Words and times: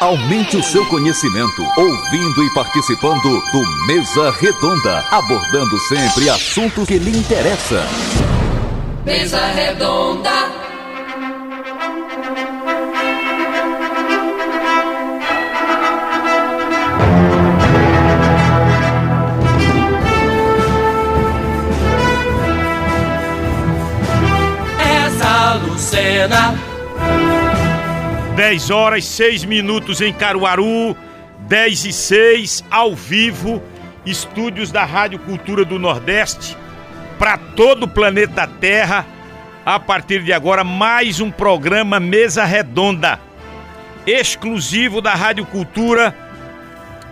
Aumente 0.00 0.56
o 0.56 0.62
seu 0.62 0.86
conhecimento 0.86 1.62
ouvindo 1.76 2.42
e 2.42 2.54
participando 2.54 3.20
do 3.22 3.86
Mesa 3.86 4.30
Redonda, 4.30 5.04
abordando 5.10 5.78
sempre 5.80 6.30
assuntos 6.30 6.88
que 6.88 6.96
lhe 6.96 7.18
interessam. 7.18 7.84
Mesa 9.04 9.46
Redonda. 9.48 10.30
Essa 24.78 25.54
Lucena. 25.56 26.69
10 28.40 28.70
horas 28.70 29.04
6 29.04 29.44
minutos 29.44 30.00
em 30.00 30.14
Caruaru, 30.14 30.96
10 31.40 31.84
e 31.84 31.92
6 31.92 32.64
ao 32.70 32.94
vivo, 32.94 33.62
estúdios 34.06 34.72
da 34.72 34.82
Rádio 34.82 35.18
Cultura 35.18 35.62
do 35.62 35.78
Nordeste, 35.78 36.56
para 37.18 37.36
todo 37.36 37.82
o 37.82 37.88
planeta 37.88 38.46
Terra. 38.46 39.04
A 39.62 39.78
partir 39.78 40.22
de 40.22 40.32
agora, 40.32 40.64
mais 40.64 41.20
um 41.20 41.30
programa 41.30 42.00
Mesa 42.00 42.46
Redonda, 42.46 43.20
exclusivo 44.06 45.02
da 45.02 45.14
Rádio 45.14 45.44
Cultura. 45.44 46.16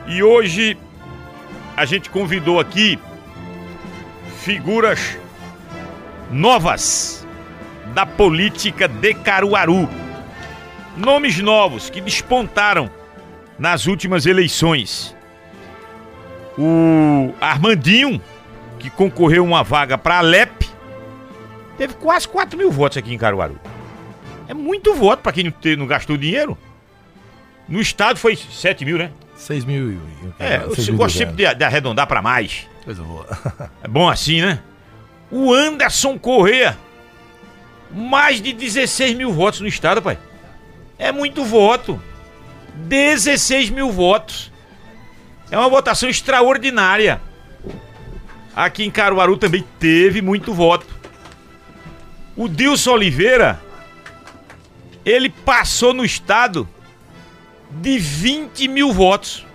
E 0.06 0.22
hoje 0.22 0.78
a 1.76 1.84
gente 1.84 2.08
convidou 2.08 2.58
aqui 2.58 2.98
figuras 4.40 5.18
novas 6.30 7.28
da 7.92 8.06
política 8.06 8.88
de 8.88 9.12
Caruaru. 9.12 10.07
Nomes 10.98 11.38
novos 11.38 11.88
que 11.88 12.00
despontaram 12.00 12.90
nas 13.58 13.86
últimas 13.86 14.26
eleições. 14.26 15.14
O 16.58 17.32
Armandinho, 17.40 18.20
que 18.78 18.90
concorreu 18.90 19.44
uma 19.44 19.62
vaga 19.62 19.96
para 19.96 20.16
a 20.16 20.18
Alep, 20.18 20.68
teve 21.76 21.94
quase 21.94 22.26
4 22.26 22.58
mil 22.58 22.70
votos 22.70 22.98
aqui 22.98 23.14
em 23.14 23.18
Caruaru. 23.18 23.58
É 24.48 24.54
muito 24.54 24.94
voto 24.94 25.22
para 25.22 25.32
quem 25.32 25.44
não, 25.44 25.50
te- 25.52 25.76
não 25.76 25.86
gastou 25.86 26.16
dinheiro. 26.16 26.58
No 27.68 27.80
estado 27.80 28.18
foi 28.18 28.34
7 28.34 28.84
mil, 28.84 28.98
né? 28.98 29.10
6 29.36 29.64
mil. 29.64 29.92
e- 29.92 29.98
É, 30.38 30.56
eu 30.64 30.96
gosto 30.96 31.18
sempre 31.18 31.36
de, 31.46 31.54
de 31.54 31.64
arredondar 31.64 32.06
para 32.06 32.20
mais. 32.22 32.66
Coisa 32.84 33.02
boa. 33.02 33.26
É 33.82 33.86
bom 33.88 34.08
assim, 34.08 34.40
né? 34.40 34.58
O 35.30 35.52
Anderson 35.52 36.18
Corrêa, 36.18 36.76
mais 37.90 38.40
de 38.40 38.52
16 38.52 39.14
mil 39.14 39.30
votos 39.32 39.60
no 39.60 39.68
estado, 39.68 40.00
pai. 40.02 40.18
É 40.98 41.12
muito 41.12 41.44
voto. 41.44 42.02
16 42.74 43.70
mil 43.70 43.90
votos. 43.90 44.52
É 45.50 45.56
uma 45.56 45.68
votação 45.68 46.08
extraordinária. 46.08 47.20
Aqui 48.54 48.84
em 48.84 48.90
Caruaru 48.90 49.36
também 49.36 49.64
teve 49.78 50.20
muito 50.20 50.52
voto. 50.52 50.86
O 52.36 52.48
Dilson 52.48 52.92
Oliveira, 52.92 53.60
ele 55.04 55.28
passou 55.28 55.94
no 55.94 56.04
estado 56.04 56.68
de 57.70 57.98
20 57.98 58.68
mil 58.68 58.92
votos. 58.92 59.46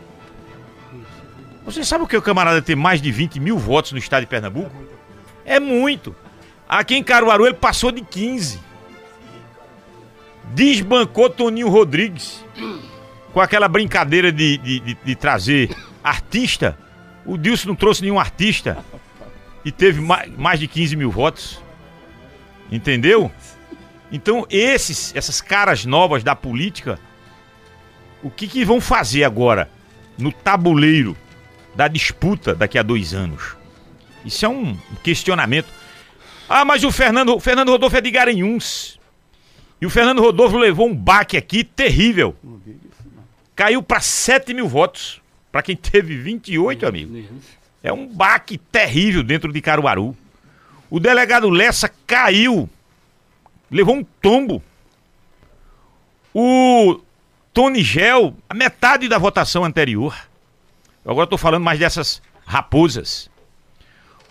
Você 1.66 1.84
sabe 1.84 2.04
o 2.04 2.08
que 2.08 2.18
o 2.18 2.22
camarada 2.22 2.62
ter 2.62 2.76
mais 2.76 3.02
de 3.02 3.12
20 3.12 3.40
mil 3.40 3.58
votos 3.58 3.92
no 3.92 3.98
estado 3.98 4.22
de 4.22 4.28
Pernambuco? 4.28 4.76
É 5.46 5.60
muito. 5.60 6.16
Aqui 6.68 6.96
em 6.96 7.04
Caruaru 7.04 7.46
ele 7.46 7.56
passou 7.56 7.92
de 7.92 8.02
15. 8.02 8.60
Desbancou 10.46 11.30
Toninho 11.30 11.70
Rodrigues. 11.70 12.44
Com 13.34 13.42
aquela 13.42 13.68
brincadeira 13.68 14.32
de, 14.32 14.58
de, 14.58 14.80
de- 14.80 14.98
de 15.04 15.16
trazer 15.16 15.76
artista. 16.04 16.78
O 17.26 17.38
Dilson 17.38 17.70
não 17.70 17.76
trouxe 17.76 18.02
nenhum 18.02 18.20
artista. 18.20 18.78
E 19.66 19.72
teve 19.72 20.02
ma- 20.02 20.26
mais 20.38 20.60
de 20.60 20.68
15 20.68 20.96
mil 20.96 21.10
votos. 21.10 21.60
Entendeu? 22.72 23.32
Então 24.12 24.46
esses, 24.50 25.16
essas 25.16 25.42
caras 25.42 25.86
novas 25.86 26.24
da 26.24 26.36
política, 26.36 27.00
o 28.22 28.30
que, 28.30 28.48
que 28.48 28.64
vão 28.64 28.80
fazer 28.80 29.24
agora 29.24 29.70
no 30.18 30.32
tabuleiro 30.32 31.18
da 31.76 31.88
disputa 31.88 32.54
daqui 32.54 32.78
a 32.78 32.84
dois 32.84 33.14
anos? 33.14 33.56
Isso 34.24 34.46
é 34.46 34.50
um 34.50 34.78
questionamento. 35.04 35.68
Ah, 36.48 36.64
mas 36.64 36.84
o 36.84 36.92
Fernando, 36.92 37.40
Fernando 37.40 37.70
Rodolfo 37.70 37.98
é 37.98 38.02
de 38.02 38.12
Garanhuns. 38.12 39.00
E 39.84 39.86
o 39.86 39.90
Fernando 39.90 40.22
Rodolfo 40.22 40.56
levou 40.56 40.88
um 40.88 40.96
baque 40.96 41.36
aqui 41.36 41.62
terrível. 41.62 42.34
Caiu 43.54 43.84
para 43.84 44.00
7 44.00 44.54
mil 44.54 44.66
votos. 44.66 45.22
Para 45.52 45.62
quem 45.62 45.76
teve 45.76 46.16
28, 46.16 46.88
amigo. 46.88 47.22
É 47.84 47.92
um 47.92 48.08
baque 48.08 48.58
terrível 48.58 49.22
dentro 49.22 49.52
de 49.52 49.60
Caruaru. 49.60 50.16
O 50.90 51.02
delegado 51.02 51.50
Lessa 51.50 51.92
caiu. 52.08 52.70
Levou 53.70 53.98
um 53.98 54.06
tombo. 54.22 54.64
O 56.34 57.02
Tony 57.54 57.84
Gel, 57.84 58.38
a 58.50 58.54
metade 58.54 59.10
da 59.10 59.18
votação 59.18 59.66
anterior. 59.66 60.16
Eu 61.04 61.12
agora 61.12 61.26
estou 61.26 61.38
falando 61.38 61.62
mais 61.62 61.78
dessas 61.78 62.22
raposas. 62.46 63.30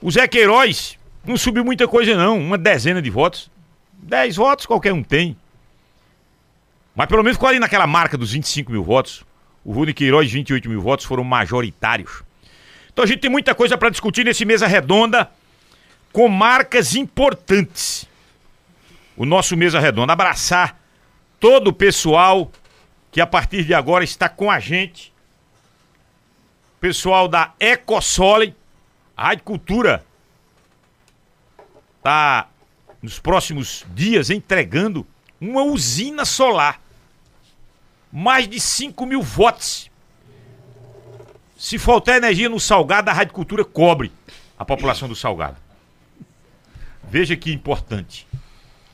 O 0.00 0.10
Zé 0.10 0.26
Queiroz 0.26 0.98
não 1.26 1.36
subiu 1.36 1.62
muita 1.62 1.86
coisa, 1.86 2.16
não. 2.16 2.38
Uma 2.38 2.56
dezena 2.56 3.02
de 3.02 3.10
votos. 3.10 3.50
Dez 3.92 4.36
votos 4.36 4.64
qualquer 4.64 4.94
um 4.94 5.02
tem. 5.02 5.36
Mas 6.94 7.06
pelo 7.06 7.22
menos 7.22 7.36
ficou 7.36 7.48
ali 7.48 7.58
naquela 7.58 7.86
marca 7.86 8.18
dos 8.18 8.32
25 8.32 8.70
mil 8.70 8.84
votos. 8.84 9.24
O 9.64 9.72
Rony 9.72 9.94
Queiroz, 9.94 10.30
28 10.30 10.68
mil 10.68 10.80
votos, 10.80 11.06
foram 11.06 11.24
majoritários. 11.24 12.22
Então 12.92 13.04
a 13.04 13.06
gente 13.06 13.20
tem 13.20 13.30
muita 13.30 13.54
coisa 13.54 13.78
para 13.78 13.88
discutir 13.88 14.24
nesse 14.24 14.44
mesa 14.44 14.66
redonda 14.66 15.30
com 16.12 16.28
marcas 16.28 16.94
importantes. 16.94 18.06
O 19.16 19.24
nosso 19.24 19.56
mesa 19.56 19.80
redonda. 19.80 20.12
Abraçar 20.12 20.78
todo 21.40 21.68
o 21.68 21.72
pessoal 21.72 22.52
que 23.10 23.20
a 23.20 23.26
partir 23.26 23.64
de 23.64 23.72
agora 23.72 24.04
está 24.04 24.28
com 24.28 24.50
a 24.50 24.58
gente. 24.58 25.12
Pessoal 26.80 27.28
da 27.28 27.54
Ecosole, 27.60 28.54
a 29.16 29.28
Rádio 29.28 29.44
Cultura 29.44 30.04
tá 32.02 32.48
nos 33.00 33.18
próximos 33.20 33.86
dias 33.94 34.30
entregando 34.30 35.06
uma 35.40 35.62
usina 35.62 36.24
solar. 36.24 36.81
Mais 38.12 38.46
de 38.46 38.60
5 38.60 39.06
mil 39.06 39.22
watts. 39.22 39.90
Se 41.56 41.78
faltar 41.78 42.16
energia 42.16 42.48
no 42.48 42.60
Salgado, 42.60 43.08
a 43.08 43.12
Rádio 43.12 43.32
Cultura 43.32 43.64
cobre 43.64 44.12
a 44.58 44.64
população 44.64 45.08
do 45.08 45.16
Salgado. 45.16 45.56
Veja 47.04 47.36
que 47.36 47.52
importante. 47.52 48.26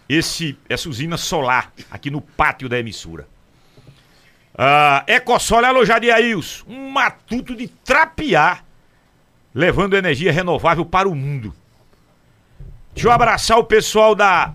Esse, 0.08 0.56
essa 0.68 0.88
usina 0.88 1.16
solar 1.16 1.72
aqui 1.90 2.10
no 2.10 2.20
pátio 2.20 2.68
da 2.68 2.78
emissora. 2.78 3.26
Ah, 4.60 5.04
Ecosol 5.06 5.62
é 5.64 5.68
alojado 5.68 6.04
em 6.04 6.34
um 6.66 6.90
matuto 6.90 7.54
de 7.54 7.68
trapear, 7.68 8.64
levando 9.54 9.96
energia 9.96 10.32
renovável 10.32 10.84
para 10.84 11.08
o 11.08 11.14
mundo. 11.14 11.54
Deixa 12.92 13.06
eu 13.06 13.12
abraçar 13.12 13.56
o 13.58 13.64
pessoal 13.64 14.16
da 14.16 14.52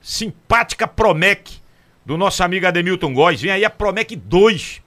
simpática 0.00 0.88
Promec, 0.88 1.60
do 2.06 2.16
nosso 2.16 2.42
amigo 2.44 2.66
Ademilton 2.66 3.12
Góes. 3.12 3.42
Vem 3.42 3.50
aí 3.50 3.64
a 3.64 3.70
Promec 3.70 4.14
2, 4.14 4.80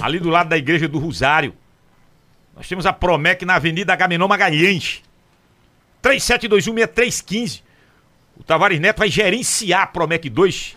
ali 0.00 0.20
do 0.20 0.30
lado 0.30 0.48
da 0.48 0.56
Igreja 0.56 0.86
do 0.86 1.00
Rosário. 1.00 1.52
Nós 2.56 2.68
temos 2.68 2.86
a 2.86 2.92
Promec 2.92 3.44
na 3.44 3.56
Avenida 3.56 3.92
Agamenon 3.92 4.28
Magalhães. 4.28 5.02
37216315. 6.02 7.62
O 8.36 8.44
Tavares 8.44 8.78
Neto 8.78 8.98
vai 8.98 9.10
gerenciar 9.10 9.82
a 9.82 9.86
Promec 9.88 10.30
2. 10.30 10.76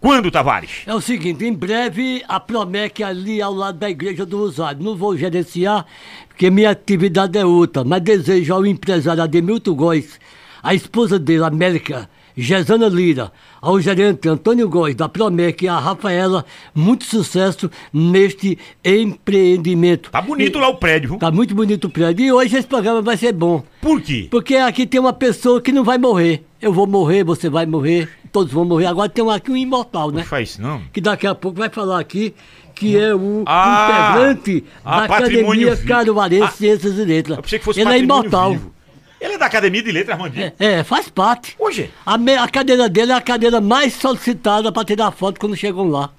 Quando, 0.00 0.30
Tavares? 0.30 0.82
É 0.86 0.94
o 0.94 1.00
seguinte, 1.00 1.44
em 1.44 1.52
breve 1.52 2.24
a 2.28 2.40
Promec 2.40 3.02
ali 3.02 3.40
ao 3.40 3.52
lado 3.52 3.78
da 3.78 3.90
Igreja 3.90 4.26
do 4.26 4.38
Rosário. 4.38 4.82
Não 4.82 4.96
vou 4.96 5.16
gerenciar, 5.16 5.86
porque 6.26 6.50
minha 6.50 6.70
atividade 6.70 7.38
é 7.38 7.44
outra, 7.44 7.84
mas 7.84 8.02
desejo 8.02 8.54
ao 8.54 8.66
empresário 8.66 9.22
Ademilton 9.22 9.74
Góes, 9.74 10.18
a 10.62 10.74
esposa 10.74 11.18
dele, 11.18 11.44
América, 11.44 12.08
Gesana 12.40 12.88
Lira, 12.88 13.32
ao 13.60 13.80
gerente 13.80 14.28
Antônio 14.28 14.68
Góes 14.68 14.94
da 14.94 15.08
Promec 15.08 15.64
e 15.64 15.68
a 15.68 15.76
Rafaela, 15.78 16.44
muito 16.72 17.04
sucesso 17.04 17.68
neste 17.92 18.56
empreendimento. 18.84 20.10
Tá 20.10 20.22
bonito 20.22 20.58
lá 20.58 20.68
o 20.68 20.76
prédio, 20.76 21.10
viu? 21.10 21.18
Tá 21.18 21.30
muito 21.30 21.54
bonito 21.54 21.86
o 21.86 21.90
prédio. 21.90 22.24
E 22.24 22.32
hoje 22.32 22.56
esse 22.56 22.66
programa 22.66 23.02
vai 23.02 23.16
ser 23.16 23.32
bom. 23.32 23.64
Por 23.80 24.00
quê? 24.00 24.28
Porque 24.30 24.54
aqui 24.56 24.86
tem 24.86 25.00
uma 25.00 25.12
pessoa 25.12 25.60
que 25.60 25.72
não 25.72 25.82
vai 25.82 25.98
morrer. 25.98 26.44
Eu 26.62 26.72
vou 26.72 26.86
morrer, 26.86 27.24
você 27.24 27.48
vai 27.48 27.66
morrer, 27.66 28.08
todos 28.32 28.52
vão 28.52 28.64
morrer. 28.64 28.86
Agora 28.86 29.08
tem 29.08 29.24
um 29.24 29.30
aqui 29.30 29.50
um 29.50 29.56
imortal, 29.56 30.10
né? 30.10 30.18
Não 30.20 30.24
faz 30.28 30.50
isso, 30.50 30.62
não. 30.62 30.80
Que 30.92 31.00
daqui 31.00 31.26
a 31.26 31.34
pouco 31.34 31.58
vai 31.58 31.68
falar 31.68 31.98
aqui 32.00 32.34
que 32.74 32.96
é 32.96 33.12
o 33.14 33.42
Ah! 33.46 34.12
integrante 34.14 34.64
Ah, 34.84 34.98
da 35.06 35.16
Academia. 35.16 35.76
Caruarense 35.76 36.44
Ah, 36.44 36.50
Ciências 36.50 36.98
e 36.98 37.04
Letras. 37.04 37.38
Ele 37.76 37.88
é 37.90 37.98
imortal. 37.98 38.52
vivo. 38.52 38.77
Ele 39.20 39.34
é 39.34 39.38
da 39.38 39.46
Academia 39.46 39.82
de 39.82 39.90
Letras, 39.90 40.16
Armandinho. 40.16 40.52
É, 40.58 40.64
é, 40.78 40.84
faz 40.84 41.08
parte. 41.08 41.56
Hoje. 41.58 41.90
A, 42.06 42.16
me- 42.16 42.36
a 42.36 42.48
cadeira 42.48 42.88
dele 42.88 43.12
é 43.12 43.14
a 43.16 43.20
cadeira 43.20 43.60
mais 43.60 43.94
solicitada 43.94 44.70
para 44.70 44.84
tirar 44.84 45.10
foto 45.10 45.40
quando 45.40 45.56
chegam 45.56 45.88
lá. 45.88 46.10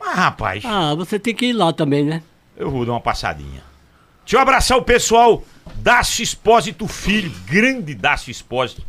Mas 0.00 0.16
rapaz, 0.16 0.64
Ah, 0.66 0.94
você 0.94 1.18
tem 1.18 1.34
que 1.34 1.46
ir 1.46 1.52
lá 1.52 1.72
também, 1.72 2.04
né? 2.04 2.22
eu 2.56 2.70
vou 2.70 2.84
dar 2.84 2.92
uma 2.92 3.00
passadinha. 3.00 3.62
Deixa 4.24 4.36
eu 4.36 4.40
abraçar 4.40 4.78
o 4.78 4.82
pessoal 4.82 5.42
Dácio 5.76 6.22
Espósito 6.22 6.86
Filho, 6.86 7.32
grande 7.46 7.94
Dácio 7.94 8.30
Espósito, 8.30 8.82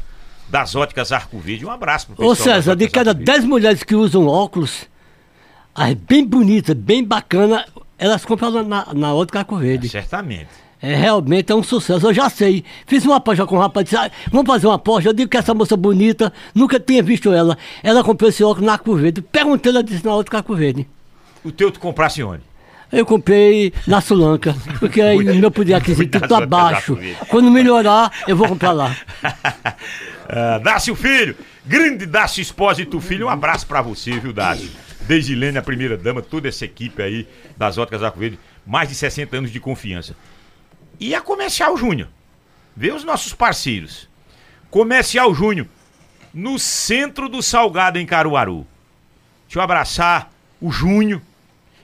das 0.49 0.75
óticas 0.75 1.11
Arco 1.11 1.37
Verde. 1.39 1.65
Um 1.65 1.71
abraço 1.71 2.07
pro 2.07 2.15
pessoal. 2.15 2.31
Ô 2.31 2.35
César, 2.35 2.75
de 2.75 2.87
cada 2.87 3.11
Arco 3.11 3.19
Verde. 3.23 3.31
10 3.31 3.45
mulheres 3.45 3.83
que 3.83 3.95
usam 3.95 4.27
óculos, 4.27 4.87
as 5.73 5.93
bem 5.93 6.25
bonitas, 6.25 6.75
bem 6.75 7.03
bacanas, 7.03 7.65
elas 7.97 8.25
compram 8.25 8.63
na, 8.63 8.93
na 8.93 9.13
outra 9.13 9.39
Arco 9.39 9.55
Verde. 9.57 9.87
Certamente. 9.89 10.49
É, 10.83 10.97
realmente 10.97 11.49
é 11.49 11.55
um 11.55 11.63
sucesso, 11.63 12.07
eu 12.07 12.13
já 12.13 12.29
sei. 12.29 12.61
Fiz 12.85 13.05
uma 13.05 13.15
aposta 13.15 13.45
com 13.45 13.55
o 13.55 13.59
rapaz, 13.59 13.85
disse, 13.85 13.95
ah, 13.95 14.11
vamos 14.29 14.45
fazer 14.45 14.67
uma 14.67 14.75
aposta. 14.75 15.07
Eu 15.07 15.13
digo 15.13 15.31
que 15.31 15.37
essa 15.37 15.53
moça 15.53 15.77
bonita, 15.77 16.33
nunca 16.53 16.77
tinha 16.77 17.01
visto 17.01 17.31
ela. 17.31 17.57
Ela 17.81 18.03
comprou 18.03 18.29
esse 18.29 18.43
óculos 18.43 18.65
na 18.65 18.73
Arco 18.73 18.93
Verde. 18.93 19.21
Perguntei, 19.21 19.71
ela 19.71 19.81
disse 19.81 20.03
na 20.03 20.13
outra 20.13 20.39
Arco 20.39 20.53
Verde. 20.53 20.85
O 21.41 21.53
teu 21.53 21.71
tu 21.71 21.79
comprasse 21.79 22.21
onde? 22.21 22.41
Eu 22.91 23.05
comprei 23.05 23.71
na 23.87 24.01
Sulanca, 24.01 24.53
porque 24.77 25.01
aí 25.01 25.17
o 25.17 25.35
meu 25.35 25.49
poder 25.49 25.75
aquisitivo 25.75 26.27
tá 26.27 26.39
as 26.39 26.45
baixo. 26.49 26.97
Quando 27.29 27.49
melhorar, 27.49 28.11
eu 28.27 28.35
vou 28.35 28.49
comprar 28.49 28.73
lá. 28.73 28.95
Ah, 30.25 30.57
Dácio 30.57 30.95
Filho, 30.95 31.35
grande 31.65 32.05
Dácio 32.05 32.41
Espósito 32.41 32.99
Filho, 33.01 33.27
um 33.27 33.29
abraço 33.29 33.67
pra 33.67 33.81
você, 33.81 34.11
viu, 34.19 34.31
Dácio? 34.31 34.69
Desde 35.01 35.35
Lene, 35.35 35.57
a 35.57 35.61
primeira 35.61 35.97
dama, 35.97 36.21
toda 36.21 36.47
essa 36.47 36.63
equipe 36.63 37.03
aí 37.03 37.27
das 37.57 37.77
óticas 37.77 38.01
Arco 38.01 38.19
Verde, 38.19 38.39
mais 38.65 38.87
de 38.87 38.95
60 38.95 39.35
anos 39.35 39.51
de 39.51 39.59
confiança. 39.59 40.15
E 41.03 41.13
a 41.13 41.19
Comercial 41.19 41.75
Júnior, 41.75 42.07
vê 42.73 42.93
os 42.93 43.03
nossos 43.03 43.33
parceiros. 43.33 44.07
Comercial 44.71 45.35
Júnior, 45.35 45.67
no 46.33 46.57
centro 46.57 47.27
do 47.27 47.43
Salgado, 47.43 47.99
em 47.99 48.05
Caruaru. 48.05 48.65
Deixa 49.45 49.59
eu 49.59 49.61
abraçar 49.61 50.31
o 50.61 50.71
Júnior 50.71 51.21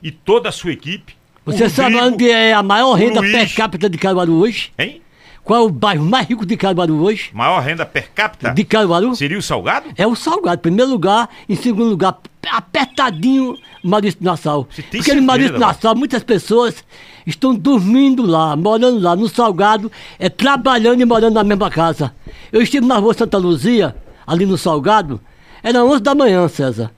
e 0.02 0.10
toda 0.10 0.48
a 0.48 0.54
sua 0.54 0.72
equipe. 0.72 1.18
Você 1.44 1.68
sabe 1.68 1.96
Rodrigo, 1.96 2.14
onde 2.16 2.32
é 2.32 2.54
a 2.54 2.64
maior 2.64 2.94
renda 2.94 3.20
Luiz. 3.20 3.34
per 3.34 3.56
capita 3.56 3.90
de 3.90 3.98
Caruaru 3.98 4.40
hoje? 4.40 4.72
Hein? 4.80 5.02
Qual 5.50 5.64
é 5.64 5.66
o 5.66 5.70
bairro 5.72 6.06
mais 6.06 6.28
rico 6.28 6.46
de 6.46 6.56
Caruaru 6.56 7.02
hoje? 7.02 7.32
Maior 7.34 7.60
renda 7.60 7.84
per 7.84 8.12
capita? 8.12 8.52
De 8.52 8.64
Caruaru? 8.64 9.16
Seria 9.16 9.36
o 9.36 9.42
Salgado? 9.42 9.90
É 9.98 10.06
o 10.06 10.16
Salgado. 10.16 10.62
Primeiro 10.62 10.92
lugar, 10.92 11.28
em 11.50 11.56
segundo 11.56 11.90
lugar, 11.90 12.20
apertadinho, 12.52 13.58
Maurício 13.84 14.20
Nassau. 14.22 14.68
Porque 14.92 15.12
no 15.16 15.24
Maurício? 15.24 15.58
Nassau, 15.58 15.96
muitas 15.96 16.22
pessoas 16.22 16.86
estão 17.26 17.56
dormindo 17.56 18.28
lá, 18.28 18.56
morando 18.56 19.00
lá. 19.00 19.16
No 19.16 19.28
Salgado, 19.28 19.92
é 20.20 20.30
trabalhando 20.30 21.02
e 21.02 21.06
morando 21.06 21.34
na 21.34 21.44
mesma 21.44 21.72
casa. 21.72 22.14
Eu 22.52 22.62
estive 22.62 22.86
na 22.86 22.98
rua 22.98 23.16
Santa 23.16 23.40
Luzia, 23.40 23.96
ali 24.28 24.46
no 24.46 24.56
Salgado, 24.56 25.20
era 25.64 25.84
11 25.84 26.04
da 26.04 26.14
manhã, 26.14 26.48
César. 26.48 26.92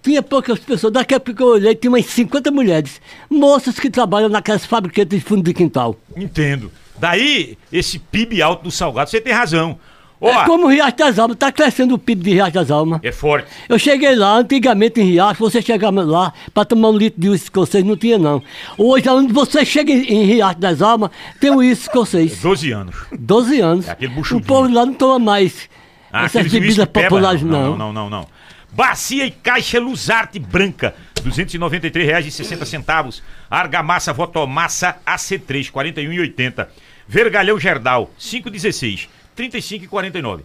Tinha 0.00 0.22
poucas 0.22 0.60
pessoas, 0.60 0.92
daqui 0.92 1.12
a 1.12 1.18
pouco 1.18 1.42
eu 1.42 1.48
olhei, 1.48 1.74
tinha 1.74 1.90
umas 1.90 2.06
50 2.06 2.52
mulheres, 2.52 3.00
moças 3.28 3.80
que 3.80 3.90
trabalham 3.90 4.28
naquelas 4.28 4.64
fabriquetas 4.64 5.18
de 5.18 5.24
fundo 5.24 5.42
de 5.42 5.52
quintal. 5.52 5.96
Entendo. 6.16 6.70
Daí, 6.98 7.58
esse 7.72 7.98
PIB 7.98 8.40
alto 8.42 8.64
do 8.64 8.70
Salgado, 8.70 9.10
você 9.10 9.20
tem 9.20 9.32
razão. 9.32 9.78
Ó, 10.18 10.30
É 10.30 10.44
como 10.46 10.64
o 10.64 10.68
Riacho 10.68 10.96
das 10.96 11.18
Almas, 11.18 11.36
tá 11.36 11.52
crescendo 11.52 11.94
o 11.94 11.98
PIB 11.98 12.22
de 12.24 12.30
Riacho 12.30 12.52
das 12.54 12.70
Almas. 12.70 13.00
é 13.02 13.12
forte. 13.12 13.48
Eu 13.68 13.78
cheguei 13.78 14.14
lá, 14.16 14.38
antigamente 14.38 14.98
em 14.98 15.04
Riacho, 15.04 15.40
você 15.40 15.60
chegava 15.60 16.02
lá 16.02 16.32
para 16.54 16.64
tomar 16.64 16.88
um 16.88 16.96
litro 16.96 17.20
de 17.20 17.28
uísque 17.28 17.44
escocês, 17.48 17.84
não 17.84 17.96
tinha 17.98 18.16
não. 18.16 18.42
Hoje, 18.78 19.06
onde 19.10 19.30
você 19.32 19.62
chega 19.64 19.92
em 19.92 20.24
Riacho 20.24 20.58
das 20.58 20.80
Almas, 20.80 21.10
tem 21.38 21.50
o 21.50 21.56
uísque 21.56 21.84
escocês. 21.88 22.40
12 22.40 22.72
anos. 22.72 22.96
12 23.12 23.60
anos. 23.60 23.88
É 23.88 23.90
aquele 23.90 24.12
o 24.12 24.14
buchudinho. 24.14 24.46
povo 24.46 24.72
lá 24.72 24.86
não 24.86 24.94
toma 24.94 25.18
mais 25.18 25.68
Ah, 26.10 26.24
essas 26.24 26.50
bebidas 26.50 26.86
populares, 26.86 27.42
não. 27.42 27.50
não. 27.50 27.76
Não, 27.76 27.76
não, 27.76 27.92
não, 27.92 28.10
não. 28.10 28.26
Bacia 28.72 29.26
e 29.26 29.30
caixa 29.30 29.78
Luzarte 29.78 30.38
branca, 30.38 30.94
R$ 31.22 31.30
293,60. 31.30 33.20
Argamassa 33.50 34.12
Votomassa 34.12 34.96
AC3, 35.06 35.66
R$ 35.74 35.92
41,80. 35.92 36.66
Vergalhão 37.08 37.58
Gerdal, 37.58 38.10
5,16, 38.18 39.08
R$ 39.36 39.48
35,49. 39.48 40.40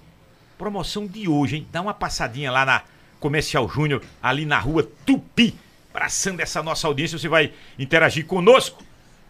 Promoção 0.57 1.07
de 1.07 1.27
hoje, 1.27 1.57
hein? 1.57 1.67
Dá 1.71 1.81
uma 1.81 1.93
passadinha 1.93 2.51
lá 2.51 2.65
na 2.65 2.83
Comercial 3.19 3.67
Júnior, 3.67 4.01
ali 4.21 4.45
na 4.45 4.59
rua 4.59 4.87
Tupi. 5.05 5.55
Abraçando 5.93 6.39
essa 6.39 6.61
nossa 6.61 6.87
audiência, 6.87 7.17
você 7.17 7.27
vai 7.27 7.51
interagir 7.77 8.25
conosco 8.25 8.83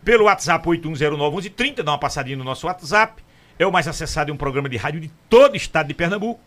pelo 0.04 0.25
WhatsApp 0.25 0.68
81091130, 0.68 1.83
dá 1.83 1.92
uma 1.92 1.98
passadinha 1.98 2.38
no 2.38 2.44
nosso 2.44 2.68
WhatsApp. 2.68 3.24
É 3.57 3.66
o 3.66 3.72
mais 3.72 3.88
acessado 3.88 4.31
em 4.31 4.34
um 4.34 4.38
programa 4.38 4.68
de 4.68 4.75
rádio 4.77 5.00
de 5.00 5.12
todo 5.30 5.54
o 5.54 5.57
estado 5.57 5.88
de 5.88 5.94
Pernambuco. 5.94 6.39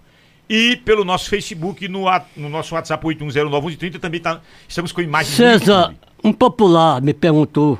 E 0.48 0.76
pelo 0.76 1.04
nosso 1.04 1.30
Facebook, 1.30 1.88
no, 1.88 2.04
no 2.36 2.48
nosso 2.48 2.74
WhatsApp 2.74 3.04
81091130, 3.06 3.98
também 3.98 4.20
tá, 4.20 4.40
estamos 4.68 4.92
com 4.92 5.00
imagens 5.00 5.34
César, 5.34 5.94
um 6.22 6.32
popular 6.32 7.00
me 7.00 7.14
perguntou. 7.14 7.78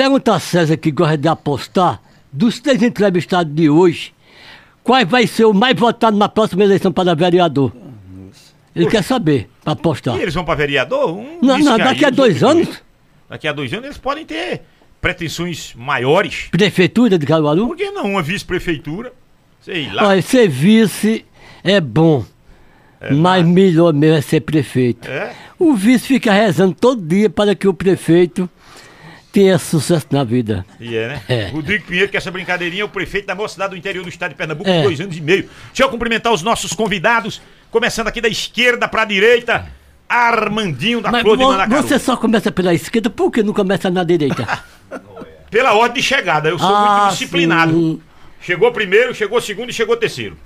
Pergunta 0.00 0.34
a 0.34 0.40
César 0.40 0.78
que 0.78 0.90
gosta 0.90 1.18
de 1.18 1.28
apostar, 1.28 2.00
dos 2.32 2.58
três 2.58 2.82
entrevistados 2.82 3.54
de 3.54 3.68
hoje, 3.68 4.14
qual 4.82 5.04
vai 5.04 5.26
ser 5.26 5.44
o 5.44 5.52
mais 5.52 5.78
votado 5.78 6.16
na 6.16 6.26
próxima 6.26 6.64
eleição 6.64 6.90
para 6.90 7.14
vereador? 7.14 7.70
Ele 8.74 8.86
quer 8.86 9.04
saber, 9.04 9.50
para 9.62 9.74
apostar. 9.74 10.16
E 10.16 10.22
eles 10.22 10.32
vão 10.32 10.42
para 10.42 10.54
vereador? 10.54 11.10
Um 11.10 11.38
Não, 11.42 11.58
não, 11.58 11.76
daqui 11.76 12.06
a 12.06 12.08
dois 12.08 12.42
anos, 12.42 12.82
Daqui 13.28 13.46
a 13.46 13.52
dois 13.52 13.70
anos 13.74 13.84
eles 13.84 13.98
podem 13.98 14.24
ter 14.24 14.62
pretensões 15.02 15.74
maiores. 15.76 16.48
prefeitura 16.50 17.18
de 17.18 17.26
Caruaru. 17.26 17.66
Por 17.66 17.76
que 17.76 17.90
não 17.90 18.12
uma 18.12 18.22
vice-prefeitura? 18.22 19.12
Sei 19.60 19.92
lá. 19.92 20.08
Olha, 20.08 20.22
ser 20.22 20.48
vice 20.48 21.26
é 21.62 21.78
bom, 21.78 22.24
mas 23.18 23.44
melhor 23.44 23.92
mesmo 23.92 24.16
é 24.16 24.22
ser 24.22 24.40
prefeito. 24.40 25.06
É? 25.10 25.34
O 25.58 25.74
vice 25.74 26.06
fica 26.06 26.32
rezando 26.32 26.74
todo 26.74 27.02
dia 27.02 27.28
para 27.28 27.54
que 27.54 27.68
o 27.68 27.74
prefeito 27.74 28.48
tenha 29.32 29.58
sucesso 29.58 30.06
na 30.10 30.24
vida. 30.24 30.64
E 30.78 30.96
é, 30.96 31.08
né? 31.08 31.22
É. 31.28 31.46
Rodrigo 31.48 31.86
Pinheiro, 31.86 32.10
que 32.10 32.16
essa 32.16 32.30
brincadeirinha 32.30 32.82
é 32.82 32.84
o 32.84 32.88
prefeito 32.88 33.26
da 33.26 33.34
maior 33.34 33.48
cidade 33.48 33.70
do 33.70 33.76
interior 33.76 34.02
do 34.02 34.08
estado 34.08 34.30
de 34.30 34.36
Pernambuco, 34.36 34.68
É. 34.68 34.82
dois 34.82 35.00
anos 35.00 35.16
e 35.16 35.20
meio. 35.20 35.48
Deixa 35.68 35.82
eu 35.84 35.88
cumprimentar 35.88 36.32
os 36.32 36.42
nossos 36.42 36.72
convidados, 36.72 37.40
começando 37.70 38.08
aqui 38.08 38.20
da 38.20 38.28
esquerda 38.28 38.86
pra 38.88 39.04
direita, 39.04 39.66
Armandinho 40.08 41.00
da 41.00 41.10
Mas 41.10 41.22
Flor 41.22 41.36
de 41.36 41.44
Manacaru. 41.44 41.82
você 41.82 41.98
só 41.98 42.16
começa 42.16 42.50
pela 42.50 42.74
esquerda, 42.74 43.08
por 43.08 43.30
que 43.30 43.42
não 43.42 43.52
começa 43.52 43.88
na 43.90 44.02
direita? 44.04 44.46
Pela 45.50 45.72
ordem 45.74 46.00
de 46.00 46.08
chegada, 46.08 46.48
eu 46.48 46.56
sou 46.58 46.68
Ah, 46.68 46.98
muito 47.00 47.12
disciplinado. 47.12 47.72
sim. 47.72 48.00
Chegou 48.40 48.70
primeiro, 48.72 49.12
chegou 49.12 49.40
segundo 49.40 49.70
e 49.70 49.72
chegou 49.72 49.96
terceiro. 49.96 50.36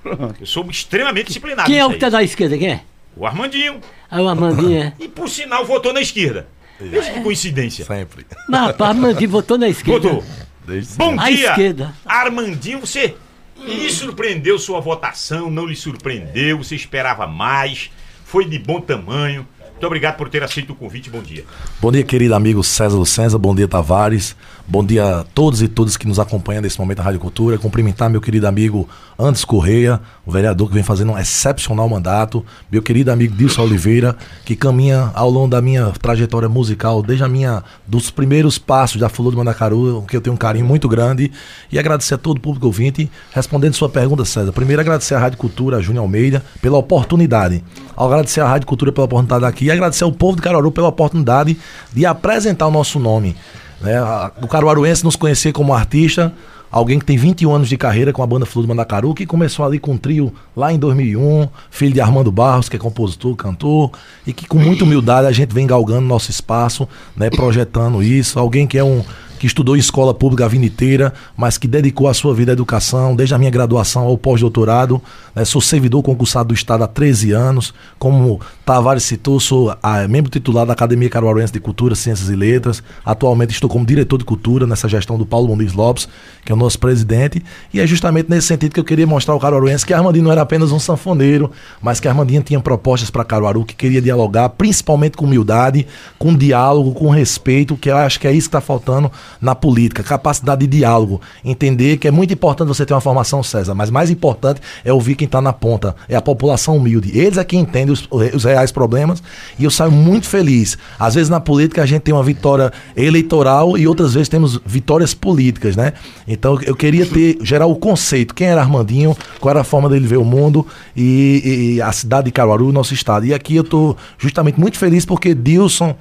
Eu 0.41 0.47
sou 0.47 0.65
extremamente 0.71 1.27
disciplinado. 1.27 1.69
Quem 1.69 1.79
é 1.79 1.85
o 1.85 1.91
que 1.91 1.99
tá 1.99 2.09
na 2.11 2.23
esquerda? 2.23 2.57
Quem 2.57 2.69
é? 2.73 2.81
O 3.15 3.27
Armandinho. 3.27 3.81
É 4.11 4.19
o 4.21 4.27
Armandinho, 4.29 4.83
é. 4.83 4.93
E 4.99 5.07
por 5.07 5.29
sinal 5.29 5.65
votou 5.65 5.93
na 5.93 6.01
esquerda. 6.01 6.49
Veja 6.81 7.13
que 7.13 7.21
coincidência. 7.21 7.85
Sempre. 7.85 8.27
Mas 8.49 8.61
rapaz, 8.69 8.91
Armandinho 8.91 9.31
votou 9.31 9.57
na 9.59 9.69
esquerda. 9.69 10.09
Votou. 10.09 10.25
Desde 10.67 10.97
Bom 10.97 11.19
À 11.19 11.31
dia, 11.31 11.51
esquerda. 11.51 11.95
Armandinho. 12.05 12.81
Você 12.81 13.15
lhe 13.59 13.91
surpreendeu 13.91 14.59
sua 14.59 14.81
votação? 14.81 15.51
Não 15.51 15.67
lhe 15.67 15.77
surpreendeu? 15.77 16.59
Você 16.59 16.75
esperava 16.75 17.27
mais? 17.27 17.91
Foi 18.25 18.45
de 18.45 18.59
bom 18.59 18.81
tamanho? 18.81 19.47
Muito 19.71 19.87
obrigado 19.87 20.17
por 20.17 20.29
ter 20.29 20.43
aceito 20.43 20.73
o 20.73 20.75
convite. 20.75 21.11
Bom 21.11 21.21
dia. 21.21 21.45
Bom 21.81 21.93
dia, 21.93 22.03
querido 22.03 22.35
amigo 22.35 22.65
César 22.65 22.97
Lucenza. 22.97 23.39
Bom 23.39 23.55
dia, 23.55 23.69
Tavares. 23.69 24.35
Bom 24.67 24.83
dia 24.83 25.21
a 25.21 25.25
todos 25.25 25.61
e 25.61 25.69
todas 25.69 25.95
que 25.95 26.09
nos 26.09 26.19
acompanham 26.19 26.63
nesse 26.63 26.81
momento 26.81 26.97
da 26.97 27.05
Rádio 27.05 27.21
Cultura. 27.21 27.59
Cumprimentar 27.59 28.09
meu 28.09 28.19
querido 28.19 28.49
amigo 28.49 28.89
Andes 29.19 29.45
Correia, 29.45 30.01
o 30.25 30.33
vereador 30.33 30.69
que 30.69 30.75
vem 30.75 30.83
fazendo 30.83 31.13
um 31.13 31.19
excepcional 31.19 31.87
mandato. 31.87 32.43
Meu 32.73 32.81
querido 32.83 33.13
amigo 33.13 33.37
Dilson 33.37 33.65
Oliveira, 33.65 34.17
que 34.43 34.57
caminha 34.57 35.11
ao 35.13 35.29
longo 35.29 35.49
da 35.49 35.61
minha 35.61 35.93
trajetória 36.01 36.49
musical, 36.49 37.03
desde 37.03 37.23
a 37.23 37.29
minha 37.29 37.63
dos 37.87 38.11
primeiros 38.11 38.57
passos 38.57 38.99
da 38.99 39.11
Flor 39.11 39.33
do 39.33 39.37
Mandacaru, 39.37 40.03
que 40.09 40.17
eu 40.17 40.21
tenho 40.23 40.33
um 40.33 40.39
carinho 40.39 40.65
muito 40.65 40.89
grande. 40.89 41.31
E 41.71 41.79
agradecer 41.79 42.15
a 42.15 42.19
todo 42.19 42.39
o 42.39 42.41
público 42.41 42.65
ouvinte. 42.65 43.11
Respondendo 43.33 43.75
sua 43.75 43.91
pergunta, 43.91 44.25
César. 44.25 44.51
Primeiro, 44.51 44.81
agradecer 44.81 45.15
à 45.15 45.19
Rádio 45.19 45.37
Cultura, 45.37 45.77
a 45.77 45.83
Júnior 45.83 46.05
Almeida, 46.05 46.43
pela 46.63 46.79
oportunidade. 46.79 47.63
Agradecer 47.95 48.41
à 48.41 48.49
Rádio 48.49 48.67
Cultura 48.67 48.91
pela 48.91 49.05
oportunidade 49.05 49.45
aqui 49.45 49.67
e 49.67 49.71
agradecer 49.71 50.05
ao 50.05 50.13
povo 50.13 50.37
de 50.37 50.43
Caruaru 50.43 50.73
pela 50.73 50.89
oportunidade 50.89 51.55
de 51.93 52.07
apresentar 52.07 52.67
o 52.67 52.71
nosso 52.71 52.99
nome. 52.99 53.37
Né? 53.85 54.01
O 54.43 54.49
caruaruense 54.49 55.05
nos 55.05 55.15
conhecer 55.15 55.53
como 55.53 55.75
artista, 55.75 56.33
alguém 56.71 56.99
que 56.99 57.05
tem 57.05 57.19
21 57.19 57.55
anos 57.55 57.69
de 57.69 57.77
carreira 57.77 58.13
com 58.13 58.23
a 58.23 58.27
banda 58.27 58.47
Flor 58.47 58.63
do 58.63 58.69
Mandacaru, 58.69 59.13
que 59.13 59.27
começou 59.27 59.65
ali 59.65 59.79
com 59.79 59.93
um 59.93 59.99
trio 59.99 60.33
lá 60.57 60.73
em 60.73 60.79
2001, 60.79 61.49
filho 61.71 61.93
de 61.93 62.01
Armando 62.01 62.33
Barros, 62.33 62.69
que 62.69 62.77
é 62.77 62.79
compositor, 62.79 63.37
cantor, 63.37 63.93
e 64.27 64.33
que 64.33 64.47
com 64.49 64.59
muita 64.59 64.85
humildade 64.85 65.27
a 65.27 65.33
gente 65.33 65.55
vem 65.55 65.67
galgando 65.67 66.01
nosso 66.01 66.31
espaço, 66.31 66.89
né? 67.15 67.29
projetando 67.29 68.03
isso. 68.03 68.39
Alguém 68.39 68.67
que 68.67 68.79
é 68.79 68.83
um 68.83 69.05
que 69.45 69.47
estudou 69.47 69.77
em 69.77 69.79
escola 69.79 70.15
pública 70.15 70.47
a 70.47 70.49
vida 70.49 70.65
inteira, 70.65 71.13
mas 71.37 71.59
que 71.59 71.69
dedicou 71.69 72.09
a 72.09 72.15
sua 72.15 72.35
vida 72.35 72.51
à 72.51 72.55
educação, 72.55 73.15
desde 73.15 73.35
a 73.35 73.39
minha 73.39 73.51
graduação 73.51 74.05
ao 74.05 74.17
pós-doutorado. 74.17 75.03
Né? 75.35 75.45
Sou 75.45 75.61
servidor 75.61 76.03
concursado 76.03 76.49
do 76.49 76.55
Estado 76.55 76.83
há 76.83 76.87
13 76.87 77.33
anos. 77.33 77.75
Como 77.99 78.41
Tavares 78.65 79.03
citou, 79.03 79.39
sou 79.39 79.77
a, 79.83 80.09
membro 80.09 80.31
titular 80.31 80.65
da 80.65 80.73
Academia 80.73 81.11
Caruaruense 81.11 81.53
de 81.53 81.61
Cultura, 81.61 81.95
Ciências 81.95 82.31
e 82.31 82.35
Letras. 82.35 82.83
Atualmente 83.05 83.51
estou 83.51 83.69
como 83.69 83.85
diretor 83.85 84.17
de 84.17 84.25
cultura 84.25 84.67
nessa 84.67 84.89
gestão 84.89 85.19
do 85.19 85.27
Paulo 85.27 85.49
Muniz 85.49 85.75
Lopes, 85.75 86.09
que 86.45 86.53
é 86.53 86.55
o 86.55 86.59
nosso 86.59 86.79
presidente. 86.79 87.43
E 87.73 87.81
é 87.81 87.87
justamente 87.87 88.29
nesse 88.29 88.49
sentido 88.49 88.73
que 88.73 88.81
eu 88.81 88.85
queria 88.85 89.07
mostrar 89.07 89.35
ao 89.35 89.41
Caruaruense 89.41 89.87
que 89.87 89.95
Armandinho 89.95 90.25
não 90.25 90.33
era 90.33 90.43
apenas 90.43 90.73
um 90.73 90.79
sanfoneiro, 90.79 91.51
mas 91.81 92.01
que 92.01 92.09
Armandinho 92.09 92.43
tinha 92.43 92.61
propostas 92.61 93.11
para 93.11 93.25
Caruaru, 93.25 93.65
que 93.65 93.75
queria 93.75 94.01
dialogar, 94.01 94.49
principalmente 94.51 95.17
com 95.17 95.25
humildade, 95.25 95.87
com 96.19 96.35
diálogo, 96.35 96.93
com 96.93 97.09
respeito, 97.09 97.77
que 97.77 97.91
eu 97.91 97.97
acho 97.97 98.21
que 98.21 98.27
é 98.27 98.33
isso 98.33 98.49
que 98.49 98.57
está 98.57 98.61
faltando 98.61 99.11
na 99.41 99.55
política, 99.55 100.03
capacidade 100.03 100.67
de 100.67 100.79
diálogo, 100.79 101.21
entender 101.45 101.97
que 101.97 102.09
é 102.09 102.11
muito 102.11 102.33
importante 102.33 102.69
você 102.69 102.85
ter 102.85 102.95
uma 102.95 103.01
formação, 103.01 103.43
César, 103.43 103.75
mas 103.75 103.91
mais 103.91 104.11
importante 104.11 104.61
é 104.85 104.93
ouvir 104.93 105.15
quem 105.15 105.27
está 105.27 105.41
na 105.41 105.53
ponta, 105.53 105.95
é 106.09 106.17
a 106.17 106.23
população 106.23 106.77
humilde. 106.77 107.17
Eles 107.19 107.39
é 107.39 107.45
quem 107.45 107.61
entende 107.61 107.93
os, 107.93 108.09
os 108.11 108.45
reais 108.45 108.71
problemas 108.71 109.23
e 109.59 109.65
eu 109.65 109.71
saio 109.71 109.91
muito 109.91 110.27
feliz. 110.27 110.77
Às 110.99 111.15
vezes 111.15 111.29
na 111.29 111.41
política 111.41 111.83
a 111.83 111.87
gente 111.87 112.03
tem 112.03 112.15
uma 112.15 112.23
vitória 112.23 112.73
eleitoral 112.97 113.77
e 113.79 113.87
outras 113.87 114.15
vezes 114.15 114.29
temos 114.29 114.61
vitórias 114.65 115.15
políticas, 115.15 115.77
né? 115.77 115.93
Então 116.35 116.59
eu 116.63 116.75
queria 116.75 117.07
ter, 117.07 117.39
gerar 117.41 117.67
o 117.67 117.77
conceito, 117.77 118.35
quem 118.35 118.49
era 118.49 118.61
Armandinho, 118.61 119.17
qual 119.41 119.51
era 119.51 119.61
a 119.61 119.65
forma 119.65 119.89
dele 119.89 120.07
ver 120.07 120.19
o 120.19 120.25
mundo 120.25 120.67
e, 120.97 121.75
e 121.77 121.83
a 121.83 121.93
cidade 121.93 122.27
de 122.27 122.33
Caruaru, 122.33 122.73
nosso 122.73 122.93
estado. 122.95 123.25
E 123.27 123.33
aqui 123.33 123.57
eu 123.57 123.63
estou 123.63 123.97
justamente 124.19 124.61
muito 124.61 124.79
feliz 124.79 125.05
porque 125.05 125.35
Dilson 125.35 125.97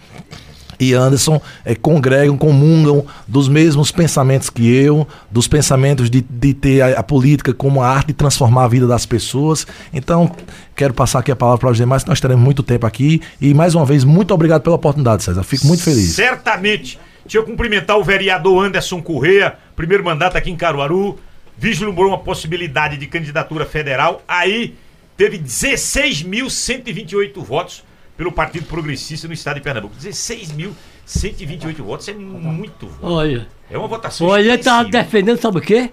e 0.80 0.94
Anderson 0.94 1.42
é, 1.64 1.76
congregam, 1.76 2.38
comungam 2.38 3.06
dos 3.28 3.48
mesmos 3.48 3.92
pensamentos 3.92 4.50
que 4.50 4.68
eu, 4.68 5.08
dos 5.32 5.48
pensamentos 5.48 6.10
de, 6.10 6.22
de 6.22 6.54
ter 6.54 6.82
a, 6.82 7.00
a, 7.00 7.04
política 7.04 7.54
como 7.54 7.82
a 7.82 7.88
arte 7.88 8.08
de 8.08 8.14
transformar 8.14 8.66
a 8.66 8.68
vida 8.68 8.88
das 8.88 9.06
pessoas. 9.06 9.66
Então, 9.94 10.32
quero 10.76 10.94
passar 10.94 11.20
aqui 11.20 11.32
a 11.32 11.36
palavra 11.36 11.60
para 11.60 11.72
os 11.72 11.78
demais, 11.78 12.04
que 12.04 12.10
nós 12.10 12.20
teremos 12.20 12.44
muito 12.44 12.64
tempo 12.64 12.86
aqui. 12.86 13.22
E 13.40 13.54
mais 13.54 13.76
uma 13.76 13.86
vez, 13.86 14.04
muito 14.04 14.34
obrigado 14.34 14.62
pela 14.62 14.76
oportunidade, 14.76 15.24
César. 15.24 15.44
Fico 15.44 15.68
muito 15.68 15.84
feliz. 15.84 16.16
Certamente. 16.16 17.00
Deixa 17.24 17.38
eu 17.38 17.46
cumprimentar 17.46 17.98
o 17.98 18.04
vereador 18.04 18.66
Anderson 18.66 19.02
Correia, 19.02 19.56
primeiro 19.76 20.04
mandato 20.04 20.38
aqui 20.38 20.50
em 20.50 20.56
Caruaru. 20.56 21.20
Vislumbrou 21.58 22.10
uma 22.10 22.18
possibilidade 22.18 22.98
de 22.98 23.08
candidatura 23.08 23.66
federal. 23.66 24.24
Aí 24.28 24.76
teve 25.16 25.38
16.128 25.38 27.44
votos 27.44 27.84
pelo 28.18 28.32
Partido 28.32 28.66
Progressista 28.66 29.28
no 29.28 29.34
estado 29.34 29.56
de 29.56 29.62
Pernambuco. 29.62 29.96
16.128 29.96 31.82
votos 31.82 32.08
é 32.08 32.14
muito 32.14 32.88
voto. 32.88 33.14
Olha. 33.14 33.48
É 33.70 33.78
uma 33.78 33.88
votação 33.88 34.28
Olha, 34.28 34.42
ele 34.42 34.54
estava 34.54 34.90
defendendo, 34.90 35.40
sabe 35.40 35.58
o 35.58 35.62
quê? 35.62 35.90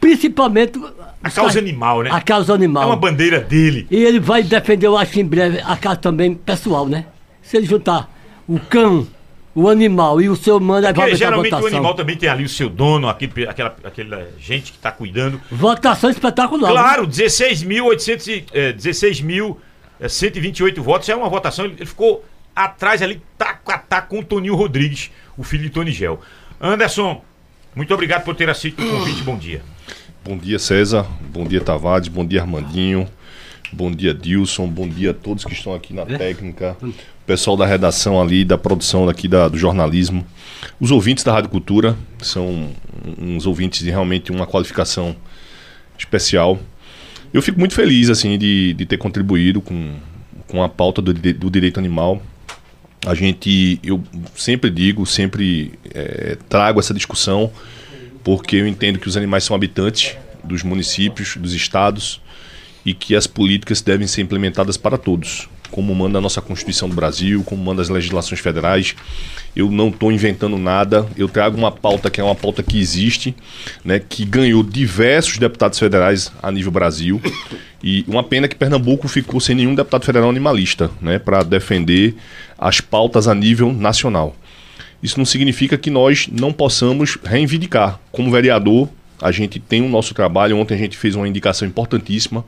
Principalmente. 0.00 0.80
A 1.22 1.30
causa 1.30 1.58
animal, 1.58 2.02
né? 2.02 2.10
A 2.10 2.20
causa 2.20 2.52
animal. 2.52 2.82
É 2.82 2.86
uma 2.86 2.96
bandeira 2.96 3.40
dele. 3.40 3.86
E 3.90 4.02
ele 4.02 4.18
vai 4.18 4.42
defender, 4.42 4.86
eu 4.86 4.96
acho, 4.96 5.20
em 5.20 5.24
breve, 5.24 5.60
a 5.64 5.76
causa 5.76 5.98
também 5.98 6.34
pessoal, 6.34 6.86
né? 6.86 7.06
Se 7.42 7.56
ele 7.56 7.66
juntar 7.66 8.10
o 8.48 8.58
cão, 8.58 9.06
o 9.54 9.68
animal 9.68 10.20
e 10.20 10.28
o 10.28 10.36
seu 10.36 10.56
humano, 10.56 10.86
é 10.86 10.92
Porque 10.92 11.14
geralmente 11.14 11.54
o 11.54 11.66
animal 11.66 11.94
também 11.94 12.16
tem 12.16 12.28
ali 12.28 12.44
o 12.44 12.48
seu 12.48 12.68
dono, 12.68 13.08
aquele, 13.08 13.46
aquela, 13.46 13.76
aquela 13.84 14.28
gente 14.38 14.72
que 14.72 14.78
está 14.78 14.90
cuidando. 14.90 15.40
Votação 15.50 16.10
espetacular. 16.10 16.70
Claro, 16.70 17.06
16.800. 17.06 18.44
É, 18.52 18.72
16 18.72 19.20
mil 19.20 19.60
128 20.08 20.80
é, 20.80 20.82
votos, 20.82 21.08
é 21.08 21.14
uma 21.14 21.28
votação, 21.28 21.64
ele, 21.64 21.84
ficou 21.86 22.24
atrás 22.54 23.02
ali, 23.02 23.22
taco 23.38 23.70
a 23.70 23.78
taco 23.78 24.08
com 24.08 24.20
o 24.20 24.24
Toninho 24.24 24.54
Rodrigues, 24.54 25.10
o 25.36 25.42
filho 25.42 25.64
de 25.64 25.70
Tony 25.70 25.92
Gel. 25.92 26.20
Anderson, 26.60 27.22
muito 27.74 27.92
obrigado 27.94 28.24
por 28.24 28.34
ter 28.34 28.48
aceito 28.50 28.82
o 28.82 28.90
convite, 28.90 29.22
bom 29.22 29.36
dia. 29.36 29.62
Bom 30.24 30.36
dia, 30.36 30.58
César, 30.58 31.06
bom 31.20 31.44
dia, 31.44 31.60
Tavares, 31.60 32.08
bom 32.08 32.24
dia, 32.24 32.42
Armandinho, 32.42 33.08
bom 33.72 33.90
dia, 33.90 34.12
Dilson, 34.12 34.68
bom 34.68 34.86
dia 34.86 35.10
a 35.10 35.14
todos 35.14 35.44
que 35.44 35.52
estão 35.52 35.74
aqui 35.74 35.94
na 35.94 36.02
é? 36.02 36.18
técnica, 36.18 36.76
o 36.82 36.92
pessoal 37.26 37.56
da 37.56 37.66
redação 37.66 38.20
ali, 38.20 38.44
da 38.44 38.58
produção 38.58 39.08
aqui 39.08 39.26
da, 39.26 39.48
do 39.48 39.56
jornalismo, 39.56 40.26
os 40.78 40.90
ouvintes 40.90 41.24
da 41.24 41.32
Rádio 41.32 41.50
Cultura, 41.50 41.96
são 42.20 42.70
uns 43.18 43.46
ouvintes 43.46 43.80
de 43.82 43.90
realmente 43.90 44.30
uma 44.30 44.46
qualificação 44.46 45.16
especial. 45.98 46.58
Eu 47.32 47.40
fico 47.40 47.58
muito 47.58 47.74
feliz 47.74 48.10
assim 48.10 48.38
de, 48.38 48.74
de 48.74 48.84
ter 48.84 48.98
contribuído 48.98 49.60
com, 49.60 49.94
com 50.46 50.62
a 50.62 50.68
pauta 50.68 51.00
do, 51.00 51.12
do 51.12 51.50
direito 51.50 51.80
animal. 51.80 52.22
A 53.06 53.14
gente, 53.14 53.80
eu 53.82 54.02
sempre 54.36 54.70
digo, 54.70 55.04
sempre 55.06 55.72
é, 55.92 56.36
trago 56.48 56.78
essa 56.78 56.94
discussão, 56.94 57.50
porque 58.22 58.56
eu 58.56 58.66
entendo 58.66 58.98
que 58.98 59.08
os 59.08 59.16
animais 59.16 59.44
são 59.44 59.56
habitantes 59.56 60.16
dos 60.44 60.62
municípios, 60.62 61.36
dos 61.36 61.54
estados, 61.54 62.20
e 62.84 62.94
que 62.94 63.14
as 63.14 63.26
políticas 63.26 63.80
devem 63.80 64.06
ser 64.06 64.22
implementadas 64.22 64.76
para 64.76 64.98
todos 64.98 65.48
como 65.72 65.92
manda 65.94 66.18
a 66.18 66.20
nossa 66.20 66.40
Constituição 66.40 66.88
do 66.88 66.94
Brasil, 66.94 67.42
como 67.42 67.64
manda 67.64 67.82
as 67.82 67.88
legislações 67.88 68.40
federais. 68.40 68.94
Eu 69.56 69.70
não 69.70 69.88
estou 69.88 70.12
inventando 70.12 70.56
nada, 70.58 71.06
eu 71.16 71.28
trago 71.28 71.56
uma 71.56 71.72
pauta 71.72 72.10
que 72.10 72.20
é 72.20 72.24
uma 72.24 72.34
pauta 72.34 72.62
que 72.62 72.78
existe, 72.78 73.34
né, 73.84 73.98
que 73.98 74.24
ganhou 74.24 74.62
diversos 74.62 75.38
deputados 75.38 75.78
federais 75.78 76.30
a 76.40 76.52
nível 76.52 76.70
Brasil. 76.70 77.20
E 77.82 78.04
uma 78.06 78.22
pena 78.22 78.46
que 78.46 78.54
Pernambuco 78.54 79.08
ficou 79.08 79.40
sem 79.40 79.56
nenhum 79.56 79.74
deputado 79.74 80.04
federal 80.04 80.30
animalista 80.30 80.90
né, 81.00 81.18
para 81.18 81.42
defender 81.42 82.14
as 82.56 82.80
pautas 82.80 83.26
a 83.26 83.34
nível 83.34 83.72
nacional. 83.72 84.36
Isso 85.02 85.18
não 85.18 85.24
significa 85.24 85.76
que 85.76 85.90
nós 85.90 86.28
não 86.30 86.52
possamos 86.52 87.18
reivindicar. 87.24 87.98
Como 88.12 88.30
vereador, 88.30 88.88
a 89.22 89.30
gente 89.30 89.58
tem 89.60 89.80
o 89.80 89.88
nosso 89.88 90.12
trabalho. 90.12 90.56
Ontem 90.58 90.74
a 90.74 90.78
gente 90.78 90.96
fez 90.96 91.14
uma 91.14 91.28
indicação 91.28 91.66
importantíssima 91.66 92.44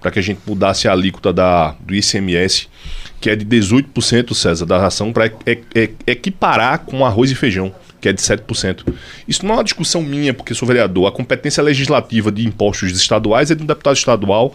para 0.00 0.10
que 0.10 0.18
a 0.18 0.22
gente 0.22 0.40
mudasse 0.46 0.88
a 0.88 0.92
alíquota 0.92 1.32
da, 1.32 1.76
do 1.80 1.94
ICMS, 1.94 2.68
que 3.20 3.30
é 3.30 3.36
de 3.36 3.44
18%, 3.44 4.34
César, 4.34 4.66
da 4.66 4.78
ração, 4.78 5.12
para 5.12 5.30
equiparar 6.06 6.80
com 6.80 7.04
arroz 7.04 7.30
e 7.30 7.34
feijão 7.34 7.72
que 8.00 8.08
é 8.10 8.12
de 8.12 8.20
7%. 8.20 8.86
Isso 9.26 9.46
não 9.46 9.54
é 9.54 9.56
uma 9.56 9.64
discussão 9.64 10.02
minha, 10.02 10.34
porque 10.34 10.52
sou 10.52 10.68
vereador. 10.68 11.06
A 11.06 11.10
competência 11.10 11.62
legislativa 11.62 12.30
de 12.30 12.46
impostos 12.46 12.92
estaduais 12.92 13.50
é 13.50 13.54
do 13.54 13.64
deputado 13.64 13.96
estadual 13.96 14.54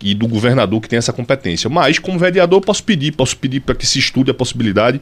e 0.00 0.14
do 0.14 0.28
governador 0.28 0.80
que 0.80 0.88
tem 0.88 0.96
essa 0.96 1.12
competência. 1.12 1.68
Mas, 1.68 1.98
como 1.98 2.20
vereador, 2.20 2.60
posso 2.60 2.84
pedir, 2.84 3.10
posso 3.10 3.36
pedir 3.36 3.58
para 3.58 3.74
que 3.74 3.84
se 3.84 3.98
estude 3.98 4.30
a 4.30 4.34
possibilidade. 4.34 5.00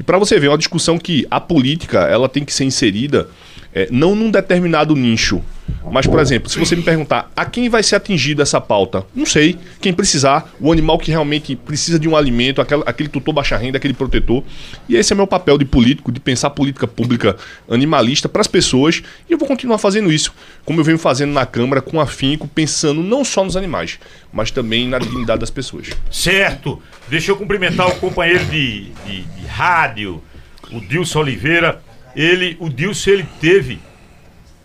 E 0.00 0.02
para 0.02 0.18
você 0.18 0.40
ver, 0.40 0.46
é 0.46 0.50
uma 0.50 0.58
discussão 0.58 0.98
que 0.98 1.24
a 1.30 1.38
política 1.38 2.00
ela 2.00 2.28
tem 2.28 2.44
que 2.44 2.52
ser 2.52 2.64
inserida 2.64 3.28
é, 3.74 3.88
não 3.90 4.14
num 4.14 4.30
determinado 4.30 4.94
nicho. 4.94 5.42
Mas, 5.90 6.06
por 6.06 6.20
exemplo, 6.20 6.48
se 6.48 6.58
você 6.58 6.76
me 6.76 6.82
perguntar 6.82 7.30
a 7.36 7.44
quem 7.44 7.68
vai 7.68 7.82
ser 7.82 7.96
atingida 7.96 8.42
essa 8.42 8.60
pauta, 8.60 9.04
não 9.14 9.26
sei. 9.26 9.58
Quem 9.80 9.92
precisar, 9.92 10.50
o 10.60 10.70
animal 10.70 10.98
que 10.98 11.10
realmente 11.10 11.56
precisa 11.56 11.98
de 11.98 12.08
um 12.08 12.16
alimento, 12.16 12.60
aquele, 12.60 13.08
tutor 13.08 13.34
baixa 13.34 13.56
renda, 13.56 13.78
aquele 13.78 13.94
protetor. 13.94 14.42
E 14.88 14.96
esse 14.96 15.12
é 15.12 15.16
meu 15.16 15.26
papel 15.26 15.58
de 15.58 15.64
político, 15.64 16.12
de 16.12 16.20
pensar 16.20 16.50
política 16.50 16.86
pública 16.86 17.36
animalista 17.68 18.28
para 18.28 18.40
as 18.40 18.46
pessoas. 18.46 19.02
E 19.28 19.32
eu 19.32 19.38
vou 19.38 19.48
continuar 19.48 19.78
fazendo 19.78 20.12
isso, 20.12 20.32
como 20.64 20.80
eu 20.80 20.84
venho 20.84 20.98
fazendo 20.98 21.32
na 21.32 21.44
Câmara, 21.44 21.82
com 21.82 22.00
afinco, 22.00 22.46
pensando 22.48 23.02
não 23.02 23.24
só 23.24 23.44
nos 23.44 23.56
animais, 23.56 23.98
mas 24.32 24.50
também 24.50 24.88
na 24.88 24.98
dignidade 24.98 25.40
das 25.40 25.50
pessoas. 25.50 25.90
Certo. 26.10 26.80
Deixa 27.08 27.30
eu 27.30 27.36
cumprimentar 27.36 27.88
o 27.88 27.96
companheiro 27.96 28.44
de, 28.46 28.90
de, 29.06 29.22
de 29.22 29.46
rádio, 29.46 30.22
o 30.70 30.80
Dilson 30.80 31.20
Oliveira 31.20 31.80
ele, 32.14 32.56
o 32.60 32.68
Dilson, 32.68 33.10
ele 33.10 33.26
teve 33.40 33.80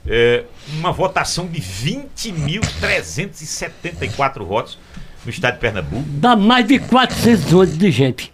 é, 0.06 0.44
uma 0.80 0.92
votação 0.92 1.48
de 1.48 1.62
20.374 1.62 4.44
votos 4.44 4.78
no 5.26 5.32
estado 5.32 5.54
de 5.56 5.60
Pernambuco. 5.60 6.06
Dá 6.08 6.36
mais 6.36 6.68
de 6.68 6.78
400 6.80 7.54
ônibus 7.54 7.78
de 7.78 7.92
gente. 7.92 8.34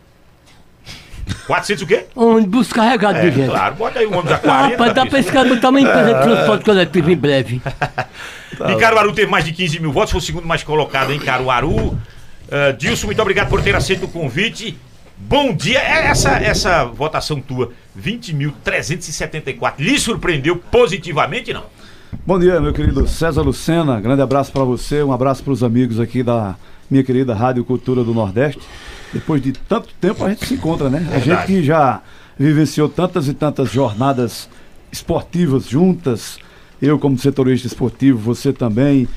400 1.48 1.84
o 1.84 1.88
quê? 1.88 2.06
Ônibus 2.16 2.72
carregado 2.72 3.18
é, 3.18 3.30
de 3.30 3.36
gente. 3.36 3.50
Claro, 3.50 3.76
bota 3.76 4.00
aí 4.00 4.06
o 4.06 4.12
ônibus 4.12 4.32
a 4.32 4.38
40. 4.38 4.72
Rapaz, 4.72 4.94
dá 4.94 5.06
pra 5.06 5.20
esse 5.20 5.30
cara 5.32 5.50
botar 5.50 5.70
uma 5.70 5.82
empresa 5.82 6.14
de 6.14 6.22
transporte 6.24 6.66
coletivo 6.66 7.12
em 7.12 7.18
breve. 7.18 7.62
Tá 8.56 8.72
e 8.72 8.76
Caruaru 8.76 9.12
teve 9.14 9.32
mais 9.32 9.44
de 9.44 9.52
15 9.52 9.80
mil 9.80 9.92
votos, 9.92 10.12
foi 10.12 10.20
o 10.20 10.22
segundo 10.22 10.46
mais 10.46 10.62
colocado 10.62 11.12
em 11.12 11.20
Caruaru. 11.20 11.76
Uh, 11.76 11.98
Dilson, 12.78 13.08
muito 13.08 13.20
obrigado 13.20 13.50
por 13.50 13.64
ter 13.64 13.76
aceito 13.76 14.06
o 14.06 14.08
convite. 14.08 14.78
Bom 15.18 15.54
dia, 15.54 15.80
é 15.80 16.08
essa, 16.08 16.32
essa 16.32 16.86
votação 16.86 17.40
tua, 17.40 17.72
20.374, 18.00 19.76
lhe 19.80 20.00
surpreendeu 20.00 20.56
positivamente, 20.56 21.54
não? 21.54 21.64
Bom 22.26 22.40
dia, 22.40 22.60
meu 22.60 22.74
querido 22.74 23.08
César 23.08 23.42
Lucena, 23.42 24.02
grande 24.02 24.22
abraço 24.22 24.52
para 24.52 24.64
você, 24.64 25.04
um 25.04 25.12
abraço 25.12 25.44
para 25.44 25.54
os 25.54 25.64
amigos 25.64 26.00
aqui 26.00 26.24
da 26.24 26.56
minha 26.90 27.04
querida 27.04 27.34
Rádio 27.34 27.64
Cultura 27.64 28.04
do 28.04 28.14
Nordeste. 28.14 28.62
Depois 29.14 29.42
de 29.42 29.52
tanto 29.52 29.90
tempo 30.02 30.26
a 30.26 30.30
gente 30.30 30.46
se 30.46 30.56
encontra, 30.56 30.90
né? 30.90 31.08
A 31.14 31.20
gente 31.20 31.46
que 31.46 31.64
já 31.64 32.02
vivenciou 32.38 32.90
tantas 32.90 33.28
e 33.28 33.34
tantas 33.34 33.72
jornadas 33.72 34.50
esportivas 34.92 35.68
juntas, 35.68 36.40
eu 36.82 36.98
como 36.98 37.18
setorista 37.18 37.68
esportivo, 37.68 38.18
você 38.18 38.52
também, 38.52 39.08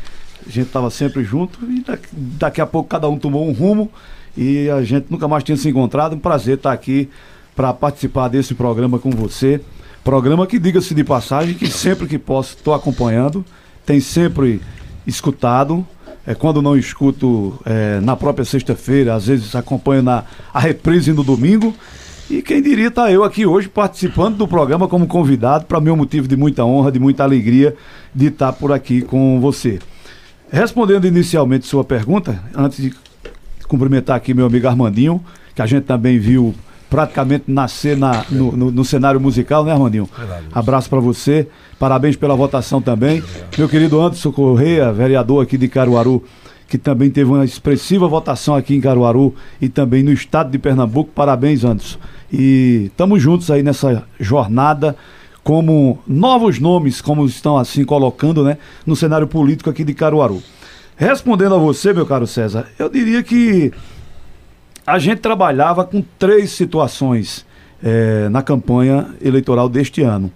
a 0.47 0.51
gente 0.51 0.67
estava 0.67 0.91
sempre 0.91 1.25
junto 1.25 1.59
e 1.65 1.81
daqui, 1.81 2.09
daqui 2.13 2.61
a 2.61 2.67
pouco 2.67 2.89
cada 2.89 3.09
um 3.09 3.19
tomou 3.19 3.49
um 3.49 3.53
rumo 3.53 3.91
e 4.37 4.69
a 4.71 4.83
gente 4.83 5.07
nunca 5.11 5.27
mais 5.27 5.45
tinha 5.45 5.57
se 5.57 5.69
encontrado. 5.69 6.15
Um 6.15 6.19
prazer 6.19 6.57
estar 6.57 6.73
aqui 6.73 7.09
para 7.55 7.73
participar 7.73 8.29
desse 8.29 8.55
programa 8.55 8.99
com 8.99 9.11
você, 9.11 9.61
Programa 10.07 10.47
que, 10.47 10.57
diga-se 10.57 10.95
de 10.95 11.03
passagem, 11.03 11.53
que 11.53 11.67
sempre 11.67 12.07
que 12.07 12.17
posso 12.17 12.55
estou 12.55 12.73
acompanhando, 12.73 13.45
tem 13.85 13.99
sempre 13.99 14.61
escutado. 15.05 15.85
É, 16.25 16.33
quando 16.33 16.63
não 16.63 16.77
escuto 16.77 17.59
é, 17.65 17.99
na 17.99 18.15
própria 18.15 18.45
sexta-feira, 18.45 19.17
às 19.17 19.27
vezes 19.27 19.57
acompanho 19.57 20.05
na 20.05 20.23
a 20.55 20.61
reprise 20.61 21.13
no 21.13 21.25
domingo. 21.25 21.75
E 22.31 22.41
quem 22.41 22.63
diria 22.63 22.87
estar 22.87 23.07
tá 23.07 23.11
eu 23.11 23.25
aqui 23.25 23.47
hoje 23.47 23.69
participando 23.69 24.37
do 24.37 24.47
programa 24.47 24.87
como 24.87 25.09
convidado, 25.09 25.65
para 25.65 25.81
meu 25.81 25.97
motivo 25.97 26.29
de 26.29 26.37
muita 26.37 26.65
honra, 26.65 26.93
de 26.93 27.01
muita 27.01 27.25
alegria 27.25 27.75
de 28.15 28.27
estar 28.27 28.53
por 28.53 28.71
aqui 28.71 29.03
com 29.03 29.41
você. 29.41 29.81
Respondendo 30.53 31.05
inicialmente 31.05 31.67
sua 31.67 31.83
pergunta, 31.83 32.41
antes 32.55 32.81
de 32.81 32.95
cumprimentar 33.67 34.17
aqui 34.17 34.35
meu 34.35 34.47
amigo 34.47 34.67
Armandinho, 34.67 35.23
que 35.55 35.63
a 35.63 35.67
gente 35.67 35.85
também 35.85 36.19
viu 36.19 36.55
praticamente 36.89 37.45
nascer 37.49 37.97
na, 37.97 38.25
no, 38.31 38.53
no, 38.53 38.71
no, 38.71 38.85
cenário 38.85 39.21
musical, 39.21 39.65
né, 39.65 39.73
Armandinho? 39.73 40.09
Abraço 40.53 40.89
para 40.89 41.01
você, 41.01 41.49
parabéns 41.79 42.17
pela 42.17 42.35
votação 42.35 42.81
também. 42.81 43.23
Meu 43.59 43.69
querido 43.69 44.01
Anderson 44.01 44.33
Correia, 44.33 44.93
vereador 44.93 45.43
aqui 45.43 45.59
de 45.59 45.69
Caruaru, 45.69 46.23
que 46.69 46.79
também 46.79 47.11
teve 47.11 47.31
uma 47.31 47.45
expressiva 47.45 48.07
votação 48.09 48.55
aqui 48.55 48.75
em 48.75 48.81
Caruaru 48.81 49.35
e 49.61 49.69
também 49.69 50.03
no 50.03 50.13
estado 50.13 50.51
de 50.51 50.59
Pernambuco. 50.59 51.11
Parabéns, 51.15 51.65
Anderson. 51.65 51.99
E 52.33 52.87
estamos 52.87 53.23
juntos 53.23 53.51
aí 53.51 53.63
nessa 53.63 54.05
jornada 54.19 54.97
como 55.43 56.01
novos 56.07 56.59
nomes, 56.59 57.01
como 57.01 57.25
estão 57.25 57.57
assim 57.57 57.85
colocando, 57.85 58.43
né, 58.43 58.59
no 58.85 58.97
cenário 58.97 59.29
político 59.29 59.71
aqui 59.71 59.85
de 59.85 59.95
Caruaru. 59.95 60.43
Respondendo 60.97 61.55
a 61.55 61.59
você, 61.59 61.93
meu 61.93 62.07
caro 62.07 62.27
César, 62.27 62.67
eu 62.79 62.89
diria 62.89 63.23
que 63.23 63.71
a 64.87 64.99
gente 64.99 65.19
trabalhava 65.19 65.85
com 65.85 66.03
três 66.19 66.53
situações 66.53 67.45
é, 67.83 68.31
na 68.31 68.43
campanha 68.43 69.15
eleitoral 69.21 69.69
deste 69.69 70.01
ano. 70.01 70.33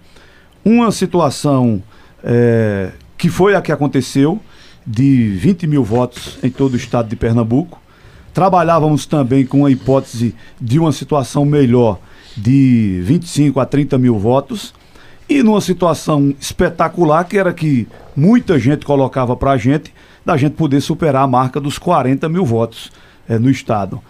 Uma 0.63 0.91
situação 0.91 1.81
é, 2.23 2.91
que 3.17 3.27
foi 3.27 3.55
a 3.55 3.61
que 3.61 3.71
aconteceu, 3.71 4.39
de 4.85 5.29
20 5.29 5.65
mil 5.65 5.83
votos 5.83 6.37
em 6.43 6.49
todo 6.49 6.73
o 6.73 6.77
estado 6.77 7.09
de 7.09 7.15
Pernambuco. 7.15 7.81
Trabalhávamos 8.31 9.07
também 9.07 9.45
com 9.45 9.65
a 9.65 9.71
hipótese 9.71 10.35
de 10.59 10.77
uma 10.77 10.91
situação 10.91 11.43
melhor 11.43 11.99
de 12.37 13.01
25 13.03 13.59
a 13.59 13.65
30 13.65 13.97
mil 13.97 14.17
votos. 14.19 14.73
E 15.27 15.41
numa 15.41 15.61
situação 15.61 16.35
espetacular, 16.39 17.23
que 17.23 17.37
era 17.37 17.53
que 17.53 17.87
muita 18.15 18.59
gente 18.59 18.85
colocava 18.85 19.35
para 19.35 19.51
a 19.51 19.57
gente, 19.57 19.93
da 20.25 20.37
gente 20.37 20.53
poder 20.53 20.81
superar 20.81 21.23
a 21.23 21.27
marca 21.27 21.59
dos 21.59 21.77
40 21.77 22.27
mil 22.29 22.45
votos 22.45 22.91
é, 23.27 23.37
no 23.37 23.49
estado. 23.49 24.01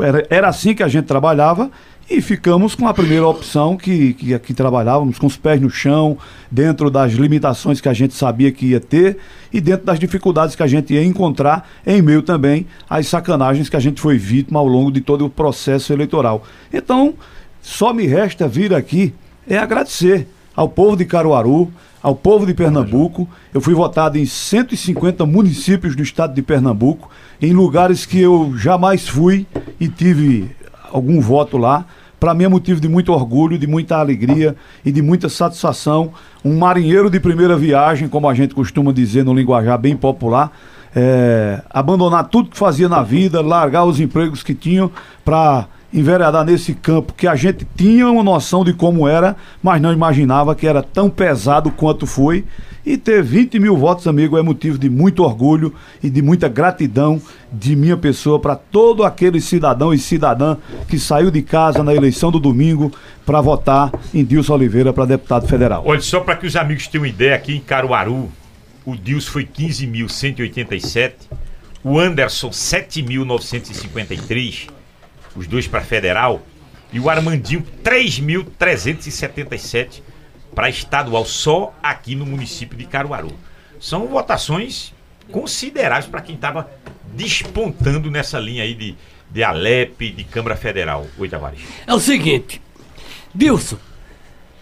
Era, 0.00 0.26
era 0.28 0.48
assim 0.48 0.74
que 0.74 0.82
a 0.82 0.88
gente 0.88 1.06
trabalhava 1.06 1.70
e 2.08 2.20
ficamos 2.20 2.74
com 2.74 2.86
a 2.86 2.94
primeira 2.94 3.26
opção 3.26 3.76
que, 3.76 4.14
que 4.14 4.32
aqui 4.32 4.54
trabalhávamos, 4.54 5.18
com 5.18 5.26
os 5.26 5.36
pés 5.36 5.60
no 5.60 5.68
chão, 5.68 6.16
dentro 6.50 6.88
das 6.88 7.12
limitações 7.12 7.80
que 7.80 7.88
a 7.88 7.92
gente 7.92 8.14
sabia 8.14 8.52
que 8.52 8.66
ia 8.66 8.80
ter 8.80 9.18
e 9.52 9.60
dentro 9.60 9.84
das 9.86 9.98
dificuldades 9.98 10.54
que 10.54 10.62
a 10.62 10.66
gente 10.68 10.94
ia 10.94 11.04
encontrar, 11.04 11.68
em 11.84 12.00
meio 12.00 12.22
também 12.22 12.66
às 12.88 13.08
sacanagens 13.08 13.68
que 13.68 13.76
a 13.76 13.80
gente 13.80 14.00
foi 14.00 14.18
vítima 14.18 14.60
ao 14.60 14.68
longo 14.68 14.92
de 14.92 15.00
todo 15.00 15.24
o 15.24 15.30
processo 15.30 15.92
eleitoral. 15.92 16.44
Então, 16.72 17.14
só 17.60 17.92
me 17.92 18.06
resta 18.06 18.46
vir 18.46 18.72
aqui 18.72 19.12
é 19.48 19.58
agradecer 19.58 20.28
ao 20.56 20.68
povo 20.68 20.96
de 20.96 21.04
Caruaru, 21.04 21.70
ao 22.02 22.16
povo 22.16 22.46
de 22.46 22.54
Pernambuco. 22.54 23.28
Eu 23.52 23.60
fui 23.60 23.74
votado 23.74 24.16
em 24.16 24.24
150 24.24 25.26
municípios 25.26 25.94
do 25.94 26.02
estado 26.02 26.34
de 26.34 26.40
Pernambuco, 26.40 27.10
em 27.40 27.52
lugares 27.52 28.06
que 28.06 28.18
eu 28.20 28.54
jamais 28.56 29.06
fui 29.06 29.46
e 29.78 29.86
tive 29.86 30.50
algum 30.90 31.20
voto 31.20 31.58
lá. 31.58 31.84
Para 32.18 32.32
mim 32.32 32.44
é 32.44 32.48
motivo 32.48 32.80
de 32.80 32.88
muito 32.88 33.12
orgulho, 33.12 33.58
de 33.58 33.66
muita 33.66 33.98
alegria 33.98 34.56
e 34.82 34.90
de 34.90 35.02
muita 35.02 35.28
satisfação. 35.28 36.12
Um 36.42 36.56
marinheiro 36.58 37.10
de 37.10 37.20
primeira 37.20 37.56
viagem, 37.58 38.08
como 38.08 38.26
a 38.26 38.34
gente 38.34 38.54
costuma 38.54 38.90
dizer 38.90 39.22
no 39.22 39.34
linguajar 39.34 39.78
bem 39.78 39.94
popular, 39.94 40.50
é, 40.94 41.60
abandonar 41.68 42.28
tudo 42.28 42.48
que 42.48 42.56
fazia 42.56 42.88
na 42.88 43.02
vida, 43.02 43.42
largar 43.42 43.84
os 43.84 44.00
empregos 44.00 44.42
que 44.42 44.54
tinham 44.54 44.90
para 45.22 45.66
enveredar 45.96 46.44
nesse 46.44 46.74
campo 46.74 47.14
que 47.14 47.26
a 47.26 47.34
gente 47.34 47.66
tinha 47.74 48.06
uma 48.06 48.22
noção 48.22 48.62
de 48.62 48.74
como 48.74 49.08
era, 49.08 49.34
mas 49.62 49.80
não 49.80 49.94
imaginava 49.94 50.54
que 50.54 50.66
era 50.66 50.82
tão 50.82 51.08
pesado 51.08 51.70
quanto 51.70 52.06
foi. 52.06 52.44
E 52.84 52.98
ter 52.98 53.22
20 53.22 53.58
mil 53.58 53.76
votos, 53.76 54.06
amigo, 54.06 54.38
é 54.38 54.42
motivo 54.42 54.78
de 54.78 54.90
muito 54.90 55.24
orgulho 55.24 55.74
e 56.02 56.10
de 56.10 56.20
muita 56.22 56.48
gratidão 56.48 57.20
de 57.50 57.74
minha 57.74 57.96
pessoa 57.96 58.38
para 58.38 58.54
todo 58.54 59.04
aquele 59.04 59.40
cidadão 59.40 59.92
e 59.92 59.98
cidadã 59.98 60.56
que 60.86 60.96
saiu 60.98 61.30
de 61.30 61.40
casa 61.42 61.82
na 61.82 61.94
eleição 61.94 62.30
do 62.30 62.38
domingo 62.38 62.92
para 63.24 63.40
votar 63.40 63.90
em 64.14 64.22
Dilson 64.22 64.52
Oliveira 64.54 64.92
para 64.92 65.06
deputado 65.06 65.48
federal. 65.48 65.82
Olha, 65.84 66.00
só 66.00 66.20
para 66.20 66.36
que 66.36 66.46
os 66.46 66.54
amigos 66.54 66.86
tenham 66.86 67.06
ideia, 67.06 67.34
aqui 67.34 67.56
em 67.56 67.60
Caruaru, 67.60 68.30
o 68.84 68.94
Dilson 68.94 69.32
foi 69.32 69.44
15.187, 69.46 71.14
o 71.82 71.98
Anderson 71.98 72.50
7.953 72.50 74.75
os 75.36 75.46
dois 75.46 75.68
para 75.68 75.82
federal, 75.82 76.40
e 76.92 77.00
o 77.00 77.10
Armandinho 77.10 77.66
3.377 77.84 80.00
para 80.54 80.70
estadual, 80.70 81.26
só 81.26 81.74
aqui 81.82 82.14
no 82.14 82.24
município 82.24 82.78
de 82.78 82.86
Caruaru. 82.86 83.32
São 83.78 84.06
votações 84.06 84.94
consideráveis 85.30 86.06
para 86.06 86.22
quem 86.22 86.34
estava 86.34 86.70
despontando 87.12 88.10
nessa 88.10 88.38
linha 88.38 88.62
aí 88.62 88.74
de, 88.74 88.94
de 89.30 89.44
Alep, 89.44 90.12
de 90.12 90.24
Câmara 90.24 90.56
Federal. 90.56 91.06
Oi, 91.18 91.28
Tavares. 91.28 91.60
É 91.86 91.92
o 91.92 92.00
seguinte, 92.00 92.62
Wilson, 93.38 93.76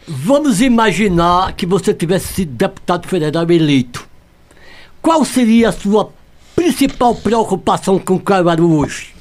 vamos 0.06 0.60
imaginar 0.60 1.52
que 1.52 1.66
você 1.66 1.94
tivesse 1.94 2.34
sido 2.34 2.52
deputado 2.52 3.06
federal 3.06 3.48
eleito. 3.50 4.08
Qual 5.00 5.24
seria 5.24 5.68
a 5.68 5.72
sua 5.72 6.10
principal 6.56 7.14
preocupação 7.14 7.98
com 7.98 8.18
Caruaru 8.18 8.78
hoje? 8.78 9.13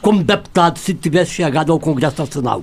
Como 0.00 0.22
deputado 0.22 0.78
se 0.78 0.94
tivesse 0.94 1.32
chegado 1.32 1.72
ao 1.72 1.80
Congresso 1.80 2.20
Nacional? 2.20 2.62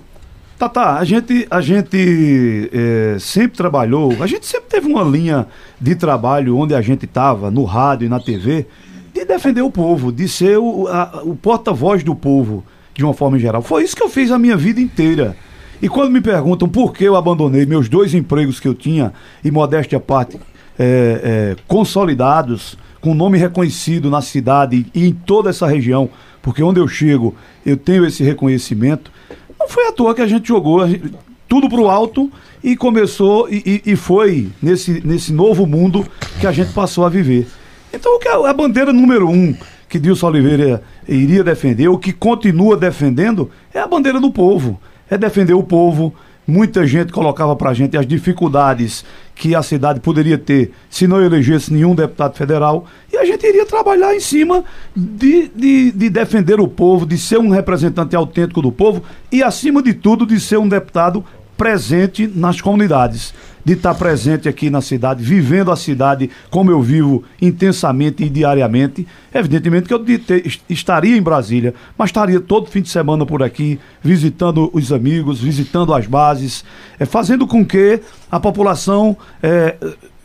Tá, 0.58 0.70
tá. 0.70 0.98
A 0.98 1.04
gente, 1.04 1.48
a 1.50 1.60
gente 1.62 2.70
é, 2.72 3.18
sempre 3.20 3.58
trabalhou, 3.58 4.16
a 4.22 4.28
gente 4.28 4.46
sempre 4.46 4.70
teve 4.70 4.88
uma 4.88 5.04
linha 5.04 5.48
de 5.80 5.96
trabalho 5.96 6.58
onde 6.58 6.74
a 6.74 6.82
gente 6.82 7.06
estava, 7.06 7.52
no 7.52 7.64
rádio 7.64 8.06
e 8.06 8.10
na 8.10 8.20
TV, 8.20 8.66
de 9.14 9.26
defender 9.26 9.62
o 9.62 9.70
povo, 9.70 10.12
de 10.12 10.28
ser 10.28 10.58
o, 10.58 10.88
o 11.24 11.36
porta-voz 11.36 12.04
do 12.04 12.16
povo, 12.16 12.64
de 12.94 13.04
uma 13.04 13.14
forma 13.14 13.38
geral. 13.38 13.62
Foi 13.62 13.84
isso 13.84 13.96
que 13.96 14.04
eu 14.04 14.10
fiz 14.10 14.32
a 14.32 14.40
minha 14.40 14.56
vida 14.56 14.80
inteira. 14.80 15.36
E 15.82 15.90
quando 15.90 16.12
me 16.12 16.22
perguntam 16.22 16.70
por 16.70 16.94
que 16.94 17.04
eu 17.04 17.16
abandonei 17.16 17.66
meus 17.66 17.90
dois 17.90 18.14
empregos 18.14 18.60
que 18.60 18.68
eu 18.68 18.74
tinha, 18.74 19.12
e 19.44 19.52
modéstia 19.52 19.98
à 19.98 20.02
parte, 20.02 20.40
é, 20.80 21.22
é, 21.24 21.56
consolidados, 21.68 22.78
com 23.02 23.14
nome 23.14 23.38
reconhecido 23.38 24.10
na 24.10 24.22
cidade 24.22 24.86
e 24.96 25.06
em 25.06 25.12
toda 25.14 25.50
essa 25.50 25.68
região, 25.68 26.10
porque 26.44 26.62
onde 26.62 26.80
eu 26.80 26.88
chego 26.88 27.34
eu 27.66 27.76
tenho 27.76 28.06
esse 28.06 28.24
reconhecimento. 28.24 29.10
Não 29.60 29.68
foi 29.68 29.88
à 29.88 29.92
toa 29.92 30.14
que 30.14 30.22
a 30.22 30.28
gente 30.28 30.48
jogou 30.48 30.82
a 30.82 30.88
gente, 30.88 31.12
tudo 31.48 31.70
para 31.70 31.80
o 31.80 31.90
alto 31.90 32.32
e 32.64 32.76
começou 32.76 33.50
e, 33.50 33.82
e, 33.86 33.94
e, 33.94 33.96
foi 33.96 34.50
nesse, 34.62 35.02
nesse 35.06 35.32
novo 35.34 35.66
mundo 35.66 36.06
que 36.40 36.46
a 36.46 36.52
gente 36.52 36.74
passou 36.74 37.06
a 37.06 37.10
viver. 37.10 37.48
Então 37.92 38.20
a, 38.28 38.50
a 38.50 38.54
bandeira 38.54 38.92
número 38.92 39.30
um 39.30 39.56
que 39.88 40.00
Dilson 40.00 40.28
Oliveira 40.28 40.84
iria 41.08 41.44
defender, 41.44 41.88
o 41.88 42.00
que 42.00 42.12
continua 42.12 42.76
defendendo, 42.76 43.50
é 43.74 43.80
a 43.80 43.88
bandeira 43.88 44.20
do 44.20 44.32
povo. 44.32 44.82
É 45.10 45.18
defender 45.18 45.54
o 45.54 45.64
povo, 45.64 46.14
Muita 46.46 46.86
gente 46.86 47.14
colocava 47.14 47.56
para 47.56 47.70
a 47.70 47.74
gente 47.74 47.98
as 47.98 48.06
dificuldades 48.06 49.06
que 49.34 49.56
a 49.56 49.64
cidade 49.64 50.00
poderia 50.00 50.38
ter 50.38 50.74
se 50.90 51.08
não 51.08 51.22
elegesse 51.22 51.72
nenhum 51.72 51.96
deputado 51.96 52.36
federal. 52.36 52.86
E 53.12 53.18
a 53.18 53.26
gente 53.26 53.46
iria 53.48 53.66
trabalhar 53.66 54.14
em 54.14 54.20
cima 54.20 54.64
de, 54.96 55.50
de, 55.56 55.92
de 55.92 56.10
defender 56.10 56.60
o 56.60 56.68
povo, 56.68 57.06
de 57.06 57.18
ser 57.18 57.40
um 57.40 57.50
representante 57.50 58.16
autêntico 58.16 58.62
do 58.62 58.72
povo 58.72 59.02
e, 59.32 59.42
acima 59.42 59.82
de 59.82 59.94
tudo, 59.94 60.26
de 60.26 60.40
ser 60.40 60.58
um 60.58 60.68
deputado 60.68 61.24
presente 61.58 62.28
nas 62.28 62.60
comunidades, 62.60 63.34
de 63.64 63.74
estar 63.74 63.94
presente 63.96 64.50
aqui 64.50 64.70
na 64.70 64.82
cidade, 64.82 65.24
vivendo 65.24 65.72
a 65.72 65.76
cidade 65.76 66.30
como 66.50 66.70
eu 66.70 66.82
vivo 66.82 67.24
intensamente 67.42 68.24
e 68.24 68.30
diariamente. 68.30 69.08
Evidentemente 69.34 69.88
que 69.88 69.94
eu 69.94 70.04
estaria 70.70 71.16
em 71.16 71.22
Brasília, 71.22 71.74
mas 71.98 72.10
estaria 72.10 72.42
todo 72.42 72.70
fim 72.70 72.82
de 72.82 72.90
semana 72.90 73.26
por 73.26 73.42
aqui, 73.42 73.80
visitando 74.02 74.70
os 74.74 74.92
amigos, 74.92 75.40
visitando 75.40 75.94
as 75.94 76.08
bases, 76.08 76.66
é, 77.00 77.06
fazendo 77.06 77.48
com 77.48 77.66
que 77.66 78.02
a 78.30 78.40
população 78.40 79.16
é, 79.42 79.76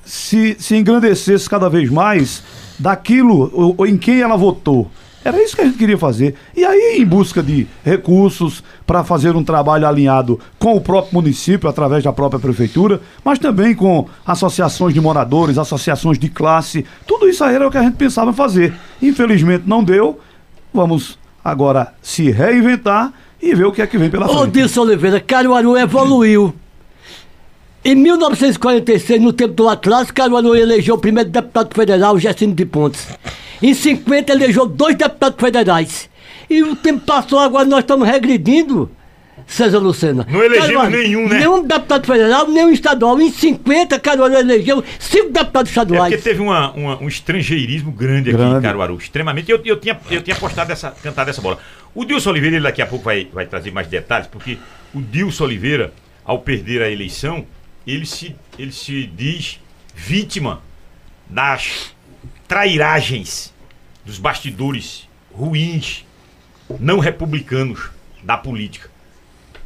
se, 0.05 0.57
se 0.59 0.75
engrandecesse 0.77 1.49
cada 1.49 1.69
vez 1.69 1.91
mais 1.91 2.43
daquilo 2.79 3.51
ou, 3.53 3.75
ou 3.79 3.87
em 3.87 3.97
quem 3.97 4.21
ela 4.21 4.37
votou. 4.37 4.91
Era 5.25 5.43
isso 5.43 5.57
que 5.57 5.63
a 5.63 5.65
gente 5.65 5.77
queria 5.77 5.99
fazer. 5.99 6.35
E 6.57 6.65
aí, 6.65 6.99
em 7.01 7.05
busca 7.05 7.43
de 7.43 7.67
recursos 7.85 8.63
para 8.87 9.03
fazer 9.03 9.35
um 9.37 9.43
trabalho 9.43 9.87
alinhado 9.87 10.39
com 10.59 10.77
o 10.77 10.81
próprio 10.81 11.15
município, 11.15 11.69
através 11.69 12.05
da 12.05 12.13
própria 12.13 12.41
prefeitura, 12.41 13.01
mas 13.25 13.39
também 13.39 13.75
com 13.75 14.09
associações 14.25 14.95
de 14.95 15.01
moradores, 15.01 15.59
associações 15.59 16.19
de 16.19 16.29
classe, 16.29 16.85
tudo 17.07 17.29
isso 17.29 17.43
aí 17.43 17.55
era 17.55 17.67
o 17.67 17.71
que 17.71 17.79
a 17.79 17.83
gente 17.83 17.97
pensava 17.97 18.33
fazer. 18.33 18.75
Infelizmente 19.03 19.65
não 19.67 19.83
deu. 19.83 20.21
Vamos 20.73 21.19
agora 21.45 21.95
se 22.01 22.31
reinventar 22.31 23.13
e 23.41 23.55
ver 23.55 23.65
o 23.65 23.73
que 23.73 23.83
é 23.83 23.87
que 23.87 23.99
vem 23.99 24.11
pela 24.11 24.27
frente. 24.27 24.41
Ô, 24.41 24.47
Dilson 24.47 24.83
Oliveira, 24.83 25.21
Caruaru 25.21 25.77
evoluiu. 25.77 26.55
Em 27.85 27.95
1946, 27.95 29.23
no 29.23 29.33
tempo 29.33 29.55
do 29.55 29.69
Atlântico, 29.69 30.15
Caruaru 30.15 30.55
elegeu 30.55 30.97
o 30.97 30.99
primeiro 30.99 31.31
deputado 31.31 31.75
federal, 31.75 32.19
Gercino 32.19 32.55
de 32.55 32.67
Pontes. 32.67 33.07
Em 33.63 33.75
50, 33.75 34.33
elegeu 34.33 34.67
dois 34.67 34.95
deputados 34.97 35.41
federais. 35.41 36.09
E 36.49 36.63
o 36.63 36.77
tempo 36.77 37.01
passou, 37.05 37.39
agora 37.39 37.65
nós 37.67 37.81
estamos 37.81 38.09
regredindo, 38.09 38.91
César 39.47 39.79
Lucena. 39.79 40.27
Não 40.31 40.43
elegemos 40.43 40.89
nenhum, 40.91 41.29
né? 41.29 41.39
Nenhum 41.39 41.63
deputado 41.63 42.07
federal, 42.07 42.49
nenhum 42.49 42.71
estadual. 42.71 43.21
Em 43.21 43.31
50, 43.31 43.99
Caruaru 43.99 44.35
elegeu 44.35 44.83
cinco 44.99 45.31
deputados 45.31 45.71
É 45.71 45.73
estaduais. 45.73 46.15
porque 46.15 46.29
teve 46.31 46.41
uma- 46.43 46.71
uma- 46.73 47.03
um 47.03 47.09
estrangeirismo 47.09 47.91
grande 47.93 48.31
aqui 48.31 48.39
em 48.41 48.49
Grande. 48.49 48.63
Caruaru, 48.63 48.97
extremamente. 48.97 49.51
Eu, 49.51 49.61
eu 49.65 49.77
tinha, 49.79 49.99
eu 50.11 50.23
tinha 50.23 50.37
postado 50.37 50.71
essa, 50.73 50.91
cantado 51.03 51.31
essa 51.31 51.41
bola. 51.41 51.59
O 51.95 52.05
Dilson 52.05 52.31
Oliveira, 52.31 52.57
ele 52.57 52.63
daqui 52.63 52.83
a 52.83 52.87
pouco 52.87 53.05
vai, 53.05 53.27
vai 53.33 53.47
trazer 53.47 53.71
mais 53.71 53.87
detalhes, 53.89 54.27
porque 54.27 54.59
o 54.95 55.01
Dilson 55.01 55.45
Oliveira, 55.45 55.93
ao 56.25 56.39
perder 56.41 56.83
a 56.83 56.91
eleição, 56.91 57.47
ele 57.87 58.05
se, 58.07 58.35
ele 58.59 58.73
se 58.73 59.05
diz 59.07 59.59
vítima 59.95 60.61
das 61.29 61.93
trairagens, 62.47 63.53
dos 64.05 64.19
bastidores 64.19 65.09
ruins, 65.33 66.05
não 66.81 66.99
republicanos 66.99 67.91
da 68.23 68.37
política. 68.37 68.91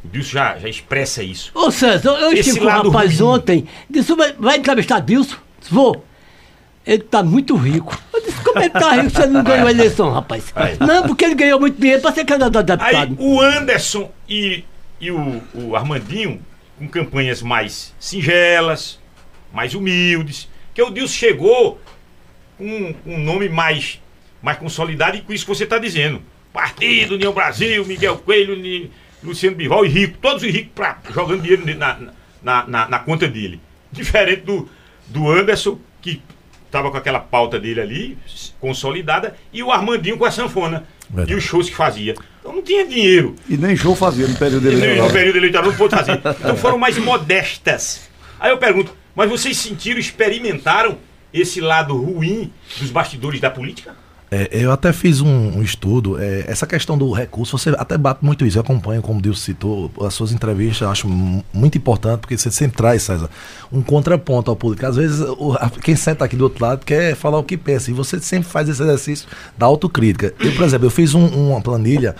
O 0.03 0.07
Dilson 0.09 0.31
já, 0.31 0.57
já 0.59 0.67
expressa 0.67 1.23
isso. 1.23 1.51
Ô 1.55 1.71
César, 1.71 2.09
eu 2.09 2.31
Esse 2.33 2.49
estive 2.49 2.59
com 2.59 2.65
o 2.65 2.67
lado 2.67 2.89
rapaz 2.89 3.19
ruim. 3.19 3.29
ontem, 3.29 3.67
disse, 3.89 4.13
vai, 4.15 4.33
vai 4.33 4.57
entrevistar 4.57 4.99
Dilson? 4.99 5.37
Disse, 5.59 5.73
Vou. 5.73 6.05
Ele 6.85 7.01
tá 7.03 7.23
muito 7.23 7.55
rico. 7.55 7.97
Eu 8.13 8.21
disse, 8.21 8.43
como 8.43 8.59
ele 8.59 8.69
tá 8.69 8.91
rico, 8.95 9.09
você 9.09 9.25
não 9.25 9.41
ganhou 9.41 9.67
a 9.67 9.71
eleição, 9.71 10.11
rapaz? 10.11 10.51
Aí. 10.53 10.75
Não, 10.77 11.03
porque 11.03 11.23
ele 11.23 11.35
ganhou 11.35 11.57
muito 11.57 11.79
dinheiro 11.79 12.01
pra 12.01 12.11
ser 12.11 12.25
candidato 12.25 12.57
a 12.57 12.59
Aí 12.59 12.65
deputado. 13.07 13.15
o 13.19 13.39
Anderson 13.39 14.11
e, 14.27 14.65
e 14.99 15.09
o, 15.09 15.41
o 15.53 15.75
Armandinho, 15.77 16.41
com 16.77 16.85
campanhas 16.89 17.41
mais 17.41 17.93
singelas, 17.97 18.99
mais 19.53 19.73
humildes, 19.73 20.49
que 20.73 20.83
o 20.83 20.89
Dilson 20.89 21.13
chegou 21.13 21.79
um, 22.63 22.95
um 23.05 23.17
nome 23.19 23.49
mais, 23.49 23.99
mais 24.41 24.57
consolidado 24.57 25.17
e 25.17 25.21
com 25.21 25.33
isso 25.33 25.45
que 25.45 25.53
você 25.53 25.63
está 25.65 25.77
dizendo. 25.77 26.21
Partido, 26.51 27.15
União 27.15 27.33
Brasil, 27.33 27.83
Miguel 27.85 28.17
Coelho, 28.17 28.89
Luciano 29.23 29.55
Bival 29.55 29.85
e 29.85 29.89
Rico, 29.89 30.17
todos 30.21 30.43
os 30.43 30.49
ricos 30.51 30.71
pra, 30.75 30.97
jogando 31.13 31.41
dinheiro 31.41 31.65
na, 31.77 31.97
na, 32.41 32.67
na, 32.67 32.87
na 32.89 32.99
conta 32.99 33.27
dele. 33.27 33.59
Diferente 33.91 34.41
do, 34.41 34.69
do 35.07 35.29
Anderson, 35.29 35.79
que 36.01 36.21
estava 36.65 36.89
com 36.91 36.97
aquela 36.97 37.19
pauta 37.19 37.59
dele 37.59 37.81
ali, 37.81 38.17
consolidada, 38.59 39.35
e 39.51 39.61
o 39.61 39.71
Armandinho 39.71 40.17
com 40.17 40.25
a 40.25 40.31
sanfona. 40.31 40.85
Verdade. 41.09 41.33
E 41.33 41.35
os 41.35 41.43
shows 41.43 41.69
que 41.69 41.75
fazia. 41.75 42.15
Então 42.39 42.53
não 42.53 42.61
tinha 42.61 42.85
dinheiro. 42.85 43.35
E 43.47 43.55
nem 43.55 43.75
show 43.75 43.95
fazia 43.95 44.27
no 44.27 44.35
período 44.35 44.67
E 44.71 44.75
dele. 44.75 44.95
no, 44.99 45.07
no 45.07 45.13
período 45.13 45.37
eleitoral 45.37 45.69
não 45.69 45.77
pôde 45.77 45.95
fazer. 45.95 46.13
Então 46.13 46.57
foram 46.57 46.77
mais 46.77 46.97
modestas. 46.97 48.09
Aí 48.39 48.49
eu 48.51 48.57
pergunto, 48.57 48.95
mas 49.15 49.29
vocês 49.29 49.55
sentiram, 49.57 49.99
experimentaram 49.99 50.97
esse 51.33 51.59
lado 51.61 51.95
ruim 51.97 52.51
dos 52.79 52.91
bastidores 52.91 53.39
da 53.41 53.49
política? 53.49 53.95
É, 54.35 54.49
eu 54.51 54.71
até 54.71 54.91
fiz 54.91 55.21
um, 55.21 55.27
um 55.59 55.61
estudo, 55.61 56.19
é, 56.19 56.43
essa 56.47 56.65
questão 56.65 56.97
do 56.97 57.11
recurso, 57.11 57.55
você 57.55 57.69
até 57.77 57.95
bate 57.99 58.25
muito 58.25 58.43
isso, 58.43 58.57
eu 58.57 58.61
acompanho, 58.61 58.99
como 58.99 59.21
Deus 59.21 59.39
citou, 59.43 59.91
as 60.01 60.11
suas 60.15 60.31
entrevistas, 60.31 60.87
acho 60.87 61.07
mu- 61.07 61.45
muito 61.53 61.77
importante, 61.77 62.21
porque 62.21 62.35
você 62.35 62.49
sempre 62.49 62.75
traz, 62.77 63.03
César, 63.03 63.29
um 63.71 63.83
contraponto 63.83 64.49
ao 64.49 64.57
público. 64.57 64.83
Às 64.87 64.95
vezes, 64.95 65.19
o- 65.19 65.53
a- 65.59 65.69
quem 65.69 65.95
senta 65.95 66.25
aqui 66.25 66.35
do 66.35 66.45
outro 66.45 66.65
lado 66.65 66.83
quer 66.83 67.15
falar 67.15 67.37
o 67.37 67.43
que 67.43 67.55
pensa, 67.55 67.91
e 67.91 67.93
você 67.93 68.19
sempre 68.19 68.49
faz 68.49 68.67
esse 68.67 68.81
exercício 68.81 69.27
da 69.55 69.67
autocrítica. 69.67 70.33
Eu, 70.39 70.51
por 70.55 70.63
exemplo, 70.65 70.87
eu 70.87 70.91
fiz 70.91 71.13
um- 71.13 71.27
uma 71.51 71.61
planilha 71.61 72.15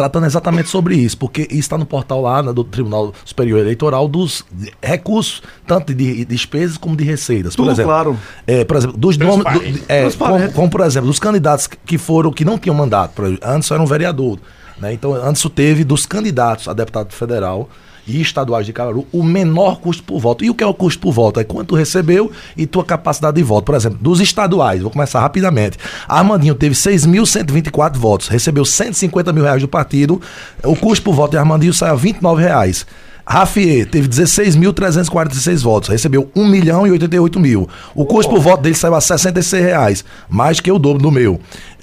tratando 0.00 0.24
exatamente 0.24 0.70
sobre 0.70 0.94
isso, 0.96 1.18
porque 1.18 1.42
isso 1.42 1.58
está 1.60 1.76
no 1.76 1.84
portal 1.84 2.22
lá 2.22 2.42
né, 2.42 2.52
do 2.54 2.64
Tribunal 2.64 3.12
Superior 3.22 3.58
Eleitoral 3.60 4.08
dos 4.08 4.42
recursos, 4.82 5.42
tanto 5.66 5.92
de 5.94 6.24
despesas 6.24 6.78
como 6.78 6.96
de 6.96 7.04
receitas. 7.04 7.54
Por 7.54 7.64
Tudo 7.64 7.72
exemplo, 7.72 7.90
claro. 7.92 8.18
é, 8.46 8.64
por 8.64 8.76
exemplo, 8.78 8.96
dos 8.96 9.18
nomes. 9.18 9.44
do- 9.44 9.82
é, 9.88 10.10
como, 10.12 10.52
como, 10.52 10.70
por 10.70 10.80
exemplo, 10.80 11.06
dos 11.08 11.18
candidatos 11.18 11.66
que 11.84 11.98
foram, 11.98 12.32
que 12.32 12.46
não 12.46 12.56
tinham 12.56 12.74
mandato, 12.74 13.12
por 13.14 13.26
antes 13.42 13.70
era 13.70 13.82
um 13.82 13.84
vereador. 13.86 14.38
Né? 14.78 14.94
Então, 14.94 15.12
antes 15.14 15.44
teve 15.54 15.84
dos 15.84 16.06
candidatos 16.06 16.66
a 16.66 16.72
deputado 16.72 17.12
federal 17.12 17.68
e 18.06 18.20
estaduais 18.20 18.66
de 18.66 18.72
Caruaru 18.72 19.06
o 19.12 19.22
menor 19.22 19.80
custo 19.80 20.02
por 20.02 20.20
voto. 20.20 20.44
E 20.44 20.50
o 20.50 20.54
que 20.54 20.64
é 20.64 20.66
o 20.66 20.74
custo 20.74 21.00
por 21.00 21.12
voto? 21.12 21.40
É 21.40 21.44
quanto 21.44 21.74
recebeu 21.74 22.30
e 22.56 22.66
tua 22.66 22.84
capacidade 22.84 23.36
de 23.36 23.42
voto. 23.42 23.64
Por 23.64 23.74
exemplo, 23.74 23.98
dos 24.00 24.20
estaduais, 24.20 24.82
vou 24.82 24.90
começar 24.90 25.20
rapidamente. 25.20 25.78
Armandinho 26.08 26.54
teve 26.54 26.74
6.124 26.74 27.96
votos, 27.96 28.28
recebeu 28.28 28.64
150 28.64 29.32
mil 29.32 29.44
reais 29.44 29.62
do 29.62 29.68
partido. 29.68 30.20
O 30.64 30.76
custo 30.76 31.04
por 31.04 31.14
voto 31.14 31.32
de 31.32 31.38
Armandinho 31.38 31.74
saiu 31.74 31.92
a 31.92 31.96
29 31.96 32.42
reais. 32.42 32.86
Rafier 33.26 33.88
teve 33.88 34.08
16.346 34.08 35.62
votos, 35.62 35.88
recebeu 35.88 36.28
1 36.34 36.48
milhão 36.48 36.84
e 36.84 36.90
88 36.90 37.38
mil. 37.38 37.68
O 37.94 38.04
custo 38.04 38.28
por 38.28 38.40
voto 38.40 38.62
dele 38.62 38.74
saiu 38.74 38.94
a 38.94 39.00
66 39.00 39.64
reais, 39.64 40.04
mais 40.28 40.58
que 40.58 40.72
o 40.72 40.80
dobro 40.80 41.00
do 41.00 41.12
meu. 41.12 41.40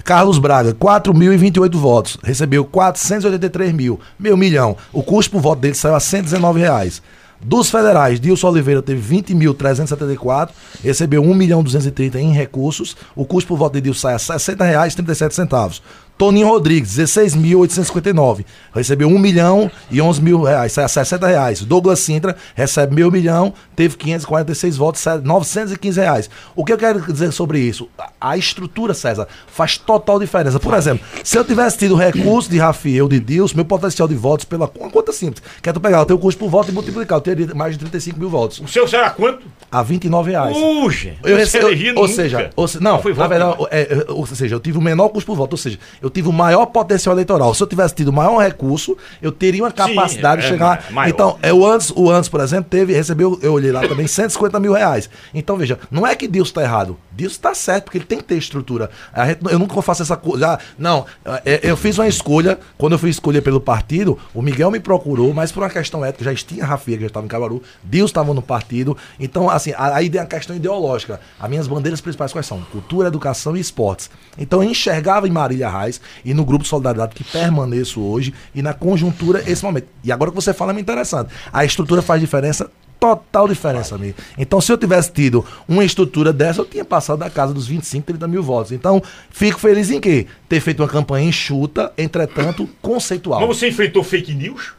Carlos 0.08 0.38
Braga, 0.38 0.72
4.028 0.72 1.76
votos, 1.76 2.16
recebeu 2.22 2.64
483 2.64 3.74
mil, 3.74 4.00
meio 4.18 4.38
milhão. 4.38 4.74
O 4.90 5.02
custo 5.02 5.32
por 5.32 5.42
voto 5.42 5.60
dele 5.60 5.74
saiu 5.74 5.94
a 5.94 6.00
119 6.00 6.60
reais. 6.60 7.02
Dos 7.38 7.68
federais, 7.68 8.18
Dilson 8.18 8.48
Oliveira 8.48 8.80
teve 8.80 9.16
20.374, 9.16 10.48
recebeu 10.82 11.20
1 11.22 11.34
milhão 11.34 11.62
230 11.62 12.18
em 12.18 12.32
recursos. 12.32 12.96
O 13.14 13.26
custo 13.26 13.48
por 13.48 13.58
voto 13.58 13.74
de 13.74 13.82
Dilson 13.82 14.00
sai 14.00 14.14
a 14.14 14.18
60 14.18 14.64
reais 14.64 14.94
37 14.94 15.34
centavos. 15.34 15.82
Toninho 16.18 16.48
Rodrigues, 16.48 16.96
16.859, 16.98 18.44
recebeu 18.74 19.08
1 19.08 19.18
milhão 19.18 19.70
e 19.90 20.00
11 20.02 20.20
mil 20.20 20.42
reais, 20.42 20.72
sai 20.72 20.84
a 20.84 20.88
60 20.88 21.26
reais. 21.26 21.62
Douglas 21.62 22.00
Sintra 22.00 22.36
recebe 22.54 22.94
meio 22.94 23.10
milhão, 23.10 23.54
teve 23.76 23.96
546 23.96 24.76
votos, 24.76 25.00
sai 25.00 25.18
a 25.18 25.20
915 25.20 26.00
reais. 26.00 26.28
O 26.56 26.64
que 26.64 26.72
eu 26.72 26.76
quero 26.78 27.00
dizer 27.12 27.30
sobre 27.32 27.60
isso? 27.60 27.88
A- 28.20 28.36
estrutura, 28.36 28.94
César, 28.94 29.26
faz 29.46 29.76
total 29.78 30.18
diferença. 30.18 30.58
Por 30.60 30.74
exemplo, 30.74 31.04
se 31.24 31.36
eu 31.38 31.44
tivesse 31.44 31.78
tido 31.78 31.94
recurso 31.94 32.50
de 32.50 32.58
Rafael, 32.58 33.08
de 33.08 33.20
Dilson, 33.20 33.54
meu 33.56 33.64
potencial 33.64 34.06
de 34.08 34.14
votos 34.14 34.44
pela 34.44 34.70
uma 34.78 34.90
conta 34.90 35.12
simples, 35.12 35.42
que 35.62 35.68
é 35.68 35.72
tu 35.72 35.80
pegar 35.80 36.02
o 36.02 36.06
teu 36.06 36.18
custo 36.18 36.38
por 36.38 36.48
voto 36.50 36.70
e 36.70 36.74
multiplicar, 36.74 37.16
eu 37.18 37.22
teria 37.22 37.54
mais 37.54 37.72
de 37.74 37.78
35 37.80 38.18
mil 38.18 38.28
votos. 38.28 38.60
O 38.60 38.66
seu 38.68 38.86
será 38.88 39.10
quanto? 39.10 39.46
A 39.70 39.82
29 39.82 40.30
reais. 40.30 40.56
Puxa! 40.56 41.14
Eu 41.22 41.36
você 41.36 41.42
rece- 41.42 41.58
eu- 41.58 41.68
elegia 41.68 41.92
ou 41.94 42.02
nunca. 42.02 42.14
seja, 42.14 42.50
ou 42.56 42.66
não, 42.80 42.96
Só 42.96 43.02
foi 43.02 43.12
na 43.12 43.16
voto 43.18 43.28
verdade, 43.28 43.52
demais. 43.56 43.68
é, 43.72 43.80
é, 44.08 44.12
ou 44.12 44.26
seja, 44.26 44.54
eu 44.56 44.60
tive 44.60 44.78
o 44.78 44.80
menor 44.80 45.08
custo 45.10 45.26
por 45.26 45.36
voto, 45.36 45.52
ou 45.52 45.58
seja, 45.58 45.78
eu 46.00 46.07
tive 46.10 46.28
o 46.28 46.32
maior 46.32 46.66
potencial 46.66 47.14
eleitoral. 47.14 47.54
Se 47.54 47.62
eu 47.62 47.66
tivesse 47.66 47.94
tido 47.94 48.08
o 48.08 48.12
maior 48.12 48.38
recurso, 48.38 48.96
eu 49.20 49.32
teria 49.32 49.62
uma 49.62 49.72
capacidade 49.72 50.40
é, 50.40 50.44
de 50.44 50.48
chegar. 50.48 50.84
é 50.88 50.92
maior. 50.92 51.10
então, 51.10 51.38
é, 51.42 51.52
o 51.52 51.66
antes, 51.66 51.90
o 51.94 52.10
antes, 52.10 52.28
por 52.28 52.40
exemplo, 52.40 52.68
teve, 52.70 52.92
recebeu, 52.92 53.38
eu 53.42 53.52
olhei 53.52 53.72
lá 53.72 53.86
também, 53.86 54.06
150 54.08 54.58
mil 54.60 54.72
reais. 54.72 55.08
Então, 55.34 55.56
veja, 55.56 55.78
não 55.90 56.06
é 56.06 56.14
que 56.14 56.28
Deus 56.28 56.48
está 56.48 56.62
errado. 56.62 56.96
Deus 57.12 57.32
está 57.32 57.52
certo, 57.52 57.84
porque 57.84 57.98
ele 57.98 58.04
tem 58.04 58.18
que 58.18 58.24
ter 58.24 58.36
estrutura. 58.36 58.90
A 59.12 59.26
gente- 59.26 59.40
eu 59.50 59.58
nunca 59.58 59.80
faço 59.82 60.02
essa 60.02 60.16
coisa. 60.16 60.58
Não, 60.78 61.04
é, 61.44 61.60
eu 61.64 61.76
fiz 61.76 61.98
uma 61.98 62.06
escolha, 62.06 62.58
quando 62.76 62.92
eu 62.92 62.98
fui 62.98 63.10
escolher 63.10 63.40
pelo 63.42 63.60
partido, 63.60 64.16
o 64.32 64.40
Miguel 64.40 64.70
me 64.70 64.78
procurou, 64.78 65.34
mas 65.34 65.50
por 65.50 65.62
uma 65.62 65.68
questão 65.70 66.04
ética, 66.04 66.24
já 66.24 66.34
tinha 66.34 66.64
Rafinha, 66.64 66.96
que 66.96 67.02
já 67.02 67.08
estava 67.08 67.26
em 67.26 67.28
Cabaru, 67.28 67.60
Deus 67.82 68.10
estava 68.10 68.32
no 68.32 68.40
partido. 68.42 68.96
Então, 69.18 69.50
assim, 69.50 69.72
aí 69.76 70.08
tem 70.08 70.20
a 70.20 70.26
questão 70.26 70.54
ideológica. 70.54 71.20
As 71.40 71.48
minhas 71.50 71.66
bandeiras 71.66 72.00
principais 72.00 72.32
quais 72.32 72.46
são? 72.46 72.60
Cultura, 72.70 73.08
educação 73.08 73.56
e 73.56 73.60
esportes. 73.60 74.10
Então, 74.38 74.62
eu 74.62 74.70
enxergava 74.70 75.26
em 75.26 75.30
Marília 75.30 75.68
Reis 75.68 75.97
e 76.24 76.34
no 76.34 76.44
grupo 76.44 76.64
de 76.64 76.68
solidariedade 76.68 77.14
que 77.14 77.24
permaneço 77.24 78.00
hoje 78.00 78.32
e 78.54 78.62
na 78.62 78.72
conjuntura 78.74 79.42
esse 79.46 79.64
momento. 79.64 79.88
E 80.02 80.12
agora 80.12 80.30
que 80.30 80.34
você 80.34 80.52
fala 80.52 80.72
é 80.72 80.74
muito 80.74 80.86
interessante. 80.86 81.30
A 81.52 81.64
estrutura 81.64 82.02
faz 82.02 82.20
diferença 82.20 82.70
total 82.98 83.48
diferença, 83.48 83.94
amigo. 83.94 84.16
Então, 84.36 84.60
se 84.60 84.72
eu 84.72 84.76
tivesse 84.76 85.12
tido 85.12 85.44
uma 85.66 85.84
estrutura 85.84 86.32
dessa, 86.32 86.60
eu 86.60 86.64
tinha 86.64 86.84
passado 86.84 87.18
da 87.20 87.30
casa 87.30 87.54
dos 87.54 87.66
25, 87.66 88.06
30 88.06 88.28
mil 88.28 88.42
votos. 88.42 88.72
Então, 88.72 89.02
fico 89.30 89.58
feliz 89.58 89.90
em 89.90 90.00
quê? 90.00 90.26
Ter 90.48 90.60
feito 90.60 90.82
uma 90.82 90.88
campanha 90.88 91.28
enxuta, 91.28 91.92
entretanto, 91.96 92.68
conceitual. 92.82 93.40
Mas 93.40 93.56
você 93.56 93.68
enfrentou 93.68 94.02
fake 94.02 94.34
news? 94.34 94.72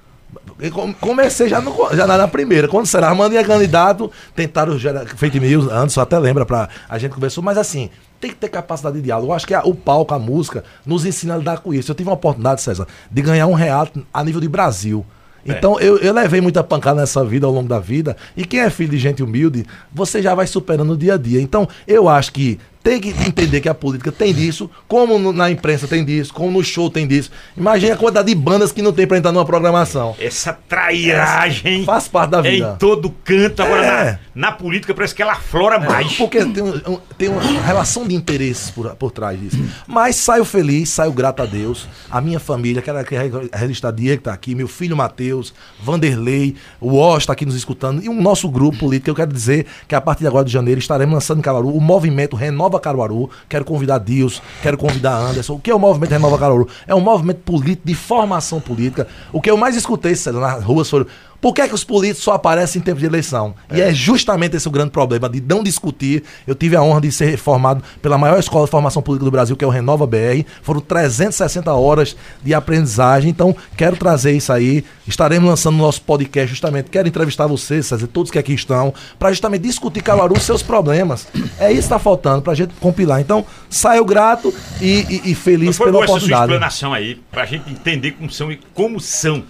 Comecei 1.00 1.48
já, 1.48 1.62
no, 1.62 1.96
já 1.96 2.06
na, 2.06 2.18
na 2.18 2.28
primeira. 2.28 2.68
Quando 2.68 2.86
será 2.86 3.08
Armando 3.08 3.34
ia 3.34 3.44
candidato, 3.44 4.12
tentaram 4.36 4.78
gerar 4.78 5.06
fake 5.08 5.40
news 5.40 5.72
antes, 5.72 5.94
só 5.94 6.02
até 6.02 6.20
lembra 6.20 6.46
pra. 6.46 6.70
A 6.88 6.98
gente 7.00 7.14
conversou, 7.14 7.44
mas 7.44 7.58
assim, 7.58 7.90
tem 8.20 8.30
que 8.32 8.36
ter 8.38 8.50
capacidade 8.50 8.96
de 8.98 9.02
diálogo. 9.02 9.32
Eu 9.32 9.36
acho 9.36 9.48
que 9.48 9.54
a- 9.54 9.64
o 9.64 9.74
palco, 9.74 10.14
a 10.14 10.20
música, 10.20 10.64
nos 10.86 11.06
ensina 11.06 11.36
a 11.36 11.38
lidar 11.38 11.60
com 11.60 11.74
isso. 11.74 11.92
Eu 11.92 11.96
tive 11.96 12.10
uma 12.10 12.16
oportunidade, 12.16 12.62
César, 12.62 12.88
de 13.10 13.22
ganhar 13.22 13.48
um 13.48 13.54
real 13.54 13.88
a 14.14 14.24
nível 14.24 14.42
de 14.42 14.48
Brasil. 14.50 15.06
Então 15.46 15.80
eu, 15.80 15.98
eu 16.00 16.14
levei 16.14 16.42
muita 16.42 16.62
pancada 16.64 17.00
nessa 17.00 17.24
vida 17.24 17.48
ao 17.48 17.52
longo 17.54 17.68
da 17.70 17.80
vida. 17.80 18.16
E 18.36 18.44
quem 18.46 18.60
é 18.60 18.70
filho 18.70 18.92
de 18.92 18.98
gente 18.98 19.24
humilde, 19.24 19.66
você 19.92 20.22
já 20.22 20.36
vai 20.36 20.46
superando 20.46 20.90
no 20.90 20.98
dia 20.98 21.14
a 21.14 21.18
dia. 21.18 21.42
Então 21.42 21.68
eu 21.88 22.10
acho 22.10 22.34
que 22.34 22.60
tem 22.90 23.00
que 23.00 23.10
entender 23.28 23.62
que 23.62 23.70
a 23.70 23.74
política 23.76 24.12
tem 24.12 24.34
disso, 24.34 24.70
como 24.88 25.20
no- 25.20 25.32
na 25.32 25.52
imprensa 25.52 25.88
tem 25.88 26.04
disso, 26.04 26.34
como 26.34 26.50
no 26.52 26.64
show 26.64 26.90
tem 26.90 27.06
disso. 27.08 27.30
Imagina 27.56 27.94
a 27.94 27.98
quantidade 27.98 28.28
de 28.28 28.36
bandas 28.36 28.72
que 28.72 28.82
não 28.82 28.92
tem 28.92 29.06
pra 29.06 29.18
entrar 29.18 29.32
numa 29.32 29.46
programação. 29.46 30.16
Essa 30.20 30.54
trairagem 30.68 31.84
Faz 31.86 32.08
parte 32.08 32.32
da 32.32 32.40
é 32.40 32.42
vida. 32.52 32.72
em 32.74 32.78
todo 32.78 33.10
canto. 33.24 33.62
Agora, 33.62 33.86
É. 33.86 34.20
na, 34.34 34.50
na 34.50 34.52
política, 34.52 34.94
parece 34.94 35.14
que 35.14 35.22
ela 35.22 35.34
aflora 35.34 35.80
mais. 35.80 36.14
Porque 36.18 36.44
tem, 36.46 36.64
um- 36.64 37.00
tem 37.18 37.30
uma 37.30 37.42
relação 37.62 38.08
de 38.08 38.16
interesses 38.16 38.72
por, 38.72 38.90
por 38.96 39.12
trás 39.12 39.40
disso. 39.40 39.58
Mas 39.88 40.16
saio 40.16 40.44
feliz, 40.46 40.90
saio 40.90 41.12
grato 41.12 41.42
a 41.44 41.46
Deus. 41.46 41.88
A 42.10 42.20
minha 42.20 42.40
família, 42.40 42.82
quero 42.82 42.98
aqui 42.98 43.16
registrar 43.54 43.92
Diego 43.92 44.18
que 44.18 44.22
está 44.22 44.34
aqui, 44.34 44.56
meu 44.56 44.68
filho 44.68 44.98
Matheus, 44.98 45.54
Vanderlei, 45.82 46.56
o 46.82 46.96
Oz 46.98 47.24
está 47.24 47.34
aqui 47.34 47.46
nos 47.46 47.56
escutando, 47.56 48.04
e 48.04 48.10
o 48.10 48.14
nosso 48.14 48.50
grupo 48.50 48.78
político. 48.80 49.10
Eu 49.10 49.16
quero 49.16 49.32
dizer 49.32 49.66
que 49.88 49.96
a 49.96 50.02
partir 50.02 50.22
de 50.22 50.28
agora 50.28 50.46
de 50.46 50.52
janeiro 50.52 50.80
estaremos 50.80 51.14
lançando 51.14 51.40
em 51.40 51.42
Caruaru 51.42 51.70
o 51.76 51.82
movimento 51.82 52.36
Renova 52.36 52.79
Caruaru. 52.80 53.30
Quero 53.48 53.66
convidar 53.66 53.98
Dios, 54.00 54.42
quero 54.62 54.78
convidar 54.78 55.16
Anderson. 55.18 55.54
O 55.54 55.60
que 55.60 55.72
é 55.72 55.76
o 55.76 55.80
movimento 55.80 56.12
Renova 56.12 56.38
Caruaru? 56.38 56.68
É 56.88 56.96
um 56.96 57.02
movimento 57.02 57.40
político 57.40 57.88
de 57.88 57.96
formação 57.96 58.60
política. 58.60 59.08
O 59.32 59.42
que 59.42 59.50
eu 59.50 59.58
mais 59.58 59.76
escutei 59.76 60.16
Célio, 60.16 60.40
nas 60.40 60.64
ruas 60.64 60.90
foram. 60.90 61.06
Por 61.42 61.54
que, 61.54 61.62
é 61.62 61.68
que 61.68 61.74
os 61.74 61.84
políticos 61.84 62.24
só 62.24 62.34
aparecem 62.34 62.82
em 62.82 62.84
tempo 62.84 63.00
de 63.00 63.06
eleição? 63.06 63.56
E 63.74 63.80
é 63.82 63.94
justamente 63.94 64.58
esse 64.58 64.68
o 64.68 64.72
grande 64.72 64.92
problema, 64.92 65.30
de 65.30 65.40
não 65.42 65.64
discutir. 65.64 66.24
Eu 66.46 66.54
tive 66.54 66.76
a 66.76 66.82
honra 66.82 67.00
de 67.02 67.12
ser 67.12 67.38
formado 67.38 67.82
pela 68.02 68.18
maior 68.18 68.38
escola 68.40 68.66
de 68.66 68.72
formação 68.72 69.02
política 69.02 69.26
do 69.26 69.32
Brasil, 69.32 69.56
que 69.56 69.64
é 69.64 69.68
o 69.68 69.72
Renova 69.72 70.06
BR. 70.06 70.44
Foram 70.62 70.82
360 70.82 71.72
horas 71.74 72.16
de 72.44 72.54
aprendizagem. 72.54 73.30
Então, 73.30 73.56
quero 73.78 73.96
trazer 73.96 74.34
isso 74.34 74.52
aí. 74.52 74.84
Estaremos 75.08 75.50
lançando 75.50 75.76
o 75.76 75.78
nosso 75.78 76.02
podcast 76.02 76.50
justamente. 76.50 76.90
Quero 76.90 77.08
entrevistar 77.08 77.48
vocês, 77.48 77.86
César, 77.86 78.08
todos 78.08 78.30
que 78.32 78.38
aqui 78.38 78.54
estão, 78.54 78.94
para 79.18 79.30
justamente 79.32 79.62
discutir 79.62 80.02
Caruaru 80.04 80.40
seus 80.40 80.62
problemas. 80.62 81.28
É 81.58 81.68
isso 81.72 81.74
que 81.74 81.86
está 81.86 82.00
faltando, 82.00 82.42
para 82.42 82.52
a 82.52 82.56
gente 82.56 82.74
compilar. 82.82 83.22
Então, 83.22 83.46
saio 83.70 84.04
grato 84.04 84.54
e, 84.82 85.22
e- 85.26 85.32
e 85.32 85.36
feliz 85.36 85.78
Foi 85.78 85.86
pela 85.88 85.94
boa 86.00 86.04
essa 86.04 86.08
sua 86.12 86.18
oportunidade. 86.18 86.52
explanação 86.52 86.94
aí, 86.94 87.16
pra 87.32 87.46
gente 87.46 87.70
entender 87.72 88.12
como 88.12 88.30
são 88.30 88.52
e 88.52 88.60
como 88.74 89.00
são 89.00 89.44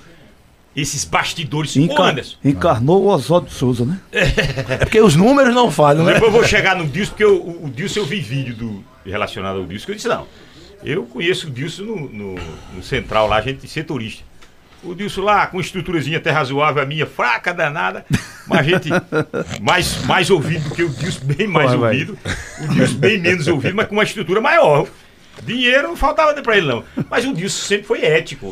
esses 0.75 1.03
bastidores. 1.05 1.75
Ô, 1.75 1.79
Enca- 1.79 2.03
Anderson, 2.03 2.37
Encarnou 2.43 3.03
o 3.03 3.07
Oswaldo 3.07 3.49
Souza, 3.51 3.85
né? 3.85 3.99
É 4.11 4.77
porque 4.77 5.01
os 5.01 5.15
números 5.15 5.53
não 5.53 5.71
falham, 5.71 6.03
né? 6.05 6.13
depois 6.13 6.33
eu 6.33 6.39
vou 6.39 6.47
chegar 6.47 6.75
no 6.75 6.85
Dilson, 6.87 7.11
porque 7.11 7.25
o, 7.25 7.35
o, 7.35 7.65
o 7.65 7.69
Dilson 7.69 7.99
eu 8.01 8.05
vi 8.05 8.19
vídeo 8.19 8.55
do, 8.55 8.83
relacionado 9.05 9.57
ao 9.59 9.65
Dilson, 9.65 9.85
que 9.85 9.91
eu 9.91 9.95
disse, 9.95 10.07
não, 10.07 10.27
eu 10.83 11.03
conheço 11.03 11.47
o 11.47 11.51
Dilson 11.51 11.83
no, 11.83 12.09
no, 12.09 12.35
no 12.75 12.83
Central 12.83 13.27
lá, 13.27 13.37
a 13.37 13.41
gente 13.41 13.67
setorista. 13.67 14.23
O 14.81 14.95
Dilson 14.95 15.23
lá, 15.23 15.45
com 15.47 15.59
estruturazinha 15.59 16.19
até 16.19 16.31
razoável, 16.31 16.81
a 16.81 16.85
minha 16.85 17.05
fraca, 17.05 17.53
danada, 17.53 18.05
mas 18.47 18.59
a 18.59 18.63
gente 18.63 18.89
mais, 19.61 20.05
mais 20.05 20.29
ouvido 20.29 20.69
do 20.69 20.75
que 20.75 20.83
o 20.83 20.89
Dilson, 20.89 21.19
bem 21.25 21.47
mais 21.47 21.73
vai. 21.73 21.91
ouvido. 21.91 22.17
O 22.61 22.67
Dilson 22.69 22.95
bem 22.95 23.19
menos 23.19 23.47
ouvido, 23.47 23.75
mas 23.75 23.87
com 23.87 23.95
uma 23.95 24.03
estrutura 24.03 24.39
maior. 24.39 24.87
Dinheiro 25.43 25.89
não 25.89 25.97
faltava 25.97 26.33
pra 26.41 26.57
ele, 26.57 26.67
não. 26.67 26.83
Mas 27.09 27.25
o 27.25 27.33
Dilson 27.33 27.65
sempre 27.67 27.87
foi 27.87 28.03
ético, 28.05 28.47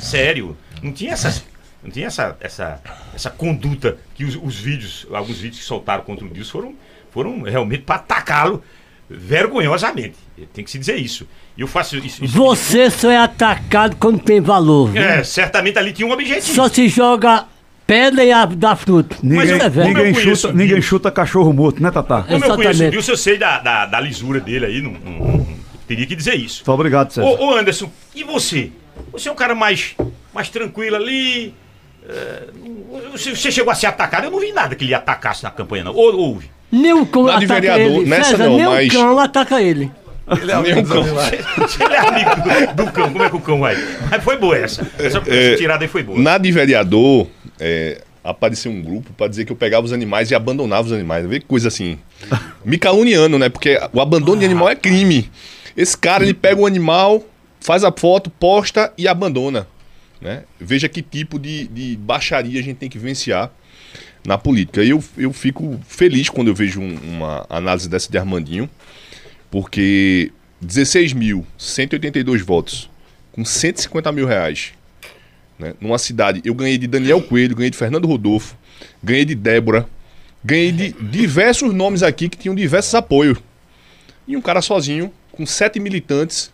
sério. 0.00 0.56
Não 0.82 0.92
tinha 0.92 1.12
essas. 1.12 1.44
Não 1.82 1.90
tinha 1.90 2.06
essa, 2.08 2.36
essa, 2.40 2.80
essa 3.14 3.30
conduta 3.30 3.98
que 4.14 4.24
os, 4.24 4.36
os 4.42 4.56
vídeos, 4.58 5.06
alguns 5.12 5.38
vídeos 5.38 5.60
que 5.60 5.64
soltaram 5.66 6.02
contra 6.02 6.24
o 6.26 6.28
Dilson 6.28 6.50
foram, 6.50 6.74
foram 7.12 7.42
realmente 7.42 7.82
para 7.84 7.96
atacá-lo 7.96 8.62
vergonhosamente. 9.08 10.14
Tem 10.52 10.64
que 10.64 10.70
se 10.70 10.78
dizer 10.78 10.96
isso. 10.96 11.26
E 11.56 11.60
eu 11.60 11.66
faço 11.66 11.96
isso. 11.98 12.24
isso 12.24 12.34
Você 12.34 12.90
só 12.90 13.10
é 13.10 13.16
atacado 13.18 13.96
quando 13.96 14.18
tem 14.20 14.40
valor. 14.40 14.90
viu? 14.90 15.02
É, 15.02 15.22
certamente 15.22 15.78
ali 15.78 15.92
tinha 15.92 16.06
um 16.06 16.10
objetivo. 16.12 16.54
Só 16.54 16.68
se 16.68 16.88
joga 16.88 17.46
pedra 17.86 18.24
e 18.24 18.32
a- 18.32 18.44
dá 18.44 18.74
fruto. 18.76 19.16
Ninguém, 19.22 19.44
Isso 19.44 19.54
é 19.54 19.70
como 19.70 19.80
eu 19.80 19.86
ninguém, 19.86 20.12
conheço 20.14 20.42
chuta, 20.48 20.52
ninguém 20.54 20.82
chuta 20.82 21.10
cachorro 21.10 21.52
morto, 21.52 21.82
né, 21.82 21.90
Tatá? 21.90 22.22
Como 22.22 22.34
eu 22.34 22.40
conheço 22.40 22.50
o 22.58 22.62
Exatamente. 22.62 22.90
Dilson, 22.92 23.12
eu 23.12 23.16
sei 23.16 23.38
da, 23.38 23.58
da, 23.60 23.86
da 23.86 24.00
lisura 24.00 24.40
dele 24.40 24.66
aí. 24.66 24.82
Não, 24.82 24.92
não- 24.92 25.12
não- 25.38 25.58
teria 25.86 26.06
que 26.06 26.14
dizer 26.16 26.34
isso. 26.34 26.58
Muito 26.58 26.72
obrigado, 26.72 27.12
César. 27.12 27.26
Ô, 27.26 27.46
ô, 27.46 27.54
Anderson, 27.56 27.90
e 28.14 28.22
você? 28.24 28.70
Você 29.12 29.28
é 29.28 29.32
um 29.32 29.36
cara 29.36 29.54
mais, 29.54 29.94
mais 30.38 30.48
tranquilo 30.48 30.94
ali. 30.96 31.52
é, 32.08 32.44
você, 33.10 33.50
chegou 33.50 33.72
a 33.72 33.74
ser 33.74 33.86
atacado? 33.86 34.24
Eu 34.24 34.30
não 34.30 34.38
vi 34.38 34.52
nada 34.52 34.76
que 34.76 34.84
ele 34.84 34.94
atacasse 34.94 35.42
na 35.42 35.50
campanha, 35.50 35.82
não. 35.84 35.94
Ou 35.94 36.16
houve? 36.16 36.48
O 36.72 37.06
cão 37.06 37.26
ataca 37.26 37.46
vereador, 37.54 38.00
ele. 38.02 38.08
nessa 38.08 38.30
César, 38.30 38.44
não, 38.44 38.56
nem 38.56 38.66
mas- 38.66 38.88
o 38.88 38.96
cão 38.96 39.18
ataca 39.18 39.60
ele. 39.60 39.90
Ele 40.30 40.52
é 40.52 40.60
Nem 40.60 40.74
um 40.78 40.84
cão. 40.84 41.02
Ele 41.02 41.94
é 41.94 41.98
amigo 41.98 42.30
do, 42.76 42.84
do 42.84 42.92
cão, 42.92 43.10
como 43.10 43.24
é 43.24 43.30
que 43.30 43.36
o 43.36 43.40
cão 43.40 43.60
vai? 43.60 43.76
Mas 44.10 44.22
foi 44.22 44.36
boa 44.36 44.56
essa. 44.56 44.82
Essa, 44.98 45.18
essa 45.18 45.30
É, 45.30 45.56
tirada 45.56 45.82
aí 45.84 45.88
foi 45.88 46.02
boa. 46.02 46.18
Na 46.20 46.36
de 46.36 46.52
vereador, 46.52 47.26
é, 47.58 48.02
apareceu 48.22 48.70
um 48.70 48.82
grupo 48.82 49.10
pra 49.14 49.26
dizer 49.26 49.46
que 49.46 49.52
eu 49.52 49.56
pegava 49.56 49.86
os 49.86 49.92
animais 49.92 50.30
e 50.30 50.34
abandonava 50.34 50.86
os 50.86 50.92
animais. 50.92 51.26
Vê 51.26 51.40
que 51.40 51.46
coisa 51.46 51.68
assim. 51.68 51.98
Me 52.64 52.76
caluniando, 52.78 53.38
né? 53.38 53.48
Porque 53.48 53.80
o 53.92 54.00
abandono 54.02 54.38
de 54.40 54.44
animal 54.44 54.68
é 54.68 54.76
crime. 54.76 55.30
Esse 55.74 55.96
cara, 55.96 56.22
ele 56.24 56.34
pega 56.34 56.60
o 56.60 56.66
animal, 56.66 57.22
faz 57.60 57.82
a 57.82 57.90
foto, 57.90 58.28
posta 58.28 58.92
e 58.98 59.08
abandona. 59.08 59.66
Né? 60.20 60.44
Veja 60.58 60.88
que 60.88 61.00
tipo 61.02 61.38
de, 61.38 61.68
de 61.68 61.96
baixaria 61.96 62.58
a 62.58 62.62
gente 62.62 62.76
tem 62.78 62.88
que 62.88 62.98
vivenciar 62.98 63.50
na 64.26 64.36
política. 64.36 64.82
Eu, 64.82 65.02
eu 65.16 65.32
fico 65.32 65.78
feliz 65.86 66.28
quando 66.28 66.48
eu 66.48 66.54
vejo 66.54 66.80
um- 66.80 66.98
uma 67.16 67.46
análise 67.48 67.88
dessa 67.88 68.10
de 68.10 68.18
Armandinho, 68.18 68.68
porque 69.50 70.32
16.182 70.64 72.42
votos 72.42 72.90
com 73.32 73.44
150 73.44 74.10
mil 74.12 74.26
reais 74.26 74.72
né? 75.58 75.74
numa 75.80 75.98
cidade. 75.98 76.40
Eu 76.44 76.54
ganhei 76.54 76.78
de 76.78 76.86
Daniel 76.86 77.22
Coelho, 77.22 77.54
ganhei 77.56 77.70
de 77.70 77.76
Fernando 77.76 78.06
Rodolfo, 78.06 78.56
ganhei 79.02 79.24
de 79.24 79.34
Débora, 79.34 79.86
ganhei 80.44 80.72
de 80.72 80.92
diversos 80.92 81.72
nomes 81.72 82.02
aqui 82.02 82.28
que 82.28 82.36
tinham 82.36 82.54
diversos 82.54 82.94
apoios. 82.94 83.38
E 84.26 84.36
um 84.36 84.40
cara 84.42 84.60
sozinho, 84.60 85.12
com 85.32 85.46
sete 85.46 85.80
militantes, 85.80 86.52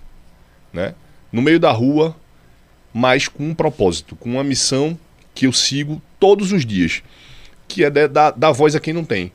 né? 0.72 0.94
no 1.32 1.42
meio 1.42 1.58
da 1.58 1.72
rua, 1.72 2.14
mas 2.94 3.26
com 3.26 3.48
um 3.48 3.54
propósito, 3.54 4.14
com 4.14 4.30
uma 4.30 4.44
missão 4.44 4.96
que 5.34 5.46
eu 5.48 5.52
sigo 5.52 6.00
todos 6.20 6.52
os 6.52 6.64
dias, 6.64 7.02
que 7.66 7.82
é 7.82 7.90
dar, 7.90 8.30
dar 8.30 8.52
voz 8.52 8.76
a 8.76 8.80
quem 8.80 8.94
não 8.94 9.04
tem. 9.04 9.32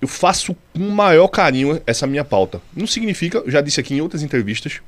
Eu 0.00 0.08
faço 0.08 0.56
com 0.74 0.88
o 0.88 0.90
maior 0.90 1.28
carinho 1.28 1.80
essa 1.86 2.08
minha 2.08 2.24
pauta. 2.24 2.60
Não 2.74 2.88
significa, 2.88 3.44
já 3.46 3.60
disse 3.60 3.78
aqui 3.78 3.94
em 3.94 4.00
outras 4.00 4.24
entrevistas, 4.24 4.80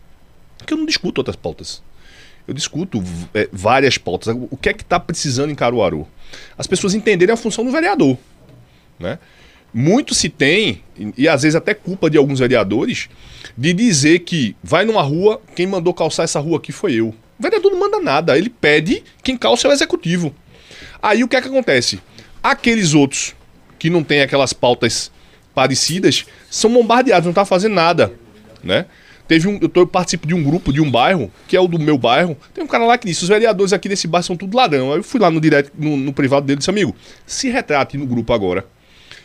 que 0.67 0.75
eu 0.75 0.79
não 0.79 0.85
discuto 0.85 1.21
outras 1.21 1.37
pautas. 1.37 1.81
Eu 2.49 2.53
discuto 2.53 3.03
é, 3.33 3.49
várias 3.53 3.97
pautas. 3.97 4.35
O 4.51 4.57
que 4.57 4.69
é 4.69 4.73
que 4.73 4.83
está 4.83 4.99
precisando 4.99 5.51
em 5.51 5.55
Caruaru? 5.55 6.07
As 6.59 6.67
pessoas 6.67 6.95
entenderem 6.95 7.33
a 7.33 7.37
função 7.37 7.65
do 7.65 7.71
vereador. 7.71 8.19
Né? 8.99 9.21
Muito 9.73 10.15
se 10.15 10.29
tem, 10.29 10.83
e 11.17 11.29
às 11.29 11.43
vezes 11.43 11.55
até 11.55 11.75
culpa 11.75 12.11
de 12.11 12.19
alguns 12.19 12.41
vereadores, 12.41 13.09
de 13.57 13.73
dizer 13.73 14.21
que 14.21 14.57
vai 14.63 14.85
numa 14.85 15.03
rua, 15.03 15.41
quem 15.55 15.67
mandou 15.67 15.95
calçar 15.95 16.25
essa 16.25 16.41
rua 16.41 16.59
aqui 16.59 16.73
foi 16.73 16.95
eu. 16.95 17.15
O 17.39 17.43
vereador 17.43 17.73
não 17.73 17.79
manda 17.79 18.01
nada, 18.01 18.39
ele 18.39 18.49
pede, 18.49 19.03
quem 19.23 19.37
calça 19.37 19.67
é 19.67 19.71
o 19.71 19.73
executivo. 19.73 20.35
Aí 21.03 21.23
o 21.25 21.29
que 21.29 21.37
é 21.37 21.43
que 21.43 21.49
acontece? 21.49 22.01
Aqueles 22.43 22.95
outros 22.95 23.35
que 23.79 23.91
não 23.91 24.03
têm 24.03 24.23
aquelas 24.23 24.53
pautas 24.53 25.11
parecidas 25.55 26.25
são 26.51 26.73
bombardeados, 26.73 27.27
não 27.27 27.33
tá 27.33 27.45
fazendo 27.45 27.75
nada, 27.75 28.13
né? 28.63 28.87
Teve 29.27 29.49
um, 29.49 29.59
eu, 29.61 29.69
tô, 29.69 29.81
eu 29.81 29.87
participo 29.87 30.27
de 30.27 30.35
um 30.35 30.43
grupo 30.43 30.73
de 30.73 30.81
um 30.81 30.91
bairro, 30.91 31.31
que 31.49 31.57
é 31.57 31.61
o 31.61 31.67
do 31.67 31.79
meu 31.79 31.97
bairro. 31.97 32.37
Tem 32.53 32.63
um 32.63 32.67
cara 32.67 32.85
lá 32.85 32.99
que 32.99 33.07
disse: 33.07 33.23
os 33.23 33.29
vereadores 33.29 33.73
aqui 33.73 33.89
desse 33.89 34.07
bairro 34.07 34.25
são 34.25 34.37
tudo 34.37 34.55
ladrão. 34.57 34.93
Aí 34.93 34.99
eu 34.99 35.03
fui 35.03 35.19
lá 35.19 35.31
no 35.31 35.41
direto, 35.41 35.73
no, 35.79 35.97
no 35.97 36.13
privado 36.13 36.47
dele 36.47 36.57
e 36.57 36.59
disse: 36.59 36.71
amigo, 36.71 36.95
se 37.27 37.49
retrate 37.49 37.97
no 37.97 38.07
grupo 38.07 38.33
agora. 38.35 38.67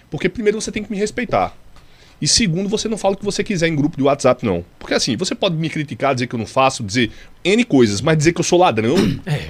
Porque 0.09 0.29
primeiro 0.29 0.59
você 0.59 0.71
tem 0.71 0.83
que 0.83 0.91
me 0.91 0.97
respeitar. 0.97 1.53
E 2.21 2.27
segundo, 2.27 2.67
você 2.67 2.87
não 2.87 2.97
fala 2.97 3.13
o 3.13 3.17
que 3.17 3.23
você 3.23 3.43
quiser 3.43 3.67
em 3.67 3.75
grupo 3.75 3.95
de 3.95 4.03
WhatsApp, 4.03 4.45
não. 4.45 4.63
Porque 4.77 4.93
assim, 4.93 5.15
você 5.15 5.33
pode 5.33 5.55
me 5.55 5.69
criticar, 5.69 6.13
dizer 6.13 6.27
que 6.27 6.35
eu 6.35 6.39
não 6.39 6.45
faço, 6.45 6.83
dizer 6.83 7.11
N 7.43 7.63
coisas, 7.63 8.01
mas 8.01 8.17
dizer 8.17 8.33
que 8.33 8.39
eu 8.41 8.43
sou 8.43 8.59
ladrão. 8.59 8.95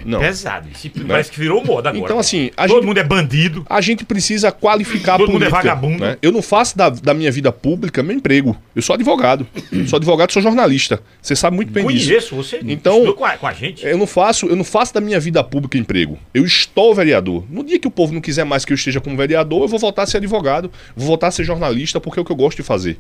não. 0.06 0.20
Pesado. 0.20 0.68
Isso 0.72 0.90
Parece 1.08 1.32
que 1.32 1.40
virou 1.40 1.64
moda 1.66 1.90
agora. 1.90 2.04
Então, 2.06 2.20
assim, 2.20 2.52
a 2.56 2.68
Todo 2.68 2.78
gente- 2.78 2.86
mundo 2.88 2.98
é 3.00 3.04
bandido. 3.04 3.66
A 3.70 3.82
gente 3.82 4.06
precisa 4.06 4.52
qualificar 4.52 5.18
Todo 5.18 5.30
a 5.30 5.34
mundo 5.34 5.44
é 5.46 5.50
política. 5.50 5.70
vagabundo. 5.76 6.04
né? 6.04 6.18
Eu 6.22 6.32
não 6.32 6.42
faço 6.42 6.78
da, 6.78 6.90
da 6.90 7.14
minha 7.14 7.32
vida 7.32 7.52
pública 7.52 8.04
meu 8.04 8.16
emprego. 8.16 8.56
Eu 8.76 8.82
sou 8.82 8.94
advogado. 8.94 9.46
sou 9.88 9.98
advogado, 9.98 10.32
sou 10.32 10.42
jornalista. 10.42 11.02
Você 11.22 11.36
sabe 11.36 11.56
muito 11.56 11.72
bem 11.72 11.86
disso. 11.88 12.08
Conheço 12.08 12.36
você. 12.36 12.60
Então- 12.64 13.12
com 13.14 13.26
a, 13.26 13.32
com 13.38 13.48
a 13.48 13.54
gente. 13.54 13.86
Eu 13.86 13.98
não 13.98 14.06
faço, 14.08 14.46
eu 14.46 14.56
não 14.56 14.64
faço 14.64 14.94
da 14.94 15.02
minha 15.02 15.20
vida 15.20 15.44
pública 15.44 15.78
emprego. 15.78 16.18
Eu 16.34 16.46
estou 16.46 16.94
vereador. 16.94 17.44
No 17.50 17.64
dia 17.64 17.80
que 17.80 17.88
o 17.88 17.92
povo 17.92 18.14
não 18.14 18.22
quiser 18.22 18.44
mais 18.46 18.64
que 18.66 18.72
eu 18.72 18.76
esteja 18.76 19.02
como 19.02 19.18
vereador, 19.18 19.64
eu 19.64 19.68
vou 19.68 19.80
voltar 19.80 20.04
a 20.04 20.06
ser 20.06 20.18
advogado, 20.18 20.72
vou 20.96 21.08
voltar 21.08 21.28
a 21.28 21.32
ser 21.32 21.44
jornalista, 21.44 22.00
porque 22.00 22.20
é 22.20 22.22
o 22.22 22.26
que 22.26 22.32
eu 22.32 22.36
gosto 22.36 22.58
de 22.58 22.64
fazer. 22.64 22.98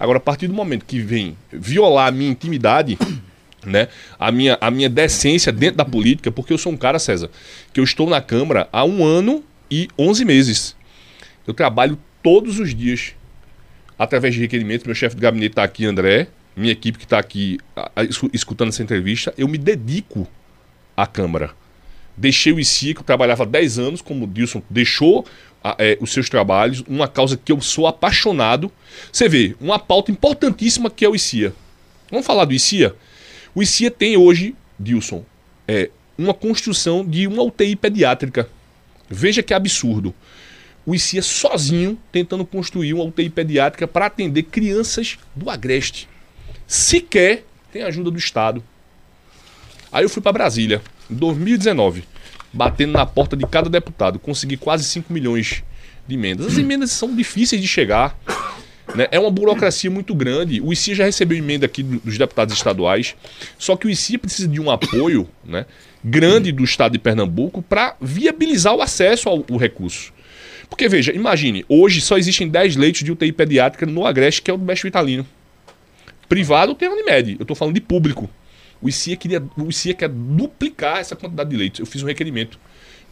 Agora, 0.00 0.16
a 0.16 0.20
partir 0.20 0.46
do 0.48 0.54
momento 0.54 0.84
que 0.86 0.98
vem 1.00 1.36
violar 1.52 2.08
a 2.08 2.10
minha 2.10 2.30
intimidade, 2.30 2.98
né, 3.64 3.88
a 4.18 4.30
minha, 4.32 4.58
a 4.60 4.70
minha 4.70 4.88
decência 4.88 5.52
dentro 5.52 5.76
da 5.76 5.84
política, 5.84 6.30
porque 6.30 6.52
eu 6.52 6.58
sou 6.58 6.72
um 6.72 6.76
cara, 6.76 6.98
César, 6.98 7.30
que 7.72 7.80
eu 7.80 7.84
estou 7.84 8.08
na 8.08 8.20
Câmara 8.20 8.68
há 8.72 8.84
um 8.84 9.04
ano 9.04 9.44
e 9.70 9.88
11 9.98 10.24
meses. 10.24 10.76
Eu 11.46 11.54
trabalho 11.54 11.98
todos 12.22 12.58
os 12.58 12.74
dias 12.74 13.14
através 13.98 14.34
de 14.34 14.40
requerimentos. 14.40 14.86
Meu 14.86 14.94
chefe 14.94 15.16
de 15.16 15.22
gabinete 15.22 15.52
está 15.52 15.62
aqui, 15.64 15.84
André. 15.84 16.28
Minha 16.56 16.72
equipe 16.72 16.98
que 16.98 17.04
está 17.04 17.18
aqui 17.18 17.58
escutando 18.32 18.68
essa 18.68 18.82
entrevista. 18.82 19.32
Eu 19.38 19.48
me 19.48 19.56
dedico 19.58 20.26
à 20.96 21.06
Câmara. 21.06 21.50
Deixei 22.16 22.52
o 22.52 22.60
ICIA, 22.60 22.92
que 22.94 23.00
eu 23.00 23.04
trabalhava 23.04 23.44
há 23.44 23.46
10 23.46 23.78
anos, 23.78 24.02
como 24.02 24.24
o 24.24 24.28
Dilson 24.28 24.62
deixou 24.68 25.24
a- 25.64 25.76
é, 25.78 25.96
os 26.00 26.12
seus 26.12 26.28
trabalhos, 26.28 26.84
uma 26.86 27.08
causa 27.08 27.38
que 27.42 27.50
eu 27.50 27.60
sou 27.60 27.86
apaixonado. 27.86 28.70
Você 29.10 29.28
vê, 29.28 29.56
uma 29.60 29.78
pauta 29.78 30.10
importantíssima 30.10 30.90
que 30.90 31.04
é 31.04 31.08
o 31.08 31.14
ICIA. 31.16 31.54
Vamos 32.10 32.26
falar 32.26 32.44
do 32.44 32.52
ICIA? 32.52 32.94
O 33.54 33.62
ICIA 33.62 33.90
tem 33.90 34.16
hoje, 34.16 34.54
Dilson, 34.78 35.24
é, 35.68 35.90
uma 36.16 36.32
construção 36.32 37.04
de 37.04 37.26
uma 37.26 37.42
UTI 37.42 37.76
pediátrica. 37.76 38.48
Veja 39.08 39.42
que 39.42 39.52
absurdo. 39.52 40.14
O 40.86 40.94
ICIA 40.94 41.22
sozinho 41.22 41.98
tentando 42.10 42.44
construir 42.46 42.94
uma 42.94 43.04
UTI 43.04 43.28
pediátrica 43.30 43.86
para 43.86 44.06
atender 44.06 44.44
crianças 44.44 45.18
do 45.36 45.50
Agreste. 45.50 46.08
Sequer 46.66 47.44
tem 47.70 47.82
ajuda 47.82 48.10
do 48.10 48.18
Estado. 48.18 48.62
Aí 49.92 50.04
eu 50.04 50.08
fui 50.08 50.22
para 50.22 50.32
Brasília, 50.32 50.80
em 51.10 51.14
2019, 51.14 52.04
batendo 52.52 52.92
na 52.94 53.04
porta 53.04 53.36
de 53.36 53.46
cada 53.46 53.68
deputado, 53.68 54.18
consegui 54.18 54.56
quase 54.56 54.84
5 54.84 55.12
milhões 55.12 55.62
de 56.08 56.14
emendas. 56.14 56.46
As 56.46 56.58
emendas 56.58 56.90
são 56.90 57.14
difíceis 57.14 57.60
de 57.60 57.68
chegar, 57.68 58.18
né? 58.94 59.08
é 59.10 59.18
uma 59.18 59.30
burocracia 59.30 59.90
muito 59.90 60.14
grande. 60.14 60.60
O 60.60 60.72
ICIA 60.72 60.94
já 60.94 61.04
recebeu 61.04 61.36
emenda 61.38 61.66
aqui 61.66 61.82
do- 61.82 62.00
dos 62.00 62.18
deputados 62.18 62.54
estaduais, 62.54 63.14
só 63.58 63.76
que 63.76 63.86
o 63.86 63.90
ICIA 63.90 64.18
precisa 64.18 64.48
de 64.48 64.60
um 64.60 64.70
apoio 64.70 65.28
né, 65.44 65.66
grande 66.04 66.52
do 66.52 66.64
Estado 66.64 66.92
de 66.92 66.98
Pernambuco 66.98 67.62
para 67.62 67.96
viabilizar 68.00 68.74
o 68.74 68.82
acesso 68.82 69.28
ao, 69.28 69.44
ao 69.50 69.56
recurso. 69.56 70.12
Porque 70.68 70.88
veja, 70.88 71.12
imagine, 71.12 71.64
hoje 71.68 72.00
só 72.00 72.16
existem 72.16 72.48
10 72.48 72.76
leitos 72.76 73.02
de 73.02 73.12
UTI 73.12 73.30
pediátrica 73.32 73.84
no 73.84 74.06
Agreste, 74.06 74.40
que 74.40 74.50
é 74.50 74.54
o 74.54 74.56
do 74.56 74.64
Mestre 74.64 74.88
Vitalino. 74.88 75.26
Privado 76.28 76.74
tem 76.74 76.88
a 76.88 76.92
Unimed, 76.92 77.36
eu 77.38 77.42
estou 77.42 77.54
falando 77.54 77.74
de 77.74 77.80
público. 77.80 78.28
O 78.80 78.88
ICIA, 78.88 79.16
queria, 79.16 79.42
o 79.56 79.68
ICIA 79.68 79.94
quer 79.94 80.08
duplicar 80.08 80.98
essa 80.98 81.14
quantidade 81.14 81.50
de 81.50 81.56
leitos. 81.56 81.80
Eu 81.80 81.86
fiz 81.86 82.02
um 82.02 82.06
requerimento 82.06 82.58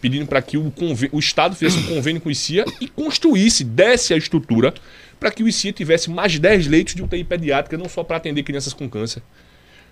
pedindo 0.00 0.26
para 0.26 0.40
que 0.40 0.56
o, 0.56 0.72
o 1.12 1.18
Estado 1.18 1.54
fizesse 1.54 1.78
um 1.78 1.94
convênio 1.94 2.20
com 2.20 2.28
o 2.28 2.32
ICIA 2.32 2.64
e 2.80 2.88
construísse, 2.88 3.64
desse 3.64 4.14
a 4.14 4.16
estrutura 4.16 4.74
para 5.18 5.30
que 5.30 5.42
o 5.42 5.48
ICIA 5.48 5.72
tivesse 5.72 6.10
mais 6.10 6.38
10 6.38 6.66
leitos 6.66 6.94
de 6.94 7.02
UTI 7.02 7.22
pediátrica, 7.24 7.76
não 7.76 7.88
só 7.88 8.02
para 8.02 8.16
atender 8.16 8.42
crianças 8.42 8.72
com 8.72 8.88
câncer. 8.88 9.22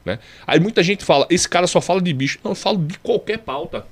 Né? 0.05 0.19
Aí 0.47 0.59
muita 0.59 0.83
gente 0.83 1.05
fala, 1.05 1.27
esse 1.29 1.47
cara 1.47 1.67
só 1.67 1.81
fala 1.83 2.01
de 2.01 2.13
bicho. 2.15 2.39
Não, 2.43 2.53
eu 2.53 2.57
falo 2.57 2.79
de 2.79 2.99
qualquer 2.99 3.39
pauta. 3.39 3.85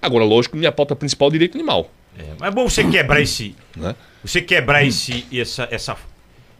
Agora, 0.00 0.24
lógico, 0.24 0.56
minha 0.56 0.70
pauta 0.70 0.94
principal 0.94 1.26
é 1.26 1.30
o 1.30 1.32
direito 1.32 1.56
animal. 1.56 1.90
É, 2.16 2.22
mas 2.38 2.48
é 2.48 2.54
bom 2.54 2.68
você 2.68 2.84
quebrar 2.84 3.20
esse. 3.20 3.54
Né? 3.76 3.94
Você 4.22 4.40
quebrar 4.40 4.84
esse, 4.84 5.26
essa, 5.32 5.68
essa, 5.70 5.96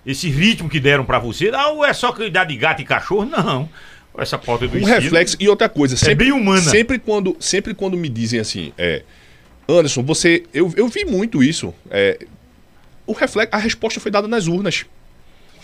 esse 0.04 0.28
ritmo 0.28 0.68
que 0.68 0.80
deram 0.80 1.04
pra 1.04 1.18
você. 1.20 1.50
Não, 1.50 1.84
é 1.84 1.92
só 1.92 2.12
cuidar 2.12 2.44
de 2.44 2.56
gato 2.56 2.82
e 2.82 2.84
cachorro. 2.84 3.24
Não. 3.24 3.68
Essa 4.18 4.38
pauta 4.38 4.66
do 4.66 4.74
Um 4.76 4.80
ensino- 4.80 4.94
reflexo. 5.00 5.36
E 5.38 5.48
outra 5.48 5.68
coisa, 5.68 5.96
sempre, 5.96 6.14
bem 6.26 6.32
humana. 6.32 6.60
Sempre 6.62 6.98
quando, 6.98 7.36
sempre 7.40 7.74
quando 7.74 7.96
me 7.96 8.08
dizem 8.08 8.40
assim, 8.40 8.72
é. 8.78 9.02
Anderson, 9.68 10.02
você. 10.02 10.44
Eu, 10.54 10.72
eu 10.76 10.88
vi 10.88 11.04
muito 11.04 11.42
isso. 11.42 11.74
É, 11.90 12.18
o 13.06 13.12
reflexo, 13.12 13.54
a 13.54 13.58
resposta 13.58 14.00
foi 14.00 14.10
dada 14.10 14.26
nas 14.28 14.46
urnas. 14.46 14.86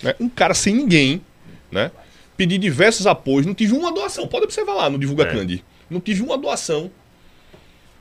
né? 0.02 0.14
Um 0.20 0.28
cara 0.28 0.54
sem 0.54 0.74
ninguém, 0.74 1.22
né? 1.70 1.90
Pedi 2.36 2.58
diversos 2.58 3.06
apoios, 3.06 3.46
não 3.46 3.54
tive 3.54 3.72
uma 3.74 3.92
doação. 3.92 4.26
Pode 4.26 4.44
observar 4.44 4.74
lá 4.74 4.90
no 4.90 4.98
Divulga 4.98 5.24
É. 5.24 5.32
Candy. 5.32 5.64
Não 5.88 6.00
tive 6.00 6.22
uma 6.22 6.36
doação. 6.36 6.90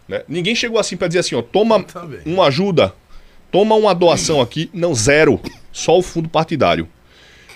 né? 0.07 0.23
Ninguém 0.27 0.55
chegou 0.55 0.79
assim 0.79 0.97
pra 0.97 1.07
dizer 1.07 1.19
assim, 1.19 1.35
ó, 1.35 1.41
toma 1.41 1.83
Também. 1.83 2.21
uma 2.25 2.47
ajuda, 2.47 2.93
toma 3.51 3.75
uma 3.75 3.93
doação 3.93 4.41
aqui. 4.41 4.69
Não, 4.73 4.93
zero. 4.95 5.39
Só 5.71 5.97
o 5.97 6.01
fundo 6.01 6.27
partidário. 6.27 6.87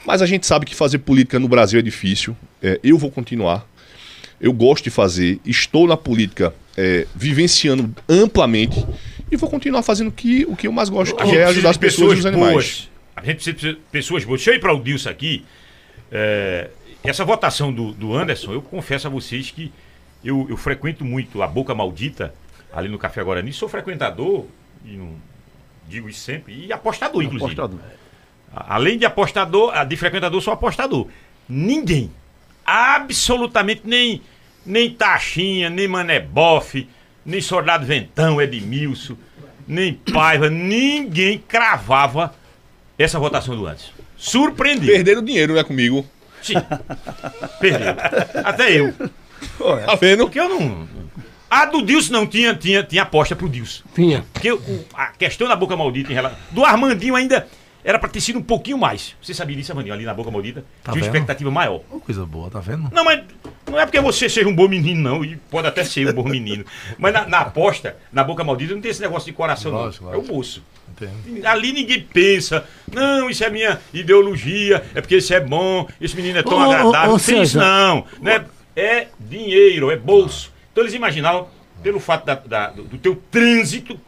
Mas 0.06 0.22
a 0.22 0.26
gente 0.26 0.46
sabe 0.46 0.65
que 0.65 0.76
fazer 0.76 1.00
política 1.00 1.39
no 1.39 1.48
Brasil 1.48 1.80
é 1.80 1.82
difícil. 1.82 2.36
É, 2.62 2.80
eu 2.84 2.98
vou 2.98 3.10
continuar. 3.10 3.68
Eu 4.39 4.54
gosto 4.54 4.84
de 4.84 4.89
fazer. 4.89 5.39
Estou 5.46 5.88
na 5.88 5.98
política 5.98 6.54
é, 6.78 7.08
vivenciando 7.15 7.94
amplamente. 8.08 8.86
E 9.32 9.36
vou 9.38 9.50
continuar 9.50 9.82
fazendo 9.82 10.10
o 10.10 10.12
que, 10.12 10.46
o 10.46 10.56
que 10.56 10.68
eu 10.68 10.72
mais 10.72 10.88
gosto, 10.89 11.15
A 11.15 11.24
que 11.24 11.26
gente 11.26 11.38
é 11.38 11.39
precisa 11.39 11.52
ajudar 11.52 11.70
as 11.72 11.76
de 11.76 11.80
pessoas 11.80 12.18
e 12.18 12.20
os 12.20 12.26
animais. 12.26 12.52
boas. 12.54 12.89
A 13.15 13.26
gente 13.26 13.36
precisa 13.36 13.56
de 13.74 13.80
pessoas 13.91 14.24
boas. 14.24 14.39
Deixa 14.39 14.52
eu 14.52 14.56
ir 14.56 14.60
para 14.60 14.74
o 14.74 14.82
Dilson 14.82 15.10
aqui. 15.10 15.44
É, 16.12 16.70
essa 17.04 17.26
votação 17.26 17.74
do, 17.74 17.91
do 17.91 18.13
Anderson, 18.15 18.54
eu 18.54 18.62
confesso 18.62 19.08
a 19.08 19.10
vocês 19.10 19.50
que 19.50 19.72
eu, 20.24 20.46
eu 20.50 20.58
frequento 20.58 21.04
muito 21.04 21.41
a 21.41 21.48
Boca 21.48 21.74
Maldita, 21.74 22.34
ali 22.74 22.89
no 22.89 23.00
Café 23.00 23.24
Guarani. 23.24 23.52
Sou 23.54 23.68
frequentador, 23.68 24.46
e 24.86 24.98
não 24.98 25.15
digo 25.88 26.10
isso 26.10 26.20
sempre, 26.20 26.65
e 26.65 26.74
apostador, 26.74 27.22
inclusive. 27.24 27.60
Apostador. 27.60 27.80
Além 28.56 28.98
de 28.98 29.06
apostador, 29.06 29.72
a 29.76 29.84
de 29.84 29.96
frequentador, 29.98 30.41
sou 30.41 30.54
apostador. 30.54 31.08
Ninguém, 31.48 32.12
absolutamente 32.65 33.82
nem, 33.86 34.22
nem 34.65 34.89
Taxinha, 34.89 35.70
nem 35.70 35.88
Mané 35.88 36.20
Boff, 36.20 36.88
nem 37.26 37.41
Soldado 37.41 37.86
Ventão, 37.86 38.41
Edmilson, 38.41 39.15
nem 39.68 39.94
Paiva, 39.94 40.50
ninguém 40.50 41.38
cravava 41.48 42.34
essa 42.98 43.20
votação 43.20 43.56
do 43.56 43.65
antes. 43.68 43.91
Surpreendido. 44.18 44.91
Perderam 44.91 45.24
dinheiro, 45.24 45.54
né, 45.54 45.63
comigo. 45.63 46.06
Sim. 46.41 46.54
Perdeu. 47.60 47.96
Até 48.44 48.72
eu. 48.80 48.94
Tá 49.86 49.96
vendo? 49.96 50.26
Porque 50.26 50.39
eu 50.39 50.48
não. 50.48 50.88
A 51.50 51.65
do 51.65 51.82
Dilson 51.82 52.13
não 52.13 52.26
tinha, 52.28 52.54
tinha, 52.56 52.84
tinha 52.84 53.04
aposta 53.04 53.36
pro 53.36 53.50
Dilson. 53.50 53.84
Tinha. 53.94 54.26
Porque 54.34 54.52
o- 54.52 54.86
a 54.94 55.08
questão 55.08 55.48
da 55.48 55.56
boca 55.56 55.76
maldita 55.76 56.12
em 56.12 56.15
relação. 56.15 56.38
Do 56.52 56.63
Armandinho 56.63 57.15
ainda 57.15 57.48
era 57.86 58.00
pra 58.00 58.10
ter 58.10 58.19
sido 58.19 58.39
um 58.39 58.41
pouquinho 58.41 58.78
mais. 58.78 59.15
Você 59.21 59.34
sabia 59.34 59.56
disso, 59.56 59.71
Armandinho? 59.71 59.93
Ali 59.93 60.04
na 60.06 60.13
boca 60.13 60.32
maldita. 60.32 60.65
Tá 60.84 60.91
tinha 60.91 61.04
uma 61.04 61.08
expectativa 61.08 61.52
maior. 61.52 61.82
Uma 61.91 62.02
coisa 62.02 62.26
boa, 62.26 62.50
tá 62.50 62.60
vendo? 62.60 62.89
Não, 62.91 63.06
mas 63.06 63.24
não 63.69 63.80
é 63.80 63.86
porque 63.86 64.02
você 64.02 64.28
seja 64.28 64.50
um 64.50 64.56
bom 64.56 64.67
menino, 64.67 65.00
não. 65.02 65.24
E 65.24 65.36
pode 65.36 65.67
até 65.67 65.84
ser 65.84 66.10
um 66.10 66.13
bom 66.13 66.28
menino. 66.28 66.65
Mas 66.98 67.13
na, 67.13 67.28
na 67.28 67.39
aposta, 67.41 67.95
na 68.12 68.24
boca 68.24 68.43
maldita, 68.43 68.74
não 68.74 68.82
tem 68.82 68.89
esse 68.89 69.02
negócio 69.02 69.28
de 69.28 69.34
coração, 69.34 69.71
Lógico, 69.71 70.06
não. 70.06 70.13
É 70.13 70.15
lógico. 70.15 70.32
o 70.34 70.36
bolso. 70.36 70.63
Entendo. 70.89 71.45
Ali 71.45 71.71
ninguém 71.74 72.02
pensa, 72.02 72.65
não, 72.91 73.30
isso 73.30 73.43
é 73.43 73.50
minha 73.50 73.80
ideologia, 73.93 74.84
é 74.95 75.02
porque 75.02 75.17
isso 75.17 75.34
é 75.34 75.39
bom, 75.39 75.88
esse 76.02 76.15
menino 76.15 76.39
é 76.39 76.43
tão 76.43 76.54
Ô, 76.54 76.60
ô, 76.60 76.71
agradável. 76.71 77.10
ô, 77.10 77.13
não 77.13 77.19
tem 77.19 77.41
isso 77.41 77.58
não. 77.58 78.06
Né? 78.21 78.45
É 78.76 79.08
dinheiro, 79.19 79.91
é 79.91 79.95
bolso. 79.95 80.52
Então 80.71 80.84
eles 80.84 80.93
imaginavam, 80.93 81.48
pelo 81.84 82.00
fato 82.00 82.26
da- 82.26 82.36
da- 82.36 82.69
do, 82.71 82.84
do 82.84 82.98
teu 82.98 83.15
trânsito, 83.32 84.00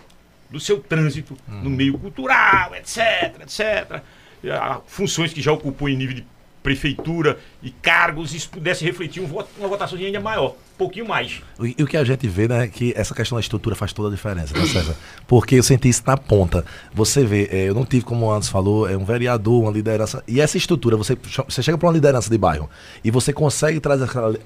do 0.50 0.60
seu 0.60 0.80
trânsito 0.80 1.38
no 1.48 1.70
meio 1.70 1.98
cultural, 1.98 2.74
etc, 2.76 3.42
etc. 3.42 4.02
Funções 4.88 5.34
que 5.34 5.42
já 5.42 5.52
ocupou 5.52 5.90
em 5.90 5.96
nível 5.96 6.16
de 6.16 6.26
prefeitura 6.64 7.40
e 7.64 7.72
cargos, 7.72 8.34
isso 8.34 8.50
pudesse 8.50 8.84
refletir 8.84 9.22
um 9.22 9.26
uma 9.28 9.68
votação 9.68 9.98
ainda 9.98 10.20
maior, 10.20 10.56
pouquinho 10.78 11.08
mais. 11.08 11.42
E, 11.62 11.76
e 11.78 11.84
o 11.84 11.88
que 11.88 11.98
a 11.98 12.04
gente 12.04 12.28
vê, 12.28 12.48
né, 12.48 12.66
é 12.66 12.68
que 12.68 12.94
essa 12.96 13.14
questão 13.14 13.36
da 13.36 13.40
estrutura 13.42 13.76
faz 13.76 13.92
toda 13.92 14.10
a 14.10 14.12
diferença, 14.12 14.58
né, 14.58 14.66
César? 14.66 14.96
Porque 15.28 15.56
eu 15.56 15.64
senti 15.64 15.90
isso 15.90 16.04
na 16.06 16.16
ponta. 16.16 16.64
Você 16.94 17.26
vê, 17.26 17.50
é, 17.52 17.70
eu 17.70 17.74
não 17.74 17.84
tive, 17.84 18.06
como 18.06 18.26
o 18.26 18.32
Anderson 18.32 18.52
falou, 18.52 18.90
é 18.90 18.96
um 18.96 19.04
vereador, 19.04 19.64
uma 19.64 19.72
liderança. 19.72 20.24
E 20.28 20.40
essa 20.40 20.58
estrutura, 20.58 20.96
você, 20.96 21.18
você 21.48 21.62
chega 21.64 21.78
para 21.78 21.88
uma 21.88 21.94
liderança 21.94 22.30
de 22.30 22.38
bairro 22.38 22.70
e 23.04 23.10
você 23.10 23.34
consegue 23.34 23.80
trazer 23.80 24.06
aquela, 24.06 24.38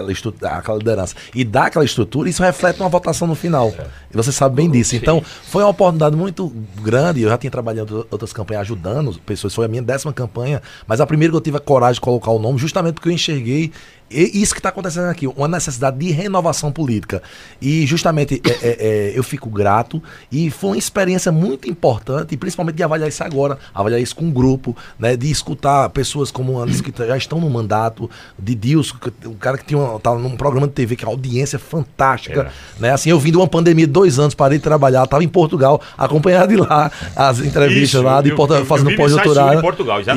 aquela 0.57 0.77
liderança 0.77 1.15
e 1.35 1.43
dar 1.43 1.65
aquela 1.65 1.85
estrutura, 1.85 2.29
isso 2.29 2.41
reflete 2.41 2.79
uma 2.79 2.89
votação 2.89 3.27
no 3.27 3.35
final. 3.35 3.73
E 4.11 4.15
você 4.15 4.31
sabe 4.31 4.55
bem 4.55 4.69
disso. 4.69 4.95
Então, 4.95 5.21
foi 5.21 5.63
uma 5.63 5.69
oportunidade 5.69 6.15
muito 6.15 6.49
grande. 6.81 7.21
Eu 7.21 7.29
já 7.29 7.37
tinha 7.37 7.51
trabalhado 7.51 8.07
outras 8.09 8.31
campanhas 8.31 8.61
ajudando 8.61 9.19
pessoas. 9.25 9.53
Foi 9.53 9.65
a 9.65 9.67
minha 9.67 9.81
décima 9.81 10.13
campanha, 10.13 10.61
mas 10.87 11.01
a 11.01 11.05
primeira 11.05 11.31
que 11.31 11.37
eu 11.37 11.41
tive 11.41 11.57
a 11.57 11.59
coragem 11.59 11.95
de 11.95 12.01
colocar 12.01 12.31
o 12.31 12.39
nome, 12.39 12.57
justamente 12.57 12.95
porque 12.95 13.09
eu 13.09 13.13
enxerguei 13.13 13.71
isso 14.11 14.53
que 14.53 14.59
está 14.59 14.69
acontecendo 14.69 15.05
aqui, 15.09 15.27
uma 15.27 15.47
necessidade 15.47 15.97
de 15.97 16.11
renovação 16.11 16.71
política. 16.71 17.21
E 17.61 17.85
justamente 17.85 18.41
é, 18.45 18.49
é, 18.51 18.57
é, 18.61 19.11
eu 19.15 19.23
fico 19.23 19.49
grato 19.49 20.01
e 20.31 20.49
foi 20.51 20.71
uma 20.71 20.77
experiência 20.77 21.31
muito 21.31 21.69
importante, 21.69 22.35
principalmente 22.37 22.75
de 22.75 22.83
avaliar 22.83 23.07
isso 23.09 23.23
agora, 23.23 23.57
avaliar 23.73 24.01
isso 24.01 24.15
com 24.15 24.25
um 24.25 24.31
grupo, 24.31 24.75
né, 24.99 25.15
de 25.15 25.29
escutar 25.31 25.89
pessoas 25.89 26.31
como 26.31 26.59
Anderson 26.59 26.83
que 26.83 26.93
já 27.07 27.15
estão 27.17 27.39
no 27.39 27.49
mandato, 27.49 28.09
de 28.37 28.55
Dilson, 28.55 28.95
o 29.25 29.35
cara 29.35 29.57
que 29.57 29.65
tinha 29.65 29.79
uma, 29.79 29.99
tava 29.99 30.19
num 30.19 30.35
programa 30.35 30.67
de 30.67 30.73
TV 30.73 30.95
que 30.95 31.05
a 31.05 31.07
audiência 31.07 31.57
é 31.57 31.59
fantástica. 31.59 32.51
Né, 32.79 32.91
assim, 32.91 33.09
eu 33.09 33.19
vim 33.19 33.31
de 33.31 33.37
uma 33.37 33.47
pandemia 33.47 33.85
de 33.85 33.93
dois 33.93 34.19
anos, 34.19 34.33
parei 34.35 34.57
de 34.57 34.63
trabalhar, 34.63 35.03
estava 35.03 35.23
em 35.23 35.27
Portugal, 35.27 35.81
acompanhado 35.97 36.53
de 36.53 36.57
lá 36.59 36.91
as 37.15 37.39
entrevistas 37.39 37.89
Isso, 37.99 38.01
lá, 38.01 38.21
de 38.21 38.29
eu- 38.29 38.35
Porto- 38.35 38.65
fazendo 38.65 38.95
pós-doutorado. 38.97 39.61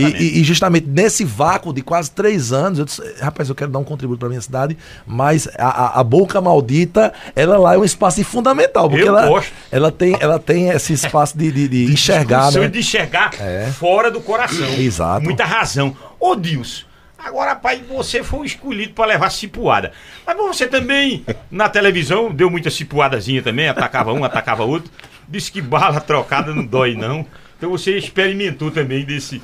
E- 0.00 0.22
e- 0.22 0.40
e 0.40 0.44
justamente 0.44 0.86
nesse 0.88 1.24
vácuo 1.24 1.72
de 1.72 1.82
quase 1.82 2.10
três 2.10 2.52
anos, 2.52 2.78
eu 2.78 2.84
disse, 2.84 3.02
rapaz, 3.20 3.48
eu 3.48 3.54
quero 3.54 3.70
dar 3.70 3.78
um 3.78 3.83
contributo 3.84 4.18
para 4.20 4.28
minha 4.28 4.40
cidade, 4.40 4.76
mas 5.06 5.48
a, 5.58 5.66
a- 5.68 6.00
a 6.00 6.04
boca 6.04 6.40
maldita, 6.40 7.12
ela 7.36 7.56
lá 7.58 7.74
é 7.74 7.78
um 7.78 7.84
espaço 7.84 8.22
fundamental, 8.24 8.88
porque 8.88 9.02
Eu 9.04 9.08
ela, 9.08 9.26
gosto. 9.26 9.52
ela 9.70 9.90
tem, 9.92 10.16
ela 10.20 10.38
tem 10.38 10.68
esse 10.70 10.92
espaço 10.92 11.36
de, 11.36 11.50
de, 11.50 11.68
de 11.68 11.84
enxergar, 11.92 12.50
né? 12.52 12.68
de 12.68 12.78
enxergar 12.78 13.30
É. 13.40 13.66
fora 13.78 14.10
do 14.10 14.20
coração. 14.20 14.66
Exato. 14.74 15.22
Muita 15.24 15.44
razão. 15.44 15.96
Ô, 16.20 16.34
Dilson, 16.34 16.84
agora, 17.18 17.54
pai, 17.56 17.82
você 17.88 18.22
foi 18.22 18.46
escolhido 18.46 18.92
para 18.94 19.06
levar 19.06 19.30
cipuada. 19.30 19.92
Mas 20.26 20.36
você 20.36 20.66
também, 20.66 21.24
na 21.50 21.68
televisão, 21.68 22.30
deu 22.32 22.50
muita 22.50 22.70
cipuadazinha 22.70 23.42
também, 23.42 23.68
atacava 23.68 24.12
um, 24.12 24.24
atacava 24.24 24.64
outro. 24.64 24.90
Disse 25.28 25.50
que 25.50 25.60
bala 25.62 26.00
trocada 26.00 26.54
não 26.54 26.64
dói, 26.64 26.94
não. 26.94 27.24
Então 27.56 27.70
você 27.70 27.96
experimentou 27.96 28.70
também 28.70 29.04
desse. 29.04 29.40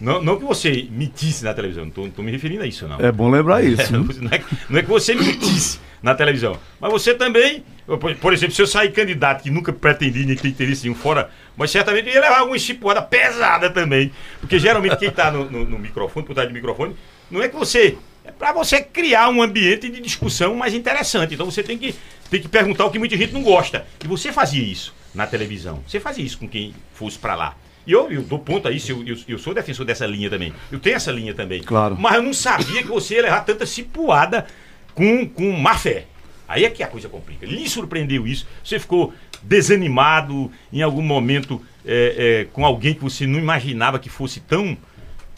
Não, 0.00 0.22
não 0.22 0.38
que 0.38 0.44
você 0.44 0.86
mentisse 0.90 1.44
na 1.44 1.52
televisão, 1.52 1.84
não 1.96 2.10
tô 2.10 2.22
me 2.22 2.30
referindo 2.30 2.62
a 2.62 2.66
isso, 2.66 2.86
não. 2.86 3.00
É 3.00 3.10
bom 3.10 3.28
lembrar 3.30 3.62
isso. 3.64 3.82
É, 3.88 3.90
não, 3.96 4.30
é, 4.30 4.42
não 4.70 4.78
é 4.78 4.82
que 4.82 4.88
você 4.88 5.14
mentisse 5.14 5.80
na 6.02 6.14
televisão. 6.14 6.56
Mas 6.80 6.92
você 6.92 7.12
também 7.14 7.64
Por, 7.86 8.14
por 8.16 8.32
exemplo, 8.32 8.54
se 8.54 8.62
eu 8.62 8.66
sair 8.66 8.92
candidato 8.92 9.42
que 9.42 9.50
nunca 9.50 9.72
pretendi 9.72 10.24
nem 10.24 10.36
tem 10.36 10.50
interesse 10.52 10.82
nenhum 10.84 10.94
fora, 10.94 11.30
mas 11.56 11.70
certamente 11.70 12.08
ia 12.08 12.20
levar 12.20 12.38
alguma 12.40 12.58
chipuada 12.58 13.02
pesada 13.02 13.70
também. 13.70 14.12
Porque 14.40 14.58
geralmente 14.58 14.96
quem 14.98 15.10
tá 15.10 15.30
no, 15.32 15.50
no- 15.50 15.64
no 15.64 15.78
microfone, 15.78 16.24
por 16.24 16.34
trás 16.34 16.48
do 16.48 16.54
microfone, 16.54 16.94
não 17.30 17.42
é 17.42 17.48
que 17.48 17.56
você. 17.56 17.96
É 18.24 18.30
pra 18.30 18.52
você 18.52 18.82
criar 18.82 19.30
um 19.30 19.40
ambiente 19.42 19.88
de 19.88 20.00
discussão 20.02 20.54
mais 20.54 20.74
interessante. 20.74 21.32
Então 21.34 21.46
você 21.50 21.62
tem 21.62 21.78
que, 21.78 21.94
tem 22.30 22.40
que 22.42 22.46
perguntar 22.48 22.84
o 22.84 22.90
que 22.90 22.98
muita 22.98 23.16
gente 23.16 23.32
não 23.32 23.42
gosta. 23.42 23.86
E 24.04 24.06
você 24.06 24.30
fazia 24.30 24.62
isso 24.62 24.94
na 25.14 25.26
televisão. 25.26 25.82
Você 25.88 25.98
fazia 25.98 26.22
isso 26.24 26.36
com 26.38 26.46
quem 26.46 26.74
fosse 26.92 27.18
pra 27.18 27.34
lá. 27.34 27.56
E 27.88 27.92
eu, 27.92 28.12
eu 28.12 28.20
dou 28.20 28.38
ponto 28.38 28.68
a 28.68 28.70
isso, 28.70 28.92
eu, 28.92 29.02
eu, 29.02 29.16
eu 29.26 29.38
sou 29.38 29.54
defensor 29.54 29.86
dessa 29.86 30.06
linha 30.06 30.28
também. 30.28 30.52
Eu 30.70 30.78
tenho 30.78 30.96
essa 30.96 31.10
linha 31.10 31.32
também. 31.32 31.62
Claro. 31.62 31.96
Mas 31.98 32.16
eu 32.16 32.22
não 32.22 32.34
sabia 32.34 32.82
que 32.82 32.88
você 32.88 33.14
ia 33.14 33.22
levar 33.22 33.40
tanta 33.40 33.64
cipuada 33.64 34.46
com, 34.94 35.26
com 35.26 35.50
má 35.52 35.74
fé. 35.74 36.04
Aí 36.46 36.66
é 36.66 36.70
que 36.70 36.82
a 36.82 36.86
coisa 36.86 37.08
complica. 37.08 37.46
Lhe 37.46 37.66
surpreendeu 37.66 38.26
isso? 38.26 38.46
Você 38.62 38.78
ficou 38.78 39.14
desanimado 39.42 40.52
em 40.70 40.82
algum 40.82 41.00
momento 41.00 41.62
é, 41.86 42.42
é, 42.42 42.44
com 42.52 42.66
alguém 42.66 42.92
que 42.92 43.00
você 43.00 43.26
não 43.26 43.38
imaginava 43.38 43.98
que 43.98 44.10
fosse 44.10 44.40
tão, 44.40 44.76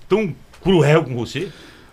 tão 0.08 0.34
cruel 0.60 1.04
com 1.04 1.14
você? 1.14 1.52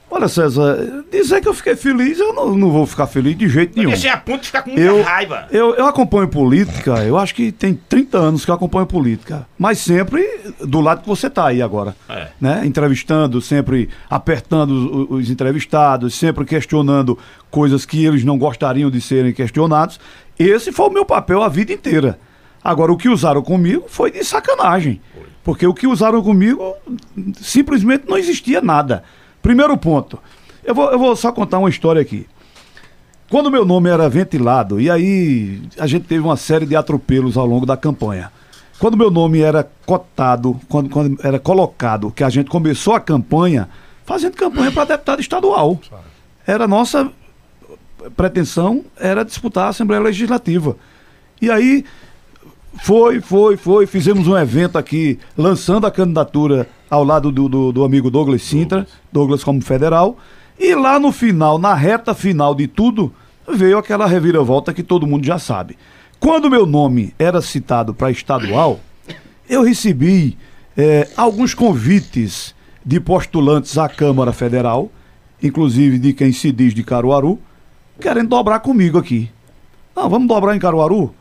Olha, 0.09 0.29
César, 0.29 1.03
dizer 1.11 1.41
que 1.41 1.49
eu 1.49 1.53
fiquei 1.53 1.75
feliz, 1.75 2.17
eu 2.17 2.33
não, 2.33 2.55
não 2.55 2.71
vou 2.71 2.85
ficar 2.87 3.07
feliz 3.07 3.37
de 3.37 3.49
jeito 3.49 3.77
nenhum. 3.77 3.91
Você 3.91 4.07
é 4.07 4.11
a 4.11 4.17
ponto 4.17 4.41
de 4.41 4.47
ficar 4.47 4.61
com 4.61 4.69
muita 4.69 4.81
Eu, 4.85 5.01
raiva. 5.01 5.47
eu, 5.51 5.75
eu 5.75 5.85
acompanho 5.85 6.29
política, 6.29 7.03
eu 7.03 7.17
acho 7.17 7.35
que 7.35 7.51
tem 7.51 7.73
30 7.73 8.17
anos 8.17 8.45
que 8.45 8.49
eu 8.49 8.55
acompanho 8.55 8.85
política. 8.85 9.45
Mas 9.57 9.79
sempre 9.79 10.25
do 10.61 10.79
lado 10.79 11.01
que 11.01 11.07
você 11.07 11.27
está 11.27 11.47
aí 11.47 11.61
agora. 11.61 11.93
É. 12.07 12.29
Né? 12.39 12.61
Entrevistando, 12.65 13.41
sempre 13.41 13.89
apertando 14.09 14.71
os, 14.71 15.23
os 15.25 15.29
entrevistados, 15.29 16.15
sempre 16.15 16.45
questionando 16.45 17.19
coisas 17.51 17.85
que 17.85 18.05
eles 18.05 18.23
não 18.23 18.37
gostariam 18.37 18.89
de 18.89 19.01
serem 19.01 19.33
questionados. 19.33 19.99
Esse 20.39 20.71
foi 20.71 20.87
o 20.87 20.91
meu 20.91 21.05
papel 21.05 21.43
a 21.43 21.49
vida 21.49 21.73
inteira. 21.73 22.17
Agora, 22.63 22.93
o 22.93 22.97
que 22.97 23.09
usaram 23.09 23.41
comigo 23.41 23.85
foi 23.87 24.09
de 24.11 24.23
sacanagem. 24.23 25.01
Porque 25.43 25.65
o 25.65 25.73
que 25.73 25.87
usaram 25.87 26.21
comigo 26.21 26.75
simplesmente 27.41 28.03
não 28.07 28.17
existia 28.17 28.61
nada. 28.61 29.03
Primeiro 29.47 29.77
ponto. 29.77 30.19
Eu 30.61 30.75
vou, 30.75 30.91
eu 30.91 30.99
vou 30.99 31.15
só 31.15 31.31
contar 31.31 31.57
uma 31.57 31.69
história 31.69 32.01
aqui. 32.01 32.27
Quando 33.29 33.49
meu 33.49 33.63
nome 33.63 33.89
era 33.89 34.09
ventilado, 34.09 34.77
e 34.77 34.91
aí 34.91 35.61
a 35.79 35.87
gente 35.87 36.05
teve 36.05 36.21
uma 36.21 36.35
série 36.35 36.65
de 36.65 36.75
atropelos 36.75 37.37
ao 37.37 37.45
longo 37.45 37.65
da 37.65 37.77
campanha. 37.77 38.29
Quando 38.77 38.97
meu 38.97 39.09
nome 39.09 39.39
era 39.39 39.65
cotado, 39.85 40.59
quando, 40.67 40.89
quando 40.89 41.17
era 41.25 41.39
colocado, 41.39 42.11
que 42.11 42.25
a 42.25 42.29
gente 42.29 42.49
começou 42.49 42.93
a 42.93 42.99
campanha, 42.99 43.69
fazendo 44.05 44.35
campanha 44.35 44.69
para 44.69 44.83
deputado 44.83 45.21
estadual. 45.21 45.79
Era 46.45 46.67
nossa 46.67 47.09
pretensão, 48.17 48.83
era 48.99 49.23
disputar 49.23 49.67
a 49.67 49.69
Assembleia 49.69 50.03
Legislativa. 50.03 50.75
E 51.41 51.49
aí 51.49 51.85
foi, 52.83 53.21
foi, 53.21 53.55
foi. 53.55 53.87
Fizemos 53.87 54.27
um 54.27 54.37
evento 54.37 54.77
aqui, 54.77 55.17
lançando 55.37 55.87
a 55.87 55.91
candidatura 55.91 56.67
ao 56.89 57.03
lado 57.03 57.31
do, 57.31 57.49
do, 57.49 57.71
do 57.71 57.83
amigo 57.83 58.09
Douglas 58.09 58.43
Sintra, 58.43 58.87
Douglas 59.11 59.43
como 59.43 59.61
federal. 59.61 60.17
E 60.59 60.73
lá 60.73 60.99
no 60.99 61.11
final, 61.11 61.59
na 61.59 61.73
reta 61.73 62.13
final 62.13 62.55
de 62.55 62.67
tudo, 62.67 63.13
veio 63.47 63.77
aquela 63.77 64.07
reviravolta 64.07 64.73
que 64.73 64.83
todo 64.83 65.07
mundo 65.07 65.25
já 65.25 65.37
sabe. 65.37 65.77
Quando 66.19 66.49
meu 66.49 66.65
nome 66.65 67.13
era 67.19 67.41
citado 67.41 67.93
para 67.93 68.09
estadual, 68.09 68.79
eu 69.47 69.63
recebi 69.63 70.37
eh, 70.75 71.07
alguns 71.15 71.53
convites 71.53 72.55
de 72.83 72.99
postulantes 72.99 73.77
à 73.77 73.87
Câmara 73.87 74.33
Federal, 74.33 74.91
inclusive 75.41 75.99
de 75.99 76.13
quem 76.13 76.31
se 76.31 76.51
diz 76.51 76.73
de 76.73 76.83
Caruaru, 76.83 77.39
querendo 77.99 78.29
dobrar 78.29 78.59
comigo 78.59 78.97
aqui. 78.97 79.29
Não, 79.95 80.09
vamos 80.09 80.27
dobrar 80.27 80.55
em 80.55 80.59
Caruaru? 80.59 81.13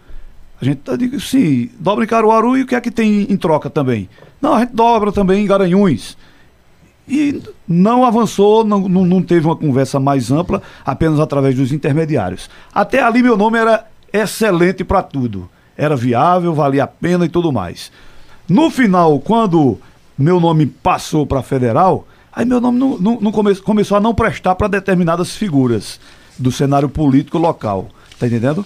A 0.61 0.65
gente 0.65 0.79
tá, 0.79 0.97
digo, 0.97 1.21
sim, 1.21 1.71
dobra 1.79 2.05
em 2.05 2.09
Caruaru 2.09 2.57
e 2.57 2.63
o 2.63 2.67
que 2.67 2.75
é 2.75 2.81
que 2.81 2.91
tem 2.91 3.27
em 3.31 3.37
troca 3.37 3.69
também? 3.69 4.09
Não, 4.41 4.55
a 4.55 4.61
gente 4.61 4.75
dobra 4.75 5.11
também 5.13 5.43
em 5.45 5.47
Garanhuns. 5.47 6.17
E 7.09 7.41
não 7.69 8.05
avançou, 8.05 8.65
não, 8.65 8.89
não, 8.89 9.23
teve 9.23 9.47
uma 9.47 9.57
conversa 9.57 10.01
mais 10.01 10.31
ampla, 10.33 10.61
apenas 10.85 11.21
através 11.21 11.55
dos 11.55 11.73
intermediários. 11.73 12.51
Até 12.75 13.01
ali 13.03 13.23
meu 13.23 13.37
nome 13.37 13.59
era 13.59 13.87
excelente 14.13 14.83
para 14.83 15.03
tudo. 15.03 15.49
Era 15.77 15.95
viável, 15.95 16.53
valia 16.55 16.85
a 16.85 16.87
pena 16.89 17.25
e 17.25 17.29
tudo 17.29 17.53
mais. 17.53 17.93
No 18.49 18.71
final, 18.71 19.21
quando 19.21 19.79
meu 20.19 20.41
nome 20.41 20.67
passou 20.67 21.27
para 21.27 21.43
federal, 21.43 22.07
aí 22.33 22.45
meu 22.45 22.61
nome 22.61 22.79
não, 22.79 22.99
não, 22.99 23.21
não 23.21 23.33
come- 23.33 23.55
começou 23.57 23.97
a 23.97 24.01
não 24.01 24.15
prestar 24.15 24.55
para 24.55 24.67
determinadas 24.69 25.37
figuras 25.37 26.01
do 26.39 26.51
cenário 26.51 26.89
político 26.89 27.39
local. 27.39 27.89
Tá 28.19 28.27
entendendo? 28.27 28.65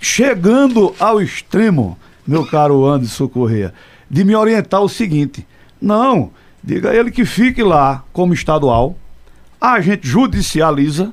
chegando 0.00 0.94
ao 0.98 1.20
extremo, 1.20 1.98
meu 2.26 2.46
caro 2.46 2.86
Anderson 2.86 3.28
Corrêa, 3.28 3.72
de 4.10 4.24
me 4.24 4.34
orientar 4.34 4.82
o 4.82 4.88
seguinte: 4.88 5.46
não, 5.80 6.30
diga 6.62 6.90
a 6.90 6.94
ele 6.94 7.10
que 7.10 7.24
fique 7.24 7.62
lá 7.62 8.04
como 8.12 8.34
estadual, 8.34 8.96
a 9.60 9.80
gente 9.80 10.06
judicializa 10.06 11.12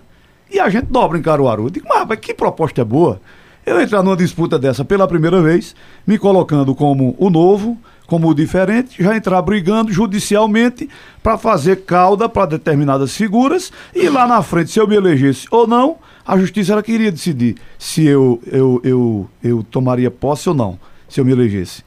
e 0.51 0.59
a 0.59 0.69
gente 0.69 0.85
dobra 0.85 1.17
em 1.17 1.21
Caruaru. 1.21 1.69
Digo, 1.69 1.87
mas 1.89 2.19
que 2.19 2.33
proposta 2.33 2.81
é 2.81 2.85
boa? 2.85 3.19
Eu 3.65 3.79
entrar 3.79 4.03
numa 4.03 4.17
disputa 4.17 4.59
dessa 4.59 4.83
pela 4.83 5.07
primeira 5.07 5.41
vez, 5.41 5.73
me 6.05 6.17
colocando 6.17 6.75
como 6.75 7.15
o 7.17 7.29
novo, 7.29 7.77
como 8.05 8.29
o 8.29 8.33
diferente, 8.33 9.01
já 9.01 9.15
entrar 9.15 9.41
brigando 9.41 9.91
judicialmente 9.91 10.89
para 11.21 11.37
fazer 11.37 11.83
cauda 11.85 12.27
para 12.27 12.45
determinadas 12.45 13.15
figuras 13.15 13.71
e 13.95 14.09
lá 14.09 14.27
na 14.27 14.41
frente, 14.43 14.71
se 14.71 14.79
eu 14.79 14.87
me 14.87 14.95
elegesse 14.95 15.47
ou 15.49 15.65
não, 15.65 15.97
a 16.25 16.37
justiça 16.37 16.73
ela 16.73 16.83
queria 16.83 17.11
decidir 17.11 17.55
se 17.79 18.05
eu, 18.05 18.41
eu, 18.45 18.81
eu, 18.83 19.29
eu 19.41 19.63
tomaria 19.63 20.11
posse 20.11 20.49
ou 20.49 20.55
não, 20.55 20.77
se 21.07 21.19
eu 21.21 21.25
me 21.25 21.31
elegesse. 21.31 21.83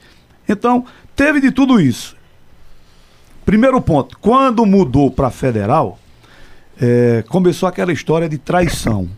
Então, 0.47 0.85
teve 1.15 1.41
de 1.41 1.51
tudo 1.51 1.79
isso. 1.79 2.15
Primeiro 3.45 3.79
ponto, 3.81 4.17
quando 4.19 4.65
mudou 4.65 5.09
para 5.09 5.29
federal, 5.29 5.97
eh, 6.79 7.23
começou 7.29 7.67
aquela 7.67 7.93
história 7.93 8.27
de 8.27 8.37
traição. 8.37 9.09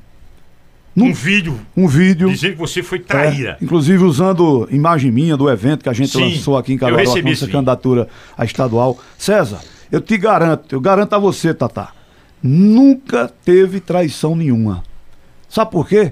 Um 0.96 1.14
vídeo 1.14 1.60
Um 1.78 1.88
vídeo. 1.88 2.30
dizendo 2.30 2.54
que 2.54 2.60
você 2.60 2.84
foi 2.84 3.00
traíra. 3.00 3.58
É, 3.60 3.64
inclusive 3.64 4.04
usando 4.04 4.68
imagem 4.72 5.12
minha 5.12 5.38
do 5.38 5.50
evento 5.50 5.84
que 5.84 5.90
a 5.90 5.94
gente 5.94 6.12
Sim, 6.12 6.34
lançou 6.34 6.58
aqui 6.58 6.74
em 6.74 6.78
Caruaru, 6.78 7.10
a 7.10 7.22
nossa 7.22 7.48
candidatura 7.48 8.08
a 8.38 8.44
estadual. 8.44 9.00
César, 9.18 9.62
eu 9.92 10.02
te 10.02 10.18
garanto, 10.18 10.76
eu 10.76 10.82
garanto 10.82 11.14
a 11.14 11.20
você, 11.20 11.54
Tatá, 11.54 11.94
nunca 12.42 13.32
teve 13.46 13.80
traição 13.80 14.36
nenhuma. 14.36 14.84
Sabe 15.48 15.72
por 15.72 15.88
quê? 15.88 16.12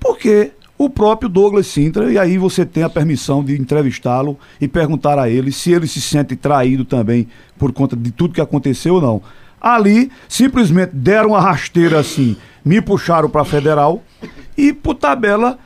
Porque 0.00 0.52
o 0.84 0.90
próprio 0.90 1.28
Douglas 1.28 1.66
Sintra, 1.66 2.12
e 2.12 2.18
aí 2.18 2.38
você 2.38 2.64
tem 2.64 2.82
a 2.82 2.90
permissão 2.90 3.44
de 3.44 3.60
entrevistá-lo 3.60 4.38
e 4.60 4.66
perguntar 4.66 5.18
a 5.18 5.28
ele 5.28 5.52
se 5.52 5.72
ele 5.72 5.86
se 5.86 6.00
sente 6.00 6.36
traído 6.36 6.84
também 6.84 7.28
por 7.58 7.72
conta 7.72 7.96
de 7.96 8.10
tudo 8.10 8.34
que 8.34 8.40
aconteceu 8.40 8.94
ou 8.94 9.00
não. 9.00 9.22
Ali, 9.60 10.10
simplesmente 10.28 10.90
deram 10.92 11.30
uma 11.30 11.40
rasteira 11.40 12.00
assim, 12.00 12.36
me 12.64 12.80
puxaram 12.80 13.30
para 13.30 13.44
federal 13.44 14.02
e, 14.56 14.72
por 14.72 14.94
tabela, 14.94 15.58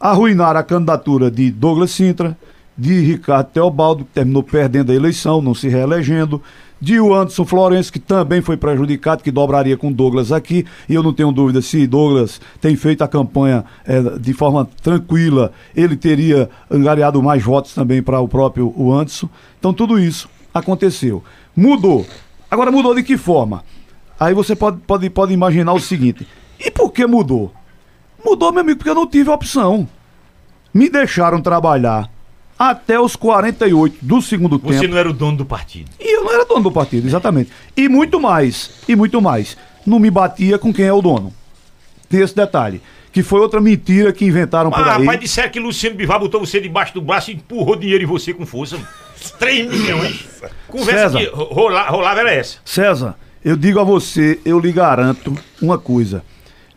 arruinaram 0.00 0.60
a 0.60 0.62
candidatura 0.62 1.30
de 1.30 1.50
Douglas 1.50 1.90
Sintra, 1.90 2.36
de 2.76 3.00
Ricardo 3.00 3.48
Teobaldo, 3.48 4.04
que 4.04 4.12
terminou 4.12 4.42
perdendo 4.42 4.92
a 4.92 4.94
eleição, 4.94 5.42
não 5.42 5.54
se 5.54 5.68
reelegendo, 5.68 6.40
de 6.82 6.98
o 6.98 7.14
Anderson 7.14 7.44
Florencio, 7.44 7.92
que 7.92 8.00
também 8.00 8.42
foi 8.42 8.56
prejudicado, 8.56 9.22
que 9.22 9.30
dobraria 9.30 9.76
com 9.76 9.92
Douglas 9.92 10.32
aqui, 10.32 10.66
e 10.88 10.94
eu 10.94 11.00
não 11.00 11.12
tenho 11.12 11.30
dúvida 11.30 11.62
se 11.62 11.86
Douglas 11.86 12.40
tem 12.60 12.74
feito 12.74 13.04
a 13.04 13.08
campanha 13.08 13.64
eh, 13.86 14.18
de 14.18 14.32
forma 14.32 14.68
tranquila, 14.82 15.52
ele 15.76 15.96
teria 15.96 16.50
angariado 16.68 17.22
mais 17.22 17.40
votos 17.40 17.72
também 17.72 18.02
para 18.02 18.18
o 18.18 18.26
próprio 18.26 18.74
o 18.76 18.92
Anderson. 18.92 19.28
Então 19.60 19.72
tudo 19.72 19.96
isso 19.96 20.28
aconteceu. 20.52 21.22
Mudou. 21.54 22.04
Agora 22.50 22.72
mudou 22.72 22.96
de 22.96 23.04
que 23.04 23.16
forma? 23.16 23.62
Aí 24.18 24.34
você 24.34 24.56
pode, 24.56 24.78
pode, 24.78 25.08
pode 25.08 25.32
imaginar 25.32 25.74
o 25.74 25.80
seguinte: 25.80 26.26
e 26.58 26.68
por 26.68 26.90
que 26.90 27.06
mudou? 27.06 27.52
Mudou, 28.24 28.50
meu 28.50 28.62
amigo, 28.62 28.78
porque 28.78 28.90
eu 28.90 28.94
não 28.96 29.06
tive 29.06 29.30
opção. 29.30 29.88
Me 30.74 30.90
deixaram 30.90 31.40
trabalhar 31.40 32.10
até 32.70 32.98
os 33.00 33.16
48 33.16 33.96
do 34.02 34.20
segundo 34.22 34.58
Você 34.58 34.80
tempo. 34.80 34.92
não 34.92 34.98
era 34.98 35.10
o 35.10 35.12
dono 35.12 35.36
do 35.38 35.44
partido. 35.46 35.90
E 35.98 36.16
eu 36.16 36.24
não 36.24 36.32
era 36.32 36.44
dono 36.44 36.62
do 36.62 36.72
partido, 36.72 37.06
exatamente. 37.06 37.50
E 37.76 37.88
muito 37.88 38.20
mais, 38.20 38.70
e 38.88 38.94
muito 38.96 39.20
mais. 39.20 39.56
Não 39.86 39.98
me 39.98 40.10
batia 40.10 40.58
com 40.58 40.72
quem 40.72 40.84
é 40.86 40.92
o 40.92 41.02
dono. 41.02 41.32
Tem 42.08 42.20
esse 42.20 42.34
detalhe. 42.36 42.80
Que 43.12 43.22
foi 43.22 43.40
outra 43.40 43.60
mentira 43.60 44.10
que 44.12 44.24
inventaram 44.24 44.70
por 44.70 44.78
Mas, 44.80 44.88
aí. 44.96 45.00
rapaz, 45.04 45.20
disseram 45.20 45.50
que 45.50 45.60
Luciano 45.60 45.96
Bivar 45.96 46.18
botou 46.18 46.40
você 46.40 46.60
debaixo 46.60 46.94
do 46.94 47.02
braço 47.02 47.30
e 47.30 47.34
empurrou 47.34 47.76
dinheiro 47.76 48.04
em 48.04 48.06
você 48.06 48.32
com 48.32 48.46
força. 48.46 48.78
3 49.38 49.70
milhões. 49.70 50.24
Conversa 50.66 51.10
César. 51.10 51.18
que 51.18 51.26
rola- 51.36 51.88
rolava 51.90 52.20
era 52.20 52.32
essa. 52.32 52.56
César, 52.64 53.14
eu 53.44 53.54
digo 53.56 53.78
a 53.80 53.84
você, 53.84 54.38
eu 54.46 54.58
lhe 54.58 54.72
garanto 54.72 55.36
uma 55.60 55.76
coisa. 55.78 56.24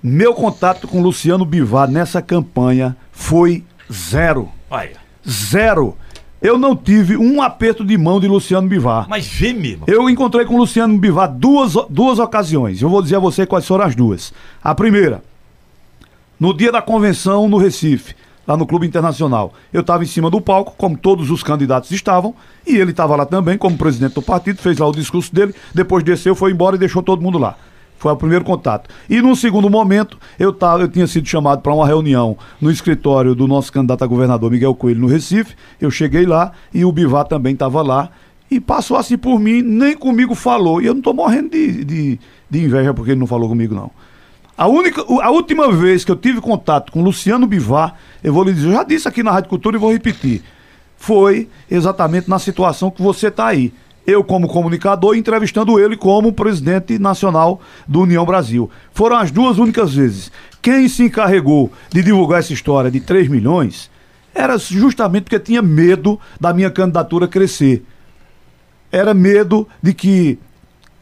Meu 0.04 0.34
contato 0.34 0.88
com 0.90 1.02
Luciano 1.02 1.46
Bivar 1.46 1.90
nessa 1.90 2.22
campanha 2.22 2.98
foi 3.14 3.64
zero. 3.92 4.52
Olha, 4.70 4.98
Zero. 5.28 5.96
Eu 6.42 6.58
não 6.58 6.76
tive 6.76 7.18
um 7.18 7.42
aperto 7.42 7.84
de 7.84 7.98
mão 7.98 8.20
de 8.20 8.28
Luciano 8.28 8.68
Bivar. 8.68 9.08
mas 9.10 9.26
vê 9.26 9.52
mesmo. 9.54 9.86
Eu 9.88 10.10
encontrei 10.10 10.46
com 10.46 10.56
o 10.56 10.58
Luciano 10.58 10.98
Bivar 10.98 11.32
duas, 11.32 11.74
duas 11.90 12.20
ocasiões. 12.20 12.82
Eu 12.82 12.90
vou 12.90 13.02
dizer 13.02 13.16
a 13.16 13.20
você 13.20 13.46
quais 13.46 13.66
foram 13.66 13.86
as 13.86 13.96
duas. 13.96 14.32
A 14.64 14.76
primeira, 14.76 15.24
no 16.40 16.54
dia 16.54 16.72
da 16.72 16.82
convenção 16.82 17.48
no 17.48 17.58
Recife, 17.58 18.14
lá 18.48 18.56
no 18.56 18.68
Clube 18.68 18.86
Internacional. 18.86 19.54
Eu 19.74 19.82
estava 19.82 20.04
em 20.04 20.08
cima 20.08 20.30
do 20.30 20.40
palco, 20.40 20.76
como 20.78 20.98
todos 20.98 21.32
os 21.32 21.42
candidatos 21.42 21.92
estavam, 21.92 22.36
e 22.66 22.76
ele 22.76 22.92
estava 22.92 23.16
lá 23.16 23.26
também, 23.26 23.58
como 23.58 23.78
presidente 23.78 24.14
do 24.14 24.22
partido, 24.22 24.62
fez 24.62 24.78
lá 24.78 24.88
o 24.88 24.92
discurso 24.92 25.34
dele, 25.34 25.56
depois 25.74 26.04
desceu, 26.04 26.36
foi 26.36 26.52
embora 26.52 26.76
e 26.76 26.80
deixou 26.80 27.02
todo 27.02 27.22
mundo 27.22 27.38
lá. 27.38 27.58
Foi 28.06 28.12
o 28.14 28.18
primeiro 28.18 28.46
contato. 28.46 28.88
E 29.10 29.20
num 29.20 29.34
segundo 29.34 29.68
momento, 29.68 30.20
eu, 30.38 30.54
tava, 30.54 30.84
eu 30.84 30.88
tinha 30.88 31.08
sido 31.08 31.28
chamado 31.28 31.64
para 31.64 31.74
uma 31.74 31.88
reunião 31.88 32.38
no 32.62 32.70
escritório 32.70 33.34
do 33.34 33.48
nosso 33.48 33.74
candidato 33.74 34.04
a 34.04 34.06
governador 34.06 34.52
Miguel 34.52 34.76
Coelho, 34.76 35.00
no 35.00 35.08
Recife. 35.08 35.56
Eu 35.82 35.90
cheguei 35.90 36.24
lá 36.24 36.52
e 36.72 36.86
o 36.86 36.92
Bivar 36.92 37.26
também 37.26 37.54
estava 37.54 37.82
lá. 37.82 38.12
E 38.52 38.60
passou 38.60 38.96
assim 38.96 39.18
por 39.18 39.40
mim, 39.40 39.64
nem 39.64 39.98
comigo 39.98 40.36
falou. 40.36 40.80
E 40.80 40.86
eu 40.86 40.94
não 40.94 41.00
estou 41.00 41.16
morrendo 41.16 41.50
de, 41.50 41.84
de, 41.84 42.20
de 42.48 42.64
inveja 42.64 42.94
porque 42.94 43.10
ele 43.10 43.20
não 43.20 43.26
falou 43.26 43.50
comigo, 43.50 43.74
não. 43.74 43.90
A, 44.56 44.68
única, 44.68 45.02
a 45.24 45.32
última 45.32 45.72
vez 45.72 46.06
que 46.06 46.12
eu 46.12 46.16
tive 46.16 46.40
contato 46.40 46.92
com 46.92 47.02
Luciano 47.02 47.48
Bivar, 47.48 47.96
eu 48.24 48.32
vou 48.32 48.44
lhe 48.44 48.54
dizer, 48.54 48.68
eu 48.68 48.74
já 48.74 48.84
disse 48.84 49.08
aqui 49.08 49.24
na 49.24 49.32
Rádio 49.32 49.50
Cultura 49.50 49.78
e 49.78 49.80
vou 49.80 49.92
repetir, 49.92 50.44
foi 50.96 51.50
exatamente 51.72 52.30
na 52.30 52.38
situação 52.38 52.92
que 52.92 53.02
você 53.02 53.30
está 53.30 53.48
aí. 53.48 53.74
Eu, 54.06 54.24
como 54.24 54.48
comunicador, 54.48 55.16
entrevistando 55.16 55.80
ele 55.80 55.98
como 55.98 56.32
presidente 56.32 57.00
nacional 57.00 57.60
do 57.88 58.02
União 58.02 58.26
Brasil. 58.26 58.70
Foram 58.94 59.18
as 59.18 59.32
duas 59.32 59.58
únicas 59.58 59.94
vezes. 59.94 60.32
Quem 60.62 60.88
se 60.88 61.04
encarregou 61.04 61.72
de 61.90 62.04
divulgar 62.04 62.40
essa 62.40 62.54
história 62.54 62.92
de 62.92 63.00
3 63.00 63.28
milhões 63.28 63.90
era 64.34 64.58
justamente 64.58 65.24
porque 65.24 65.40
tinha 65.40 65.62
medo 65.62 66.20
da 66.40 66.54
minha 66.54 66.70
candidatura 66.70 67.28
crescer. 67.28 67.86
Era 68.92 69.14
medo 69.14 69.68
de 69.82 69.94
que 69.94 70.38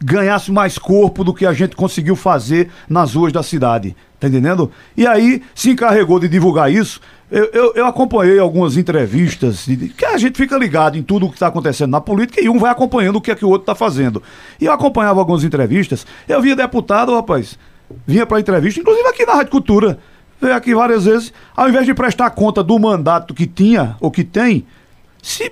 ganhasse 0.02 0.52
mais 0.52 0.78
corpo 0.78 1.24
do 1.24 1.34
que 1.34 1.44
a 1.44 1.52
gente 1.52 1.74
conseguiu 1.74 2.14
fazer 2.14 2.70
nas 2.88 3.14
ruas 3.14 3.32
da 3.32 3.42
cidade. 3.42 3.96
Tá 4.20 4.28
entendendo? 4.28 4.70
E 4.96 5.06
aí 5.06 5.42
se 5.54 5.70
encarregou 5.70 6.20
de 6.20 6.28
divulgar 6.28 6.70
isso. 6.70 7.00
Eu, 7.34 7.50
eu, 7.52 7.72
eu 7.74 7.86
acompanhei 7.86 8.38
algumas 8.38 8.76
entrevistas, 8.76 9.66
que 9.98 10.04
a 10.04 10.16
gente 10.16 10.36
fica 10.36 10.56
ligado 10.56 10.96
em 10.96 11.02
tudo 11.02 11.26
o 11.26 11.28
que 11.28 11.34
está 11.34 11.48
acontecendo 11.48 11.90
na 11.90 12.00
política 12.00 12.40
e 12.40 12.48
um 12.48 12.60
vai 12.60 12.70
acompanhando 12.70 13.16
o 13.16 13.20
que 13.20 13.28
é 13.28 13.34
que 13.34 13.44
o 13.44 13.48
outro 13.48 13.64
está 13.64 13.74
fazendo. 13.74 14.22
E 14.60 14.66
eu 14.66 14.72
acompanhava 14.72 15.18
algumas 15.18 15.42
entrevistas, 15.42 16.06
eu 16.28 16.40
via 16.40 16.54
deputado, 16.54 17.12
rapaz, 17.12 17.58
vinha 18.06 18.24
para 18.24 18.38
entrevista, 18.38 18.78
inclusive 18.78 19.08
aqui 19.08 19.26
na 19.26 19.34
Rádio 19.34 19.50
Cultura, 19.50 19.98
veio 20.40 20.54
aqui 20.54 20.76
várias 20.76 21.06
vezes, 21.06 21.32
ao 21.56 21.68
invés 21.68 21.84
de 21.84 21.92
prestar 21.92 22.30
conta 22.30 22.62
do 22.62 22.78
mandato 22.78 23.34
que 23.34 23.48
tinha 23.48 23.96
ou 24.00 24.12
que 24.12 24.22
tem, 24.22 24.64
se, 25.20 25.50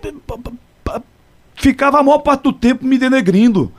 ficava 1.57 1.99
a 1.99 2.03
maior 2.05 2.19
parte 2.19 2.43
do 2.43 2.53
tempo 2.53 2.87
me 2.87 2.97
denegrindo 2.97 3.73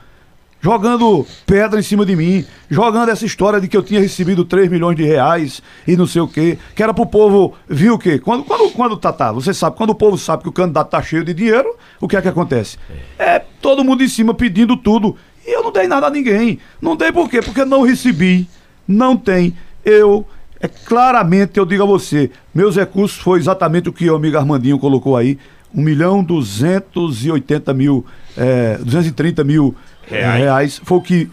jogando 0.64 1.26
pedra 1.44 1.78
em 1.78 1.82
cima 1.82 2.06
de 2.06 2.16
mim, 2.16 2.42
jogando 2.70 3.10
essa 3.10 3.26
história 3.26 3.60
de 3.60 3.68
que 3.68 3.76
eu 3.76 3.82
tinha 3.82 4.00
recebido 4.00 4.46
3 4.46 4.70
milhões 4.70 4.96
de 4.96 5.04
reais 5.04 5.62
e 5.86 5.94
não 5.94 6.06
sei 6.06 6.22
o 6.22 6.26
quê, 6.26 6.56
que 6.74 6.82
era 6.82 6.94
pro 6.94 7.04
povo, 7.04 7.52
viu 7.68 7.92
o 7.92 7.98
quê? 7.98 8.18
Quando, 8.18 8.44
quando, 8.44 8.70
quando 8.70 8.96
tá, 8.96 9.12
tá, 9.12 9.30
você 9.30 9.52
sabe, 9.52 9.76
quando 9.76 9.90
o 9.90 9.94
povo 9.94 10.16
sabe 10.16 10.42
que 10.42 10.48
o 10.48 10.52
candidato 10.52 10.88
tá 10.88 11.02
cheio 11.02 11.22
de 11.22 11.34
dinheiro, 11.34 11.68
o 12.00 12.08
que 12.08 12.16
é 12.16 12.22
que 12.22 12.28
acontece? 12.28 12.78
É 13.18 13.40
todo 13.60 13.84
mundo 13.84 14.02
em 14.02 14.08
cima 14.08 14.32
pedindo 14.32 14.74
tudo. 14.74 15.14
E 15.46 15.54
eu 15.54 15.62
não 15.62 15.70
dei 15.70 15.86
nada 15.86 16.06
a 16.06 16.10
ninguém. 16.10 16.58
Não 16.80 16.96
dei 16.96 17.12
por 17.12 17.28
quê? 17.28 17.42
Porque 17.42 17.62
não 17.62 17.82
recebi, 17.82 18.48
não 18.88 19.18
tem. 19.18 19.54
Eu, 19.84 20.26
é 20.58 20.66
claramente, 20.66 21.58
eu 21.58 21.66
digo 21.66 21.82
a 21.82 21.86
você, 21.86 22.30
meus 22.54 22.74
recursos 22.74 23.18
foi 23.18 23.38
exatamente 23.38 23.90
o 23.90 23.92
que 23.92 24.08
o 24.08 24.16
amigo 24.16 24.38
Armandinho 24.38 24.78
colocou 24.78 25.14
aí, 25.14 25.38
1 25.74 25.82
milhão 25.82 26.24
280 26.24 27.74
mil, 27.74 28.06
é, 28.34 28.78
230 28.78 29.44
mil 29.44 29.74
reais. 30.08 30.40
reais. 30.40 30.80
Foi 30.84 30.98
o 30.98 31.02
que 31.02 31.30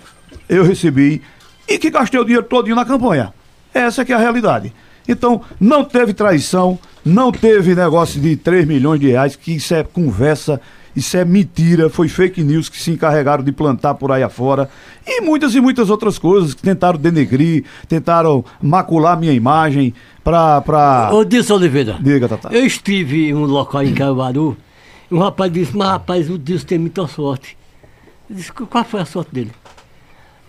eu 0.49 0.63
recebi 0.63 1.21
e 1.67 1.77
que 1.77 1.89
gastei 1.89 2.19
o 2.19 2.25
dinheiro 2.25 2.45
todinho 2.45 2.75
na 2.75 2.85
campanha. 2.85 3.33
Essa 3.73 4.03
que 4.03 4.11
é 4.11 4.15
a 4.15 4.19
realidade. 4.19 4.73
Então, 5.07 5.41
não 5.59 5.83
teve 5.83 6.13
traição, 6.13 6.77
não 7.03 7.31
teve 7.31 7.73
negócio 7.73 8.19
de 8.19 8.35
3 8.35 8.65
milhões 8.67 8.99
de 8.99 9.07
reais, 9.07 9.35
que 9.35 9.53
isso 9.53 9.73
é 9.73 9.83
conversa, 9.83 10.61
isso 10.95 11.17
é 11.17 11.25
mentira, 11.25 11.89
foi 11.89 12.07
fake 12.07 12.43
news 12.43 12.69
que 12.69 12.77
se 12.77 12.91
encarregaram 12.91 13.43
de 13.43 13.51
plantar 13.51 13.95
por 13.95 14.11
aí 14.11 14.21
afora. 14.21 14.69
E 15.05 15.21
muitas 15.21 15.55
e 15.55 15.61
muitas 15.61 15.89
outras 15.89 16.19
coisas 16.19 16.53
que 16.53 16.61
tentaram 16.61 16.99
denegrir, 16.99 17.63
tentaram 17.87 18.43
macular 18.61 19.19
minha 19.19 19.33
imagem 19.33 19.93
pra. 20.23 20.61
pra... 20.61 21.09
Ô, 21.11 21.23
Dilson 21.23 21.55
Oliveira. 21.55 21.97
Diga, 21.99 22.27
Tata. 22.27 22.49
Eu 22.51 22.65
estive 22.65 23.29
em 23.29 23.33
um 23.33 23.45
local 23.45 23.83
em 23.83 23.93
Caruaru, 23.93 24.55
e 25.09 25.15
um 25.15 25.19
rapaz 25.19 25.51
disse, 25.51 25.75
mas 25.75 25.87
rapaz, 25.87 26.29
o 26.29 26.37
Dilson 26.37 26.65
tem 26.65 26.77
muita 26.77 27.07
sorte. 27.07 27.57
Eu 28.31 28.35
disse, 28.35 28.51
qual 28.53 28.85
foi 28.85 29.01
a 29.01 29.05
sorte 29.05 29.33
dele? 29.33 29.51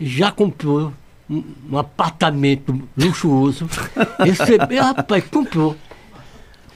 Já 0.01 0.31
comprou 0.31 0.93
um, 1.29 1.43
um 1.73 1.77
apartamento 1.77 2.81
luxuoso. 2.97 3.69
Recebeu, 4.25 4.85
rapaz, 4.85 5.25
comprou. 5.25 5.77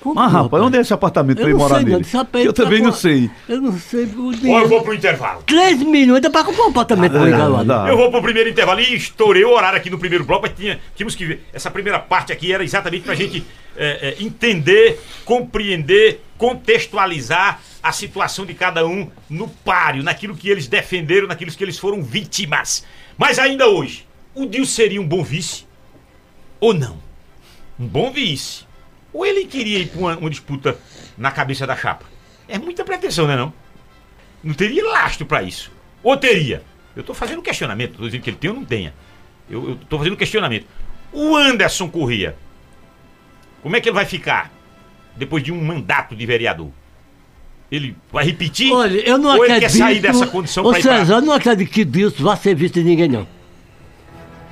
comprou 0.01 0.25
Mas, 0.25 0.33
rapaz, 0.33 0.63
onde 0.65 0.79
é 0.79 0.81
esse 0.81 0.93
apartamento 0.93 1.43
pra 1.43 1.49
ir 1.49 1.55
morar 1.55 1.81
nele? 1.81 2.05
eu 2.45 2.53
também 2.53 2.83
não 2.83 2.91
sei. 2.91 3.31
Eu 3.49 3.63
não 3.63 3.79
sei. 3.79 4.05
O 4.07 4.33
Ou 4.49 4.59
eu 4.59 4.69
vou 4.69 4.83
pro 4.83 4.95
intervalo. 4.95 5.45
3 5.47 5.81
milhões 5.85 6.21
dá 6.21 6.29
pra 6.29 6.43
comprar 6.43 6.65
um 6.65 6.71
apartamento 6.71 7.13
pra 7.13 7.25
ligar 7.25 7.47
lá. 7.47 7.89
Eu 7.89 7.97
vou 7.97 8.11
pro 8.11 8.21
primeiro 8.21 8.51
intervalo 8.51 8.81
e 8.81 8.97
estourei 8.97 9.45
o 9.45 9.51
horário 9.51 9.79
aqui 9.79 9.89
no 9.89 10.01
primeiro 10.01 10.25
bloco, 10.25 10.43
mas 10.43 10.57
tinha, 10.57 10.81
tínhamos 10.97 11.15
que 11.15 11.25
ver. 11.25 11.47
Essa 11.53 11.71
primeira 11.71 12.01
parte 12.01 12.33
aqui 12.33 12.53
era 12.53 12.65
exatamente 12.65 13.05
pra 13.05 13.15
gente 13.15 13.47
é, 13.77 14.17
é, 14.19 14.25
entender, 14.25 15.01
compreender, 15.25 16.21
contextualizar 16.37 17.61
a 17.87 17.93
situação 17.93 18.45
de 18.45 18.53
cada 18.53 18.85
um 18.85 19.09
no 19.31 19.49
páreo, 19.49 20.03
naquilo 20.03 20.37
que 20.37 20.49
eles 20.49 20.67
defenderam, 20.67 21.29
naquilo 21.29 21.53
que 21.53 21.63
eles 21.63 21.79
foram 21.79 22.03
vítimas. 22.03 22.85
Mas 23.17 23.39
ainda 23.39 23.69
hoje, 23.69 24.07
o 24.35 24.45
Dil 24.45 24.67
seria 24.67 25.01
um 25.01 25.07
bom 25.07 25.23
vice? 25.23 25.67
Ou 26.59 26.75
não? 26.75 27.01
Um 27.79 27.87
bom 27.87 28.11
vice. 28.11 28.67
Ou 29.13 29.25
ele 29.25 29.45
queria 29.45 29.79
ir 29.79 29.89
pra 29.89 30.01
uma, 30.01 30.17
uma 30.17 30.31
disputa 30.31 30.77
na 31.17 31.31
cabeça 31.31 31.65
da 31.65 31.77
chapa? 31.77 32.05
É 32.49 32.59
muita 32.59 32.85
pretensão, 32.85 33.29
né 33.29 33.37
não? 33.37 33.53
Não 34.43 34.53
teria 34.53 34.85
lastro 34.85 35.25
pra 35.25 35.45
isso. 35.45 35.71
Ou 36.03 36.17
teria? 36.17 36.65
Eu 36.97 37.05
tô 37.05 37.15
fazendo 37.15 37.41
questionamento, 37.41 37.99
tô 37.99 38.05
dizendo 38.05 38.23
que 38.23 38.31
ele 38.31 38.37
tem 38.37 38.51
ou 38.51 38.57
não 38.57 38.65
tenha. 38.65 38.93
Eu, 39.49 39.79
tô 39.89 39.97
fazendo 39.97 40.17
questionamento. 40.17 40.67
O 41.13 41.37
Anderson 41.37 41.89
Corrêa, 41.89 42.37
como 43.63 43.77
é 43.77 43.81
que 43.81 43.89
ele 43.89 43.95
vai 43.95 44.07
ficar 44.07 44.51
depois 45.15 45.45
de 45.45 45.53
um 45.53 45.65
mandato 45.65 46.17
de 46.17 46.27
vereador? 46.27 46.73
Ele 47.71 47.97
vai 48.13 48.25
repetir? 48.25 48.73
Olha, 48.73 48.97
eu 49.01 49.19
não 49.19 49.31
ou 49.31 49.43
acredito. 49.43 49.53
ele 49.53 49.61
quer 49.61 49.71
sair 49.71 50.01
dessa 50.01 50.27
condição 50.27 50.63
pra 50.65 50.79
ir 50.79 50.83
pra... 50.83 50.99
Eu 51.03 51.21
não 51.21 51.33
acredito 51.33 51.71
que 51.71 51.85
Dilson 51.85 52.23
vá 52.23 52.37
ser 52.37 52.55
visto 52.55 52.75
de 52.75 52.85
ninguém, 52.85 53.09
não. 53.09 53.27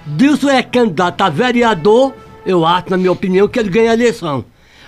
Dilson 0.06 0.50
é 0.50 0.62
candidato 0.62 1.22
a 1.22 1.30
vereador, 1.30 2.12
eu 2.44 2.64
acho, 2.66 2.90
na 2.90 2.96
minha 2.96 3.12
opinião, 3.12 3.46
que 3.48 3.58
ele 3.58 3.70
ganha 3.70 3.92
a 3.92 3.94
eleição. 3.94 4.44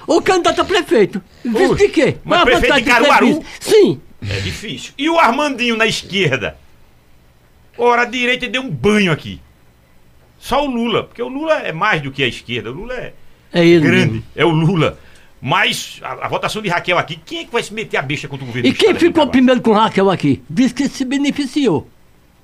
Ou 0.07 0.20
candidato 0.20 0.61
a 0.61 0.64
prefeito. 0.64 1.22
Vice 1.45 1.74
de 1.77 1.89
quê? 1.89 2.16
mas 2.24 2.39
Qual 2.41 2.43
a 2.43 2.45
prefeito 2.59 2.74
de 2.77 2.83
Caruaru? 2.91 3.27
vice? 3.27 3.43
Sim. 3.61 4.01
É 4.29 4.41
difícil. 4.41 4.93
E 4.99 5.09
o 5.09 5.18
Armandinho 5.18 5.77
na 5.77 5.87
esquerda? 5.87 6.57
Ora, 7.79 8.03
a 8.03 8.07
direita 8.07 8.49
deu 8.49 8.62
um 8.62 8.70
banho 8.70 9.12
aqui. 9.12 9.41
Só 10.39 10.64
o 10.64 10.70
Lula, 10.70 11.05
porque 11.05 11.22
o 11.22 11.29
Lula 11.29 11.55
é 11.59 11.72
mais 11.72 12.03
do 12.03 12.11
que 12.11 12.22
a 12.22 12.27
esquerda. 12.29 12.70
O 12.70 12.74
Lula 12.74 12.95
é 12.95 13.12
É 13.53 13.64
ele. 13.64 13.85
grande, 13.87 14.12
mesmo. 14.14 14.24
é 14.35 14.45
o 14.45 14.51
Lula. 14.51 14.99
Mas 15.41 16.01
a, 16.03 16.26
a 16.26 16.28
votação 16.28 16.62
de 16.62 16.68
Raquel 16.68 16.99
aqui, 16.99 17.16
quem 17.24 17.41
é 17.41 17.45
que 17.45 17.53
vai 17.53 17.62
se 17.62 17.72
meter 17.74 17.99
a 17.99 18.03
besta 18.03 18.26
contra 18.26 18.45
o 18.45 18.47
governo 18.47 18.68
E 18.68 18.72
do 18.72 18.78
quem 18.78 18.95
ficou 18.95 19.26
primeiro 19.26 19.61
com 19.61 19.72
Raquel 19.72 20.11
aqui? 20.11 20.43
Diz 20.49 20.72
que 20.72 20.89
se 20.89 21.05
beneficiou. 21.05 21.89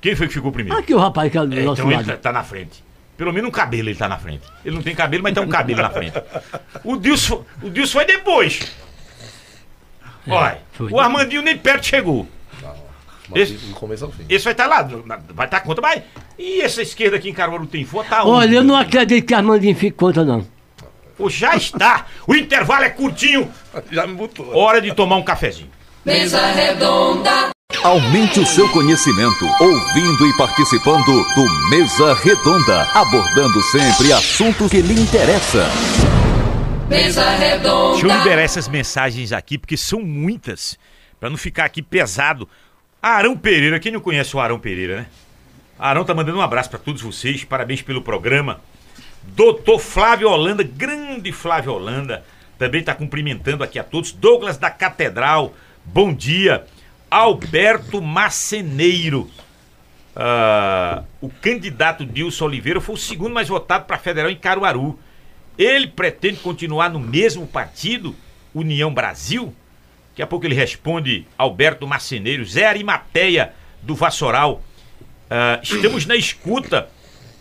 Quem 0.01 0.15
foi 0.15 0.27
que 0.29 0.35
ficou 0.35 0.53
primeiro? 0.53 0.79
Aqui 0.79 0.93
o 0.95 0.99
rapaz 0.99 1.31
que 1.33 1.39
é 1.39 1.47
do 1.47 1.59
É, 1.59 1.63
nosso 1.63 1.81
então 1.81 1.91
ele 1.91 1.97
lado. 1.97 2.07
tá, 2.07 2.17
tá 2.17 2.33
na 2.33 2.43
frente. 2.45 2.85
Pelo 3.17 3.33
menos 3.33 3.49
um 3.49 3.53
cabelo 3.53 3.89
ele 3.89 3.95
tá 3.99 4.09
na 4.09 4.19
frente. 4.19 4.43
Ele 4.65 4.75
não 4.75 4.83
tem 4.83 4.95
cabelo, 4.95 5.23
mas 5.23 5.33
tá 5.35 5.41
um 5.41 5.49
cabelo 5.49 5.81
na 5.81 5.91
frente. 5.91 6.15
O 6.85 6.97
Dilson, 6.97 7.45
o 7.63 7.71
Dilson 7.71 7.93
foi 7.93 8.05
depois. 8.05 8.61
Olha, 10.29 10.59
foi 10.73 10.91
o 10.91 11.01
Armandinho 11.01 11.43
nem 11.43 11.57
perto 11.57 11.87
chegou. 11.87 12.29
Esse, 13.35 13.55
Do 13.55 13.75
começo 13.75 14.05
ao 14.05 14.11
fim. 14.13 14.25
esse 14.29 14.45
vai 14.45 14.53
estar 14.53 14.67
lá, 14.67 14.83
na- 15.07 15.19
vai 15.31 15.47
estar 15.47 15.61
contra, 15.61 15.81
mas. 15.81 16.03
E 16.39 16.61
essa 16.61 16.83
esquerda 16.83 17.17
aqui 17.17 17.31
em 17.31 17.33
Caruaru 17.33 17.67
tem 17.67 17.83
foto? 17.85 18.09
Tá 18.09 18.25
Olha, 18.25 18.47
onde? 18.47 18.55
eu 18.57 18.63
não 18.65 18.77
acredito 18.77 19.25
que 19.27 19.33
Armandinho 19.33 19.75
fique 19.75 19.97
contra, 19.97 20.23
não. 20.25 20.47
Já 21.31 21.57
está. 21.57 22.07
O 22.27 22.35
intervalo 22.35 22.85
é 22.85 22.91
curtinho. 22.91 23.51
Já 23.91 24.07
me 24.07 24.15
botou. 24.15 24.55
Hora 24.57 24.81
de 24.81 24.95
tomar 24.95 25.17
um 25.17 25.23
cafezinho. 25.23 25.71
Mesa 26.05 26.45
redonda, 26.53 27.53
Aumente 27.83 28.39
o 28.39 28.47
seu 28.47 28.69
conhecimento 28.69 29.45
ouvindo 29.61 30.27
e 30.27 30.37
participando 30.37 31.05
do 31.05 31.69
Mesa 31.71 32.15
Redonda, 32.15 32.83
abordando 32.95 33.61
sempre 33.63 34.13
assuntos 34.13 34.71
que 34.71 34.81
lhe 34.81 35.01
interessam. 35.01 35.67
mesa 36.89 37.25
Deixa 37.25 37.35
eu 37.35 37.39
redonda, 37.39 38.15
liberar 38.19 38.43
essas 38.43 38.69
mensagens 38.69 39.33
aqui, 39.33 39.59
porque 39.59 39.77
são 39.77 40.01
muitas, 40.01 40.79
Pra 41.19 41.31
não 41.31 41.37
ficar 41.37 41.65
aqui 41.65 41.81
pesado. 41.83 42.49
Arão 43.01 43.37
Pereira, 43.37 43.81
quem 43.81 43.91
não 43.93 44.01
conhece 44.01 44.37
o 44.37 44.41
Arão 44.41 44.59
Pereira, 44.59 44.97
né? 44.97 45.07
Arão 45.79 46.05
tá 46.05 46.15
mandando 46.15 46.39
um 46.39 46.43
abraço 46.43 46.71
pra 46.71 46.79
todos 46.79 47.03
vocês, 47.03 47.43
parabéns 47.43 47.83
pelo 47.83 48.03
programa. 48.03 48.61
Doutor 49.25 49.79
Flávio 49.79 50.29
Holanda, 50.29 50.63
grande 50.63 51.33
Flávio 51.33 51.73
Holanda, 51.73 52.25
também 52.59 52.83
tá 52.83 52.95
cumprimentando 52.95 53.65
aqui 53.65 53.79
a 53.79 53.85
todos. 53.85 54.13
Douglas 54.13 54.59
da 54.59 54.71
Catedral, 54.71 55.55
bom 55.85 56.13
dia. 56.13 56.67
Alberto 57.11 58.01
Maceneiro. 58.03 59.31
Ah, 60.15 61.05
o 61.21 61.29
candidato 61.29 62.05
Dilson 62.05 62.47
Oliveira 62.47 62.81
foi 62.81 62.95
o 62.95 62.99
segundo 62.99 63.33
mais 63.33 63.49
votado 63.49 63.85
para 63.85 63.99
federal 63.99 64.31
em 64.31 64.37
Caruaru. 64.37 64.99
Ele 65.57 65.87
pretende 65.87 66.39
continuar 66.39 66.91
no 66.91 66.99
mesmo 66.99 67.47
partido, 67.47 68.15
União 68.55 68.93
Brasil? 68.93 69.55
Daqui 70.11 70.23
a 70.23 70.27
pouco 70.27 70.45
ele 70.47 70.55
responde 70.55 71.27
Alberto 71.39 71.87
Marceneiro, 71.87 72.45
Zé 72.45 72.67
Arimateia 72.67 73.55
do 73.83 73.95
Vassoural. 73.95 74.63
Ah, 75.31 75.61
estamos 75.63 76.05
na 76.05 76.17
escuta. 76.17 76.89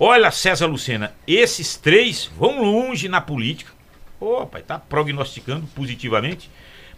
Olha, 0.04 0.32
César 0.32 0.66
Lucena, 0.66 1.14
esses 1.28 1.78
três 1.78 2.26
vão 2.36 2.64
longe 2.64 3.08
na 3.08 3.22
política. 3.22 3.72
Ô, 4.20 4.48
pai, 4.48 4.64
tá 4.64 4.80
prognosticando 4.80 5.68
positivamente. 5.76 6.50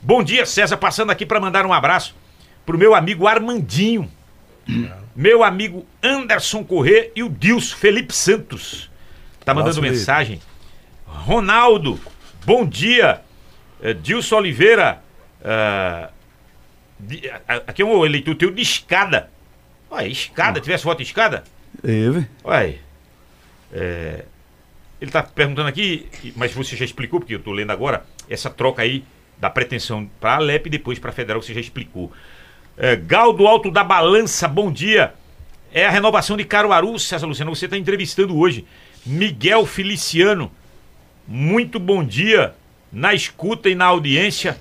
Bom 0.02 0.24
dia, 0.24 0.46
César, 0.46 0.78
passando 0.78 1.12
aqui 1.12 1.26
para 1.26 1.38
mandar 1.38 1.66
um 1.66 1.74
abraço 1.74 2.16
pro 2.66 2.78
meu 2.78 2.96
amigo 2.96 3.28
Armandinho, 3.28 4.10
meu 5.14 5.44
amigo 5.44 5.86
Anderson 6.02 6.64
Corrêa 6.64 7.12
e 7.14 7.22
o 7.24 7.28
Dilson 7.30 7.76
Felipe 7.76 8.14
Santos. 8.16 8.90
Tá 9.44 9.54
mandando 9.54 9.76
Felipe. 9.76 9.96
mensagem. 9.98 10.42
Ronaldo, 11.06 12.00
bom 12.46 12.66
dia. 12.66 13.20
É, 13.82 13.94
Dilson 13.94 14.38
Oliveira, 14.38 15.04
ah, 15.44 16.10
de- 16.98 17.30
a- 17.30 17.64
aqui 17.68 17.82
é 17.82 17.86
um 17.86 18.06
eleitor 18.06 18.34
teu 18.36 18.50
de 18.50 18.62
escada. 18.62 19.30
Olha, 19.92 20.08
escada, 20.08 20.62
tivesse 20.62 20.86
voto 20.86 21.02
escada? 21.02 21.44
Teve. 21.82 22.26
Olha, 22.46 22.80
é, 23.74 24.26
ele 25.02 25.10
está 25.10 25.24
perguntando 25.24 25.68
aqui, 25.68 26.08
mas 26.36 26.54
você 26.54 26.76
já 26.76 26.86
explicou, 26.86 27.20
porque 27.20 27.34
eu 27.34 27.40
estou 27.40 27.54
lendo 27.54 27.72
agora, 27.72 28.06
essa 28.30 28.50
troca 28.50 28.84
aí 28.84 29.04
da 29.38 29.50
pretensão 29.50 30.10
para 30.22 30.34
a 30.34 30.36
Alep 30.36 30.68
e 30.68 30.70
depois 30.70 31.00
para 31.00 31.10
a 31.10 31.14
Federal, 31.14 31.42
você 31.42 31.54
já 31.54 31.60
explicou. 31.60 32.12
É, 32.78 32.96
Gal 32.96 33.34
do 33.34 33.46
Alto 33.48 33.70
da 33.70 33.84
Balança, 33.84 34.48
bom 34.48 34.72
dia. 34.72 35.14
É 35.74 35.86
a 35.86 35.90
renovação 35.90 36.38
de 36.38 36.46
Caruaru, 36.46 36.98
César 37.00 37.26
Luciano, 37.26 37.54
você 37.54 37.66
está 37.66 37.76
entrevistando 37.76 38.38
hoje. 38.38 38.66
Miguel 39.06 39.66
Feliciano, 39.66 40.52
muito 41.28 41.80
bom 41.80 42.04
dia 42.04 42.54
na 42.92 43.14
escuta 43.14 43.70
e 43.70 43.76
na 43.76 43.86
audiência. 43.86 44.58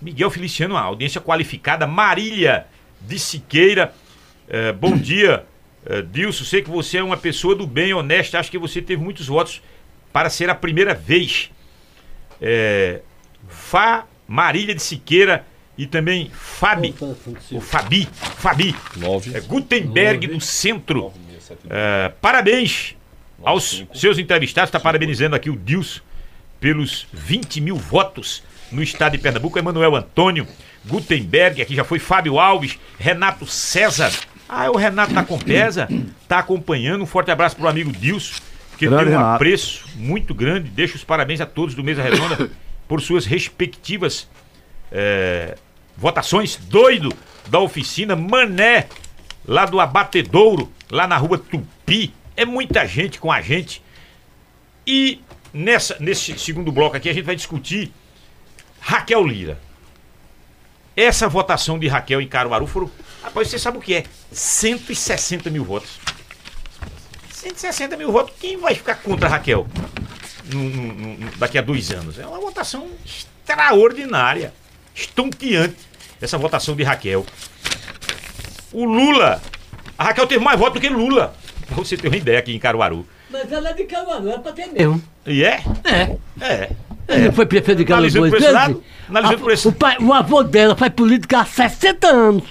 Miguel 0.00 0.30
Feliciano, 0.30 0.76
audiência 0.76 1.20
qualificada. 1.20 1.86
Marília 1.86 2.66
de 3.00 3.18
Siqueira, 3.18 3.92
eh, 4.48 4.72
bom 4.72 4.96
dia. 4.96 5.44
Eh, 5.86 6.02
Dilson, 6.02 6.44
sei 6.44 6.62
que 6.62 6.70
você 6.70 6.98
é 6.98 7.02
uma 7.02 7.16
pessoa 7.16 7.54
do 7.54 7.66
bem, 7.66 7.92
honesta. 7.92 8.38
Acho 8.38 8.50
que 8.50 8.58
você 8.58 8.82
teve 8.82 9.02
muitos 9.02 9.26
votos 9.26 9.62
para 10.12 10.28
ser 10.30 10.50
a 10.50 10.54
primeira 10.54 10.94
vez. 10.94 11.50
Eh, 12.40 13.00
Fá 13.48 14.06
Marília 14.26 14.74
de 14.74 14.82
Siqueira 14.82 15.44
e 15.76 15.86
também 15.86 16.30
Fabi. 16.32 16.94
O 17.52 17.60
Fabi. 17.60 18.06
Fabi. 18.12 18.76
Nove. 18.96 19.36
É 19.36 19.40
Gutenberg 19.40 20.26
do 20.28 20.40
Centro. 20.40 21.12
É, 21.68 22.12
parabéns 22.20 22.94
aos 23.42 23.84
seus 23.94 24.18
entrevistados. 24.18 24.68
Está 24.68 24.78
parabenizando 24.78 25.34
aqui 25.34 25.50
o 25.50 25.56
Dilson 25.56 26.00
pelos 26.60 27.08
20 27.12 27.60
mil 27.60 27.76
votos 27.76 28.42
no 28.70 28.82
estado 28.82 29.12
de 29.12 29.18
Pernambuco. 29.18 29.58
Emanuel 29.58 29.96
Antônio, 29.96 30.46
Gutenberg, 30.84 31.62
aqui 31.62 31.74
já 31.74 31.82
foi 31.82 31.98
Fábio 31.98 32.38
Alves, 32.38 32.78
Renato 32.98 33.46
César. 33.46 34.12
Ah, 34.52 34.68
o 34.68 34.76
Renato 34.76 35.14
da 35.14 35.22
Compesa, 35.22 35.88
está 36.22 36.40
acompanhando. 36.40 37.02
Um 37.02 37.06
forte 37.06 37.30
abraço 37.30 37.54
para 37.54 37.66
o 37.66 37.68
amigo 37.68 37.92
Dilson, 37.92 38.40
que 38.76 38.86
Grande 38.86 39.04
tem 39.04 39.14
um 39.14 39.18
Renato. 39.18 39.34
apreço 39.36 39.84
muito 39.94 40.34
grande. 40.34 40.68
Deixo 40.68 40.96
os 40.96 41.04
parabéns 41.04 41.40
a 41.40 41.46
todos 41.46 41.76
do 41.76 41.84
Mesa 41.84 42.02
Redonda 42.02 42.50
por 42.88 43.00
suas 43.00 43.24
respectivas 43.24 44.28
é, 44.90 45.56
votações. 45.96 46.56
Doido 46.56 47.12
da 47.46 47.60
oficina 47.60 48.16
Mané, 48.16 48.88
lá 49.46 49.66
do 49.66 49.78
Abatedouro, 49.78 50.68
lá 50.90 51.06
na 51.06 51.16
rua 51.16 51.38
Tupi. 51.38 52.12
É 52.36 52.44
muita 52.44 52.84
gente 52.86 53.20
com 53.20 53.30
a 53.30 53.40
gente. 53.40 53.80
E 54.84 55.20
nessa, 55.54 55.96
nesse 56.00 56.36
segundo 56.40 56.72
bloco 56.72 56.96
aqui 56.96 57.08
a 57.08 57.12
gente 57.12 57.24
vai 57.24 57.36
discutir 57.36 57.92
Raquel 58.80 59.24
Lira. 59.24 59.60
Essa 60.96 61.28
votação 61.28 61.78
de 61.78 61.86
Raquel 61.86 62.20
em 62.20 62.26
Caruaru 62.26 62.66
foram. 62.66 62.90
Rapaz, 63.22 63.48
você 63.48 63.58
sabe 63.58 63.78
o 63.78 63.80
que 63.80 63.94
é? 63.94 64.04
160 64.32 65.50
mil 65.50 65.64
votos. 65.64 65.90
160 67.32 67.96
mil 67.96 68.10
votos. 68.12 68.34
Quem 68.40 68.56
vai 68.56 68.74
ficar 68.74 68.96
contra 68.96 69.26
a 69.28 69.30
Raquel 69.30 69.66
no- 70.52 70.60
no- 70.68 70.92
no- 71.18 71.30
daqui 71.36 71.58
a 71.58 71.62
dois 71.62 71.90
anos? 71.90 72.18
É 72.18 72.26
uma 72.26 72.38
votação 72.40 72.86
extraordinária, 73.04 74.52
estonteante, 74.94 75.76
essa 76.20 76.36
votação 76.38 76.74
de 76.76 76.82
Raquel. 76.82 77.24
O 78.72 78.84
Lula. 78.84 79.40
A 79.98 80.04
Raquel 80.04 80.26
teve 80.26 80.42
mais 80.44 80.58
votos 80.58 80.74
do 80.74 80.80
que 80.80 80.88
Lula. 80.88 81.34
Pra 81.66 81.76
você 81.76 81.96
ter 81.96 82.08
uma 82.08 82.16
ideia 82.16 82.38
aqui 82.38 82.54
em 82.54 82.58
Caruaru. 82.58 83.06
Mas 83.30 83.50
ela 83.52 83.70
é 83.70 83.72
de 83.74 83.84
Caruaru, 83.84 84.28
é 84.30 84.38
pra 84.38 84.52
ter 84.52 84.66
mesmo. 84.66 85.02
E 85.26 85.44
é? 85.44 85.62
É. 85.84 86.16
É. 86.40 86.70
Ele 87.08 87.26
não 87.26 87.32
foi 87.32 87.46
prefeito 87.46 87.78
de 87.78 87.84
Caruaru 87.84 88.06
Analisando 88.06 88.30
por 88.30 88.38
esse 88.42 88.50
lado, 88.52 88.84
analisando 89.08 89.36
A- 89.36 89.38
por 89.40 89.52
esse- 89.52 89.68
o, 89.68 89.72
pai- 89.72 89.96
o 90.00 90.12
avô 90.12 90.42
dela 90.42 90.74
faz 90.76 90.92
política 90.92 91.40
há 91.40 91.44
60 91.44 92.08
anos. 92.08 92.44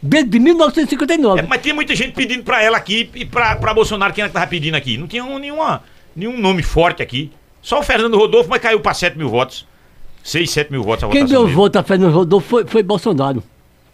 Desde 0.00 0.38
1959. 0.38 1.40
É, 1.40 1.42
mas 1.46 1.60
tinha 1.60 1.74
muita 1.74 1.94
gente 1.94 2.12
pedindo 2.14 2.42
pra 2.44 2.62
ela 2.62 2.76
aqui 2.76 3.10
e 3.14 3.24
pra, 3.24 3.56
pra 3.56 3.74
Bolsonaro, 3.74 4.12
quem 4.12 4.24
que 4.24 4.30
tava 4.30 4.46
pedindo 4.46 4.76
aqui? 4.76 4.96
Não 4.96 5.06
tinha 5.08 5.24
um- 5.24 5.38
nenhuma, 5.38 5.82
nenhum 6.14 6.38
nome 6.38 6.62
forte 6.62 7.02
aqui. 7.02 7.32
Só 7.60 7.80
o 7.80 7.82
Fernando 7.82 8.16
Rodolfo, 8.16 8.48
mas 8.48 8.62
caiu 8.62 8.78
pra 8.80 8.94
7 8.94 9.18
mil 9.18 9.28
votos. 9.28 9.66
6, 10.22 10.50
7 10.50 10.70
mil 10.70 10.82
votos 10.82 11.04
a 11.04 11.08
Quem 11.08 11.24
deu 11.24 11.42
dele. 11.44 11.54
voto 11.54 11.76
a 11.78 11.82
Fernando 11.82 12.12
Rodolfo 12.12 12.48
foi, 12.48 12.66
foi 12.66 12.82
Bolsonaro. 12.82 13.42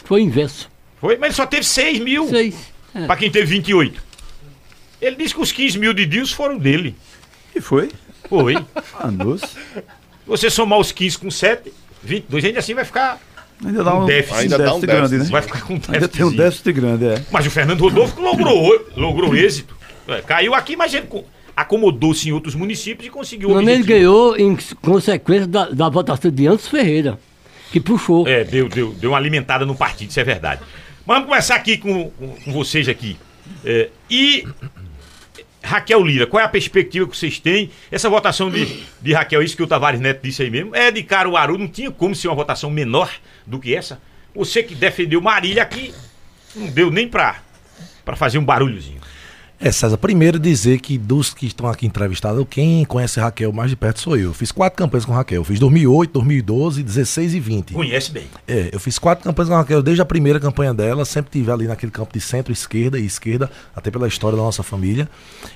Foi 0.03 0.21
o 0.21 0.23
inverso. 0.23 0.69
Foi, 1.01 1.17
mas 1.17 1.29
ele 1.29 1.33
só 1.35 1.45
teve 1.47 1.63
6 1.63 1.99
mil. 1.99 2.27
Seis. 2.29 2.55
É. 2.93 3.05
Pra 3.05 3.15
quem 3.15 3.31
teve 3.31 3.45
28. 3.47 4.03
Ele 5.01 5.15
disse 5.15 5.33
que 5.33 5.41
os 5.41 5.51
15 5.51 5.77
mil 5.79 5.93
de 5.93 6.05
Deus 6.05 6.31
foram 6.31 6.57
dele. 6.57 6.95
E 7.55 7.59
foi? 7.61 7.91
Foi. 8.29 8.55
Ah, 8.99 9.07
doce. 9.07 9.47
Você 10.27 10.49
somar 10.49 10.79
os 10.79 10.91
15 10.91 11.17
com 11.17 11.29
7, 11.31 11.71
22, 12.03 12.45
ainda 12.45 12.59
assim 12.59 12.73
vai 12.73 12.85
ficar. 12.85 13.19
Ainda 13.63 13.83
dá 13.83 13.95
Um 13.95 14.03
um, 14.03 14.05
déficit. 14.05 14.39
Ainda 14.41 14.57
dá 14.57 14.73
um 14.75 14.79
grande, 14.81 15.01
déficit. 15.11 15.23
né? 15.23 15.31
Vai 15.31 15.41
ficar 15.41 15.61
com 15.61 15.73
déficit. 15.75 15.93
Ainda 15.95 16.07
tem 16.07 16.25
um 16.25 16.31
déficit 16.35 16.73
grande, 16.73 17.05
é. 17.05 17.21
Mas 17.31 17.45
o 17.45 17.51
Fernando 17.51 17.79
Rodolfo 17.81 18.19
logrou, 18.21 18.85
logrou 18.95 19.35
êxito. 19.35 19.75
É, 20.07 20.21
caiu 20.21 20.53
aqui, 20.53 20.75
mas 20.75 20.93
ele 20.93 21.07
co- 21.07 21.23
acomodou-se 21.55 22.27
em 22.27 22.31
outros 22.31 22.53
municípios 22.53 23.07
e 23.07 23.09
conseguiu 23.09 23.49
o 23.49 23.53
Não, 23.55 23.61
ele 23.61 23.83
ganhou 23.83 24.35
em 24.37 24.57
consequência 24.81 25.47
da, 25.47 25.69
da 25.69 25.89
votação 25.89 26.29
de 26.29 26.47
Antes 26.47 26.67
Ferreira, 26.67 27.17
que 27.71 27.79
puxou. 27.79 28.27
É, 28.27 28.43
deu, 28.43 28.67
deu, 28.67 28.91
deu 28.93 29.11
uma 29.11 29.17
alimentada 29.17 29.65
no 29.65 29.73
partido, 29.75 30.09
isso 30.09 30.19
é 30.19 30.23
verdade. 30.23 30.61
Mas 31.05 31.17
vamos 31.17 31.29
começar 31.29 31.55
aqui 31.55 31.77
com, 31.77 32.09
com, 32.11 32.27
com 32.43 32.51
vocês 32.51 32.89
aqui. 32.89 33.17
É, 33.63 33.89
e 34.09 34.45
Raquel 35.65 36.03
Lira, 36.03 36.27
qual 36.27 36.41
é 36.41 36.45
a 36.45 36.49
perspectiva 36.49 37.07
que 37.07 37.17
vocês 37.17 37.39
têm? 37.39 37.71
Essa 37.91 38.09
votação 38.09 38.51
de, 38.51 38.83
de 39.01 39.13
Raquel, 39.13 39.41
isso 39.41 39.57
que 39.57 39.63
o 39.63 39.67
Tavares 39.67 39.99
Neto 39.99 40.21
disse 40.21 40.43
aí 40.43 40.49
mesmo, 40.49 40.75
é 40.75 40.91
de 40.91 41.01
Caruaru, 41.01 41.57
não 41.57 41.67
tinha 41.67 41.89
como 41.89 42.13
ser 42.13 42.27
uma 42.27 42.35
votação 42.35 42.69
menor 42.69 43.11
do 43.45 43.59
que 43.59 43.75
essa. 43.75 43.99
Você 44.35 44.61
que 44.61 44.75
defendeu 44.75 45.19
Marília 45.19 45.63
aqui, 45.63 45.93
não 46.55 46.67
deu 46.67 46.91
nem 46.91 47.07
pra, 47.07 47.41
pra 48.03 48.15
fazer 48.15 48.37
um 48.37 48.45
barulhozinho. 48.45 49.01
É, 49.59 49.71
César, 49.71 49.97
primeiro 49.97 50.37
dizer 50.37 50.79
que 50.79 50.97
dos 50.97 51.33
que 51.33 51.45
estão 51.45 51.67
aqui 51.67 51.85
entrevistados, 51.87 52.45
quem 52.49 52.83
conhece 52.83 53.21
Raquel 53.21 53.53
mais 53.53 53.69
de 53.69 53.75
perto 53.77 54.01
sou 54.01 54.17
eu. 54.17 54.33
Fiz 54.33 54.51
quatro 54.51 54.77
campanhas 54.77 55.05
com 55.05 55.13
Raquel. 55.13 55.43
Fiz 55.45 55.59
2008, 55.59 56.11
2012, 56.11 56.83
16 56.83 57.33
e 57.33 57.39
20. 57.39 57.73
Conhece 57.73 58.11
bem. 58.11 58.25
É, 58.45 58.69
eu 58.73 58.79
fiz 58.81 58.99
quatro 58.99 59.23
campanhas 59.23 59.49
com 59.49 59.55
Raquel 59.55 59.81
desde 59.81 60.01
a 60.01 60.05
primeira 60.05 60.41
campanha 60.41 60.73
dela, 60.73 61.05
sempre 61.05 61.31
tive 61.31 61.49
ali 61.51 61.67
naquele 61.67 61.91
campo 61.91 62.11
de 62.13 62.19
centro-esquerda 62.19 62.99
e 62.99 63.05
esquerda, 63.05 63.49
até 63.73 63.89
pela 63.89 64.07
história 64.07 64.37
da 64.37 64.43
nossa 64.43 64.61
família. 64.61 65.09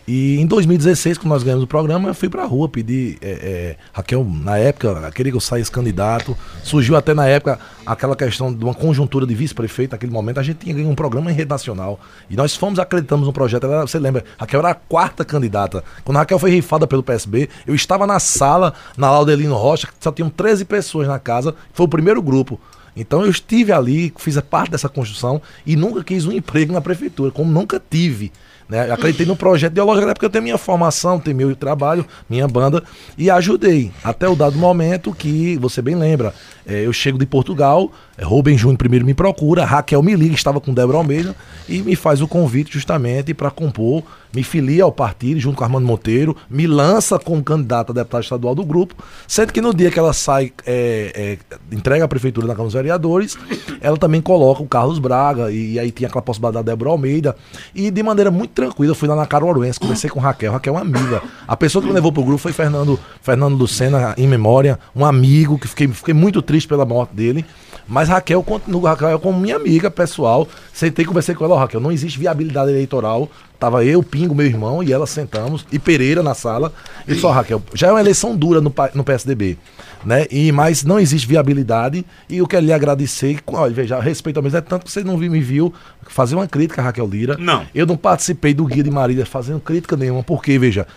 E 0.08 0.39
em 0.39 0.45
2016, 0.45 1.18
quando 1.18 1.30
nós 1.30 1.43
ganhamos 1.43 1.66
o 1.66 1.68
programa, 1.68 2.10
eu 2.10 2.14
fui 2.14 2.30
pra 2.30 2.45
rua 2.45 2.70
pedir. 2.70 3.18
é, 3.22 3.30
é, 3.30 3.76
Raquel, 3.91 4.24
na 4.24 4.58
época, 4.58 5.12
queria 5.12 5.32
que 5.32 5.38
eu 5.38 5.41
saísse 5.41 5.70
candidato. 5.70 6.38
Surgiu 6.64 6.95
até 6.95 7.14
na 7.14 7.28
época 7.28 7.60
aquela 7.86 8.16
questão 8.16 8.54
de 8.54 8.64
uma 8.64 8.74
conjuntura 8.74 9.26
de 9.26 9.36
vice-prefeito. 9.36 9.91
Naquele 9.91 10.12
momento, 10.12 10.39
a 10.39 10.43
gente 10.43 10.58
tinha 10.58 10.74
ganho 10.74 10.89
um 10.89 10.95
programa 10.95 11.32
em 11.32 11.34
rede 11.34 11.50
nacional. 11.50 12.00
E 12.30 12.36
nós 12.36 12.56
fomos, 12.56 12.80
acreditamos 12.80 13.28
no 13.28 13.34
projeto. 13.34 13.66
Ela, 13.66 13.89
você 13.90 14.00
lembra, 14.00 14.24
Raquel 14.38 14.60
era 14.60 14.72
a 14.72 14.76
quarta 14.76 15.26
candidata. 15.26 15.84
Quando 16.04 16.18
a 16.18 16.20
Raquel 16.22 16.40
foi 16.40 16.52
rifada 16.52 16.88
pelo 16.88 17.04
PSB, 17.04 17.50
eu 17.68 17.76
estava 17.76 18.06
na 18.06 18.20
sala, 18.20 18.74
na 18.98 19.12
Laudelino 19.12 19.56
Rocha, 19.56 19.88
que 19.88 19.94
só 20.00 20.12
tinham 20.12 20.30
13 20.30 20.66
pessoas 20.66 21.08
na 21.08 21.20
casa. 21.20 21.56
Foi 21.74 21.86
o 21.86 21.90
primeiro 21.90 22.22
grupo. 22.22 22.60
Então 22.96 23.24
eu 23.24 23.30
estive 23.30 23.72
ali, 23.72 24.14
fiz 24.18 24.40
parte 24.42 24.72
dessa 24.72 24.90
construção 24.90 25.42
e 25.66 25.76
nunca 25.76 26.04
quis 26.04 26.26
um 26.26 26.32
emprego 26.32 26.74
na 26.74 26.82
prefeitura, 26.82 27.32
como 27.32 27.52
nunca 27.52 27.82
tive. 27.90 28.32
Né? 28.70 28.92
Acreditei 28.92 29.26
no 29.26 29.36
projeto 29.36 29.72
ideológico, 29.72 30.06
até 30.06 30.14
porque 30.14 30.26
eu 30.28 30.30
tenho 30.30 30.44
minha 30.44 30.58
formação, 30.58 31.20
tenho 31.20 31.36
meu 31.36 31.56
trabalho, 31.56 32.06
minha 32.30 32.48
banda, 32.48 32.84
e 33.18 33.30
ajudei. 33.30 33.92
Até 34.04 34.30
o 34.30 34.36
dado 34.36 34.58
momento 34.58 35.12
que, 35.12 35.58
você 35.58 35.82
bem 35.82 35.96
lembra, 35.96 36.36
eh, 36.68 36.86
eu 36.86 36.94
chego 36.94 37.18
de 37.18 37.26
Portugal, 37.26 37.92
Rubem 38.24 38.58
Júnior 38.58 38.78
primeiro 38.78 39.06
me 39.06 39.14
procura, 39.14 39.66
Raquel 39.66 40.04
me 40.04 40.16
liga, 40.16 40.36
estava 40.36 40.60
com 40.60 40.74
Débora 40.74 40.98
Almeida, 40.98 41.36
e 41.68 41.80
me 41.82 41.96
faz 41.96 42.22
o 42.22 42.28
convite 42.28 42.74
justamente 42.74 43.34
para 43.34 43.50
compor, 43.50 44.04
me 44.34 44.44
filia 44.44 44.84
ao 44.84 44.92
partido 44.92 45.40
junto 45.40 45.58
com 45.58 45.64
Armando 45.64 45.86
Monteiro, 45.86 46.36
me 46.50 46.68
lança 46.68 47.18
como 47.18 47.44
candidata 47.44 47.92
a 47.92 47.96
deputada 47.96 48.24
estadual 48.24 48.54
do 48.54 48.64
grupo, 48.64 48.96
sendo 49.28 49.54
que 49.54 49.62
no 49.62 49.74
dia 49.74 49.90
que 49.90 49.98
ela 49.98 50.14
sai, 50.14 50.52
é, 50.66 51.38
é, 51.42 51.76
entrega 51.76 52.06
a 52.06 52.08
prefeitura 52.08 52.46
na 52.46 52.54
Câmara 52.54 52.68
dos 52.68 52.74
Vereadores, 52.74 53.38
ela 53.82 53.98
também 53.98 54.22
coloca 54.22 54.62
o 54.62 54.68
Carlos 54.68 55.00
Braga, 55.00 55.52
e, 55.52 55.74
e 55.74 55.80
aí 55.80 55.92
tinha 55.92 56.08
aquela 56.08 56.22
possibilidade 56.22 56.66
da 56.66 56.72
Débora 56.72 56.92
Almeida, 56.92 57.36
e 57.74 57.90
de 57.90 58.04
maneira 58.04 58.30
muito 58.30 58.52
tranquila, 58.52 58.92
eu 58.92 58.96
fui 58.96 59.08
lá 59.08 59.16
na 59.16 59.26
Caruaruense, 59.26 59.80
conversei 59.80 60.10
com 60.10 60.20
Raquel, 60.20 60.54
Raquel 60.54 60.76
é 60.76 60.78
uma 60.78 60.82
amiga. 60.82 61.22
A 61.48 61.58
pessoa 61.58 61.82
que 61.82 61.88
me 61.88 61.94
levou 61.94 62.12
pro 62.12 62.24
grupo 62.24 62.38
foi 62.38 62.54
Fernando, 62.54 63.00
Fernando 63.22 63.56
Lucena, 63.56 64.14
em 64.18 64.28
memória, 64.28 64.80
um 64.96 65.06
amigo, 65.06 65.58
que 65.58 65.68
fiquei, 65.68 65.88
fiquei 65.88 66.14
muito 66.14 66.42
triste 66.42 66.68
pela 66.68 66.86
morte 66.86 67.16
dele, 67.16 67.46
mas 67.90 68.08
Raquel 68.08 68.44
continua, 68.44 68.92
Raquel 68.92 69.20
como 69.20 69.40
minha 69.40 69.56
amiga 69.56 69.90
pessoal. 69.90 70.48
Sentei 70.72 71.04
e 71.04 71.08
conversei 71.08 71.34
com 71.34 71.44
ela, 71.44 71.56
oh, 71.56 71.58
Raquel, 71.58 71.82
não 71.82 71.92
existe 71.92 72.20
viabilidade 72.20 72.70
eleitoral. 72.70 73.28
Tava 73.60 73.84
eu, 73.84 74.02
Pingo, 74.02 74.34
meu 74.34 74.46
irmão, 74.46 74.82
e 74.82 74.94
ela 74.94 75.06
sentamos, 75.06 75.66
e 75.70 75.78
Pereira 75.78 76.24
na 76.24 76.34
sala. 76.34 76.72
E 77.06 77.16
só, 77.16 77.32
Raquel, 77.32 77.62
já 77.74 77.88
é 77.88 77.92
uma 77.92 78.00
eleição 78.00 78.34
dura 78.34 78.62
no, 78.62 78.74
no 78.94 79.04
PSDB, 79.04 79.58
né? 80.06 80.26
E, 80.32 80.50
mas 80.52 80.86
não 80.86 80.98
existe 80.98 81.28
viabilidade. 81.28 82.06
E 82.30 82.38
eu 82.38 82.48
quero 82.48 82.66
lhe 82.66 82.72
agradecer. 82.72 83.42
Olha, 83.48 83.74
veja, 83.74 84.00
respeito 84.00 84.38
ao 84.38 84.44
mesmo, 84.44 84.60
é 84.60 84.62
tanto 84.62 84.86
que 84.86 84.92
você 84.92 85.04
não 85.04 85.18
me 85.18 85.42
viu 85.42 85.74
fazer 86.08 86.36
uma 86.36 86.48
crítica 86.48 86.82
a 86.82 86.86
Raquel 86.86 87.08
Lira. 87.08 87.36
Não. 87.38 87.66
Eu 87.76 87.86
não 87.86 87.98
participei 87.98 88.54
do 88.54 88.66
Guia 88.66 88.84
de 88.84 88.92
Marília 88.92 89.26
fazendo 89.26 89.60
crítica 89.60 89.98
nenhuma, 89.98 90.24
porque, 90.24 90.58
veja, 90.58 90.88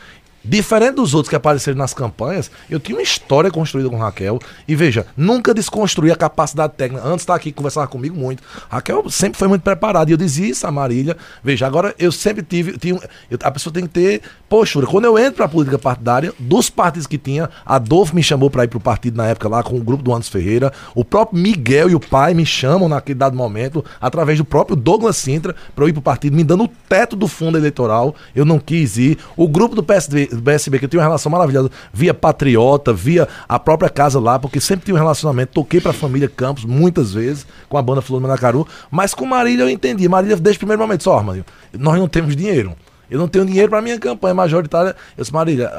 Diferente 0.44 0.96
dos 0.96 1.14
outros 1.14 1.30
que 1.30 1.36
apareceram 1.36 1.78
nas 1.78 1.94
campanhas, 1.94 2.50
eu 2.68 2.80
tinha 2.80 2.96
uma 2.96 3.02
história 3.02 3.50
construída 3.50 3.88
com 3.88 3.96
Raquel. 3.96 4.40
E 4.66 4.74
veja, 4.74 5.06
nunca 5.16 5.54
desconstruí 5.54 6.10
a 6.10 6.16
capacidade 6.16 6.74
técnica. 6.76 7.06
Antes 7.06 7.22
está 7.22 7.34
aqui 7.34 7.52
conversar 7.52 7.86
comigo 7.86 8.16
muito. 8.16 8.42
Raquel 8.68 9.08
sempre 9.08 9.38
foi 9.38 9.46
muito 9.46 9.62
preparada. 9.62 10.10
E 10.10 10.14
eu 10.14 10.16
dizia 10.16 10.48
isso 10.48 10.66
a 10.66 10.70
Marília. 10.72 11.16
Veja, 11.44 11.66
agora 11.66 11.94
eu 11.96 12.10
sempre 12.10 12.42
tive. 12.42 12.76
Tinha, 12.76 12.98
eu, 13.30 13.38
a 13.40 13.50
pessoa 13.52 13.72
tem 13.72 13.84
que 13.84 13.90
ter 13.90 14.22
postura. 14.48 14.86
Quando 14.86 15.04
eu 15.04 15.16
entro 15.16 15.34
para 15.34 15.44
a 15.44 15.48
política 15.48 15.78
partidária, 15.78 16.32
dos 16.38 16.68
partidos 16.68 17.06
que 17.06 17.18
tinha, 17.18 17.48
Adolfo 17.64 18.14
me 18.14 18.22
chamou 18.22 18.50
para 18.50 18.64
ir 18.64 18.68
para 18.68 18.78
o 18.78 18.80
partido 18.80 19.16
na 19.16 19.26
época 19.26 19.48
lá 19.48 19.62
com 19.62 19.76
o 19.76 19.80
grupo 19.80 20.02
do 20.02 20.12
Anderson 20.12 20.32
Ferreira. 20.32 20.72
O 20.94 21.04
próprio 21.04 21.40
Miguel 21.40 21.88
e 21.90 21.94
o 21.94 22.00
pai 22.00 22.34
me 22.34 22.44
chamam 22.44 22.88
naquele 22.88 23.18
dado 23.18 23.36
momento, 23.36 23.84
através 24.00 24.38
do 24.38 24.44
próprio 24.44 24.74
Douglas 24.74 25.16
Sintra, 25.16 25.54
para 25.74 25.84
eu 25.84 25.88
ir 25.88 25.92
para 25.92 26.00
o 26.00 26.02
partido, 26.02 26.34
me 26.34 26.42
dando 26.42 26.64
o 26.64 26.68
teto 26.68 27.14
do 27.14 27.28
fundo 27.28 27.56
eleitoral. 27.56 28.14
Eu 28.34 28.44
não 28.44 28.58
quis 28.58 28.98
ir. 28.98 29.18
O 29.36 29.46
grupo 29.46 29.76
do 29.76 29.82
PSD 29.82 30.31
do 30.36 30.42
PSB, 30.42 30.78
que 30.78 30.84
eu 30.84 30.88
tinha 30.88 31.00
uma 31.00 31.06
relação 31.06 31.30
maravilhosa, 31.30 31.70
via 31.92 32.14
Patriota, 32.14 32.92
via 32.92 33.28
a 33.48 33.58
própria 33.58 33.90
casa 33.90 34.18
lá, 34.18 34.38
porque 34.38 34.60
sempre 34.60 34.84
tinha 34.84 34.94
um 34.94 34.98
relacionamento. 34.98 35.52
Toquei 35.52 35.80
pra 35.80 35.92
família 35.92 36.28
Campos 36.28 36.64
muitas 36.64 37.12
vezes, 37.12 37.46
com 37.68 37.76
a 37.76 37.82
banda 37.82 38.00
Flor 38.00 38.20
do 38.20 38.22
Manacaru, 38.22 38.66
mas 38.90 39.14
com 39.14 39.26
Marília 39.26 39.64
eu 39.64 39.68
entendi. 39.68 40.08
Marília, 40.08 40.36
desde 40.36 40.58
o 40.58 40.60
primeiro 40.60 40.80
momento, 40.80 41.04
só, 41.04 41.16
Armando, 41.16 41.44
nós 41.78 41.98
não 41.98 42.08
temos 42.08 42.34
dinheiro. 42.34 42.74
Eu 43.12 43.18
não 43.18 43.28
tenho 43.28 43.44
dinheiro 43.44 43.68
para 43.68 43.82
minha 43.82 43.98
campanha 43.98 44.32
majoritária. 44.32 44.96
Eu 45.18 45.22
disse, 45.22 45.34
Marília, 45.34 45.70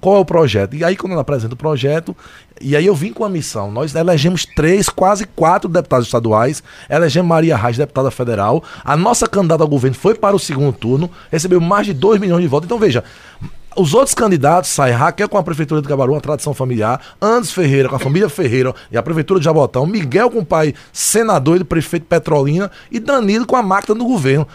qual 0.00 0.18
é 0.18 0.20
o 0.20 0.24
projeto? 0.24 0.76
E 0.76 0.84
aí, 0.84 0.96
quando 0.96 1.10
ela 1.10 1.22
apresenta 1.22 1.54
o 1.54 1.56
projeto, 1.56 2.16
e 2.60 2.76
aí 2.76 2.86
eu 2.86 2.94
vim 2.94 3.12
com 3.12 3.24
a 3.24 3.28
missão. 3.28 3.72
Nós 3.72 3.92
elegemos 3.96 4.46
três, 4.46 4.88
quase 4.88 5.26
quatro 5.26 5.68
deputados 5.68 6.06
estaduais, 6.06 6.62
elegemos 6.88 7.28
Maria 7.28 7.56
Reis, 7.56 7.76
deputada 7.76 8.12
federal. 8.12 8.62
A 8.84 8.96
nossa 8.96 9.26
candidata 9.26 9.64
ao 9.64 9.68
governo 9.68 9.96
foi 9.96 10.14
para 10.14 10.36
o 10.36 10.38
segundo 10.38 10.72
turno, 10.72 11.10
recebeu 11.32 11.60
mais 11.60 11.84
de 11.84 11.92
2 11.92 12.20
milhões 12.20 12.42
de 12.42 12.48
votos. 12.48 12.66
Então, 12.66 12.78
veja, 12.78 13.02
os 13.78 13.94
outros 13.94 14.12
candidatos 14.12 14.70
saem 14.70 14.94
Raquel 14.94 15.28
com 15.28 15.38
a 15.38 15.42
Prefeitura 15.42 15.80
de 15.80 15.86
Cabaru, 15.86 16.12
uma 16.12 16.20
tradição 16.20 16.52
familiar, 16.52 17.00
Andes 17.22 17.52
Ferreira 17.52 17.88
com 17.88 17.94
a 17.94 17.98
família 17.98 18.28
Ferreira 18.28 18.74
e 18.90 18.98
a 18.98 19.02
Prefeitura 19.02 19.38
de 19.38 19.44
Jabotão, 19.44 19.86
Miguel 19.86 20.30
com 20.30 20.40
o 20.40 20.44
pai 20.44 20.74
senador 20.92 21.60
e 21.60 21.64
prefeito 21.64 22.04
Petrolina 22.06 22.70
e 22.90 22.98
Danilo 22.98 23.46
com 23.46 23.54
a 23.54 23.62
máquina 23.62 23.94
do 23.94 24.04
governo. 24.04 24.48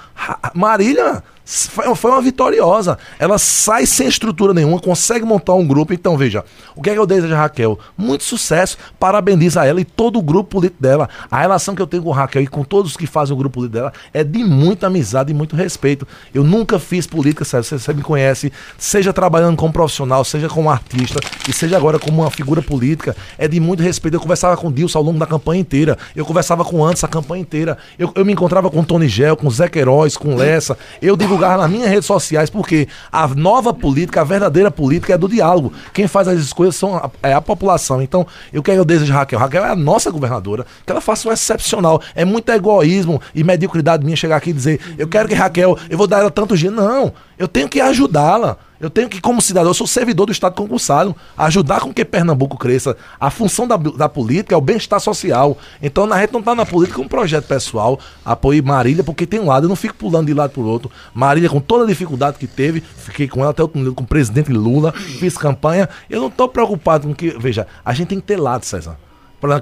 Marília 0.54 1.24
foi 1.46 2.10
uma 2.10 2.22
vitoriosa. 2.22 2.98
Ela 3.20 3.38
sai 3.38 3.86
sem 3.86 4.08
estrutura 4.08 4.54
nenhuma, 4.54 4.80
consegue 4.80 5.26
montar 5.26 5.54
um 5.54 5.68
grupo. 5.68 5.94
Então, 5.94 6.18
veja, 6.18 6.44
o 6.76 6.82
que 6.82 6.90
é 6.90 6.94
que 6.94 7.00
eu 7.00 7.06
desejo 7.06 7.34
a 7.34 7.38
Raquel? 7.38 7.78
Muito 7.98 8.24
sucesso, 8.24 8.78
parabeniza 9.00 9.62
a 9.62 9.66
ela 9.66 9.82
e 9.82 9.86
todo 9.86 10.20
o 10.20 10.22
grupo 10.22 10.52
político 10.52 10.82
dela. 10.82 11.10
A 11.30 11.42
relação 11.42 11.76
que 11.76 11.82
eu 11.82 11.88
tenho 11.88 12.04
com 12.04 12.12
Raquel 12.12 12.42
e 12.42 12.48
com 12.48 12.64
todos 12.64 12.96
que 12.96 13.06
fazem 13.06 13.34
o 13.34 13.38
grupo 13.38 13.56
político 13.56 13.78
dela 13.78 13.94
é 14.14 14.24
de 14.24 14.44
muita 14.44 14.88
amizade 14.88 15.32
e 15.32 15.34
muito 15.34 15.56
respeito. 15.56 16.08
Eu 16.34 16.44
nunca 16.44 16.80
fiz 16.80 17.06
política, 17.06 17.44
sério, 17.44 17.66
você, 17.66 17.78
você 17.78 17.94
me 17.94 18.02
conhece, 18.02 18.52
seja 18.78 19.12
trabalhando 19.12 19.58
como 19.58 19.74
profissional, 19.74 20.24
seja 20.24 20.48
como 20.48 20.70
artista 20.70 21.20
e 21.48 21.54
seja 21.54 21.76
agora 21.76 22.00
como 22.00 22.22
uma 22.22 22.32
figura 22.32 22.62
política, 22.62 23.16
é 23.38 23.48
de 23.48 23.60
muito 23.60 23.84
respeito. 23.84 24.16
Eu 24.16 24.22
conversava 24.22 24.56
com 24.56 24.68
o 24.68 24.72
Dilson 24.72 25.00
ao 25.00 25.04
longo 25.04 25.20
da 25.20 25.26
campanha 25.26 25.60
inteira, 25.60 25.98
eu 26.16 26.26
conversava 26.26 26.64
com 26.64 26.80
o 26.80 26.86
Antes 26.86 27.04
a 27.04 27.08
campanha 27.08 27.42
inteira, 27.42 27.78
eu, 27.98 28.12
eu 28.16 28.26
me 28.26 28.34
encontrava 28.34 28.70
com 28.70 28.84
Tony 28.84 29.08
Gel, 29.08 29.36
com 29.36 29.50
Zé 29.50 29.68
Queiroz, 29.68 30.18
com 30.18 30.36
Lessa, 30.36 30.78
eu 31.02 31.16
digo 31.16 31.33
divulgar 31.34 31.58
nas 31.58 31.70
minhas 31.70 31.90
redes 31.90 32.06
sociais, 32.06 32.50
porque 32.50 32.88
a 33.12 33.28
nova 33.28 33.74
política, 33.74 34.22
a 34.22 34.24
verdadeira 34.24 34.70
política 34.70 35.14
é 35.14 35.18
do 35.18 35.28
diálogo. 35.28 35.74
Quem 35.94 36.08
faz 36.08 36.28
as 36.28 36.40
escolhas 36.40 36.76
são 36.76 36.96
a, 36.96 37.10
é 37.24 37.34
a 37.34 37.42
população. 37.42 38.02
Então, 38.02 38.26
eu 38.52 38.62
quero 38.62 38.80
eu 38.80 38.86
desejo 38.86 39.14
Raquel. 39.14 39.40
Raquel 39.40 39.66
é 39.66 39.70
a 39.70 39.76
nossa 39.76 40.12
governadora, 40.12 40.66
que 40.86 40.92
ela 40.92 41.02
faça 41.02 41.28
um 41.28 41.32
excepcional. 41.32 42.02
É 42.16 42.24
muito 42.24 42.50
egoísmo 42.52 43.22
e 43.34 43.44
mediocridade 43.44 44.04
minha 44.04 44.16
chegar 44.16 44.38
aqui 44.38 44.52
e 44.52 44.54
dizer, 44.54 44.80
eu 44.98 45.08
quero 45.08 45.28
que 45.28 45.36
Raquel, 45.36 45.78
eu 45.90 45.98
vou 45.98 46.08
dar 46.08 46.20
ela 46.20 46.32
tanto 46.32 46.56
dia. 46.56 46.72
Não, 46.72 47.14
eu 47.38 47.48
tenho 47.48 47.68
que 47.68 47.82
ajudá-la. 47.82 48.58
Eu 48.84 48.90
tenho 48.90 49.08
que, 49.08 49.22
como 49.22 49.42
cidadão, 49.42 49.70
eu 49.70 49.74
sou 49.74 49.88
servidor 49.88 50.26
do 50.26 50.34
Estado 50.34 50.56
concursado, 50.56 51.16
ajudar 51.38 51.80
com 51.80 51.94
que 51.94 52.04
Pernambuco 52.04 52.58
cresça. 52.58 52.98
A 53.18 53.30
função 53.30 53.66
da, 53.66 53.78
da 53.78 54.10
política 54.10 54.56
é 54.56 54.58
o 54.58 54.62
bem-estar 54.62 55.00
social. 55.00 55.58
Então, 55.82 56.06
na 56.06 56.20
gente 56.20 56.34
não 56.34 56.42
está 56.42 56.54
na 56.54 56.66
política 56.66 57.00
um 57.00 57.08
projeto 57.08 57.46
pessoal, 57.46 57.98
apoio 58.26 58.62
Marília, 58.62 59.02
porque 59.02 59.26
tem 59.26 59.40
um 59.40 59.48
lado, 59.48 59.68
eu 59.68 59.70
não 59.70 59.76
fico 59.78 59.96
pulando 59.96 60.28
de 60.28 60.34
lado 60.34 60.50
para 60.50 60.62
o 60.62 60.66
outro. 60.66 60.92
Marília, 61.14 61.50
com 61.50 61.62
toda 61.62 61.86
a 61.86 61.88
dificuldade 61.88 62.38
que 62.38 62.46
teve, 62.46 62.82
fiquei 62.82 63.26
com 63.26 63.40
ela 63.40 63.52
até 63.52 63.64
o 63.64 63.70
com 63.70 64.04
o 64.04 64.06
presidente 64.06 64.52
Lula, 64.52 64.92
fiz 64.92 65.38
campanha. 65.38 65.88
Eu 66.10 66.20
não 66.20 66.28
estou 66.28 66.50
preocupado 66.50 67.08
com 67.08 67.16
que. 67.16 67.30
Veja, 67.40 67.66
a 67.86 67.94
gente 67.94 68.10
tem 68.10 68.20
que 68.20 68.28
ter 68.28 68.36
lado, 68.38 68.66
César. 68.66 68.98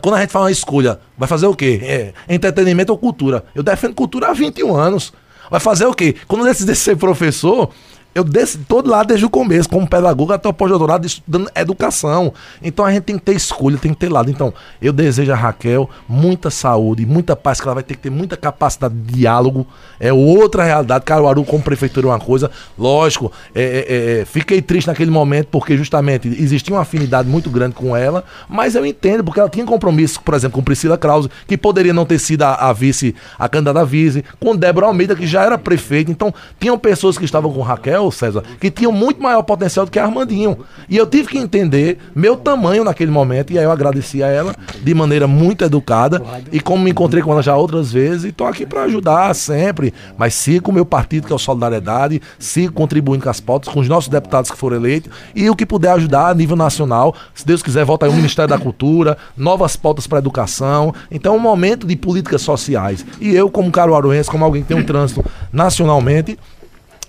Quando 0.02 0.16
a 0.16 0.22
gente 0.22 0.32
faz 0.32 0.46
uma 0.46 0.52
escolha, 0.52 1.00
vai 1.16 1.28
fazer 1.28 1.46
o 1.46 1.56
quê? 1.56 1.80
É, 1.84 2.14
entretenimento 2.28 2.92
ou 2.92 2.98
cultura? 2.98 3.46
Eu 3.54 3.62
defendo 3.62 3.94
cultura 3.94 4.30
há 4.30 4.34
21 4.34 4.76
anos. 4.76 5.14
Vai 5.52 5.60
fazer 5.60 5.86
o 5.86 5.94
quê? 5.94 6.16
Quando 6.30 6.42
eu 6.42 6.48
decidi 6.48 6.74
ser 6.74 6.96
professor, 6.96 7.72
eu 8.14 8.26
todo 8.68 8.90
lado 8.90 9.08
desde 9.08 9.26
o 9.26 9.30
começo, 9.30 9.70
como 9.70 9.88
pedagogo 9.88 10.34
até 10.34 10.48
o 10.48 10.54
pós-doutorado, 10.54 11.06
estudando 11.06 11.50
educação. 11.56 12.34
Então 12.62 12.86
a 12.86 12.92
gente 12.92 13.04
tem 13.04 13.18
que 13.18 13.24
ter 13.24 13.34
escolha, 13.34 13.78
tem 13.78 13.94
que 13.94 14.00
ter 14.00 14.10
lado. 14.10 14.30
Então, 14.30 14.54
eu 14.82 14.92
desejo 14.92 15.32
a 15.32 15.36
Raquel 15.36 15.90
muita 16.10 16.50
saúde, 16.50 17.06
muita 17.06 17.36
paz, 17.36 17.62
que 17.62 17.68
ela 17.68 17.76
vai 17.76 17.84
ter 17.84 17.96
que 17.96 18.02
ter 18.02 18.10
muita 18.10 18.36
capacidade 18.36 18.94
de 18.94 19.14
diálogo. 19.14 19.66
É 20.00 20.12
outra 20.12 20.64
realidade. 20.64 21.06
Caruaru, 21.06 21.46
como 21.46 21.64
prefeitura, 21.64 22.08
é 22.08 22.10
uma 22.10 22.20
coisa. 22.20 22.52
Lógico, 22.78 23.32
é, 23.56 23.62
é, 23.64 24.22
é, 24.22 24.26
fiquei 24.26 24.62
triste 24.62 24.88
naquele 24.88 25.12
momento, 25.12 25.48
porque 25.48 25.78
justamente 25.78 26.28
existia 26.28 26.76
uma 26.76 26.82
afinidade 26.82 27.30
muito 27.30 27.50
grande 27.50 27.76
com 27.76 27.96
ela, 27.96 28.24
mas 28.50 28.76
eu 28.76 28.86
entendo, 28.86 29.24
porque 29.24 29.40
ela 29.40 29.50
tinha 29.50 29.66
compromisso, 29.66 30.22
por 30.22 30.34
exemplo, 30.34 30.56
com 30.56 30.64
Priscila 30.64 30.98
Krause, 30.98 31.30
que 31.48 31.58
poderia 31.58 31.94
não 31.94 32.06
ter 32.06 32.20
sido 32.20 32.44
a, 32.44 32.56
a 32.56 32.74
vice, 32.74 33.16
a 33.40 33.48
candidata 33.48 33.86
vice, 33.86 34.24
com 34.40 34.56
Débora 34.56 34.88
Almeida, 34.88 35.16
que 35.16 35.26
já 35.26 35.44
era 35.44 35.58
prefeita. 35.58 36.12
Então, 36.12 36.34
tinham 36.60 36.78
pessoas 36.78 37.18
que 37.18 37.24
estavam 37.26 37.52
com 37.54 37.62
Raquel 37.62 38.01
César, 38.10 38.44
que 38.60 38.72
tinham 38.72 38.92
muito 38.92 39.22
maior 39.22 39.44
potencial 39.44 39.86
do 39.86 39.92
que 39.92 40.00
Armandinho. 40.00 40.60
E 40.90 40.96
eu 40.96 41.06
tive 41.06 41.28
que 41.28 41.38
entender 41.38 41.98
meu 42.16 42.38
tamanho 42.38 42.84
naquele 42.84 43.12
momento, 43.12 43.52
e 43.52 43.60
aí 43.60 43.66
eu 43.66 43.72
agradeci 43.72 44.24
a 44.24 44.28
ela 44.28 44.56
de 44.82 44.94
maneira 44.94 45.28
muito 45.28 45.64
educada. 45.64 46.22
E 46.52 46.60
como 46.60 46.84
me 46.84 46.92
encontrei 46.92 47.22
com 47.22 47.32
ela 47.32 47.44
já 47.44 47.56
outras 47.56 47.92
vezes, 47.92 48.24
e 48.24 48.28
estou 48.30 48.48
aqui 48.48 48.66
para 48.66 48.84
ajudar 48.84 49.36
sempre. 49.36 49.94
Mas 50.18 50.34
sigo 50.34 50.66
com 50.66 50.72
o 50.72 50.74
meu 50.74 50.86
partido, 50.86 51.28
que 51.28 51.34
é 51.34 51.36
o 51.36 51.40
Solidariedade, 51.40 52.22
sigo 52.40 52.74
contribuindo 52.74 53.24
com 53.24 53.30
as 53.30 53.40
pautas, 53.40 53.74
com 53.74 53.80
os 53.80 53.90
nossos 53.90 54.10
deputados 54.10 54.50
que 54.50 54.58
foram 54.58 54.78
eleitos, 54.78 55.12
e 55.36 55.50
o 55.50 55.56
que 55.56 55.66
puder 55.66 55.92
ajudar 55.92 56.30
a 56.30 56.34
nível 56.34 56.56
nacional. 56.56 57.14
Se 57.34 57.46
Deus 57.46 57.62
quiser, 57.62 57.84
volta 57.84 58.06
aí 58.06 58.12
o 58.12 58.16
Ministério 58.16 58.50
da 58.50 58.58
Cultura, 58.58 59.18
novas 59.36 59.76
pautas 59.76 60.08
para 60.08 60.20
educação. 60.20 60.94
Então, 61.10 61.34
é 61.34 61.38
um 61.38 61.42
momento 61.42 61.86
de 61.86 61.96
políticas 61.96 62.42
sociais. 62.42 63.06
E 63.20 63.36
eu, 63.36 63.50
como 63.50 63.72
caruaruense, 63.72 64.30
como 64.30 64.46
alguém 64.46 64.62
que 64.62 64.68
tem 64.68 64.78
um 64.78 64.84
trânsito 64.84 65.24
nacionalmente, 65.52 66.38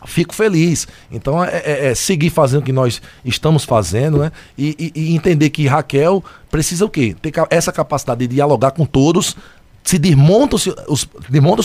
fico 0.07 0.35
feliz. 0.35 0.87
Então 1.11 1.43
é, 1.43 1.63
é, 1.65 1.87
é, 1.89 1.95
seguir 1.95 2.31
fazendo 2.31 2.61
o 2.61 2.65
que 2.65 2.73
nós 2.73 3.01
estamos 3.25 3.65
fazendo, 3.65 4.19
né? 4.19 4.33
E, 4.57 4.93
e, 4.95 5.01
e, 5.01 5.17
entender 5.17 5.51
que 5.51 5.67
Raquel 5.67 6.23
precisa 6.51 6.85
o 6.85 6.89
quê? 6.89 7.15
Ter 7.21 7.33
essa 7.51 7.73
capacidade 7.73 8.27
de 8.27 8.35
dialogar 8.35 8.73
com 8.73 8.85
todos. 8.85 9.37
Se 9.85 9.99
desmontam-se 9.99 10.73
os, 10.87 11.09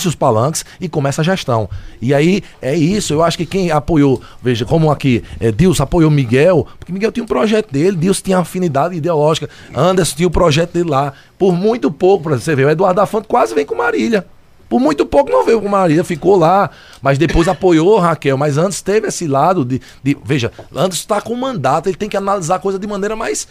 os 0.04 0.14
palanques 0.16 0.64
e 0.80 0.88
começa 0.88 1.20
a 1.20 1.24
gestão. 1.24 1.70
E 2.02 2.12
aí 2.12 2.42
é 2.60 2.74
isso. 2.74 3.12
Eu 3.12 3.22
acho 3.22 3.38
que 3.38 3.46
quem 3.46 3.70
apoiou, 3.70 4.20
veja, 4.42 4.64
como 4.64 4.90
aqui, 4.90 5.22
é, 5.38 5.52
Deus 5.52 5.80
apoiou 5.80 6.10
Miguel, 6.10 6.66
porque 6.80 6.92
Miguel 6.92 7.12
tinha 7.12 7.22
um 7.22 7.28
projeto 7.28 7.70
dele, 7.70 7.96
Deus 7.96 8.20
tinha 8.20 8.38
afinidade 8.38 8.96
ideológica, 8.96 9.48
Anderson 9.72 10.16
tinha 10.16 10.26
o 10.26 10.32
projeto 10.32 10.72
dele 10.72 10.90
lá. 10.90 11.12
Por 11.38 11.54
muito 11.54 11.92
pouco, 11.92 12.24
para 12.24 12.40
você 12.40 12.56
ver, 12.56 12.66
o 12.66 12.70
Eduardo 12.70 12.96
da 12.96 13.06
Fonte 13.06 13.28
quase 13.28 13.54
vem 13.54 13.64
com 13.64 13.76
Marília. 13.76 14.26
Por 14.68 14.78
muito 14.78 15.06
pouco 15.06 15.30
não 15.30 15.44
veio 15.44 15.60
com 15.60 15.68
Marília, 15.68 16.04
ficou 16.04 16.36
lá. 16.36 16.70
Mas 17.02 17.18
depois 17.18 17.48
apoiou 17.48 17.98
Raquel. 17.98 18.36
Mas 18.36 18.58
antes 18.58 18.80
teve 18.80 19.08
esse 19.08 19.26
lado 19.26 19.64
de. 19.64 19.80
de- 20.02 20.16
veja, 20.24 20.50
antes 20.74 20.98
está 20.98 21.20
com 21.20 21.34
mandato, 21.34 21.88
ele 21.88 21.96
tem 21.96 22.08
que 22.08 22.16
analisar 22.16 22.56
a 22.56 22.58
coisa 22.58 22.78
de 22.78 22.86
maneira 22.86 23.14
mais 23.16 23.46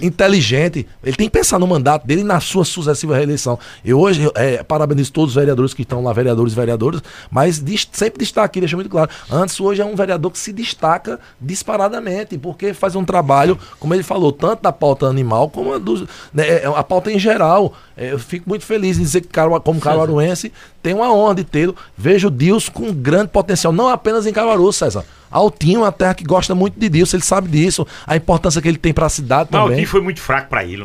inteligente. 0.00 0.86
Ele 1.02 1.16
tem 1.16 1.28
que 1.28 1.32
pensar 1.38 1.58
no 1.58 1.66
mandato 1.66 2.06
dele 2.06 2.20
e 2.22 2.24
na 2.24 2.40
sua 2.40 2.64
sucessiva 2.64 3.16
reeleição. 3.16 3.58
Eu 3.84 3.98
hoje 4.00 4.30
é, 4.34 4.62
parabenizo 4.62 5.12
todos 5.12 5.30
os 5.30 5.34
vereadores 5.36 5.72
que 5.74 5.82
estão 5.82 6.02
lá, 6.02 6.12
vereadores 6.12 6.52
e 6.52 6.56
vereadoras, 6.56 7.02
mas 7.30 7.58
dis- 7.58 7.88
sempre 7.92 8.18
destaque 8.20 8.42
aqui, 8.52 8.60
deixa 8.60 8.76
muito 8.76 8.90
claro. 8.90 9.10
Antes, 9.30 9.58
hoje 9.60 9.80
é 9.80 9.84
um 9.84 9.94
vereador 9.96 10.30
que 10.30 10.38
se 10.38 10.52
destaca 10.52 11.18
disparadamente, 11.40 12.36
porque 12.36 12.74
faz 12.74 12.94
um 12.96 13.04
trabalho, 13.04 13.58
como 13.78 13.94
ele 13.94 14.02
falou, 14.02 14.32
tanto 14.32 14.62
da 14.62 14.72
pauta 14.72 15.06
animal 15.06 15.48
como 15.48 15.72
a, 15.74 15.78
dos, 15.78 16.02
né, 16.34 16.48
é, 16.48 16.66
a 16.66 16.82
pauta 16.82 17.10
em 17.10 17.18
geral. 17.18 17.72
É, 17.96 18.12
eu 18.12 18.18
fico 18.18 18.48
muito 18.48 18.64
feliz 18.64 18.98
em 18.98 19.02
dizer 19.02 19.20
que, 19.20 19.28
como 19.64 19.80
caruaruense, 19.80 20.52
tem 20.82 20.94
uma 20.94 21.12
honra 21.12 21.36
de 21.36 21.44
tê-lo. 21.44 21.76
Vejo 21.96 22.28
Deus 22.28 22.68
com 22.68 22.92
grande 22.92 23.28
potencial, 23.28 23.72
não 23.72 23.88
apenas 23.88 24.26
em 24.26 24.32
Caruaru, 24.32 24.72
César. 24.72 25.04
Altinho 25.30 25.78
é 25.80 25.84
uma 25.84 25.92
terra 25.92 26.14
que 26.14 26.24
gosta 26.24 26.54
muito 26.54 26.78
de 26.78 26.88
Deus, 26.88 27.14
ele 27.14 27.22
sabe 27.22 27.48
disso, 27.48 27.86
a 28.06 28.16
importância 28.16 28.60
que 28.60 28.68
ele 28.68 28.76
tem 28.76 28.92
para 28.92 29.06
a 29.06 29.08
cidade 29.08 29.48
Mas 29.50 29.60
o 29.60 29.64
também. 29.64 29.76
time 29.78 29.86
foi 29.86 30.00
muito 30.02 30.20
fraco 30.20 30.48
pra 30.50 30.64
ele. 30.64 30.84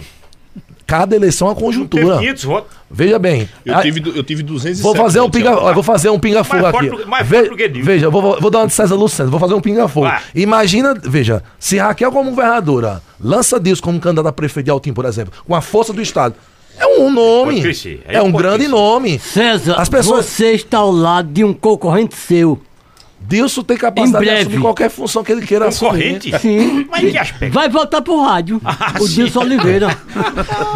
Cada 0.86 1.14
eleição 1.18 1.48
é 1.48 1.50
uma 1.50 1.56
Teve 1.56 1.66
conjuntura. 1.68 2.18
500 2.20 2.44
votos. 2.46 2.78
Veja 2.90 3.20
bem. 3.20 3.50
Eu 3.66 3.76
a- 3.76 3.82
tive, 3.82 4.02
eu 4.18 4.24
tive 4.24 4.42
207 4.42 4.82
Vou 4.82 4.96
fazer 4.96 5.20
um 5.20 5.30
pinga, 5.30 5.74
vou 5.74 5.84
fazer 5.84 6.10
um 6.10 6.18
pinga-fogo 6.18 6.62
Mais 6.62 6.76
aqui. 6.76 7.06
mais 7.06 7.28
Ve- 7.28 7.46
forte 7.50 7.68
veja, 7.82 8.10
vou, 8.10 8.40
vou- 8.40 8.50
dar 8.50 8.60
uma 8.60 8.68
de 8.68 8.74
César 8.74 8.96
Lucena, 8.96 9.30
vou 9.30 9.38
fazer 9.38 9.54
um 9.54 9.60
pinga-fogo. 9.60 10.08
Vai. 10.08 10.22
Imagina, 10.34 10.94
veja, 11.04 11.44
se 11.60 11.78
Raquel 11.78 12.10
como 12.10 12.30
governadora 12.30 13.02
lança 13.20 13.60
Deus 13.60 13.82
como 13.82 14.00
candidato 14.00 14.28
a 14.28 14.32
prefeito 14.32 14.64
de 14.66 14.72
Altim, 14.72 14.94
por 14.94 15.04
exemplo, 15.04 15.34
com 15.46 15.54
a 15.54 15.60
força 15.60 15.92
do 15.92 16.02
Estado, 16.02 16.36
é 16.80 16.88
um 17.00 17.12
nome. 17.12 17.62
Aí 18.08 18.16
É 18.16 18.22
um 18.22 18.32
grande 18.32 18.68
nome. 18.68 19.20
César, 19.20 19.76
As 19.80 19.90
pessoas- 19.90 20.26
você 20.26 20.54
está 20.54 20.80
ao 20.80 20.92
lado 20.92 21.30
de 21.32 21.44
um 21.44 21.54
concorrente 21.54 22.16
seu. 22.16 22.60
Dilson 23.20 23.62
tem 23.64 23.76
capacidade 23.76 24.24
Em 24.24 24.28
de 24.28 24.32
breve. 24.34 24.42
assumir 24.48 24.62
qualquer 24.62 24.90
função 24.90 25.22
que 25.24 25.32
ele 25.34 25.46
queira 25.46 25.70
Concorrente? 25.70 26.34
assumir. 26.34 26.62
Sim. 26.62 26.88
Mas 26.90 27.04
em 27.04 27.12
que 27.12 27.18
aspecto? 27.18 27.54
Vai 27.54 27.68
voltar 27.68 28.02
pro 28.02 28.22
rádio. 28.24 28.62
Ah, 28.64 28.94
o 29.02 29.08
sim. 29.08 29.16
Dilson 29.16 29.40
Oliveira. 29.42 29.98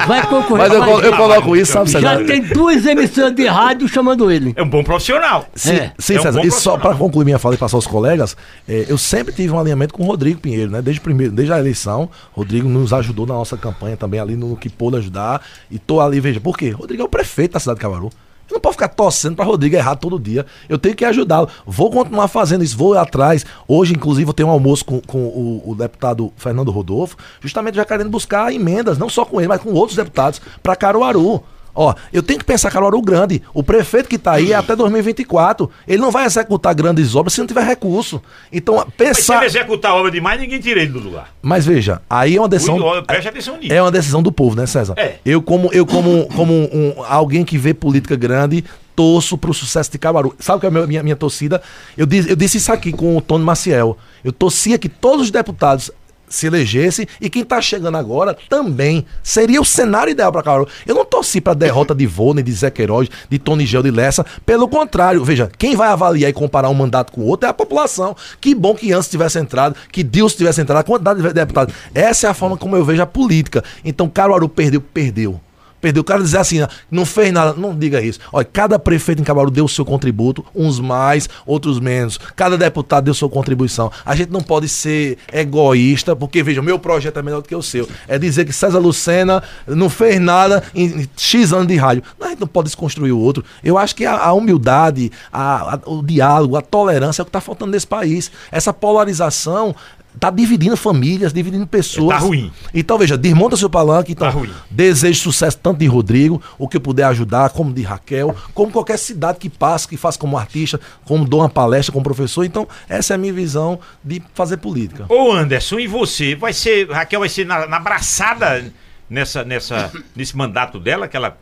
Vai 0.08 0.26
concorrer. 0.28 0.68
Mas 0.68 0.74
eu, 0.74 0.80
vai- 0.80 1.08
eu 1.08 1.16
coloco 1.16 1.56
isso, 1.56 1.72
sabe, 1.72 1.89
Já 1.92 2.00
César? 2.00 2.26
tem 2.26 2.42
duas 2.42 2.86
emissoras 2.86 3.34
de 3.36 3.46
rádio 3.48 3.88
chamando 3.88 4.30
ele. 4.30 4.54
É 4.58 4.64
um 4.64 4.70
bom 4.70 4.84
profissional. 4.84 5.48
Sim, 5.56 5.72
É. 5.76 5.94
sim 5.98 6.16
É 6.16 6.20
um 6.20 6.24
César. 6.24 6.46
E 6.46 6.52
só 6.52 6.78
para 6.78 6.94
concluir 6.96 7.24
minha 7.26 7.39
fala 7.39 7.56
e 7.56 7.58
passar 7.58 7.78
aos 7.78 7.88
colegas, 7.88 8.36
é, 8.68 8.86
eu 8.89 8.98
sempre 8.98 9.34
tive 9.34 9.54
um 9.54 9.60
alinhamento 9.60 9.94
com 9.94 10.04
o 10.04 10.06
Rodrigo 10.08 10.39
Pinheiro, 10.42 10.72
né? 10.72 10.82
Desde, 10.82 11.00
primeiro, 11.00 11.32
desde 11.32 11.54
a 11.54 11.60
eleição, 11.60 12.10
Rodrigo 12.34 12.68
nos 12.68 12.92
ajudou 12.92 13.26
na 13.26 13.34
nossa 13.34 13.56
campanha 13.56 13.96
também, 13.96 14.20
ali 14.20 14.36
no, 14.36 14.58
que 14.58 14.68
pôde 14.68 14.98
ajudar. 14.98 15.42
E 15.70 15.80
tô 15.80 16.02
ali, 16.02 16.20
veja, 16.20 16.39
por 16.42 16.58
quê? 16.58 16.72
Rodrigo 16.72 17.02
é 17.02 17.06
o 17.06 17.10
prefeito 17.10 17.54
da 17.54 17.60
cidade 17.60 17.78
de 17.78 17.82
Cabaru. 17.82 18.10
Não 18.52 18.60
posso 18.60 18.74
ficar 18.74 18.89
torcendo 18.89 19.36
para 19.36 19.45
Rodrigo 19.45 19.76
errar 19.76 19.95
todo 19.95 20.20
dia. 20.20 20.45
Eu 20.68 20.78
tenho 20.78 20.95
que 20.95 21.06
ajudá-lo. 21.06 21.47
Vou 21.66 21.89
continuar 21.89 22.28
fazendo 22.28 22.64
isso, 22.64 22.78
vou 22.78 22.97
atrás. 22.97 23.45
Hoje, 23.68 23.93
inclusive, 23.93 24.30
eu 24.30 24.34
tenho 24.34 24.49
um 24.49 24.52
almoço 24.52 24.84
com, 24.86 24.99
com 25.02 25.20
o, 25.20 25.72
o 25.72 25.76
deputado 25.76 26.32
Fernando 26.36 26.72
Rodolfo, 26.72 27.18
justamente 27.39 27.76
já 27.76 27.86
querendo 27.86 28.10
buscar 28.10 28.54
emendas, 28.54 28.97
não 28.97 29.10
só 29.10 29.26
com 29.26 29.39
ele, 29.39 29.47
mas 29.47 29.62
com 29.62 29.72
outros 29.72 29.95
deputados, 29.95 30.41
para 30.62 30.76
Caruaru. 30.76 31.43
Ó, 31.74 31.93
eu 32.11 32.22
tenho 32.22 32.39
que 32.39 32.45
pensar 32.45 32.69
Caruaru 32.72 33.01
grande. 33.01 33.41
O 33.53 33.63
prefeito 33.63 34.09
que 34.09 34.17
tá 34.17 34.34
aí 34.34 34.51
é 34.51 34.55
até 34.55 34.76
2024. 34.76 35.69
Ele 35.88 36.01
não 36.01 36.11
vai 36.11 36.26
executar 36.26 36.74
grandes 36.74 37.15
obras 37.15 37.34
se 37.34 37.39
não 37.39 37.47
tiver 37.47 37.63
recurso. 37.63 38.22
Então, 38.51 38.76
Mas 38.76 38.86
se 38.86 38.91
pensar. 38.91 39.38
ele 39.38 39.45
executar 39.45 39.93
obra 39.93 40.11
demais, 40.11 40.39
ninguém 40.39 40.59
tira 40.59 40.82
ele 40.82 40.91
do 40.91 40.99
lugar. 40.99 41.34
Mas 41.41 41.65
veja, 41.65 42.01
aí 42.09 42.36
é 42.36 42.41
uma 42.41 42.49
decisão. 42.49 42.76
Ui, 42.78 43.01
Preste 43.03 43.30
atenção 43.30 43.57
nisso. 43.57 43.74
É 43.74 43.82
uma 43.82 43.91
decisão 43.91 44.22
do 44.22 44.32
povo, 44.32 44.55
né, 44.55 44.65
César? 44.65 44.93
É. 44.97 45.15
Eu, 45.26 45.41
como, 45.41 45.69
eu 45.74 45.86
como, 45.86 46.28
como 46.36 46.53
um, 46.53 46.93
alguém 47.07 47.43
que 47.43 47.57
vê 47.57 47.74
política 47.74 48.15
grande, 48.15 48.63
torço 48.95 49.38
pro 49.38 49.53
sucesso 49.53 49.91
de 49.91 49.97
Caruaru. 49.97 50.36
Sabe 50.39 50.59
qual 50.59 50.72
é 50.72 50.72
a 50.72 50.72
minha, 50.72 50.88
minha, 50.88 51.03
minha 51.03 51.15
torcida? 51.15 51.61
Eu 51.97 52.05
disse, 52.05 52.30
eu 52.30 52.36
disse 52.36 52.57
isso 52.57 52.72
aqui 52.72 52.91
com 52.91 53.17
o 53.17 53.22
Tony 53.22 53.43
Maciel. 53.43 53.97
Eu 54.24 54.32
torcia 54.32 54.78
que 54.78 54.89
todos 54.89 55.26
os 55.26 55.32
deputados 55.32 55.89
se 56.32 56.47
elegessem 56.47 57.05
e 57.19 57.29
quem 57.29 57.43
tá 57.43 57.61
chegando 57.61 57.97
agora 57.97 58.36
também. 58.49 59.05
Seria 59.21 59.61
o 59.61 59.65
cenário 59.65 60.11
ideal 60.11 60.32
para 60.32 60.41
Caruaru. 60.41 60.69
Eu 60.88 60.95
não 60.95 61.05
torci 61.05 61.39
pra 61.39 61.53
derrota 61.53 61.93
de 61.93 62.07
Vônei, 62.07 62.43
de 62.43 62.51
Zé 62.51 62.71
Queiroz, 62.71 63.09
de 63.29 63.38
Tony 63.38 63.65
Gel, 63.65 63.84
de 63.84 63.91
Lessa. 63.91 64.25
Pelo 64.45 64.67
contrário, 64.67 65.23
veja, 65.23 65.51
quem 65.57 65.75
vai 65.75 65.89
avaliar 65.89 66.29
e 66.29 66.34
comparar 66.34 66.69
um 66.69 66.73
mandato 66.73 67.11
com 67.11 67.21
o 67.21 67.25
outro 67.27 67.47
é 67.47 67.49
a 67.49 67.53
população. 67.53 68.15
Que 68.39 68.55
bom 68.55 68.73
que 68.73 68.91
antes 68.91 69.09
tivesse 69.09 69.38
entrado, 69.38 69.75
que 69.91 70.03
Deus 70.03 70.34
tivesse 70.34 70.61
entrado, 70.61 70.79
a 70.79 70.84
quantidade 70.84 71.21
de 71.21 71.34
deputados. 71.34 71.75
Essa 71.93 72.27
é 72.27 72.29
a 72.29 72.34
forma 72.34 72.57
como 72.57 72.75
eu 72.75 72.86
vejo 72.86 73.01
a 73.01 73.05
política. 73.05 73.63
Então, 73.84 74.09
Caruaru 74.09 74.47
perdeu, 74.47 74.82
perdeu. 74.82 75.39
Perdeu. 75.82 76.01
O 76.01 76.03
cara 76.05 76.21
dizer 76.21 76.38
assim, 76.38 76.59
não 76.89 77.05
fez 77.05 77.34
nada. 77.34 77.53
Não 77.53 77.75
diga 77.77 77.99
isso. 78.01 78.19
Olha, 78.32 78.45
cada 78.45 78.77
prefeito 78.79 79.21
em 79.21 79.25
Cabaru 79.25 79.49
deu 79.51 79.65
o 79.65 79.69
seu 79.69 79.84
contributo, 79.84 80.45
uns 80.55 80.79
mais, 80.79 81.27
outros 81.45 81.79
menos. 81.79 82.19
Cada 82.36 82.57
deputado 82.57 83.05
deu 83.05 83.13
sua 83.13 83.27
contribuição. 83.29 83.91
A 84.05 84.15
gente 84.15 84.29
não 84.32 84.41
pode 84.41 84.69
ser 84.69 85.17
egoísta, 85.34 86.15
porque, 86.15 86.43
veja, 86.43 86.61
o 86.61 86.63
meu 86.63 86.77
projeto 86.79 87.17
é 87.17 87.21
melhor 87.21 87.41
do 87.41 87.47
que 87.47 87.55
o 87.55 87.61
seu. 87.63 87.88
É 88.07 88.17
dizer 88.19 88.45
que 88.45 88.53
César 88.53 88.79
Lucena 88.79 89.41
não 89.67 89.89
fez 89.89 90.19
nada 90.19 90.63
em 90.75 91.07
X 91.17 91.51
anos 91.51 91.67
de 91.67 91.75
rádio. 91.75 92.03
Não, 92.19 92.27
a 92.27 92.29
gente 92.29 92.39
não 92.41 92.47
pode 92.47 92.67
desconstruir 92.67 93.11
o 93.11 93.19
outro. 93.19 93.43
Eu 93.63 93.77
acho 93.77 93.95
que 93.95 94.05
a, 94.05 94.17
a 94.17 94.34
humildade, 94.34 95.11
a- 95.34 95.75
a- 95.75 95.79
o 95.89 96.03
diálogo, 96.03 96.55
a 96.55 96.61
tolerância 96.61 97.21
é 97.21 97.23
o 97.23 97.25
que 97.25 97.29
está 97.29 97.41
faltando 97.41 97.71
nesse 97.71 97.88
país. 97.88 98.32
Essa 98.51 98.71
polarização. 98.71 99.75
Tá 100.20 100.30
dividindo 100.30 100.76
famílias, 100.76 101.32
dividindo 101.34 101.66
pessoas. 101.66 102.18
Tá 102.18 102.26
ruim. 102.26 102.51
Então, 102.74 102.97
veja, 102.97 103.18
desmonta 103.18 103.55
seu 103.55 103.70
palanque. 103.70 104.12
Então, 104.12 104.28
Tá 104.28 104.34
ruim. 104.34 104.51
Desejo 104.70 105.20
sucesso 105.20 105.57
tanto 105.57 105.80
de 105.80 105.88
Rodrigo, 105.88 106.41
o 106.57 106.68
que 106.68 106.78
eu 106.78 106.82
puder 106.82 107.05
ajudar, 107.05 107.49
como 107.49 107.74
de 107.74 107.82
Raquel, 107.82 108.36
como 108.53 108.72
qualquer 108.72 108.97
cidade 108.97 109.39
que 109.39 109.49
passe, 109.49 109.88
que 109.88 109.97
faça 109.97 110.20
como 110.20 110.38
artista, 110.38 110.80
como 111.05 111.26
dou 111.26 111.39
uma 111.39 111.49
palestra 111.49 111.93
como 111.93 112.03
professor. 112.03 112.43
Então, 112.43 112.68
essa 112.89 113.14
é 113.14 113.16
a 113.16 113.18
minha 113.18 113.34
visão 113.34 113.80
de 114.03 114.22
fazer 114.34 114.57
política. 114.57 115.05
Ô 115.09 115.32
Anderson, 115.32 115.80
e 115.80 115.88
você? 115.88 116.36
Vai 116.36 116.53
ser. 116.53 116.89
Raquel 116.89 117.22
vai 117.22 117.30
ser 117.30 117.45
na, 117.45 117.66
na 117.66 117.80
braçada 117.80 118.72
nessa, 119.09 119.43
nessa, 119.43 119.91
nesse 120.16 120.36
mandato 120.36 120.80
dela, 120.80 121.07
que 121.07 121.18
ela 121.18 121.38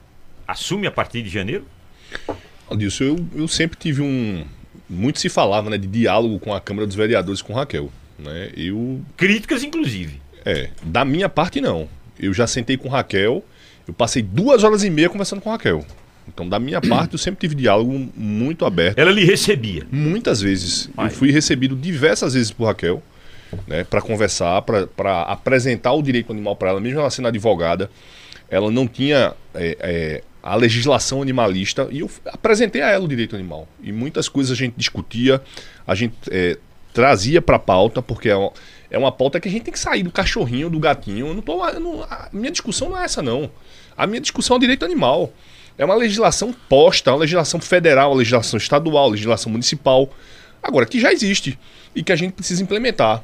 assume 0.47 0.87
a 0.87 0.91
partir 0.91 1.21
de 1.21 1.29
janeiro? 1.29 1.65
Disso, 2.75 3.03
eu, 3.03 3.25
eu 3.35 3.47
sempre 3.47 3.77
tive 3.77 4.01
um. 4.01 4.45
Muito 4.89 5.19
se 5.19 5.29
falava 5.29 5.69
né, 5.69 5.77
de 5.77 5.87
diálogo 5.87 6.39
com 6.39 6.53
a 6.53 6.59
Câmara 6.59 6.87
dos 6.87 6.95
Vereadores 6.95 7.41
com 7.41 7.53
Raquel. 7.53 7.91
Né? 8.23 8.51
Eu. 8.55 9.01
Críticas, 9.15 9.63
inclusive. 9.63 10.21
É, 10.45 10.69
da 10.83 11.03
minha 11.03 11.29
parte, 11.29 11.61
não. 11.61 11.87
Eu 12.19 12.33
já 12.33 12.47
sentei 12.47 12.77
com 12.77 12.89
Raquel, 12.89 13.43
eu 13.87 13.93
passei 13.93 14.21
duas 14.21 14.63
horas 14.63 14.83
e 14.83 14.89
meia 14.89 15.09
conversando 15.09 15.41
com 15.41 15.49
Raquel. 15.49 15.85
Então, 16.27 16.47
da 16.47 16.59
minha 16.59 16.81
parte, 16.83 17.13
eu 17.13 17.19
sempre 17.19 17.39
tive 17.39 17.55
diálogo 17.55 18.09
muito 18.15 18.65
aberto. 18.65 18.97
Ela 18.99 19.11
lhe 19.11 19.23
recebia. 19.23 19.85
Muitas 19.91 20.41
vezes. 20.41 20.89
Eu 20.97 21.09
fui 21.09 21.31
recebido 21.31 21.75
diversas 21.75 22.33
vezes 22.33 22.51
por 22.51 22.65
Raquel, 22.65 23.01
né, 23.67 23.83
para 23.83 24.01
conversar, 24.01 24.61
para 24.61 25.21
apresentar 25.23 25.93
o 25.93 26.01
direito 26.01 26.31
animal 26.31 26.55
para 26.55 26.69
ela, 26.69 26.79
mesmo 26.79 26.99
ela 26.99 27.09
sendo 27.09 27.27
advogada. 27.27 27.89
Ela 28.49 28.71
não 28.71 28.87
tinha 28.87 29.33
é, 29.53 29.77
é, 29.79 30.23
a 30.41 30.55
legislação 30.55 31.21
animalista 31.21 31.87
e 31.91 31.99
eu 31.99 32.09
apresentei 32.25 32.81
a 32.81 32.89
ela 32.89 33.05
o 33.05 33.07
direito 33.07 33.35
animal. 33.35 33.67
E 33.81 33.91
muitas 33.91 34.27
coisas 34.27 34.51
a 34.51 34.55
gente 34.55 34.73
discutia, 34.75 35.41
a 35.85 35.93
gente 35.93 36.15
é, 36.31 36.57
trazia 36.99 37.41
para 37.41 37.57
pauta, 37.57 38.01
porque 38.01 38.27
é 38.29 38.35
uma, 38.35 38.51
é 38.91 38.97
uma 38.97 39.11
pauta 39.11 39.39
que 39.39 39.47
a 39.47 39.51
gente 39.51 39.63
tem 39.63 39.71
que 39.71 39.79
sair 39.79 40.03
do 40.03 40.11
cachorrinho, 40.11 40.69
do 40.69 40.79
gatinho. 40.79 41.27
Eu 41.27 41.33
não 41.33 41.41
tô, 41.41 41.65
eu 41.65 41.79
não- 41.79 42.03
a 42.03 42.27
minha 42.33 42.51
discussão 42.51 42.89
não 42.89 42.97
é 42.99 43.05
essa, 43.05 43.21
não. 43.21 43.49
A 43.95 44.05
minha 44.05 44.19
discussão 44.19 44.55
é 44.55 44.57
o 44.57 44.59
direito 44.59 44.83
animal. 44.83 45.31
É 45.77 45.85
uma 45.85 45.95
legislação 45.95 46.53
posta, 46.67 47.09
uma 47.11 47.19
legislação 47.19 47.57
federal, 47.61 48.11
uma 48.11 48.17
legislação 48.17 48.57
estadual, 48.57 49.05
uma 49.05 49.11
legislação 49.11 49.49
municipal. 49.49 50.09
Agora, 50.61 50.85
que 50.85 50.99
já 50.99 51.13
existe 51.13 51.57
e 51.95 52.03
que 52.03 52.11
a 52.11 52.15
gente 52.17 52.33
precisa 52.33 52.61
implementar. 52.61 53.23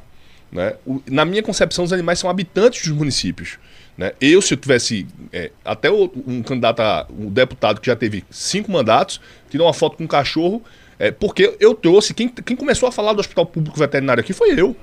Né? 0.50 0.74
O- 0.86 1.02
na 1.10 1.26
minha 1.26 1.42
concepção, 1.42 1.84
os 1.84 1.92
animais 1.92 2.18
são 2.18 2.30
habitantes 2.30 2.88
dos 2.88 2.96
municípios. 2.96 3.58
Né? 3.98 4.12
Eu, 4.18 4.40
se 4.40 4.54
eu 4.54 4.58
tivesse 4.58 5.06
é, 5.32 5.50
até 5.62 5.90
o- 5.90 6.10
um 6.26 6.42
candidato, 6.42 6.80
a, 6.80 7.06
um 7.10 7.28
deputado 7.30 7.78
que 7.78 7.86
já 7.88 7.96
teve 7.96 8.24
cinco 8.30 8.72
mandatos, 8.72 9.20
tirou 9.50 9.66
uma 9.66 9.74
foto 9.74 9.98
com 9.98 10.04
um 10.04 10.06
cachorro, 10.06 10.62
é, 10.98 11.10
porque 11.10 11.56
eu 11.60 11.74
trouxe. 11.74 12.14
Quem, 12.14 12.28
quem 12.28 12.56
começou 12.56 12.88
a 12.88 12.92
falar 12.92 13.12
do 13.12 13.20
hospital 13.20 13.46
público 13.46 13.78
veterinário 13.78 14.20
aqui 14.20 14.32
foi 14.32 14.58
eu. 14.58 14.76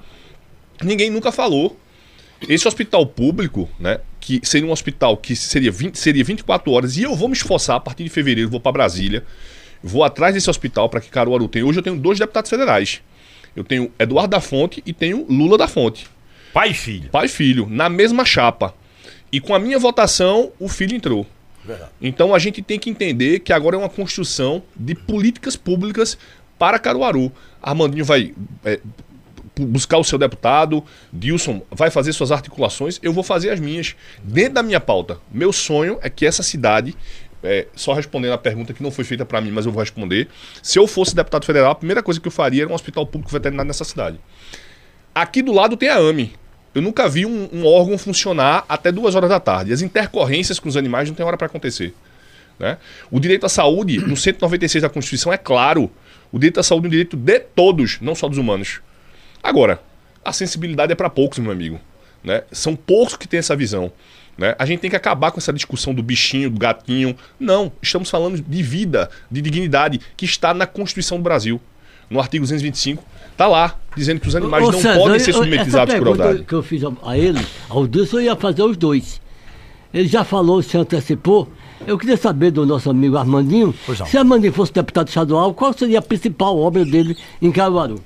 Ninguém 0.83 1.09
nunca 1.09 1.31
falou. 1.31 1.77
Esse 2.47 2.67
hospital 2.67 3.05
público, 3.05 3.69
né, 3.79 3.99
que 4.19 4.41
seria 4.43 4.67
um 4.67 4.71
hospital 4.71 5.15
que 5.15 5.35
seria, 5.35 5.71
20, 5.71 5.97
seria 5.97 6.23
24 6.23 6.71
horas, 6.71 6.97
e 6.97 7.03
eu 7.03 7.15
vou 7.15 7.29
me 7.29 7.35
esforçar 7.35 7.77
a 7.77 7.79
partir 7.79 8.03
de 8.03 8.09
fevereiro, 8.09 8.49
vou 8.49 8.59
para 8.59 8.73
Brasília, 8.73 9.23
vou 9.81 10.03
atrás 10.03 10.33
desse 10.33 10.49
hospital 10.49 10.89
para 10.89 10.99
que 10.99 11.09
Caruaru 11.09 11.47
tenha. 11.47 11.65
Hoje 11.65 11.79
eu 11.79 11.83
tenho 11.83 11.97
dois 11.97 12.19
deputados 12.19 12.49
federais. 12.49 13.01
Eu 13.55 13.63
tenho 13.63 13.91
Eduardo 13.97 14.31
da 14.31 14.41
Fonte 14.41 14.83
e 14.85 14.91
tenho 14.91 15.25
Lula 15.29 15.57
da 15.57 15.67
Fonte. 15.67 16.07
Pai 16.53 16.71
e 16.71 16.73
filho. 16.73 17.09
Pai 17.09 17.25
e 17.25 17.29
filho, 17.29 17.67
na 17.69 17.87
mesma 17.87 18.25
chapa. 18.25 18.73
E 19.31 19.39
com 19.39 19.55
a 19.55 19.59
minha 19.59 19.79
votação, 19.79 20.51
o 20.59 20.67
filho 20.67 20.95
entrou. 20.95 21.25
Então 22.01 22.33
a 22.33 22.39
gente 22.39 22.61
tem 22.61 22.77
que 22.79 22.89
entender 22.89 23.39
que 23.39 23.53
agora 23.53 23.75
é 23.75 23.79
uma 23.79 23.89
construção 23.89 24.63
de 24.75 24.95
políticas 24.95 25.55
públicas 25.55 26.17
para 26.59 26.77
Caruaru. 26.79 27.31
Armandinho 27.61 28.05
vai 28.05 28.33
é, 28.63 28.79
bu- 29.55 29.65
buscar 29.65 29.97
o 29.97 30.03
seu 30.03 30.17
deputado, 30.17 30.83
Dilson 31.11 31.61
vai 31.71 31.89
fazer 31.89 32.13
suas 32.13 32.31
articulações, 32.31 32.99
eu 33.01 33.13
vou 33.13 33.23
fazer 33.23 33.49
as 33.49 33.59
minhas. 33.59 33.95
Dentro 34.23 34.55
da 34.55 34.63
minha 34.63 34.79
pauta, 34.79 35.19
meu 35.31 35.51
sonho 35.53 35.97
é 36.01 36.09
que 36.09 36.25
essa 36.25 36.43
cidade 36.43 36.95
é, 37.41 37.67
só 37.75 37.93
respondendo 37.93 38.31
a 38.33 38.37
pergunta 38.37 38.73
que 38.73 38.81
não 38.81 38.91
foi 38.91 39.03
feita 39.03 39.25
para 39.25 39.41
mim, 39.41 39.51
mas 39.51 39.65
eu 39.65 39.71
vou 39.71 39.81
responder. 39.81 40.29
Se 40.61 40.79
eu 40.79 40.87
fosse 40.87 41.13
deputado 41.15 41.45
federal, 41.45 41.71
a 41.71 41.75
primeira 41.75 42.01
coisa 42.01 42.19
que 42.19 42.27
eu 42.27 42.31
faria 42.31 42.63
era 42.63 42.71
um 42.71 42.75
hospital 42.75 43.05
público 43.05 43.31
veterinário 43.31 43.67
nessa 43.67 43.83
cidade. 43.83 44.17
Aqui 45.13 45.41
do 45.41 45.51
lado 45.51 45.75
tem 45.75 45.89
a 45.89 45.97
AME. 45.97 46.33
Eu 46.73 46.81
nunca 46.81 47.07
vi 47.07 47.25
um, 47.25 47.49
um 47.51 47.65
órgão 47.65 47.97
funcionar 47.97 48.65
até 48.67 48.91
duas 48.91 49.15
horas 49.15 49.29
da 49.29 49.39
tarde. 49.39 49.71
As 49.71 49.81
intercorrências 49.81 50.59
com 50.59 50.67
os 50.67 50.75
animais 50.75 51.07
não 51.07 51.15
tem 51.15 51.25
hora 51.25 51.37
para 51.37 51.47
acontecer. 51.47 51.93
Né? 52.57 52.77
O 53.11 53.19
direito 53.19 53.45
à 53.45 53.49
saúde, 53.49 53.99
no 53.99 54.17
196 54.17 54.81
da 54.81 54.89
Constituição, 54.89 55.31
é 55.31 55.37
claro. 55.37 55.91
O 56.31 56.39
direito 56.39 56.59
à 56.59 56.63
saúde 56.63 56.85
é 56.85 56.87
um 56.87 56.91
direito 56.91 57.17
de 57.17 57.39
todos, 57.39 57.99
não 58.01 58.15
só 58.15 58.27
dos 58.27 58.37
humanos. 58.37 58.81
Agora, 59.41 59.79
a 60.23 60.31
sensibilidade 60.31 60.91
é 60.91 60.95
para 60.95 61.09
poucos, 61.09 61.39
meu 61.39 61.51
amigo. 61.51 61.79
Né? 62.23 62.43
São 62.51 62.75
poucos 62.75 63.17
que 63.17 63.27
têm 63.27 63.39
essa 63.39 63.55
visão. 63.55 63.91
Né? 64.37 64.55
A 64.57 64.65
gente 64.65 64.79
tem 64.79 64.89
que 64.89 64.95
acabar 64.95 65.31
com 65.31 65.39
essa 65.39 65.53
discussão 65.53 65.93
do 65.93 66.01
bichinho, 66.01 66.49
do 66.49 66.57
gatinho. 66.57 67.15
Não, 67.39 67.71
estamos 67.81 68.09
falando 68.09 68.41
de 68.41 68.63
vida, 68.63 69.09
de 69.29 69.41
dignidade, 69.41 69.99
que 70.17 70.25
está 70.25 70.53
na 70.53 70.65
Constituição 70.65 71.17
do 71.17 71.23
Brasil. 71.23 71.61
No 72.09 72.19
artigo 72.19 72.43
225, 72.43 73.03
está 73.33 73.47
lá, 73.47 73.75
dizendo 73.95 74.19
que 74.21 74.27
os 74.27 74.35
animais 74.35 74.63
Ô, 74.67 74.71
não 74.71 74.79
César, 74.79 74.99
podem 74.99 75.19
ser 75.19 75.33
submetidos 75.33 75.75
à 75.75 75.85
crueldade. 75.85 76.43
que 76.43 76.53
eu 76.53 76.63
fiz 76.63 76.81
a- 76.83 77.17
ele, 77.17 77.45
ao 77.69 77.85
Dilson, 77.85 78.17
eu 78.17 78.21
ia 78.23 78.35
fazer 78.35 78.63
os 78.63 78.77
dois. 78.77 79.21
Ele 79.93 80.07
já 80.07 80.23
falou, 80.23 80.61
se 80.63 80.77
antecipou. 80.77 81.47
Eu 81.85 81.97
queria 81.97 82.15
saber 82.15 82.49
do 82.51 82.65
nosso 82.65 82.89
amigo 82.89 83.17
Armandinho, 83.17 83.73
se 84.07 84.17
Armandinho 84.17 84.53
fosse 84.53 84.71
deputado 84.71 85.09
estadual, 85.09 85.53
qual 85.53 85.73
seria 85.73 85.99
a 85.99 86.01
principal 86.01 86.57
obra 86.57 86.85
dele 86.85 87.17
em 87.41 87.51
Caruaru? 87.51 87.99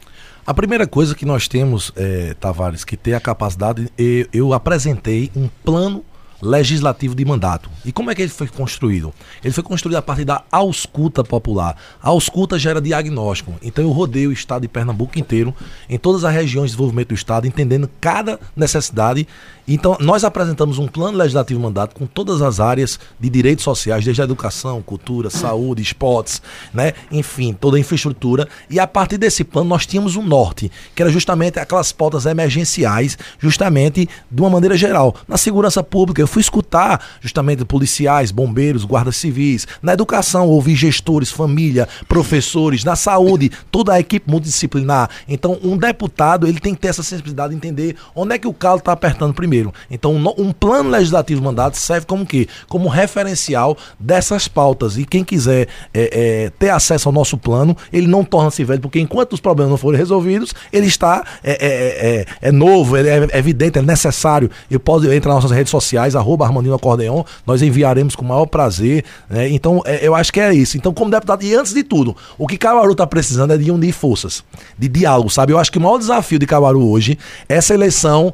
A 0.46 0.54
primeira 0.54 0.88
coisa 0.88 1.14
que 1.14 1.26
nós 1.26 1.48
temos, 1.48 1.92
eh, 1.96 2.34
Tavares, 2.40 2.84
que 2.84 2.98
ter 2.98 3.14
a 3.14 3.20
capacidade, 3.20 3.88
eu, 3.98 4.26
eu 4.34 4.54
apresentei 4.54 5.30
um 5.36 5.48
plano 5.64 6.04
legislativo 6.42 7.16
de 7.16 7.26
mandato. 7.26 7.70
E 7.84 7.92
como 7.92 8.12
é 8.12 8.16
que 8.16 8.22
ele 8.22 8.30
foi 8.30 8.48
construído? 8.48 9.14
Ele 9.44 9.54
foi 9.54 9.64
construído 9.64 9.96
a 9.98 10.02
partir 10.02 10.26
da 10.26 10.44
ausculta 10.52 11.24
popular. 11.24 11.76
A 12.02 12.10
ausculta 12.10 12.60
gera 12.60 12.82
diagnóstico. 12.82 13.56
Então 13.62 13.84
eu 13.84 13.92
rodei 13.92 14.28
o 14.28 14.32
estado 14.32 14.62
de 14.62 14.68
Pernambuco 14.68 15.18
inteiro, 15.18 15.54
em 15.90 15.98
todas 15.98 16.24
as 16.24 16.34
regiões 16.34 16.72
de 16.72 16.76
desenvolvimento 16.76 17.10
do 17.10 17.16
estado, 17.16 17.48
entendendo 17.48 17.90
cada 18.00 18.40
necessidade. 18.56 19.28
Então 19.68 19.98
nós 20.00 20.24
apresentamos 20.24 20.78
um 20.78 20.88
plano 20.88 21.18
legislativo 21.18 21.60
mandato 21.60 21.94
com 21.94 22.06
todas 22.06 22.42
as 22.42 22.62
áreas 22.62 22.98
de 23.20 23.30
direitos 23.30 23.66
sociais, 23.66 24.06
desde 24.06 24.22
a 24.22 24.26
educação, 24.26 24.82
cultura, 24.82 25.30
saúde, 25.30 25.82
esportes, 25.82 26.42
né? 26.74 26.94
enfim, 27.12 27.52
toda 27.52 27.76
a 27.76 27.80
infraestrutura. 27.80 28.48
E 28.70 28.80
a 28.80 28.88
partir 28.88 29.18
desse 29.18 29.44
plano 29.44 29.68
nós 29.68 29.86
tínhamos 29.86 30.16
um 30.16 30.24
norte, 30.24 30.72
que 30.96 31.02
era 31.02 31.12
justamente 31.12 31.60
aquelas 31.60 31.92
pautas 31.92 32.26
emergenciais, 32.26 33.18
justamente 33.40 34.08
de 34.32 34.42
uma 34.42 34.50
maneira 34.50 34.78
geral. 34.78 35.14
Na 35.28 35.36
segurança 35.36 35.84
pública, 35.84 36.22
eu 36.22 36.28
fui 36.28 36.42
escutar 36.42 37.06
justamente 37.20 37.66
policiais, 37.66 38.32
bombeiros, 38.32 38.86
guardas 38.86 39.18
civis. 39.18 39.68
Na 39.82 39.94
educação, 39.94 40.48
ouvi 40.48 40.76
gestores, 40.76 41.30
família, 41.30 41.90
professores. 42.08 42.86
Na 42.86 42.96
saúde, 42.96 43.52
toda 43.70 43.94
a 43.94 44.00
equipe 44.00 44.30
multidisciplinar. 44.30 45.10
Então, 45.28 45.60
um 45.62 45.76
deputado, 45.76 46.48
ele 46.48 46.60
tem 46.60 46.74
que 46.74 46.82
ter 46.82 46.88
essa 46.88 47.04
sensibilidade 47.04 47.50
de 47.50 47.58
entender 47.58 47.96
onde 48.16 48.36
é 48.36 48.38
que 48.38 48.48
o 48.48 48.54
calo 48.54 48.80
está 48.80 48.94
apertando 48.94 49.34
primeiro. 49.34 49.57
Então, 49.90 50.14
um, 50.14 50.20
no- 50.20 50.54
plano 50.54 50.90
legislativo 50.90 51.40
de 51.40 51.46
mandato 51.46 51.78
serve 51.78 52.06
como 52.06 52.24
o 52.24 52.26
quê? 52.26 52.48
Como 52.68 52.88
referencial 52.88 53.78
dessas 54.00 54.48
pautas. 54.48 54.98
E 54.98 55.06
quem 55.06 55.24
quiser 55.24 55.68
é, 55.94 56.46
é, 56.46 56.50
ter 56.58 56.70
acesso 56.70 57.10
ao 57.10 57.14
nosso 57.14 57.38
plano, 57.38 57.76
ele 57.92 58.08
não 58.08 58.24
torna-se 58.24 58.64
velho, 58.64 58.82
porque 58.82 59.00
enquanto 59.00 59.34
os 59.34 59.40
problemas 59.40 59.70
não 59.72 59.78
forem 59.78 59.98
resolvidos, 59.98 60.54
ele 60.72 60.88
está 60.88 61.24
é, 61.44 61.52
é, 61.52 62.18
é, 62.42 62.50
é 62.50 62.52
novo, 62.52 62.98
ele 62.98 63.10
é 63.10 63.38
evidente, 63.38 63.80
é 63.80 63.82
necessário. 63.82 64.50
Eu 64.70 64.80
posso 64.80 65.12
entrar 65.12 65.34
nas 65.34 65.44
nossas 65.44 65.56
redes 65.58 65.72
sociais, 65.72 66.16
arroba 66.16 66.46
Armandinho 66.46 66.74
Acordeon, 66.74 67.24
nós 67.46 67.62
enviaremos 67.62 68.16
com 68.16 68.26
o 68.26 68.28
maior 68.28 68.46
prazer. 68.46 69.04
né? 69.30 69.50
Então, 69.50 69.82
é, 69.86 70.06
eu 70.06 70.16
acho 70.16 70.32
que 70.34 70.40
é 70.40 70.54
isso. 70.54 70.78
Então, 70.78 70.94
como 70.94 71.12
deputado, 71.12 71.44
e 71.44 71.54
antes 71.56 71.74
de 71.74 71.84
tudo, 71.84 72.16
o 72.38 72.48
que 72.48 72.58
Caruaru 72.58 72.92
está 72.92 73.06
precisando 73.08 73.54
é 73.54 73.58
de 73.58 73.70
unir 73.72 73.94
forças, 73.94 74.44
de 74.78 74.88
diálogo, 74.88 75.30
sabe? 75.30 75.54
Eu 75.54 75.60
acho 75.60 75.72
que 75.72 75.78
o 75.78 75.82
maior 75.82 75.98
desafio 75.98 76.40
de 76.40 76.46
Caruaru 76.46 76.90
hoje, 76.90 77.18
essa 77.48 77.74
eleição 77.74 78.34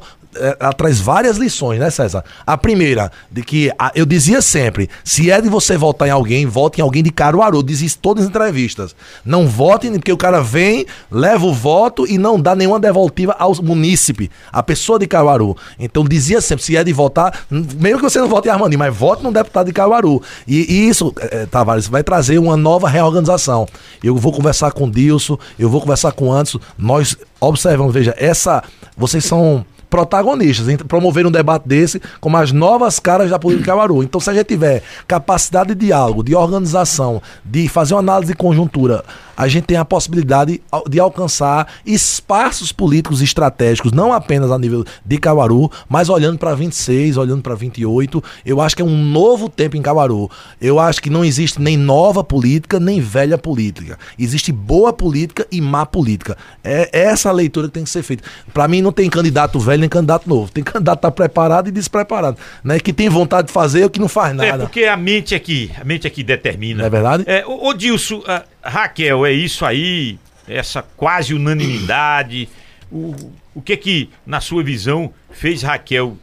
ela 0.60 0.72
traz 0.72 1.00
várias 1.00 1.36
lições, 1.36 1.78
né, 1.78 1.90
César? 1.90 2.24
A 2.46 2.56
primeira, 2.56 3.10
de 3.30 3.42
que 3.42 3.70
a- 3.78 3.92
eu 3.94 4.04
dizia 4.06 4.40
sempre: 4.42 4.88
se 5.02 5.30
é 5.30 5.40
de 5.40 5.48
você 5.48 5.76
votar 5.76 6.08
em 6.08 6.10
alguém, 6.10 6.46
vote 6.46 6.80
em 6.80 6.82
alguém 6.82 7.02
de 7.02 7.10
Caruaru. 7.10 7.62
Dizia 7.62 7.86
isso 7.86 7.98
todas 8.00 8.24
as 8.24 8.30
entrevistas. 8.30 8.94
Não 9.24 9.46
vote, 9.46 9.90
porque 9.90 10.12
o 10.12 10.16
cara 10.16 10.40
vem, 10.42 10.86
leva 11.10 11.44
o 11.46 11.52
voto 11.52 12.06
e 12.06 12.18
não 12.18 12.40
dá 12.40 12.54
nenhuma 12.54 12.80
devolutiva 12.80 13.34
ao 13.38 13.54
munícipe, 13.62 14.30
a 14.52 14.62
pessoa 14.62 14.98
de 14.98 15.06
Caruaru. 15.06 15.56
Então 15.78 16.04
dizia 16.04 16.40
sempre: 16.40 16.64
se 16.64 16.76
é 16.76 16.84
de 16.84 16.92
votar, 16.92 17.44
mesmo 17.50 17.98
que 17.98 18.04
você 18.04 18.18
não 18.20 18.28
vote 18.28 18.48
em 18.48 18.50
Armandinho, 18.50 18.78
mas 18.78 18.94
vote 18.94 19.22
num 19.22 19.32
deputado 19.32 19.66
de 19.66 19.72
Caruaru. 19.72 20.22
E, 20.46 20.60
e 20.72 20.88
isso, 20.88 21.12
eh, 21.20 21.46
Tavares, 21.50 21.86
vai 21.88 22.02
trazer 22.02 22.38
uma 22.38 22.56
nova 22.56 22.88
reorganização. 22.88 23.66
Eu 24.02 24.16
vou 24.16 24.32
conversar 24.32 24.72
com 24.72 24.84
o 24.84 24.90
Dilson, 24.90 25.38
eu 25.58 25.68
vou 25.68 25.80
conversar 25.80 26.12
com 26.12 26.28
o 26.28 26.32
Anderson. 26.32 26.58
Nós 26.78 27.16
observamos, 27.40 27.92
veja, 27.94 28.14
essa. 28.18 28.62
Vocês 28.96 29.24
são 29.24 29.64
protagonistas 29.90 30.66
promover 30.88 31.26
um 31.26 31.30
debate 31.30 31.66
desse 31.66 32.00
como 32.20 32.36
as 32.36 32.52
novas 32.52 32.98
caras 32.98 33.30
da 33.30 33.38
política 33.38 33.64
de 33.64 33.66
Caruaru. 33.66 34.02
Então, 34.02 34.20
se 34.20 34.30
a 34.30 34.34
gente 34.34 34.46
tiver 34.46 34.82
capacidade 35.06 35.74
de 35.74 35.86
diálogo, 35.86 36.22
de 36.22 36.34
organização, 36.34 37.22
de 37.44 37.68
fazer 37.68 37.94
uma 37.94 38.00
análise 38.00 38.32
de 38.32 38.36
conjuntura, 38.36 39.04
a 39.36 39.48
gente 39.48 39.64
tem 39.64 39.76
a 39.76 39.84
possibilidade 39.84 40.60
de 40.88 41.00
alcançar 41.00 41.66
espaços 41.84 42.72
políticos 42.72 43.22
estratégicos, 43.22 43.92
não 43.92 44.12
apenas 44.12 44.50
a 44.50 44.58
nível 44.58 44.84
de 45.04 45.18
Caruaru, 45.18 45.70
mas 45.88 46.08
olhando 46.08 46.38
para 46.38 46.54
26, 46.54 47.16
olhando 47.16 47.42
para 47.42 47.54
28. 47.54 48.22
Eu 48.44 48.60
acho 48.60 48.76
que 48.76 48.82
é 48.82 48.84
um 48.84 48.96
novo 49.04 49.48
tempo 49.48 49.76
em 49.76 49.82
Caruaru. 49.82 50.30
Eu 50.60 50.78
acho 50.78 51.00
que 51.02 51.10
não 51.10 51.24
existe 51.24 51.60
nem 51.60 51.76
nova 51.76 52.22
política, 52.22 52.78
nem 52.80 53.00
velha 53.00 53.38
política. 53.38 53.98
Existe 54.18 54.52
boa 54.52 54.92
política 54.92 55.46
e 55.50 55.60
má 55.60 55.86
política. 55.86 56.36
É 56.62 56.88
essa 56.92 57.28
a 57.28 57.32
leitura 57.32 57.68
que 57.68 57.74
tem 57.74 57.84
que 57.84 57.90
ser 57.90 58.02
feita. 58.02 58.22
Para 58.52 58.68
mim, 58.68 58.82
não 58.82 58.92
tem 58.92 59.08
candidato 59.08 59.58
velho 59.58 59.80
nem 59.80 59.88
candidato 59.88 60.28
novo. 60.28 60.50
Tem 60.50 60.62
candidato 60.64 60.98
que 60.98 61.02
tá 61.02 61.10
preparado 61.10 61.68
e 61.68 61.72
despreparado. 61.72 62.36
Né? 62.62 62.78
Que 62.78 62.92
tem 62.92 63.08
vontade 63.08 63.48
de 63.48 63.52
fazer 63.52 63.84
ou 63.84 63.90
que 63.90 64.00
não 64.00 64.08
faz 64.08 64.32
É, 64.32 64.34
nada. 64.34 64.64
porque 64.64 64.84
a 64.84 64.96
mente 64.96 65.34
aqui, 65.34 65.70
a 65.80 65.84
mente 65.84 66.06
aqui 66.06 66.22
determina. 66.22 66.78
Não 66.80 66.86
é 66.86 66.90
verdade? 66.90 67.24
É, 67.26 67.44
ô, 67.46 67.68
ô 67.68 67.74
Dilson, 67.74 68.22
ah, 68.26 68.42
Raquel, 68.64 69.26
é 69.26 69.32
isso 69.32 69.64
aí, 69.64 70.18
essa 70.48 70.82
quase 70.82 71.34
unanimidade. 71.34 72.48
O, 72.90 73.14
o 73.54 73.62
que 73.62 73.76
que, 73.76 74.10
na 74.26 74.40
sua 74.40 74.62
visão, 74.62 75.12
fez 75.30 75.62
Raquel 75.62 76.16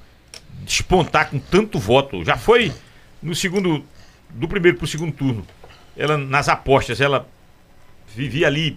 despontar 0.63 1.29
com 1.29 1.39
tanto 1.39 1.79
voto? 1.79 2.23
Já 2.23 2.37
foi 2.37 2.71
no 3.21 3.35
segundo, 3.35 3.83
do 4.29 4.47
primeiro 4.47 4.77
pro 4.77 4.87
segundo 4.87 5.11
turno. 5.11 5.45
Ela, 5.95 6.17
nas 6.17 6.49
apostas, 6.49 6.99
ela 6.99 7.27
vivia 8.15 8.47
ali, 8.47 8.75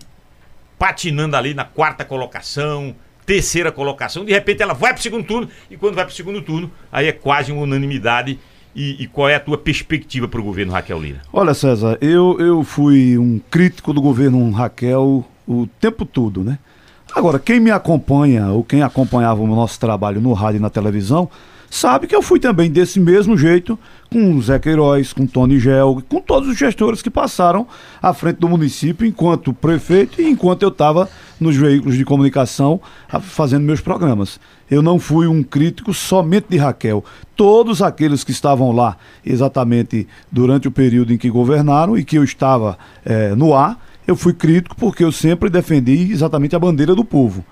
patinando 0.79 1.37
ali 1.37 1.55
na 1.55 1.65
quarta 1.65 2.05
colocação, 2.05 2.95
terceira 3.25 3.73
colocação. 3.73 4.25
De 4.25 4.33
repente 4.33 4.63
ela 4.63 4.75
vai 4.75 4.93
pro 4.93 5.03
segundo 5.03 5.27
turno 5.27 5.51
e 5.71 5.77
quando 5.77 5.95
vai 5.95 6.05
pro 6.05 6.15
segundo 6.15 6.43
turno, 6.43 6.71
aí 6.93 7.07
é 7.07 7.13
quase 7.13 7.53
uma 7.53 7.63
unanimidade. 7.63 8.39
E, 8.75 9.03
e 9.03 9.07
qual 9.07 9.29
é 9.29 9.37
a 9.37 9.41
tua 9.41 9.57
perspectiva 9.57 10.27
para 10.27 10.41
o 10.41 10.45
governo 10.45 10.73
Raquel 10.73 11.01
Lira? 11.01 11.21
Olha, 11.33 11.55
César, 11.55 11.97
eu, 12.01 12.37
eu 12.41 12.65
fui 12.65 13.17
um 13.17 13.41
crítico 13.51 13.93
do 13.93 14.03
governo 14.03 14.51
Raquel 14.51 15.25
o 15.47 15.69
tempo 15.81 16.05
todo, 16.05 16.43
né? 16.43 16.59
Agora, 17.15 17.39
quem 17.39 17.61
me 17.61 17.71
acompanha, 17.71 18.49
ou 18.49 18.65
quem 18.65 18.83
acompanhava 18.83 19.41
o 19.41 19.47
nosso 19.47 19.79
trabalho 19.79 20.21
no 20.21 20.33
rádio 20.33 20.59
e 20.59 20.61
na 20.61 20.69
televisão, 20.69 21.31
sabe 21.71 22.09
que 22.09 22.17
eu 22.17 22.23
fui 22.23 22.41
também 22.41 22.69
desse 22.69 22.99
mesmo 22.99 23.37
jeito 23.37 23.79
com 24.11 24.35
o 24.35 24.43
Zé 24.43 24.59
Queiroz, 24.59 25.13
com 25.13 25.25
Tony 25.25 25.61
Gel, 25.61 26.03
com 26.09 26.21
todos 26.21 26.49
os 26.49 26.59
gestores 26.59 27.03
que 27.03 27.11
passaram 27.11 27.69
à 28.03 28.13
frente 28.13 28.39
do 28.39 28.49
município 28.49 29.07
enquanto 29.07 29.53
prefeito 29.53 30.21
e 30.21 30.29
enquanto 30.29 30.63
eu 30.63 30.71
estava 30.71 31.09
nos 31.39 31.57
veículos 31.57 31.97
de 31.97 32.05
comunicação 32.05 32.81
fazendo 33.21 33.63
meus 33.63 33.81
programas. 33.81 34.41
Eu 34.71 34.83
não 34.83 34.99
fui 34.99 35.27
um 35.27 35.43
crítico 35.43 35.93
somente 35.93 36.47
de 36.49 36.57
Raquel. 36.57 37.05
Todos 37.37 37.83
aqueles 37.83 38.25
que 38.25 38.31
estavam 38.31 38.73
lá 38.73 38.97
exatamente 39.25 40.07
durante 40.31 40.69
o 40.69 40.71
período 40.71 41.13
em 41.13 41.19
que 41.19 41.31
governaram 41.31 41.97
e 41.97 42.05
que 42.05 42.17
eu 42.17 42.25
estava 42.25 42.79
eh, 43.05 43.35
no 43.35 43.55
ar, 43.55 43.79
eu 44.07 44.17
fui 44.17 44.33
crítico 44.33 44.77
porque 44.77 45.05
eu 45.05 45.13
sempre 45.13 45.51
defendi 45.51 46.13
exatamente 46.13 46.57
a 46.57 46.59
bandeira 46.59 46.95
do 46.95 47.05
povo. 47.05 47.45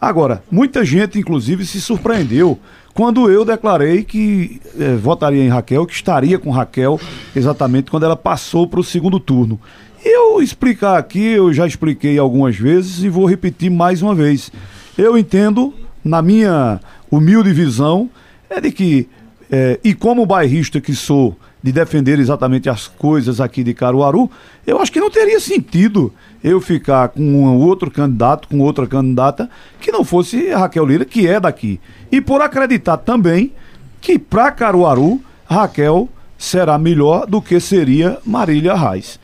Agora, 0.00 0.42
muita 0.50 0.84
gente, 0.84 1.18
inclusive, 1.18 1.66
se 1.66 1.80
surpreendeu 1.80 2.58
quando 2.94 3.30
eu 3.30 3.44
declarei 3.44 4.02
que 4.02 4.60
eh, 4.78 4.96
votaria 4.96 5.44
em 5.44 5.48
Raquel, 5.48 5.86
que 5.86 5.92
estaria 5.92 6.38
com 6.38 6.50
Raquel 6.50 6.98
exatamente 7.36 7.90
quando 7.90 8.04
ela 8.04 8.16
passou 8.16 8.66
para 8.66 8.80
o 8.80 8.84
segundo 8.84 9.20
turno. 9.20 9.60
Eu 10.02 10.40
explicar 10.40 10.96
aqui, 10.96 11.22
eu 11.22 11.52
já 11.52 11.66
expliquei 11.66 12.18
algumas 12.18 12.56
vezes 12.56 13.02
e 13.02 13.10
vou 13.10 13.26
repetir 13.26 13.70
mais 13.70 14.00
uma 14.00 14.14
vez. 14.14 14.50
Eu 14.96 15.18
entendo, 15.18 15.74
na 16.04 16.22
minha 16.22 16.80
humilde 17.10 17.52
visão, 17.52 18.08
é 18.48 18.60
de 18.60 18.72
que, 18.72 19.08
eh, 19.50 19.78
e 19.82 19.94
como 19.94 20.26
bairrista 20.26 20.80
que 20.80 20.94
sou, 20.94 21.36
de 21.62 21.72
defender 21.72 22.18
exatamente 22.18 22.70
as 22.70 22.88
coisas 22.88 23.40
aqui 23.40 23.62
de 23.62 23.74
Caruaru, 23.74 24.30
eu 24.66 24.80
acho 24.80 24.90
que 24.90 25.00
não 25.00 25.10
teria 25.10 25.38
sentido 25.38 26.12
eu 26.42 26.60
ficar 26.60 27.10
com 27.10 27.20
um 27.20 27.56
outro 27.58 27.90
candidato, 27.90 28.48
com 28.48 28.60
outra 28.60 28.86
candidata, 28.86 29.48
que 29.78 29.92
não 29.92 30.02
fosse 30.02 30.50
Raquel 30.50 30.86
Lira, 30.86 31.04
que 31.04 31.26
é 31.26 31.38
daqui. 31.38 31.78
E 32.10 32.20
por 32.20 32.40
acreditar 32.40 32.96
também 32.96 33.52
que 34.00 34.18
para 34.18 34.50
Caruaru, 34.50 35.20
Raquel 35.44 36.08
será 36.38 36.78
melhor 36.78 37.26
do 37.26 37.42
que 37.42 37.60
seria 37.60 38.18
Marília 38.24 38.74
Reis. 38.74 39.20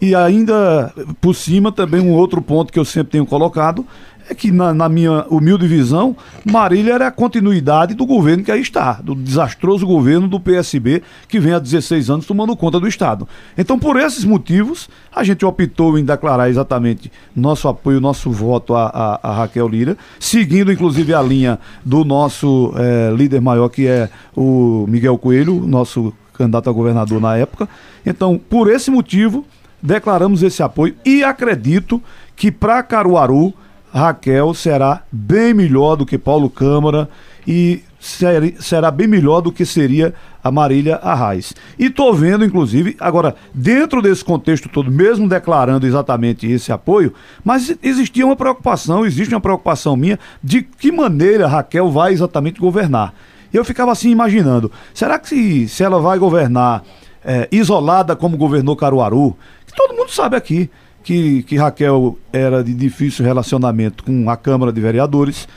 E 0.00 0.14
ainda 0.14 0.94
por 1.20 1.34
cima 1.34 1.72
também 1.72 2.00
um 2.00 2.12
outro 2.12 2.40
ponto 2.40 2.72
que 2.72 2.78
eu 2.78 2.84
sempre 2.84 3.12
tenho 3.12 3.26
colocado 3.26 3.84
é 4.30 4.34
que 4.34 4.50
na, 4.52 4.72
na, 4.72 4.88
minha 4.88 5.26
humilde 5.28 5.66
visão, 5.66 6.16
Marília 6.44 6.94
era 6.94 7.08
a 7.08 7.10
continuidade 7.10 7.94
do 7.94 8.06
governo 8.06 8.44
que 8.44 8.52
aí 8.52 8.60
está, 8.60 8.92
do 9.02 9.14
desastroso 9.14 9.84
governo 9.84 10.28
do 10.28 10.38
PSB 10.38 11.02
que 11.28 11.40
vem 11.40 11.52
há 11.52 11.58
16 11.58 12.08
anos 12.10 12.26
tomando 12.26 12.56
conta 12.56 12.78
do 12.78 12.86
Estado. 12.86 13.28
Então, 13.58 13.76
por 13.76 13.98
esses 13.98 14.24
motivos, 14.24 14.88
a 15.12 15.24
gente 15.24 15.44
optou 15.44 15.98
em 15.98 16.04
declarar 16.04 16.48
exatamente 16.48 17.10
nosso 17.34 17.66
apoio, 17.66 18.00
nosso 18.00 18.30
voto 18.30 18.74
a, 18.74 18.86
a, 18.86 19.30
a 19.30 19.32
Raquel 19.34 19.66
Lira, 19.66 19.96
seguindo 20.20 20.70
inclusive 20.70 21.12
a 21.12 21.20
linha 21.20 21.58
do 21.84 22.04
nosso 22.04 22.72
é, 22.76 23.12
líder 23.12 23.40
maior, 23.40 23.68
que 23.68 23.88
é 23.88 24.08
o 24.36 24.86
Miguel 24.88 25.18
Coelho, 25.18 25.66
nosso 25.66 26.14
candidato 26.34 26.70
a 26.70 26.72
governador 26.72 27.20
na 27.20 27.36
época. 27.36 27.68
Então, 28.06 28.38
por 28.38 28.70
esse 28.70 28.92
motivo, 28.92 29.44
declaramos 29.82 30.42
esse 30.44 30.62
apoio 30.62 30.94
e 31.04 31.24
acredito 31.24 32.00
que 32.36 32.52
para 32.52 32.82
Caruaru 32.82 33.52
Raquel 33.92 34.54
será 34.54 35.02
bem 35.10 35.52
melhor 35.52 35.96
do 35.96 36.06
que 36.06 36.16
Paulo 36.16 36.48
Câmara 36.48 37.08
e 37.46 37.82
ser, 37.98 38.54
será 38.60 38.90
bem 38.90 39.06
melhor 39.06 39.40
do 39.40 39.52
que 39.52 39.66
seria 39.66 40.14
a 40.42 40.50
Marília 40.50 40.96
Arraes. 40.96 41.54
E 41.78 41.86
estou 41.86 42.14
vendo, 42.14 42.44
inclusive, 42.44 42.96
agora, 42.98 43.34
dentro 43.52 44.00
desse 44.00 44.24
contexto 44.24 44.68
todo, 44.68 44.90
mesmo 44.90 45.28
declarando 45.28 45.86
exatamente 45.86 46.50
esse 46.50 46.72
apoio, 46.72 47.12
mas 47.44 47.76
existia 47.82 48.24
uma 48.24 48.36
preocupação, 48.36 49.04
existe 49.04 49.34
uma 49.34 49.40
preocupação 49.40 49.96
minha 49.96 50.18
de 50.42 50.62
que 50.62 50.90
maneira 50.90 51.46
Raquel 51.46 51.90
vai 51.90 52.12
exatamente 52.12 52.58
governar. 52.58 53.14
Eu 53.52 53.64
ficava 53.64 53.92
assim 53.92 54.10
imaginando, 54.10 54.70
será 54.94 55.18
que 55.18 55.28
se, 55.28 55.68
se 55.68 55.82
ela 55.82 56.00
vai 56.00 56.18
governar 56.18 56.84
é, 57.24 57.48
isolada 57.52 58.16
como 58.16 58.36
governou 58.36 58.76
Caruaru, 58.76 59.36
que 59.66 59.74
todo 59.74 59.94
mundo 59.94 60.10
sabe 60.10 60.36
aqui, 60.36 60.70
que, 61.02 61.42
que 61.44 61.56
Raquel 61.56 62.18
era 62.32 62.62
de 62.62 62.74
difícil 62.74 63.24
relacionamento 63.24 64.04
com 64.04 64.28
a 64.30 64.36
Câmara 64.36 64.72
de 64.72 64.80
Vereadores, 64.80 65.48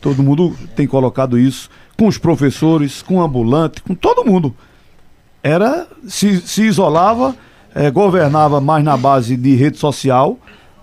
todo 0.00 0.22
mundo 0.22 0.56
tem 0.74 0.86
colocado 0.86 1.38
isso, 1.38 1.70
com 1.96 2.06
os 2.06 2.18
professores, 2.18 3.02
com 3.02 3.16
o 3.16 3.22
ambulante, 3.22 3.82
com 3.82 3.94
todo 3.94 4.24
mundo. 4.24 4.54
Era, 5.42 5.86
se, 6.06 6.40
se 6.40 6.62
isolava, 6.62 7.34
eh, 7.74 7.90
governava 7.90 8.60
mais 8.60 8.84
na 8.84 8.96
base 8.96 9.36
de 9.36 9.54
rede 9.54 9.78
social, 9.78 10.38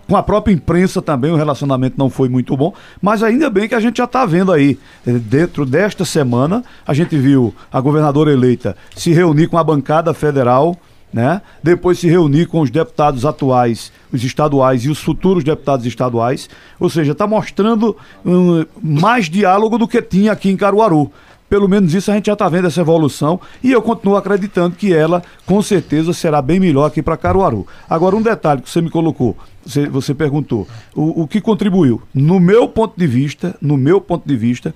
com 0.07 0.15
a 0.15 0.23
própria 0.23 0.53
imprensa 0.53 1.01
também 1.01 1.31
o 1.31 1.35
relacionamento 1.35 1.95
não 1.97 2.09
foi 2.09 2.29
muito 2.29 2.55
bom, 2.55 2.73
mas 3.01 3.23
ainda 3.23 3.49
bem 3.49 3.67
que 3.67 3.75
a 3.75 3.79
gente 3.79 3.97
já 3.97 4.03
está 4.03 4.25
vendo 4.25 4.51
aí, 4.51 4.77
eh, 5.05 5.13
dentro 5.13 5.65
desta 5.65 6.05
semana, 6.05 6.63
a 6.85 6.93
gente 6.93 7.17
viu 7.17 7.53
a 7.71 7.81
governadora 7.81 8.31
eleita 8.31 8.77
se 8.95 9.11
reunir 9.11 9.47
com 9.47 9.57
a 9.57 9.63
bancada 9.63 10.13
federal 10.13 10.77
né? 11.15 11.41
Depois 11.63 11.97
se 11.97 12.09
reunir 12.09 12.45
com 12.45 12.59
os 12.59 12.69
deputados 12.69 13.25
atuais, 13.25 13.89
os 14.11 14.21
estaduais 14.21 14.83
e 14.83 14.89
os 14.89 14.99
futuros 14.99 15.45
deputados 15.45 15.85
estaduais. 15.85 16.49
Ou 16.77 16.89
seja, 16.89 17.13
está 17.13 17.25
mostrando 17.25 17.95
um, 18.25 18.65
mais 18.83 19.29
diálogo 19.29 19.77
do 19.77 19.87
que 19.87 20.01
tinha 20.01 20.33
aqui 20.33 20.49
em 20.49 20.57
Caruaru. 20.57 21.09
Pelo 21.47 21.69
menos 21.69 21.93
isso 21.93 22.11
a 22.11 22.15
gente 22.15 22.25
já 22.25 22.33
está 22.33 22.49
vendo 22.49 22.67
essa 22.67 22.81
evolução 22.81 23.39
e 23.63 23.71
eu 23.71 23.81
continuo 23.81 24.17
acreditando 24.17 24.75
que 24.75 24.93
ela, 24.93 25.23
com 25.45 25.61
certeza, 25.61 26.11
será 26.11 26.41
bem 26.41 26.59
melhor 26.59 26.87
aqui 26.87 27.01
para 27.01 27.15
Caruaru. 27.15 27.65
Agora, 27.89 28.13
um 28.13 28.21
detalhe 28.21 28.61
que 28.61 28.69
você 28.69 28.81
me 28.81 28.89
colocou, 28.89 29.37
você, 29.65 29.87
você 29.87 30.13
perguntou, 30.13 30.67
o, 30.93 31.21
o 31.21 31.27
que 31.29 31.39
contribuiu? 31.39 32.01
No 32.13 32.41
meu 32.41 32.67
ponto 32.67 32.99
de 32.99 33.07
vista, 33.07 33.55
no 33.61 33.77
meu 33.77 34.01
ponto 34.01 34.27
de 34.27 34.35
vista, 34.35 34.75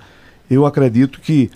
eu 0.50 0.64
acredito 0.64 1.20
que, 1.20 1.50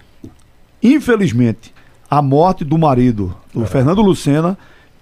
infelizmente, 0.82 1.72
a 2.10 2.20
morte 2.20 2.66
do 2.66 2.76
marido, 2.76 3.34
do 3.54 3.62
é. 3.62 3.66
Fernando 3.66 4.02
Lucena, 4.02 4.58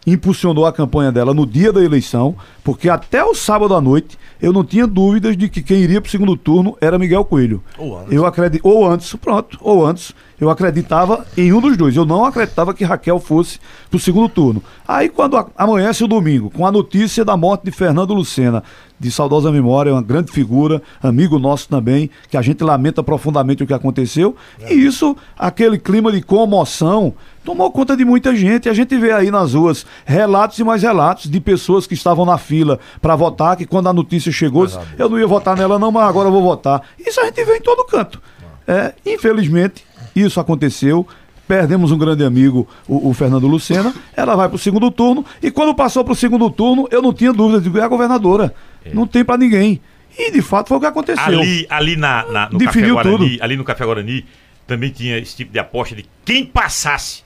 impulsionou 0.06 0.66
a 0.66 0.72
campanha 0.72 1.12
dela 1.12 1.32
no 1.32 1.46
dia 1.46 1.72
da 1.72 1.82
eleição, 1.82 2.34
porque 2.64 2.88
até 2.88 3.24
o 3.24 3.34
sábado 3.34 3.74
à 3.74 3.80
noite 3.80 4.18
eu 4.40 4.52
não 4.52 4.64
tinha 4.64 4.86
dúvidas 4.86 5.36
de 5.36 5.48
que 5.48 5.62
quem 5.62 5.78
iria 5.78 6.00
para 6.00 6.08
o 6.08 6.10
segundo 6.10 6.36
turno 6.36 6.76
era 6.80 6.98
Miguel 6.98 7.24
Coelho. 7.24 7.62
Ou 7.78 7.98
antes. 7.98 8.12
Eu 8.12 8.26
acredito, 8.26 8.66
ou 8.66 8.86
antes, 8.86 9.14
pronto, 9.14 9.56
ou 9.60 9.86
antes. 9.86 10.12
Eu 10.40 10.50
acreditava 10.50 11.24
em 11.36 11.52
um 11.52 11.60
dos 11.60 11.76
dois. 11.76 11.94
Eu 11.94 12.04
não 12.04 12.24
acreditava 12.24 12.74
que 12.74 12.82
Raquel 12.82 13.20
fosse 13.20 13.60
para 13.88 13.96
o 13.96 14.00
segundo 14.00 14.28
turno. 14.28 14.60
Aí, 14.86 15.08
quando 15.08 15.36
amanhece 15.56 16.02
o 16.02 16.08
domingo, 16.08 16.50
com 16.50 16.66
a 16.66 16.72
notícia 16.72 17.24
da 17.24 17.36
morte 17.36 17.64
de 17.64 17.70
Fernando 17.70 18.12
Lucena, 18.12 18.64
de 18.98 19.10
saudosa 19.10 19.52
memória, 19.52 19.92
uma 19.92 20.02
grande 20.02 20.32
figura, 20.32 20.82
amigo 21.00 21.38
nosso 21.38 21.68
também, 21.68 22.10
que 22.28 22.36
a 22.36 22.42
gente 22.42 22.64
lamenta 22.64 23.04
profundamente 23.04 23.62
o 23.62 23.66
que 23.66 23.74
aconteceu. 23.74 24.34
É. 24.60 24.74
E 24.74 24.84
isso, 24.84 25.16
aquele 25.38 25.78
clima 25.78 26.10
de 26.10 26.20
comoção, 26.20 27.14
tomou 27.44 27.70
conta 27.70 27.96
de 27.96 28.04
muita 28.04 28.34
gente. 28.34 28.68
A 28.68 28.74
gente 28.74 28.96
vê 28.96 29.12
aí 29.12 29.30
nas 29.30 29.54
ruas 29.54 29.86
relatos 30.04 30.58
e 30.58 30.64
mais 30.64 30.82
relatos 30.82 31.30
de 31.30 31.40
pessoas 31.40 31.86
que 31.86 31.94
estavam 31.94 32.24
na 32.24 32.38
fila 32.38 32.78
para 33.00 33.14
votar, 33.16 33.56
que 33.56 33.66
quando 33.66 33.88
a 33.88 33.92
notícia 33.92 34.32
chegou, 34.32 34.66
disse, 34.66 34.78
eu 34.98 35.08
não 35.08 35.18
ia 35.18 35.26
votar 35.26 35.56
nela 35.56 35.78
não, 35.78 35.90
mas 35.90 36.08
agora 36.08 36.28
eu 36.28 36.32
vou 36.32 36.42
votar. 36.42 36.82
Isso 36.98 37.20
a 37.20 37.24
gente 37.24 37.44
vê 37.44 37.56
em 37.56 37.62
todo 37.62 37.84
canto. 37.84 38.20
É, 38.66 38.94
infelizmente, 39.04 39.84
isso 40.14 40.40
aconteceu. 40.40 41.06
Perdemos 41.46 41.90
um 41.90 41.98
grande 41.98 42.24
amigo, 42.24 42.68
o, 42.88 43.10
o 43.10 43.14
Fernando 43.14 43.46
Lucena. 43.46 43.92
Ela 44.16 44.36
vai 44.36 44.48
para 44.48 44.56
o 44.56 44.58
segundo 44.58 44.90
turno. 44.90 45.24
E 45.42 45.50
quando 45.50 45.74
passou 45.74 46.04
para 46.04 46.12
o 46.12 46.16
segundo 46.16 46.48
turno, 46.48 46.88
eu 46.90 47.02
não 47.02 47.12
tinha 47.12 47.32
dúvida 47.32 47.60
de 47.60 47.68
que 47.68 47.78
é 47.78 47.82
a 47.82 47.88
governadora. 47.88 48.54
É. 48.84 48.94
Não 48.94 49.06
tem 49.06 49.24
para 49.24 49.36
ninguém. 49.36 49.80
E 50.16 50.30
de 50.30 50.40
fato 50.40 50.68
foi 50.68 50.76
o 50.76 50.80
que 50.80 50.86
aconteceu. 50.86 51.24
Ali, 51.24 51.66
ali, 51.68 51.96
na, 51.96 52.24
na 52.30 52.50
no 52.50 52.58
Definiu 52.58 52.96
Café 52.96 53.10
Guarani, 53.10 53.30
tudo. 53.30 53.44
ali 53.44 53.56
no 53.56 53.64
Café 53.64 53.84
Guarani, 53.84 54.24
também 54.66 54.90
tinha 54.90 55.18
esse 55.18 55.36
tipo 55.36 55.52
de 55.52 55.58
aposta 55.58 55.94
de 55.94 56.06
quem 56.24 56.44
passasse 56.44 57.21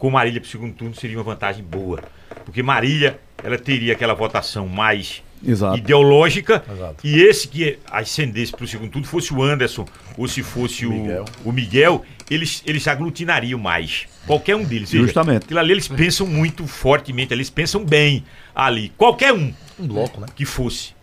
com 0.00 0.10
Marília 0.10 0.40
para 0.40 0.48
o 0.48 0.50
segundo 0.50 0.72
turno 0.72 0.94
seria 0.94 1.18
uma 1.18 1.22
vantagem 1.22 1.62
boa. 1.62 2.02
Porque 2.44 2.62
Marília, 2.62 3.20
ela 3.44 3.58
teria 3.58 3.92
aquela 3.92 4.14
votação 4.14 4.66
mais 4.66 5.22
Exato. 5.46 5.76
ideológica. 5.76 6.64
Exato. 6.72 7.06
E 7.06 7.20
esse 7.20 7.46
que 7.46 7.78
ascendesse 7.88 8.50
para 8.50 8.64
o 8.64 8.66
segundo 8.66 8.90
turno, 8.90 9.06
fosse 9.06 9.32
o 9.34 9.42
Anderson 9.42 9.86
ou 10.16 10.26
se 10.26 10.42
fosse 10.42 10.86
o 10.86 10.90
Miguel, 10.90 11.24
o 11.44 11.52
Miguel 11.52 12.04
eles, 12.30 12.62
eles 12.66 12.88
aglutinariam 12.88 13.58
mais. 13.58 14.06
Qualquer 14.26 14.56
um 14.56 14.64
deles. 14.64 14.88
Justamente. 14.88 15.44
Aquilo 15.44 15.60
ali 15.60 15.72
eles 15.72 15.86
pensam 15.86 16.26
muito 16.26 16.66
fortemente, 16.66 17.34
eles 17.34 17.50
pensam 17.50 17.84
bem 17.84 18.24
ali. 18.54 18.90
Qualquer 18.96 19.34
um. 19.34 19.52
Um 19.78 19.86
bloco, 19.86 20.18
né? 20.18 20.28
Que 20.34 20.46
fosse. 20.46 20.94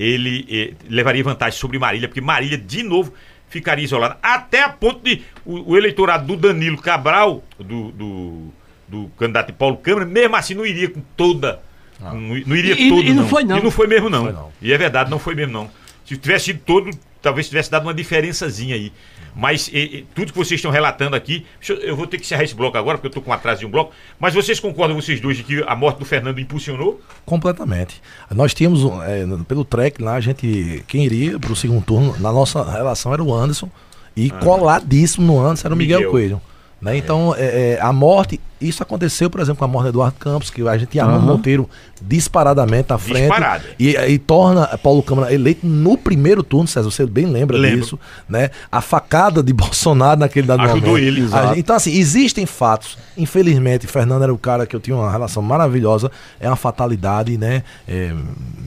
Ele 0.00 0.44
eh, 0.50 0.74
levaria 0.90 1.22
vantagem 1.22 1.60
sobre 1.60 1.78
Marília, 1.78 2.08
porque 2.08 2.20
Marília, 2.20 2.58
de 2.58 2.82
novo, 2.82 3.12
ficaria 3.52 3.84
isolada. 3.84 4.18
Até 4.22 4.62
a 4.62 4.68
ponto 4.68 5.00
de 5.04 5.22
o, 5.44 5.72
o 5.72 5.76
eleitorado 5.76 6.26
do 6.26 6.36
Danilo 6.36 6.78
Cabral, 6.78 7.44
do, 7.58 7.92
do, 7.92 8.48
do 8.88 9.10
candidato 9.18 9.52
Paulo 9.52 9.76
Câmara, 9.76 10.06
mesmo 10.06 10.34
assim 10.34 10.54
não 10.54 10.66
iria 10.66 10.88
com 10.88 11.00
toda 11.16 11.60
não, 12.00 12.14
não 12.18 12.56
iria 12.56 12.74
e, 12.74 12.88
todo, 12.88 13.02
e 13.02 13.08
não. 13.10 13.22
não. 13.22 13.28
Foi, 13.28 13.44
não. 13.44 13.58
E 13.58 13.62
não 13.62 13.70
foi 13.70 13.86
mesmo, 13.86 14.10
não. 14.10 14.24
Foi, 14.24 14.32
não. 14.32 14.52
E 14.60 14.72
é 14.72 14.78
verdade, 14.78 15.10
não 15.10 15.18
foi 15.18 15.34
mesmo, 15.34 15.52
não. 15.52 15.70
Se 16.04 16.16
tivesse 16.16 16.46
sido 16.46 16.60
todo, 16.64 16.90
talvez 17.20 17.48
tivesse 17.48 17.70
dado 17.70 17.84
uma 17.84 17.94
diferençazinha 17.94 18.74
aí. 18.74 18.92
Mas 19.34 19.68
e, 19.68 19.78
e, 19.78 20.06
tudo 20.14 20.32
que 20.32 20.38
vocês 20.38 20.58
estão 20.58 20.70
relatando 20.70 21.16
aqui, 21.16 21.46
eu, 21.68 21.76
eu, 21.76 21.96
vou 21.96 22.06
ter 22.06 22.18
que 22.18 22.24
encerrar 22.24 22.44
esse 22.44 22.54
bloco 22.54 22.76
agora, 22.76 22.98
porque 22.98 23.06
eu 23.06 23.10
estou 23.10 23.22
com 23.22 23.32
atraso 23.32 23.60
de 23.60 23.66
um 23.66 23.70
bloco. 23.70 23.92
Mas 24.20 24.34
vocês 24.34 24.60
concordam, 24.60 25.00
vocês 25.00 25.20
dois, 25.20 25.38
de 25.38 25.42
que 25.42 25.64
a 25.66 25.74
morte 25.74 25.98
do 25.98 26.04
Fernando 26.04 26.38
impulsionou? 26.38 27.00
Completamente. 27.24 28.02
Nós 28.30 28.52
tínhamos, 28.52 28.82
é, 29.04 29.24
pelo 29.48 29.64
track 29.64 30.02
lá, 30.02 30.14
a 30.14 30.20
gente, 30.20 30.84
quem 30.86 31.04
iria 31.04 31.38
para 31.38 31.52
o 31.52 31.56
segundo 31.56 31.82
turno, 31.82 32.14
na 32.20 32.32
nossa 32.32 32.62
relação 32.70 33.12
era 33.12 33.22
o 33.22 33.34
Anderson. 33.34 33.70
E 34.14 34.30
ah, 34.30 34.38
coladíssimo 34.44 35.26
no 35.26 35.40
Anderson 35.40 35.68
era 35.68 35.74
o 35.74 35.78
Miguel, 35.78 35.98
Miguel 36.00 36.10
Coelho. 36.10 36.42
Né? 36.80 36.96
Então, 36.96 37.34
é, 37.36 37.74
é, 37.74 37.80
a 37.80 37.92
morte 37.92 38.38
isso 38.68 38.82
aconteceu, 38.82 39.28
por 39.28 39.40
exemplo, 39.40 39.58
com 39.58 39.64
a 39.64 39.68
morte 39.68 39.84
do 39.84 39.88
Eduardo 39.90 40.16
Campos, 40.18 40.50
que 40.50 40.66
a 40.66 40.76
gente 40.78 40.98
Armando 40.98 41.20
uhum. 41.20 41.36
Monteiro 41.36 41.68
disparadamente 42.00 42.92
à 42.92 42.98
frente. 42.98 43.20
Disparada. 43.20 43.64
E, 43.78 43.96
e, 43.96 44.18
torna 44.18 44.66
Paulo 44.78 45.02
Câmara 45.02 45.32
eleito 45.32 45.66
no 45.66 45.96
primeiro 45.96 46.42
turno, 46.42 46.66
César, 46.66 46.90
você 46.90 47.06
bem 47.06 47.26
lembra 47.26 47.56
Lembro. 47.56 47.80
disso, 47.80 47.98
né? 48.28 48.50
A 48.70 48.80
facada 48.80 49.42
de 49.42 49.52
Bolsonaro 49.54 50.20
naquele 50.20 50.46
dado 50.46 50.62
Ajudou 50.62 50.90
momento. 50.92 51.06
ele, 51.06 51.28
a, 51.32 51.56
Então, 51.56 51.76
assim, 51.76 51.92
existem 51.92 52.46
fatos. 52.46 52.98
Infelizmente, 53.16 53.86
Fernando 53.86 54.22
era 54.22 54.34
o 54.34 54.38
cara 54.38 54.66
que 54.66 54.74
eu 54.74 54.80
tinha 54.80 54.96
uma 54.96 55.10
relação 55.10 55.42
maravilhosa. 55.42 56.10
É 56.40 56.48
uma 56.48 56.56
fatalidade, 56.56 57.36
né? 57.38 57.62
É, 57.86 58.12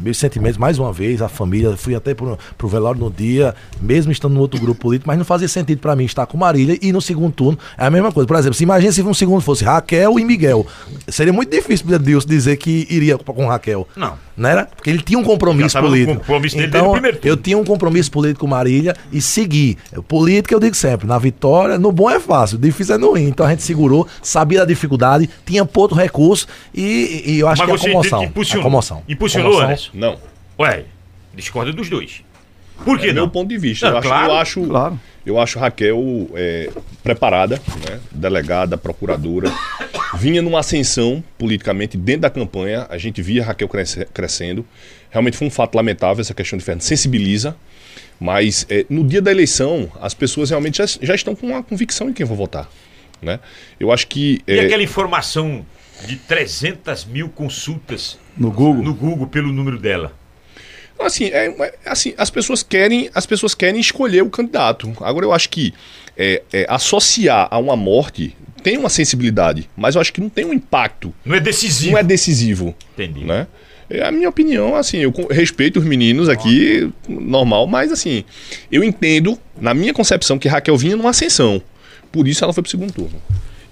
meus 0.01 0.17
sentimentos, 0.17 0.57
mais 0.57 0.79
uma 0.79 0.93
vez, 0.93 1.21
a 1.21 1.27
família. 1.27 1.75
Fui 1.75 1.95
até 1.95 2.13
pro, 2.13 2.37
pro 2.57 2.67
velório 2.67 2.99
no 2.99 3.11
dia, 3.11 3.53
mesmo 3.81 4.11
estando 4.11 4.33
no 4.33 4.39
outro 4.39 4.59
grupo 4.59 4.81
político, 4.81 5.07
mas 5.07 5.17
não 5.17 5.25
fazia 5.25 5.47
sentido 5.47 5.79
para 5.79 5.95
mim 5.95 6.05
estar 6.05 6.25
com 6.25 6.37
Marília 6.37 6.77
e 6.81 6.91
no 6.91 7.01
segundo 7.01 7.33
turno 7.33 7.57
é 7.77 7.85
a 7.85 7.91
mesma 7.91 8.11
coisa. 8.11 8.27
Por 8.27 8.37
exemplo, 8.37 8.53
se 8.55 8.63
imagina 8.63 8.91
se 8.91 9.03
no 9.03 9.15
segundo 9.15 9.41
fosse 9.41 9.63
Raquel 9.63 9.84
e 9.93 10.25
Miguel. 10.25 10.65
Seria 11.07 11.31
muito 11.31 11.51
difícil 11.51 11.85
para 11.85 11.97
Deus 11.97 12.25
dizer 12.25 12.57
que 12.57 12.87
iria 12.89 13.17
com 13.17 13.47
Raquel. 13.47 13.87
Não. 13.95 14.17
Não 14.35 14.49
era? 14.49 14.65
Porque 14.65 14.89
ele 14.89 15.01
tinha 15.01 15.17
um 15.17 15.23
compromisso 15.23 15.79
político. 15.79 16.19
Compromisso 16.19 16.59
então, 16.59 16.93
eu 17.23 17.37
tinha 17.37 17.57
um 17.57 17.63
compromisso 17.63 18.11
político 18.11 18.41
com 18.41 18.47
Marília 18.47 18.95
e 19.11 19.21
segui. 19.21 19.77
Política, 20.07 20.53
eu 20.53 20.59
digo 20.59 20.75
sempre, 20.75 21.07
na 21.07 21.17
vitória, 21.17 21.77
no 21.77 21.91
bom 21.91 22.09
é 22.09 22.19
fácil, 22.19 22.57
difícil 22.57 22.95
é 22.95 22.97
no 22.97 23.11
ruim. 23.11 23.27
Então 23.27 23.45
a 23.45 23.49
gente 23.49 23.63
segurou, 23.63 24.07
sabia 24.21 24.59
da 24.59 24.65
dificuldade, 24.65 25.29
tinha 25.45 25.63
pouco 25.65 25.95
recurso 25.95 26.47
e, 26.73 27.23
e 27.25 27.39
eu 27.39 27.47
acho 27.47 27.61
Mas 27.65 27.81
que 27.81 27.87
é 27.87 27.89
a 27.89 27.93
comoção. 27.93 28.23
Impulsionou, 28.23 28.61
a 28.61 28.63
comoção. 28.63 29.03
Impulsionou, 29.07 29.51
comoção. 29.51 29.67
Anderson? 29.67 29.91
Não. 29.93 30.17
Ué, 30.59 30.85
discorda 31.33 31.71
dos 31.71 31.89
dois. 31.89 32.24
Por 32.83 32.99
que 32.99 33.05
é 33.07 33.13
não? 33.13 33.23
meu 33.23 33.29
ponto 33.29 33.47
de 33.49 33.57
vista. 33.57 33.89
Não, 33.89 33.97
eu, 33.97 34.01
claro, 34.01 34.31
acho, 34.33 34.59
eu 34.59 34.63
acho, 34.63 34.69
claro. 34.69 34.99
eu 35.25 35.39
acho 35.39 35.59
Raquel 35.59 36.29
é, 36.35 36.69
preparada, 37.03 37.61
né? 37.89 37.99
delegada, 38.11 38.77
procuradora, 38.77 39.51
vinha 40.17 40.41
numa 40.41 40.59
ascensão 40.59 41.23
politicamente 41.37 41.97
dentro 41.97 42.21
da 42.21 42.29
campanha, 42.29 42.85
a 42.89 42.97
gente 42.97 43.21
via 43.21 43.43
Raquel 43.43 43.67
cresce- 43.69 44.05
crescendo. 44.13 44.65
Realmente 45.09 45.37
foi 45.37 45.47
um 45.47 45.51
fato 45.51 45.75
lamentável 45.75 46.21
essa 46.21 46.33
questão 46.33 46.57
de 46.57 46.65
Fernando. 46.65 46.81
Sensibiliza, 46.81 47.55
mas 48.19 48.65
é, 48.69 48.85
no 48.89 49.03
dia 49.05 49.21
da 49.21 49.31
eleição, 49.31 49.89
as 50.01 50.13
pessoas 50.13 50.49
realmente 50.49 50.77
já, 50.77 50.85
já 51.01 51.15
estão 51.15 51.35
com 51.35 51.47
uma 51.47 51.63
convicção 51.63 52.09
em 52.09 52.13
quem 52.13 52.25
vão 52.25 52.35
votar. 52.35 52.69
Né? 53.21 53.39
Eu 53.79 53.91
acho 53.91 54.07
que. 54.07 54.41
E 54.45 54.53
é, 54.53 54.59
aquela 54.61 54.83
informação 54.83 55.65
de 56.05 56.17
300 56.17 57.05
mil 57.05 57.29
consultas 57.29 58.19
No 58.37 58.51
Google. 58.51 58.83
no 58.83 58.93
Google 58.93 59.27
pelo 59.27 59.51
número 59.53 59.79
dela? 59.79 60.11
Assim, 60.99 61.25
é, 61.25 61.47
é- 61.47 61.73
assim, 61.85 62.13
as 62.17 62.29
pessoas 62.29 62.63
querem, 62.63 63.09
as 63.13 63.25
pessoas 63.25 63.53
querem 63.53 63.79
escolher 63.79 64.23
o 64.23 64.29
candidato. 64.29 64.91
Agora 65.01 65.25
eu 65.25 65.33
acho 65.33 65.49
que 65.49 65.73
é, 66.17 66.41
é, 66.53 66.65
associar 66.69 67.47
a 67.51 67.57
uma 67.57 67.75
morte 67.75 68.35
tem 68.63 68.77
uma 68.77 68.89
sensibilidade, 68.89 69.69
mas 69.77 69.93
eu 69.95 70.01
acho 70.01 70.11
que 70.11 70.19
não 70.21 70.29
tem 70.29 70.43
um 70.45 70.53
impacto, 70.53 71.13
Não 71.23 71.35
é 71.35 71.39
decisivo. 71.39 71.91
não 71.91 71.99
é 71.99 72.03
decisivo, 72.03 72.73
Entendi. 72.93 73.23
né? 73.23 73.45
É 73.87 74.03
a 74.03 74.11
minha 74.11 74.27
opinião, 74.27 74.75
assim, 74.75 74.97
eu 74.97 75.13
respeito 75.29 75.77
os 75.77 75.85
meninos 75.85 76.27
aqui, 76.27 76.91
normal, 77.07 77.67
mas 77.67 77.91
assim, 77.91 78.23
eu 78.71 78.83
entendo, 78.83 79.37
na 79.61 79.75
minha 79.75 79.93
concepção, 79.93 80.39
que 80.39 80.47
Raquel 80.47 80.75
vinha 80.77 80.95
numa 80.95 81.11
ascensão. 81.11 81.61
Por 82.11 82.27
isso 82.27 82.43
ela 82.43 82.51
foi 82.53 82.63
pro 82.63 82.71
segundo 82.71 82.91
turno. 82.91 83.21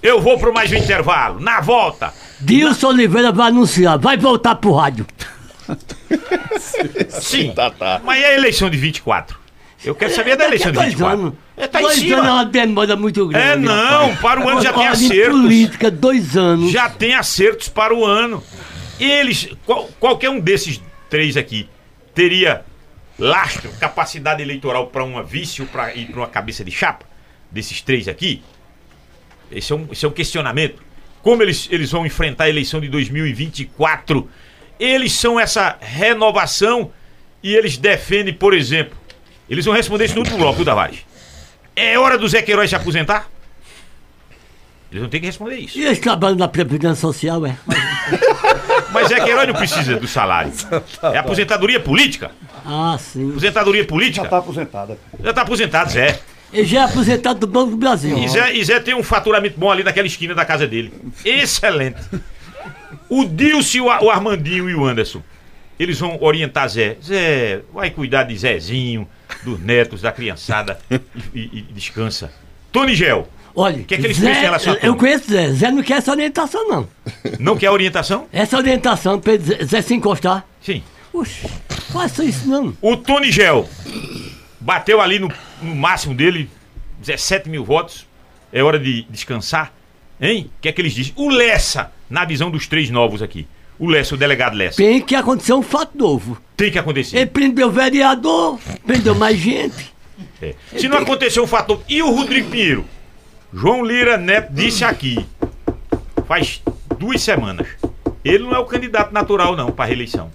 Eu 0.04 0.22
vou 0.22 0.38
pro 0.38 0.54
mais 0.54 0.72
um 0.72 0.76
intervalo. 0.76 1.40
Na 1.40 1.60
volta, 1.62 2.14
Dilson 2.40 2.90
Oliveira 2.90 3.32
vai 3.32 3.48
anunciar, 3.48 3.98
vai 3.98 4.16
voltar 4.18 4.54
pro 4.56 4.74
rádio. 4.74 5.08
sim. 7.10 7.52
Tá, 7.54 7.70
tá. 7.72 8.02
Mas 8.04 8.22
e 8.22 8.26
a 8.26 8.34
eleição 8.34 8.70
de 8.70 8.78
24? 8.78 9.38
Eu 9.86 9.94
quero 9.96 10.14
saber 10.14 10.38
da 10.38 10.46
eleição 10.46 10.72
de 10.72 10.78
dois 10.78 10.90
24. 10.94 11.20
anos. 11.20 11.34
É, 11.58 11.68
tá 11.68 11.80
em 11.80 11.84
dois 11.84 12.00
cima. 12.00 12.16
anos 12.18 12.28
é 12.28 12.32
uma 12.32 12.46
demanda 12.46 12.96
muito 12.96 13.28
grande. 13.28 13.46
É, 13.48 13.56
não, 13.58 14.12
rapaz. 14.12 14.20
para 14.22 14.46
o 14.46 14.50
ano 14.50 14.62
já 14.62 14.72
tem 14.74 14.84
em 14.84 14.88
acertos. 14.88 15.42
política, 15.42 15.92
dois 15.92 16.38
anos. 16.38 16.72
Já 16.72 16.90
tem 16.90 17.14
acertos 17.16 17.68
para 17.68 17.94
o 17.94 18.06
ano. 18.06 18.42
Eles, 19.00 19.50
qual- 19.66 19.90
qualquer 20.00 20.30
um 20.30 20.40
desses 20.40 20.82
três 21.10 21.36
aqui, 21.36 21.68
teria 22.16 22.64
lastro, 23.20 23.70
capacidade 23.80 24.42
eleitoral 24.42 24.88
para 24.88 25.04
uma 25.04 25.22
vice 25.22 25.62
ou 25.62 25.68
para 25.68 25.94
ir 25.94 26.06
para 26.08 26.22
uma 26.22 26.28
cabeça 26.28 26.64
de 26.64 26.72
chapa? 26.72 27.06
Desses 27.52 27.82
três 27.82 28.08
aqui? 28.08 28.42
Esse 29.52 29.74
é 29.74 29.76
um, 29.76 29.88
esse 29.92 30.06
é 30.06 30.08
um 30.08 30.12
questionamento. 30.12 30.82
Como 31.22 31.44
eles, 31.44 31.68
eles 31.70 31.92
vão 31.92 32.06
enfrentar 32.06 32.46
a 32.46 32.50
eleição 32.50 32.80
de 32.80 32.88
2024? 32.88 34.30
Eles 34.84 35.14
são 35.14 35.40
essa 35.40 35.78
renovação 35.80 36.92
e 37.42 37.56
eles 37.56 37.78
defendem, 37.78 38.34
por 38.34 38.54
exemplo, 38.54 38.98
eles 39.50 39.64
vão 39.64 39.74
responder 39.74 40.04
isso 40.04 40.16
no 40.16 40.20
último 40.20 40.38
bloco, 40.38 40.58
viu, 40.58 40.66
Tavares? 40.66 41.00
É 41.74 41.98
hora 41.98 42.18
do 42.18 42.28
Zé 42.28 42.42
Queiroz 42.42 42.70
se 42.70 42.76
aposentar? 42.76 43.30
Eles 44.92 45.02
vão 45.02 45.10
ter 45.10 45.22
que 45.22 45.26
responder 45.26 45.56
isso. 45.56 45.78
E 45.80 45.86
eles 45.86 46.00
trabalham 46.00 46.36
na 46.36 46.50
Previdência 46.50 46.98
Social, 46.98 47.46
é? 47.46 47.56
Mas 48.92 49.08
Zé 49.08 49.22
Queiroz 49.22 49.48
não 49.48 49.56
precisa 49.56 49.96
do 49.96 50.06
salário. 50.08 50.52
É 51.14 51.18
aposentadoria 51.18 51.80
política. 51.80 52.32
Ah, 52.66 52.98
sim. 53.00 53.30
Aposentadoria 53.32 53.84
Já 53.84 53.88
política. 53.88 54.28
tá 54.28 54.38
aposentada. 54.40 54.98
Já 55.24 55.32
tá 55.32 55.42
aposentado, 55.44 55.92
Zé. 55.94 56.20
Ele 56.52 56.68
já 56.68 56.82
é 56.82 56.84
aposentado 56.84 57.40
do 57.40 57.48
Banco 57.48 57.72
do 57.72 57.78
Brasil. 57.78 58.18
E 58.18 58.28
Zé, 58.28 58.54
e 58.54 58.62
Zé 58.66 58.82
tem 58.82 58.94
um 58.94 59.02
faturamento 59.02 59.58
bom 59.58 59.72
ali 59.72 59.82
naquela 59.82 60.08
esquina 60.08 60.36
da 60.36 60.44
casa 60.44 60.68
dele. 60.68 60.94
Excelente. 61.24 62.02
O 63.10 63.26
Dilce, 63.26 63.80
o, 63.82 63.90
Ar- 63.90 64.04
o 64.04 64.10
Armandinho 64.10 64.70
e 64.70 64.76
o 64.76 64.86
Anderson. 64.86 65.22
Eles 65.80 66.00
vão 66.00 66.18
orientar 66.22 66.68
Zé. 66.70 66.98
Zé, 67.04 67.62
vai 67.74 67.90
cuidar 67.90 68.24
de 68.24 68.38
Zezinho, 68.38 69.08
dos 69.44 69.60
netos, 69.60 70.02
da 70.02 70.12
criançada 70.12 70.80
e, 70.90 70.96
e- 71.34 71.58
e 71.60 71.62
descansa. 71.74 72.32
Tony 72.72 72.96
Gel, 72.96 73.28
Olha, 73.56 73.84
que 73.84 73.94
é 73.96 73.98
que 73.98 74.06
eles 74.06 74.18
Zé, 74.18 74.26
pensam 74.28 74.40
em 74.42 74.46
relação 74.46 74.74
a 74.74 74.78
eu 74.86 74.96
conheço 74.96 75.30
Zé. 75.32 75.52
Zé 75.52 75.72
não 75.72 75.84
quer 75.84 75.98
essa 75.98 76.12
orientação, 76.12 76.68
não. 76.68 76.88
não 77.40 77.58
quer 77.58 77.70
orientação? 77.70 78.28
Essa 78.32 78.58
orientação 78.58 79.20
pra 79.20 79.36
Zé, 79.38 79.64
Zé 79.66 79.82
se 79.82 79.94
encostar. 79.94 80.46
Sim. 80.62 80.82
Oxe, 81.12 81.48
faça 81.92 82.24
isso 82.24 82.48
não. 82.48 82.76
O 82.82 82.98
Tony 82.98 83.32
Gel 83.32 83.68
bateu 84.60 85.00
ali 85.02 85.20
no, 85.20 85.32
no 85.62 85.76
máximo 85.76 86.16
dele, 86.16 86.50
17 87.00 87.50
mil 87.50 87.64
votos. 87.64 88.08
É 88.52 88.64
hora 88.64 88.80
de 88.80 89.04
descansar. 89.10 89.74
Hein? 90.22 90.50
O 90.58 90.62
que 90.62 90.70
é 90.70 90.72
que 90.72 90.80
eles 90.82 90.94
dizem? 90.94 91.14
O 91.16 91.30
Lessa, 91.30 91.92
na 92.14 92.24
visão 92.26 92.52
dos 92.52 92.68
três 92.68 92.92
novos 92.92 93.24
aqui. 93.24 93.48
O 93.80 93.88
Lessa, 93.90 94.14
o 94.14 94.18
delegado 94.18 94.56
Lessa. 94.56 94.78
Tem 94.78 95.02
que 95.02 95.16
acontecer 95.16 95.52
um 95.54 95.64
fato 95.64 95.98
novo. 95.98 96.40
Tem 96.56 96.72
que 96.72 96.78
acontecer. 96.78 97.18
Ele 97.18 97.26
prendeu 97.26 97.72
vereador, 97.72 98.60
prendeu 98.86 99.16
mais 99.16 99.36
gente. 99.40 99.92
É. 100.40 100.54
Se 100.78 100.88
não 100.88 101.00
acontecer 101.00 101.40
um 101.40 101.48
fator. 101.48 101.82
E 101.90 102.04
o 102.04 102.12
Rodrigo 102.12 102.52
Pinheiro? 102.52 102.86
João 103.52 103.84
Lira 103.84 104.16
Neto 104.16 104.54
disse 104.54 104.86
aqui, 104.86 105.26
faz 106.28 106.62
duas 107.00 107.20
semanas. 107.20 107.68
Ele 108.24 108.44
não 108.44 108.54
é 108.54 108.60
o 108.60 108.66
candidato 108.66 109.12
natural, 109.12 109.56
não, 109.56 109.72
para 109.72 109.86
reeleição. 109.86 110.32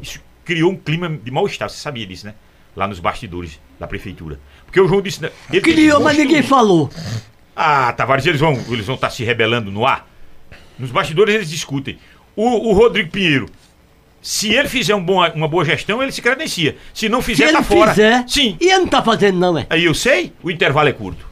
Isso 0.00 0.18
criou 0.46 0.72
um 0.72 0.76
clima 0.76 1.10
de 1.10 1.30
mal-estar, 1.30 1.68
você 1.68 1.76
sabia 1.76 2.06
disso, 2.06 2.24
né? 2.26 2.34
Lá 2.74 2.88
nos 2.88 3.00
bastidores 3.00 3.60
da 3.78 3.86
prefeitura. 3.86 4.40
Porque 4.64 4.80
o 4.80 4.88
João 4.88 5.02
disse. 5.02 5.20
né, 5.20 5.30
Ele 5.50 5.60
Criou, 5.60 6.00
mas 6.00 6.16
ninguém 6.16 6.42
falou. 6.42 6.88
Ah, 7.54 7.92
Tavares, 7.92 8.24
eles 8.24 8.40
vão 8.40 8.52
eles 8.70 8.86
vão 8.86 8.94
estar 8.94 9.10
se 9.10 9.22
rebelando 9.24 9.70
no 9.70 9.86
ar. 9.86 10.09
Nos 10.80 10.90
bastidores 10.90 11.34
eles 11.34 11.50
discutem. 11.50 11.98
O, 12.34 12.70
o 12.70 12.72
Rodrigo 12.72 13.10
Pinheiro, 13.10 13.46
se 14.22 14.52
ele 14.54 14.68
fizer 14.68 14.94
um 14.94 15.02
bom, 15.04 15.22
uma 15.34 15.46
boa 15.46 15.64
gestão, 15.64 16.02
ele 16.02 16.10
se 16.10 16.22
credencia. 16.22 16.76
Se 16.94 17.08
não 17.08 17.20
Se 17.20 17.26
fizer, 17.26 17.44
ele 17.44 17.52
tá 17.52 17.62
fora. 17.62 17.90
fizer. 17.90 18.24
Sim. 18.26 18.56
E 18.60 18.66
ele 18.70 18.78
não 18.78 18.86
tá 18.88 19.02
fazendo, 19.02 19.38
não, 19.38 19.58
é? 19.58 19.66
Aí 19.68 19.84
eu 19.84 19.94
sei, 19.94 20.32
o 20.42 20.50
intervalo 20.50 20.88
é 20.88 20.92
curto. 20.92 21.26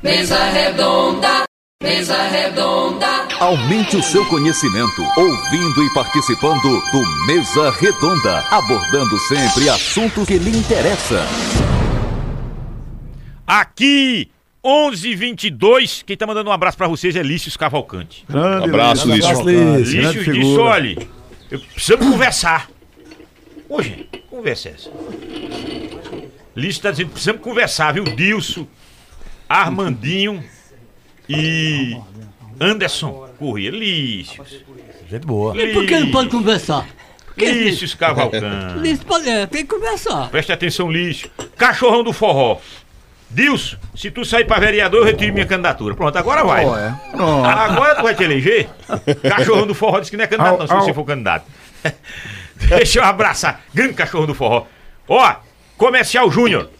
Mesa 0.00 0.44
redonda, 0.50 1.42
mesa 1.82 2.22
redonda, 2.28 3.26
Aumente 3.40 3.96
o 3.96 4.02
seu 4.02 4.24
conhecimento 4.26 5.02
ouvindo 5.16 5.84
e 5.84 5.94
participando 5.94 6.62
do 6.62 7.26
Mesa 7.26 7.70
Redonda, 7.70 8.44
abordando 8.50 9.18
sempre 9.20 9.68
assuntos 9.68 10.26
que 10.26 10.38
lhe 10.38 10.56
interessam. 10.56 11.18
Aqui, 13.46 14.30
11:22. 14.64 16.02
Quem 16.04 16.16
tá 16.16 16.26
mandando 16.26 16.50
um 16.50 16.52
abraço 16.52 16.76
pra 16.76 16.88
vocês 16.88 17.14
é 17.16 17.22
Lícius 17.22 17.56
Cavalcante. 17.56 18.24
Grande 18.28 18.68
Abraço, 18.68 19.08
Lício. 19.08 19.30
Abraço, 19.30 19.48
Lício. 19.48 20.00
Lício. 20.00 20.12
Disse: 20.12 20.24
figura. 20.24 20.62
olha, 20.62 21.08
eu 21.50 21.60
precisamos 21.60 22.06
conversar. 22.06 22.70
Ô, 23.68 23.82
gente, 23.82 24.04
que 24.04 24.18
conversa 24.18 24.68
é 24.68 24.72
essa? 24.72 24.90
Lício 26.56 26.82
tá 26.82 26.90
dizendo: 26.90 27.10
precisamos 27.10 27.42
conversar, 27.42 27.92
viu? 27.92 28.04
Dilson, 28.04 28.66
Armandinho 29.48 30.42
e 31.28 31.96
Anderson 32.60 33.28
Corrêa. 33.38 33.70
Lícius. 33.70 34.64
Gente 35.08 35.26
boa. 35.26 35.56
E 35.56 35.72
por 35.72 35.86
que 35.86 35.98
não 35.98 36.10
pode 36.10 36.28
conversar? 36.30 36.86
Lícius 37.36 37.94
Cavalcante. 37.94 38.78
Lício 38.80 39.06
pode, 39.06 39.28
é, 39.28 39.46
tem 39.46 39.64
que 39.64 39.72
conversar. 39.72 40.28
Preste 40.28 40.52
atenção, 40.52 40.90
lixo. 40.90 41.30
Cachorrão 41.56 42.02
do 42.02 42.12
forró. 42.12 42.58
Dilson, 43.30 43.76
se 43.94 44.10
tu 44.10 44.24
sair 44.24 44.44
pra 44.44 44.58
vereador, 44.58 45.00
eu 45.00 45.04
retiro 45.04 45.32
minha 45.32 45.46
candidatura. 45.46 45.94
Pronto, 45.94 46.16
agora 46.16 46.42
vai. 46.44 46.64
Ó, 46.64 46.78
é. 46.78 46.94
Pronto. 47.10 47.46
Agora 47.46 47.94
tu 47.96 48.02
vai 48.02 48.14
te 48.14 48.24
eleger? 48.24 48.68
Cachorrão 49.22 49.66
do 49.66 49.74
forró 49.74 50.00
disse 50.00 50.10
que 50.10 50.16
não 50.16 50.24
é 50.24 50.26
candidato, 50.26 50.58
não, 50.58 50.66
se 50.66 50.74
você 50.74 50.94
for 50.94 51.04
candidato. 51.04 51.44
Deixa 52.68 52.98
eu 52.98 53.04
abraçar. 53.04 53.62
Grande 53.72 53.94
cachorro 53.94 54.26
do 54.26 54.34
forró. 54.34 54.66
Ó, 55.06 55.34
Comercial 55.76 56.30
Júnior. 56.30 56.70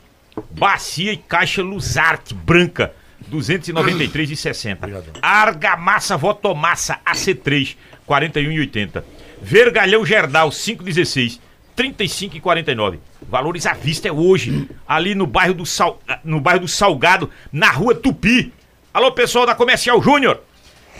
Bacia 0.51 1.13
e 1.13 1.17
caixa 1.17 1.63
Luzarte 1.63 2.35
branca. 2.35 2.93
293,60. 3.31 5.19
Argamassa 5.21 6.17
Votomassa 6.17 6.99
AC3 7.07 7.77
41,80. 8.09 9.03
Vergalhão 9.41 10.05
Gerdal 10.05 10.51
516 10.51 11.41
35,49. 11.79 12.99
Valores 13.23 13.65
à 13.65 13.73
vista 13.73 14.09
é 14.09 14.13
hoje, 14.13 14.69
ali 14.87 15.15
no 15.15 15.29
bairro 15.29 15.55
do 15.55 15.65
Sal, 15.65 16.01
no 16.25 16.41
bairro 16.41 16.61
do 16.61 16.69
Salgado, 16.69 17.31
na 17.53 17.71
Rua 17.71 17.95
Tupi. 17.95 18.53
Alô, 18.93 19.13
pessoal 19.13 19.47
da 19.47 19.55
Comercial 19.55 20.03
Júnior. 20.03 20.43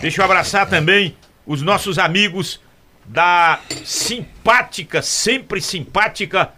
Deixa 0.01 0.21
eu 0.21 0.25
abraçar 0.25 0.69
também 0.69 1.17
os 1.45 1.63
nossos 1.63 1.99
amigos 1.99 2.61
da 3.05 3.59
simpática, 3.85 5.03
sempre 5.03 5.61
simpática 5.61 6.53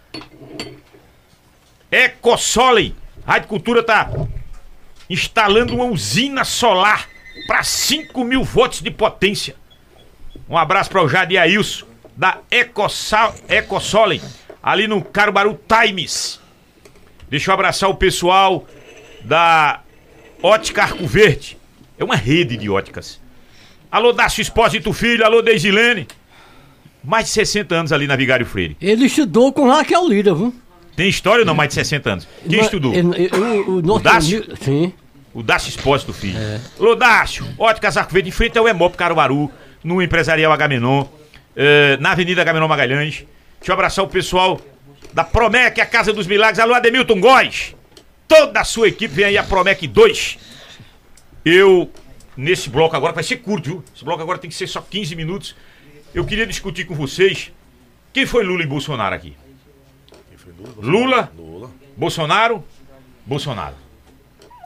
Ecosolem. 1.90 2.94
Rádio 3.26 3.48
Cultura 3.48 3.82
tá 3.82 4.10
instalando 5.08 5.74
uma 5.74 5.86
usina 5.86 6.44
solar 6.44 7.08
para 7.46 7.62
5 7.62 8.22
mil 8.22 8.44
volts 8.44 8.82
de 8.82 8.90
potência. 8.90 9.56
Um 10.48 10.58
abraço 10.58 10.90
para 10.90 11.02
o 11.02 11.08
Jade 11.08 11.38
Ailson, 11.38 11.86
da 12.20 12.36
Ecosal, 12.50 13.34
Ecosolem, 13.48 14.20
ali 14.62 14.86
no 14.86 15.00
Carubaru 15.02 15.58
Times. 15.66 16.38
Deixa 17.30 17.50
eu 17.50 17.54
abraçar 17.54 17.88
o 17.88 17.94
pessoal 17.94 18.66
da 19.24 19.80
Ótica 20.42 20.82
Arco 20.82 21.06
Verde. 21.06 21.56
É 21.98 22.04
uma 22.04 22.14
rede 22.16 22.58
de 22.58 22.68
óticas. 22.68 23.18
Alô, 23.90 24.12
Dácio 24.12 24.42
Espósito 24.42 24.92
Filho, 24.92 25.24
alô, 25.24 25.40
Deisilene. 25.40 26.06
Mais 27.02 27.24
de 27.24 27.30
60 27.30 27.74
anos 27.74 27.90
ali 27.90 28.06
na 28.06 28.16
Vigário 28.16 28.44
Freire. 28.44 28.76
Ele 28.82 29.06
estudou 29.06 29.50
com 29.50 29.66
Raquel 29.70 30.06
Lira, 30.06 30.34
viu? 30.34 30.54
Tem 30.94 31.08
história 31.08 31.40
ou 31.40 31.46
não 31.46 31.54
mais 31.54 31.68
de 31.68 31.74
60 31.76 32.10
anos? 32.12 32.28
Quem 32.46 32.58
Mas 32.58 32.66
estudou? 32.66 32.92
ele- 32.92 33.14
ele- 33.16 33.36
o, 33.66 33.76
o 33.78 33.98
Dácio? 33.98 34.42
amigo- 34.44 34.56
Sim. 34.62 34.92
O 35.32 35.42
Dácio 35.42 35.70
Espósito 35.70 36.12
Filho. 36.12 36.38
Alô, 36.78 36.94
Dácio, 36.94 37.46
Óticas 37.56 37.96
Arco 37.96 38.12
Verde, 38.12 38.28
em 38.28 38.32
frente 38.32 38.58
ao 38.58 38.68
Emop 38.68 38.94
Caruaru, 38.94 39.50
no 39.82 40.02
Empresarial 40.02 40.52
Agamenon, 40.52 41.06
eh, 41.56 41.96
na 42.00 42.12
Avenida 42.12 42.40
Agamenon 42.40 42.68
Magalhães. 42.68 43.24
Deixa 43.58 43.70
eu 43.70 43.74
abraçar 43.74 44.04
o 44.04 44.08
pessoal 44.08 44.60
da 45.12 45.24
Promec, 45.24 45.80
a 45.80 45.86
Casa 45.86 46.12
dos 46.12 46.26
Milagres. 46.26 46.58
Alô, 46.58 46.74
Ademilton 46.74 47.20
Góes. 47.20 47.74
Toda 48.26 48.60
a 48.60 48.64
sua 48.64 48.88
equipe 48.88 49.12
vem 49.12 49.24
aí, 49.26 49.38
a 49.38 49.42
Promec 49.42 49.86
2. 49.86 50.38
Eu, 51.44 51.90
nesse 52.36 52.68
bloco 52.68 52.96
agora, 52.96 53.12
vai 53.12 53.24
ser 53.24 53.36
curto, 53.38 53.70
viu? 53.70 53.84
Esse 53.94 54.04
bloco 54.04 54.22
agora 54.22 54.38
tem 54.38 54.48
que 54.48 54.56
ser 54.56 54.66
só 54.66 54.80
15 54.80 55.16
minutos. 55.16 55.56
Eu 56.14 56.24
queria 56.24 56.46
discutir 56.46 56.84
com 56.84 56.94
vocês 56.94 57.52
quem 58.12 58.26
foi 58.26 58.44
Lula 58.44 58.62
e 58.62 58.66
Bolsonaro 58.66 59.14
aqui. 59.14 59.36
Lula, 60.76 61.32
Bolsonaro, 61.96 62.64
Bolsonaro. 63.24 63.76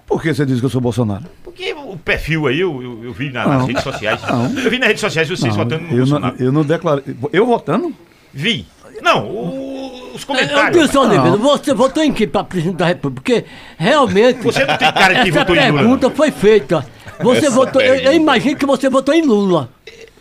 Por 0.07 0.21
que 0.23 0.33
você 0.35 0.45
diz 0.47 0.61
que 0.61 0.67
eu 0.67 0.71
sou 0.71 0.81
Bolsonaro? 0.81 1.25
Porque 1.43 1.73
o 1.73 1.97
perfil 1.97 2.47
aí 2.47 2.61
eu, 2.61 2.83
eu, 2.83 3.05
eu 3.05 3.13
vi 3.13 3.31
na- 3.31 3.47
nas 3.47 3.59
Não. 3.61 3.67
redes 3.67 3.83
sociais. 3.83 4.21
Não. 4.23 4.45
Eu 4.59 4.71
vi 4.71 4.79
nas 4.79 4.89
redes 4.89 5.01
sociais 5.01 5.29
vocês 5.29 5.57
Não, 5.57 5.65
votando 5.65 5.83
no 5.83 5.89
eu, 5.89 5.93
não, 5.93 5.99
Bolsonaro. 5.99 6.37
eu 6.39 6.53
não 6.53 6.63
declarei. 6.63 7.05
Eu 7.33 7.47
votando? 7.47 7.95
Vi. 8.33 8.67
Não, 9.03 9.27
o- 9.27 10.13
os 10.15 10.25
comentários. 10.25 10.77
Wilson 10.83 11.03
rapaz. 11.03 11.19
Oliveira, 11.21 11.37
você 11.39 11.75
votou 11.75 12.03
em 12.03 12.13
quem 12.13 12.29
para 12.29 12.45
presidente 12.45 12.77
da 12.77 12.87
República? 12.87 13.23
Porque 13.23 13.45
realmente. 13.79 14.43
Você 14.43 14.65
não 14.65 14.77
tem 14.77 14.93
cara 14.93 15.15
que 15.23 15.29
essa 15.31 15.39
votou 15.41 15.57
em 15.57 15.69
Lula, 15.71 15.79
pergunta 15.81 16.11
foi 16.11 16.31
feita. 16.31 16.87
Você 17.21 17.47
Essa 17.47 17.51
votou. 17.51 17.81
Eu, 17.83 17.95
eu 17.97 18.13
imagino 18.13 18.57
que 18.57 18.67
você 18.67 18.89
votou 18.89 19.15
em 19.15 19.23
Lula. 19.23 19.69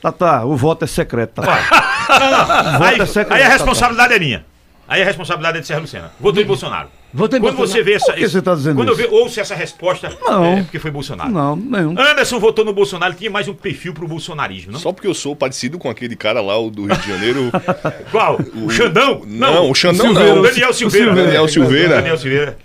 Tá, 0.02 0.12
tá, 0.12 0.46
o 0.46 0.56
voto 0.58 0.84
é 0.84 0.88
secreto, 0.88 1.42
tá? 1.42 1.54
Aí, 2.82 2.92
Vota 2.98 3.06
secreto, 3.06 3.34
aí 3.34 3.42
a 3.42 3.46
tá, 3.48 3.52
responsabilidade 3.54 4.14
é 4.14 4.20
minha. 4.20 4.46
Aí 4.94 5.02
a 5.02 5.06
responsabilidade 5.06 5.58
é 5.58 5.62
de 5.62 5.66
Serra 5.66 5.80
Lucena. 5.80 6.12
Votou 6.20 6.40
em 6.40 6.46
Bolsonaro. 6.46 6.88
Votou 7.12 7.40
em 7.40 7.42
Quando 7.42 7.56
Bolsonaro. 7.58 7.84
você 7.84 7.90
vê 7.90 7.96
essa. 7.96 8.12
Por 8.14 8.16
que 8.16 8.30
você 8.30 8.42
tá 8.44 8.54
dizendo 8.54 8.76
Quando 8.76 8.92
isso? 8.92 9.02
eu 9.02 9.12
ouço 9.12 9.40
essa 9.40 9.56
resposta, 9.56 10.16
Não. 10.22 10.46
é 10.46 10.62
porque 10.62 10.78
foi 10.78 10.92
Bolsonaro. 10.92 11.32
Não, 11.32 11.56
nenhum. 11.56 11.96
Anderson 12.00 12.40
votou 12.40 12.64
no 12.64 12.74
Bolsonaro, 12.74 13.16
tinha 13.16 13.32
mais 13.32 13.48
um 13.48 13.56
perfil 13.56 13.92
pro 13.96 14.08
bolsonarismo, 14.08 14.72
não? 14.72 14.80
Só 14.80 14.92
porque 14.94 15.08
eu 15.08 15.16
sou 15.16 15.36
parecido 15.36 15.80
com 15.80 15.90
aquele 15.90 16.16
cara 16.16 16.42
lá, 16.42 16.60
o 16.60 16.70
do 16.70 16.86
Rio 16.86 16.96
de 16.96 17.08
Janeiro. 17.08 17.52
Qual? 18.12 18.40
O, 18.54 18.70
Xandão? 18.70 19.24
Não, 19.26 19.72
o 19.72 19.74
Xandão 19.74 20.06
Silveira, 20.14 20.36
não. 20.36 20.42
O 20.42 20.44
Daniel 20.44 20.74
Silveira. 20.74 21.16
Daniel 21.16 21.48
Silveira. 21.48 21.96
Daniel 21.96 22.18
Silveira. 22.20 22.58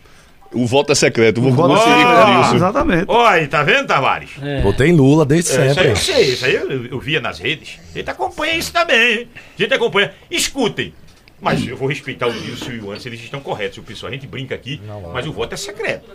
O 0.53 0.67
voto 0.67 0.93
é 0.93 0.95
secreto. 0.95 1.41
O 1.41 1.51
Voto 1.51 1.77
secreto, 1.79 1.85
seria 1.85 2.05
com 2.05 2.53
o. 2.53 2.57
Exatamente. 2.57 3.05
Olha 3.09 3.31
aí, 3.31 3.47
tá 3.47 3.63
vendo, 3.63 3.87
Tavares? 3.87 4.31
Votei 4.63 4.89
em 4.89 4.93
Lula 4.97 5.25
desde 5.25 5.51
É, 5.51 5.55
isso 5.55 5.61
aí 5.63 5.75
sempre. 5.75 5.91
eu 5.91 5.97
sei, 5.97 6.25
isso 6.33 6.45
aí 6.45 6.55
eu, 6.55 6.87
eu 6.87 7.01
via 7.01 7.21
nas 7.23 7.39
redes. 7.39 7.79
A 7.95 7.99
gente 7.99 8.11
acompanha 8.11 8.55
isso 8.55 8.71
também, 8.71 9.13
hein? 9.21 9.29
A 9.59 9.63
gente 9.63 9.73
acompanha. 9.73 10.13
Escutem. 10.31 10.93
Mas 11.40 11.66
eu 11.66 11.77
vou 11.77 11.89
respeitar 11.89 12.27
o 12.27 12.32
Nilson 12.32 12.73
e 12.73 12.78
o 12.81 12.90
Anderson, 12.90 13.09
eles 13.10 13.20
estão 13.23 13.40
corretos. 13.40 13.78
O 13.78 13.82
pessoal, 13.82 14.10
a 14.10 14.15
gente 14.15 14.27
brinca 14.27 14.55
aqui, 14.55 14.81
mas 15.12 15.27
o 15.27 15.32
voto 15.32 15.52
é 15.55 15.56
secreto. 15.56 16.10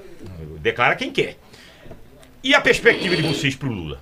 Declara 0.62 0.96
quem 0.96 1.12
quer. 1.12 1.38
E 2.44 2.54
a 2.54 2.60
perspectiva 2.60 3.16
de 3.16 3.22
vocês 3.22 3.56
pro 3.56 3.72
Lula? 3.72 4.00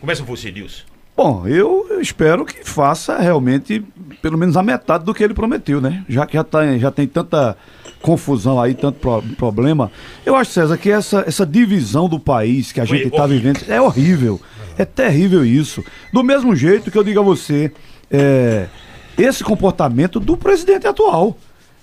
Começa 0.00 0.22
você, 0.22 0.50
Nilson. 0.52 0.82
Bom, 1.16 1.46
eu 1.48 1.86
eu 1.88 1.98
espero 2.00 2.44
que 2.44 2.62
faça 2.68 3.16
realmente 3.18 3.82
pelo 4.20 4.36
menos 4.36 4.54
a 4.54 4.62
metade 4.62 5.02
do 5.02 5.14
que 5.14 5.24
ele 5.24 5.32
prometeu, 5.32 5.80
né? 5.80 6.04
Já 6.06 6.26
que 6.26 6.34
já, 6.34 6.44
tá, 6.44 6.76
já 6.76 6.90
tem 6.90 7.06
tanta 7.06 7.56
confusão 8.02 8.60
aí, 8.60 8.74
tanto 8.74 9.00
pro- 9.00 9.22
problema. 9.36 9.90
Eu 10.26 10.36
acho, 10.36 10.50
César, 10.50 10.76
que 10.76 10.90
essa, 10.90 11.24
essa 11.26 11.46
divisão 11.46 12.06
do 12.06 12.20
país 12.20 12.70
que 12.70 12.82
a 12.82 12.84
gente 12.84 13.06
está 13.06 13.26
vivendo 13.26 13.64
é 13.66 13.80
horrível. 13.80 14.38
É 14.76 14.84
terrível 14.84 15.42
isso. 15.42 15.82
Do 16.12 16.22
mesmo 16.22 16.54
jeito 16.54 16.90
que 16.90 16.98
eu 16.98 17.02
digo 17.02 17.18
a 17.18 17.22
você, 17.22 17.72
é, 18.10 18.66
esse 19.18 19.42
comportamento 19.44 20.18
do 20.20 20.36
presidente 20.36 20.86
atual. 20.86 21.36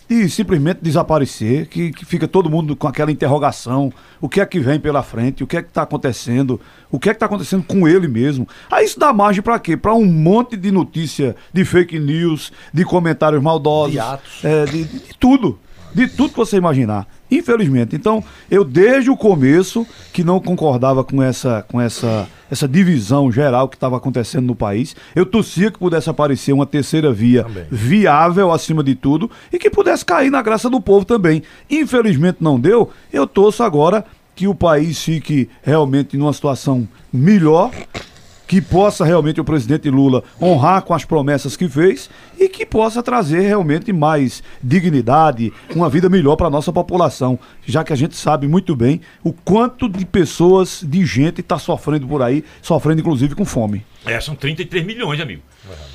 De 0.07 0.29
simplesmente 0.29 0.79
desaparecer, 0.81 1.67
que, 1.67 1.91
que 1.91 2.03
fica 2.03 2.27
todo 2.27 2.49
mundo 2.49 2.75
com 2.75 2.87
aquela 2.89 3.09
interrogação: 3.09 3.91
o 4.19 4.27
que 4.27 4.41
é 4.41 4.45
que 4.45 4.59
vem 4.59 4.77
pela 4.77 5.01
frente, 5.01 5.43
o 5.43 5.47
que 5.47 5.55
é 5.55 5.61
que 5.61 5.69
está 5.69 5.83
acontecendo, 5.83 6.59
o 6.91 6.99
que 6.99 7.09
é 7.09 7.13
que 7.13 7.15
está 7.15 7.25
acontecendo 7.25 7.63
com 7.63 7.87
ele 7.87 8.05
mesmo. 8.07 8.45
Aí 8.69 8.83
isso 8.85 8.99
dá 8.99 9.13
margem 9.13 9.41
para 9.41 9.57
quê? 9.59 9.77
Para 9.77 9.93
um 9.95 10.05
monte 10.05 10.57
de 10.57 10.71
notícia, 10.71 11.37
de 11.53 11.63
fake 11.63 11.97
news, 11.99 12.51
de 12.73 12.83
comentários 12.83 13.41
maldosos, 13.41 13.93
De 13.93 13.99
atos. 13.99 14.43
é, 14.43 14.65
de, 14.65 14.83
de 14.83 14.99
tudo, 15.17 15.57
de 15.95 16.05
tudo 16.09 16.31
que 16.31 16.37
você 16.37 16.57
imaginar. 16.57 17.07
Infelizmente. 17.37 17.95
Então, 17.95 18.23
eu 18.49 18.63
desde 18.63 19.09
o 19.09 19.17
começo 19.17 19.85
que 20.11 20.23
não 20.23 20.39
concordava 20.39 21.03
com 21.03 21.21
essa, 21.21 21.65
com 21.69 21.81
essa, 21.81 22.27
essa 22.49 22.67
divisão 22.67 23.31
geral 23.31 23.67
que 23.67 23.75
estava 23.75 23.97
acontecendo 23.97 24.45
no 24.45 24.55
país. 24.55 24.95
Eu 25.15 25.25
torcia 25.25 25.71
que 25.71 25.79
pudesse 25.79 26.09
aparecer 26.09 26.53
uma 26.53 26.65
terceira 26.65 27.11
via 27.11 27.43
Também. 27.43 27.65
viável 27.71 28.51
acima 28.51 28.83
de 28.83 28.95
tudo 28.95 29.29
e 29.51 29.57
que 29.57 29.69
pudesse 29.69 30.05
cair 30.05 30.29
na 30.29 30.41
graça 30.41 30.69
do 30.69 30.79
povo 30.79 31.05
também. 31.05 31.41
Infelizmente 31.69 32.37
não 32.39 32.59
deu. 32.59 32.91
Eu 33.11 33.25
torço 33.25 33.63
agora 33.63 34.05
que 34.35 34.47
o 34.47 34.55
país 34.55 35.01
fique 35.01 35.49
realmente 35.61 36.17
numa 36.17 36.33
situação 36.33 36.87
melhor 37.11 37.71
que 38.47 38.61
possa 38.61 39.05
realmente 39.05 39.39
o 39.39 39.43
presidente 39.43 39.89
Lula 39.89 40.23
honrar 40.41 40.81
com 40.83 40.93
as 40.93 41.05
promessas 41.05 41.55
que 41.55 41.67
fez 41.69 42.09
e 42.39 42.49
que 42.49 42.65
possa 42.65 43.01
trazer 43.01 43.41
realmente 43.41 43.91
mais 43.93 44.43
dignidade, 44.61 45.51
uma 45.75 45.89
vida 45.89 46.09
melhor 46.09 46.35
para 46.35 46.47
a 46.47 46.49
nossa 46.49 46.71
população, 46.71 47.39
já 47.65 47.83
que 47.83 47.93
a 47.93 47.95
gente 47.95 48.15
sabe 48.15 48.47
muito 48.47 48.75
bem 48.75 49.01
o 49.23 49.31
quanto 49.31 49.87
de 49.87 50.05
pessoas, 50.05 50.83
de 50.85 51.05
gente 51.05 51.41
está 51.41 51.57
sofrendo 51.57 52.07
por 52.07 52.21
aí, 52.21 52.43
sofrendo 52.61 52.99
inclusive 53.01 53.33
com 53.33 53.45
fome. 53.45 53.85
É, 54.05 54.19
são 54.19 54.35
33 54.35 54.85
milhões, 54.85 55.19
amigo. 55.21 55.41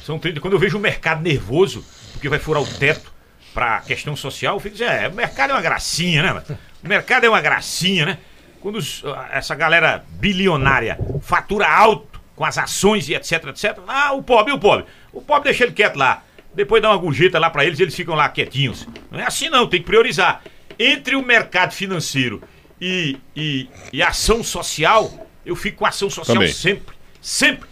São 0.04 0.18
30. 0.18 0.40
Quando 0.40 0.54
eu 0.54 0.58
vejo 0.58 0.78
o 0.78 0.80
mercado 0.80 1.22
nervoso, 1.22 1.84
porque 2.12 2.28
vai 2.28 2.38
furar 2.38 2.62
o 2.62 2.66
teto 2.66 3.12
pra 3.52 3.80
questão 3.80 4.16
social, 4.16 4.56
eu 4.56 4.60
fico 4.60 4.74
dizendo, 4.76 4.92
é, 4.92 5.08
o 5.08 5.14
mercado 5.14 5.50
é 5.50 5.54
uma 5.54 5.60
gracinha, 5.62 6.22
né? 6.22 6.42
O 6.82 6.88
mercado 6.88 7.24
é 7.24 7.28
uma 7.28 7.40
gracinha, 7.40 8.06
né? 8.06 8.18
Quando 8.60 8.76
os- 8.76 9.04
essa 9.32 9.54
galera 9.54 10.04
bilionária 10.18 10.98
fatura 11.20 11.68
alto 11.68 12.17
com 12.38 12.44
as 12.44 12.56
ações 12.56 13.08
e 13.08 13.14
etc, 13.14 13.46
etc. 13.48 13.78
Ah, 13.88 14.12
o 14.12 14.22
pobre, 14.22 14.52
e 14.52 14.54
o 14.54 14.60
pobre? 14.60 14.86
O 15.12 15.20
pobre 15.20 15.50
deixa 15.50 15.64
ele 15.64 15.72
quieto 15.72 15.96
lá. 15.96 16.22
Depois 16.54 16.80
dá 16.80 16.88
uma 16.88 16.96
gorjeta 16.96 17.36
lá 17.36 17.50
pra 17.50 17.64
eles, 17.64 17.80
eles 17.80 17.94
ficam 17.94 18.14
lá 18.14 18.28
quietinhos. 18.28 18.86
Não 19.10 19.18
é 19.18 19.24
assim 19.24 19.48
não, 19.48 19.66
tem 19.66 19.80
que 19.80 19.86
priorizar. 19.86 20.42
Entre 20.78 21.16
o 21.16 21.22
mercado 21.22 21.72
financeiro 21.72 22.40
e, 22.80 23.18
e, 23.34 23.68
e 23.92 24.00
ação 24.00 24.44
social, 24.44 25.26
eu 25.44 25.56
fico 25.56 25.78
com 25.78 25.86
ação 25.86 26.08
social 26.08 26.36
Também. 26.36 26.52
sempre. 26.52 26.94
Sempre. 27.20 27.68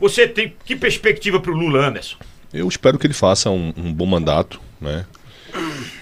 Você 0.00 0.26
tem 0.26 0.56
que 0.64 0.74
perspectiva 0.74 1.38
pro 1.38 1.54
Lula, 1.54 1.86
Anderson? 1.86 2.16
Eu 2.52 2.68
espero 2.68 2.98
que 2.98 3.06
ele 3.06 3.14
faça 3.14 3.48
um, 3.48 3.72
um 3.76 3.92
bom 3.92 4.06
mandato, 4.06 4.60
né? 4.80 5.06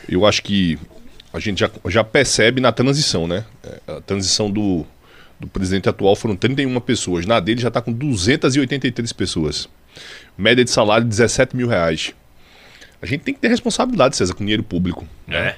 Eu 0.08 0.24
acho 0.24 0.42
que 0.42 0.78
a 1.30 1.38
gente 1.38 1.60
já, 1.60 1.70
já 1.88 2.02
percebe 2.02 2.58
na 2.58 2.72
transição, 2.72 3.26
né? 3.28 3.44
É, 3.62 3.96
A 3.96 4.00
transição 4.00 4.50
do, 4.50 4.86
do 5.42 5.48
presidente 5.48 5.88
atual 5.88 6.14
foram 6.14 6.36
31 6.36 6.80
pessoas. 6.80 7.26
Na 7.26 7.40
dele 7.40 7.60
já 7.60 7.68
está 7.68 7.82
com 7.82 7.92
283 7.92 9.12
pessoas. 9.12 9.68
Média 10.38 10.64
de 10.64 10.70
salário 10.70 11.04
17 11.04 11.56
mil 11.56 11.66
reais. 11.66 12.14
A 13.00 13.06
gente 13.06 13.22
tem 13.22 13.34
que 13.34 13.40
ter 13.40 13.48
responsabilidade, 13.48 14.16
César, 14.16 14.34
com 14.34 14.44
dinheiro 14.44 14.62
público. 14.62 15.06
É. 15.28 15.56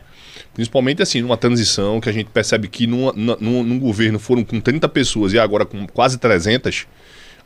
Principalmente 0.54 1.02
assim, 1.02 1.20
numa 1.20 1.36
transição 1.36 2.00
que 2.00 2.08
a 2.08 2.12
gente 2.12 2.30
percebe 2.30 2.66
que 2.66 2.86
numa, 2.86 3.12
num, 3.12 3.62
num 3.62 3.78
governo 3.78 4.18
foram 4.18 4.42
com 4.42 4.58
30 4.58 4.88
pessoas 4.88 5.32
e 5.34 5.38
agora 5.38 5.66
com 5.66 5.86
quase 5.86 6.16
300, 6.16 6.86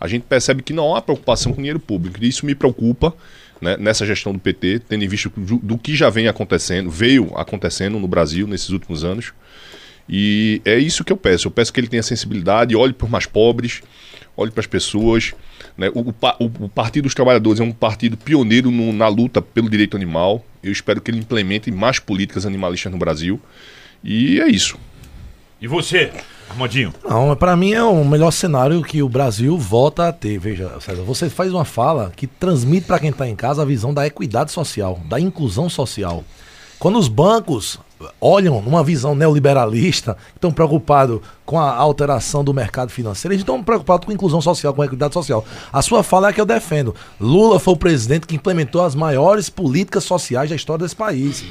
a 0.00 0.06
gente 0.06 0.22
percebe 0.22 0.62
que 0.62 0.72
não 0.72 0.94
há 0.94 1.02
preocupação 1.02 1.52
com 1.52 1.56
dinheiro 1.56 1.80
público. 1.80 2.22
E 2.22 2.28
isso 2.28 2.46
me 2.46 2.54
preocupa 2.54 3.12
né, 3.60 3.76
nessa 3.76 4.06
gestão 4.06 4.32
do 4.32 4.38
PT, 4.38 4.82
tendo 4.88 5.02
em 5.02 5.08
vista 5.08 5.28
do, 5.36 5.56
do 5.56 5.76
que 5.76 5.96
já 5.96 6.08
vem 6.08 6.28
acontecendo, 6.28 6.88
veio 6.88 7.36
acontecendo 7.36 7.98
no 7.98 8.06
Brasil 8.06 8.46
nesses 8.46 8.70
últimos 8.70 9.02
anos. 9.02 9.32
E 10.08 10.62
é 10.64 10.78
isso 10.78 11.04
que 11.04 11.12
eu 11.12 11.16
peço. 11.16 11.48
Eu 11.48 11.50
peço 11.50 11.72
que 11.72 11.78
ele 11.80 11.88
tenha 11.88 12.02
sensibilidade, 12.02 12.74
olhe 12.74 12.92
para 12.92 13.04
os 13.04 13.10
mais 13.10 13.26
pobres, 13.26 13.82
olhe 14.36 14.50
para 14.50 14.60
as 14.60 14.66
pessoas. 14.66 15.34
né? 15.76 15.88
O, 15.94 16.00
o 16.00 16.14
o- 16.40 16.64
o 16.64 16.68
Partido 16.68 17.04
dos 17.04 17.14
Trabalhadores 17.14 17.60
é 17.60 17.62
um 17.64 17.70
partido 17.72 18.16
pioneiro 18.16 18.68
no- 18.70 18.92
na 18.92 19.06
luta 19.06 19.40
pelo 19.40 19.68
direito 19.70 19.96
animal. 19.96 20.44
Eu 20.62 20.72
espero 20.72 21.00
que 21.00 21.08
ele 21.10 21.18
implemente 21.18 21.70
mais 21.70 21.98
políticas 22.00 22.44
animalistas 22.44 22.90
no 22.90 22.98
Brasil. 22.98 23.40
E 24.02 24.40
é 24.40 24.48
isso. 24.48 24.76
E 25.60 25.66
você, 25.68 26.10
Armandinho? 26.50 26.92
Não, 27.08 27.34
para 27.36 27.56
mim 27.56 27.72
é 27.72 27.82
o 27.82 28.04
melhor 28.04 28.30
cenário 28.32 28.82
que 28.82 29.02
o 29.02 29.08
Brasil 29.08 29.56
volta 29.58 30.08
a 30.08 30.12
ter. 30.12 30.38
Veja, 30.38 30.80
César, 30.80 31.02
você 31.02 31.28
faz 31.28 31.52
uma 31.52 31.64
fala 31.64 32.12
que 32.16 32.26
transmite 32.26 32.86
para 32.86 32.98
quem 33.00 33.10
está 33.10 33.28
em 33.28 33.36
casa 33.36 33.62
a 33.62 33.64
visão 33.64 33.92
da 33.94 34.06
equidade 34.06 34.50
social, 34.52 35.00
da 35.08 35.18
inclusão 35.20 35.68
social. 35.68 36.24
Quando 36.78 36.96
os 36.96 37.08
bancos 37.08 37.78
olham 38.20 38.62
numa 38.62 38.84
visão 38.84 39.12
neoliberalista, 39.12 40.16
estão 40.32 40.52
preocupados 40.52 41.20
com 41.44 41.58
a 41.58 41.74
alteração 41.74 42.44
do 42.44 42.54
mercado 42.54 42.90
financeiro, 42.90 43.34
eles 43.34 43.42
estão 43.42 43.62
preocupados 43.64 44.04
com 44.06 44.12
a 44.12 44.14
inclusão 44.14 44.40
social, 44.40 44.72
com 44.72 44.82
a 44.82 44.86
equidade 44.86 45.12
social. 45.12 45.44
A 45.72 45.82
sua 45.82 46.04
fala 46.04 46.28
é 46.28 46.32
que 46.32 46.40
eu 46.40 46.46
defendo. 46.46 46.94
Lula 47.20 47.58
foi 47.58 47.74
o 47.74 47.76
presidente 47.76 48.28
que 48.28 48.36
implementou 48.36 48.84
as 48.84 48.94
maiores 48.94 49.50
políticas 49.50 50.04
sociais 50.04 50.50
da 50.50 50.56
história 50.56 50.84
desse 50.84 50.94
país. 50.94 51.44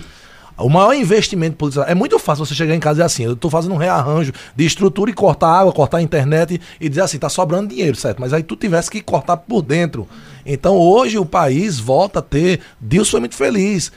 O 0.57 0.69
maior 0.69 0.93
investimento 0.93 1.55
político. 1.55 1.85
É 1.87 1.93
muito 1.93 2.17
fácil 2.17 2.45
você 2.45 2.55
chegar 2.55 2.73
em 2.73 2.79
casa 2.79 2.93
e 2.93 2.95
dizer 2.95 3.05
assim: 3.05 3.23
eu 3.23 3.35
tô 3.35 3.49
fazendo 3.49 3.73
um 3.73 3.77
rearranjo 3.77 4.33
de 4.55 4.65
estrutura 4.65 5.11
e 5.11 5.13
cortar 5.13 5.49
água, 5.49 5.71
cortar 5.71 5.97
a 5.97 6.01
internet 6.01 6.59
e 6.81 6.89
dizer 6.89 7.01
assim: 7.01 7.19
tá 7.19 7.29
sobrando 7.29 7.69
dinheiro, 7.69 7.95
certo? 7.95 8.19
Mas 8.19 8.33
aí 8.33 8.41
tu 8.41 8.55
tivesse 8.55 8.89
que 8.89 9.01
cortar 9.01 9.37
por 9.37 9.61
dentro. 9.61 10.07
Então 10.45 10.75
hoje 10.77 11.19
o 11.19 11.25
país 11.25 11.79
volta 11.79 12.19
a 12.19 12.21
ter. 12.21 12.61
Deus 12.79 13.09
foi 13.09 13.19
muito 13.19 13.35
feliz. 13.35 13.91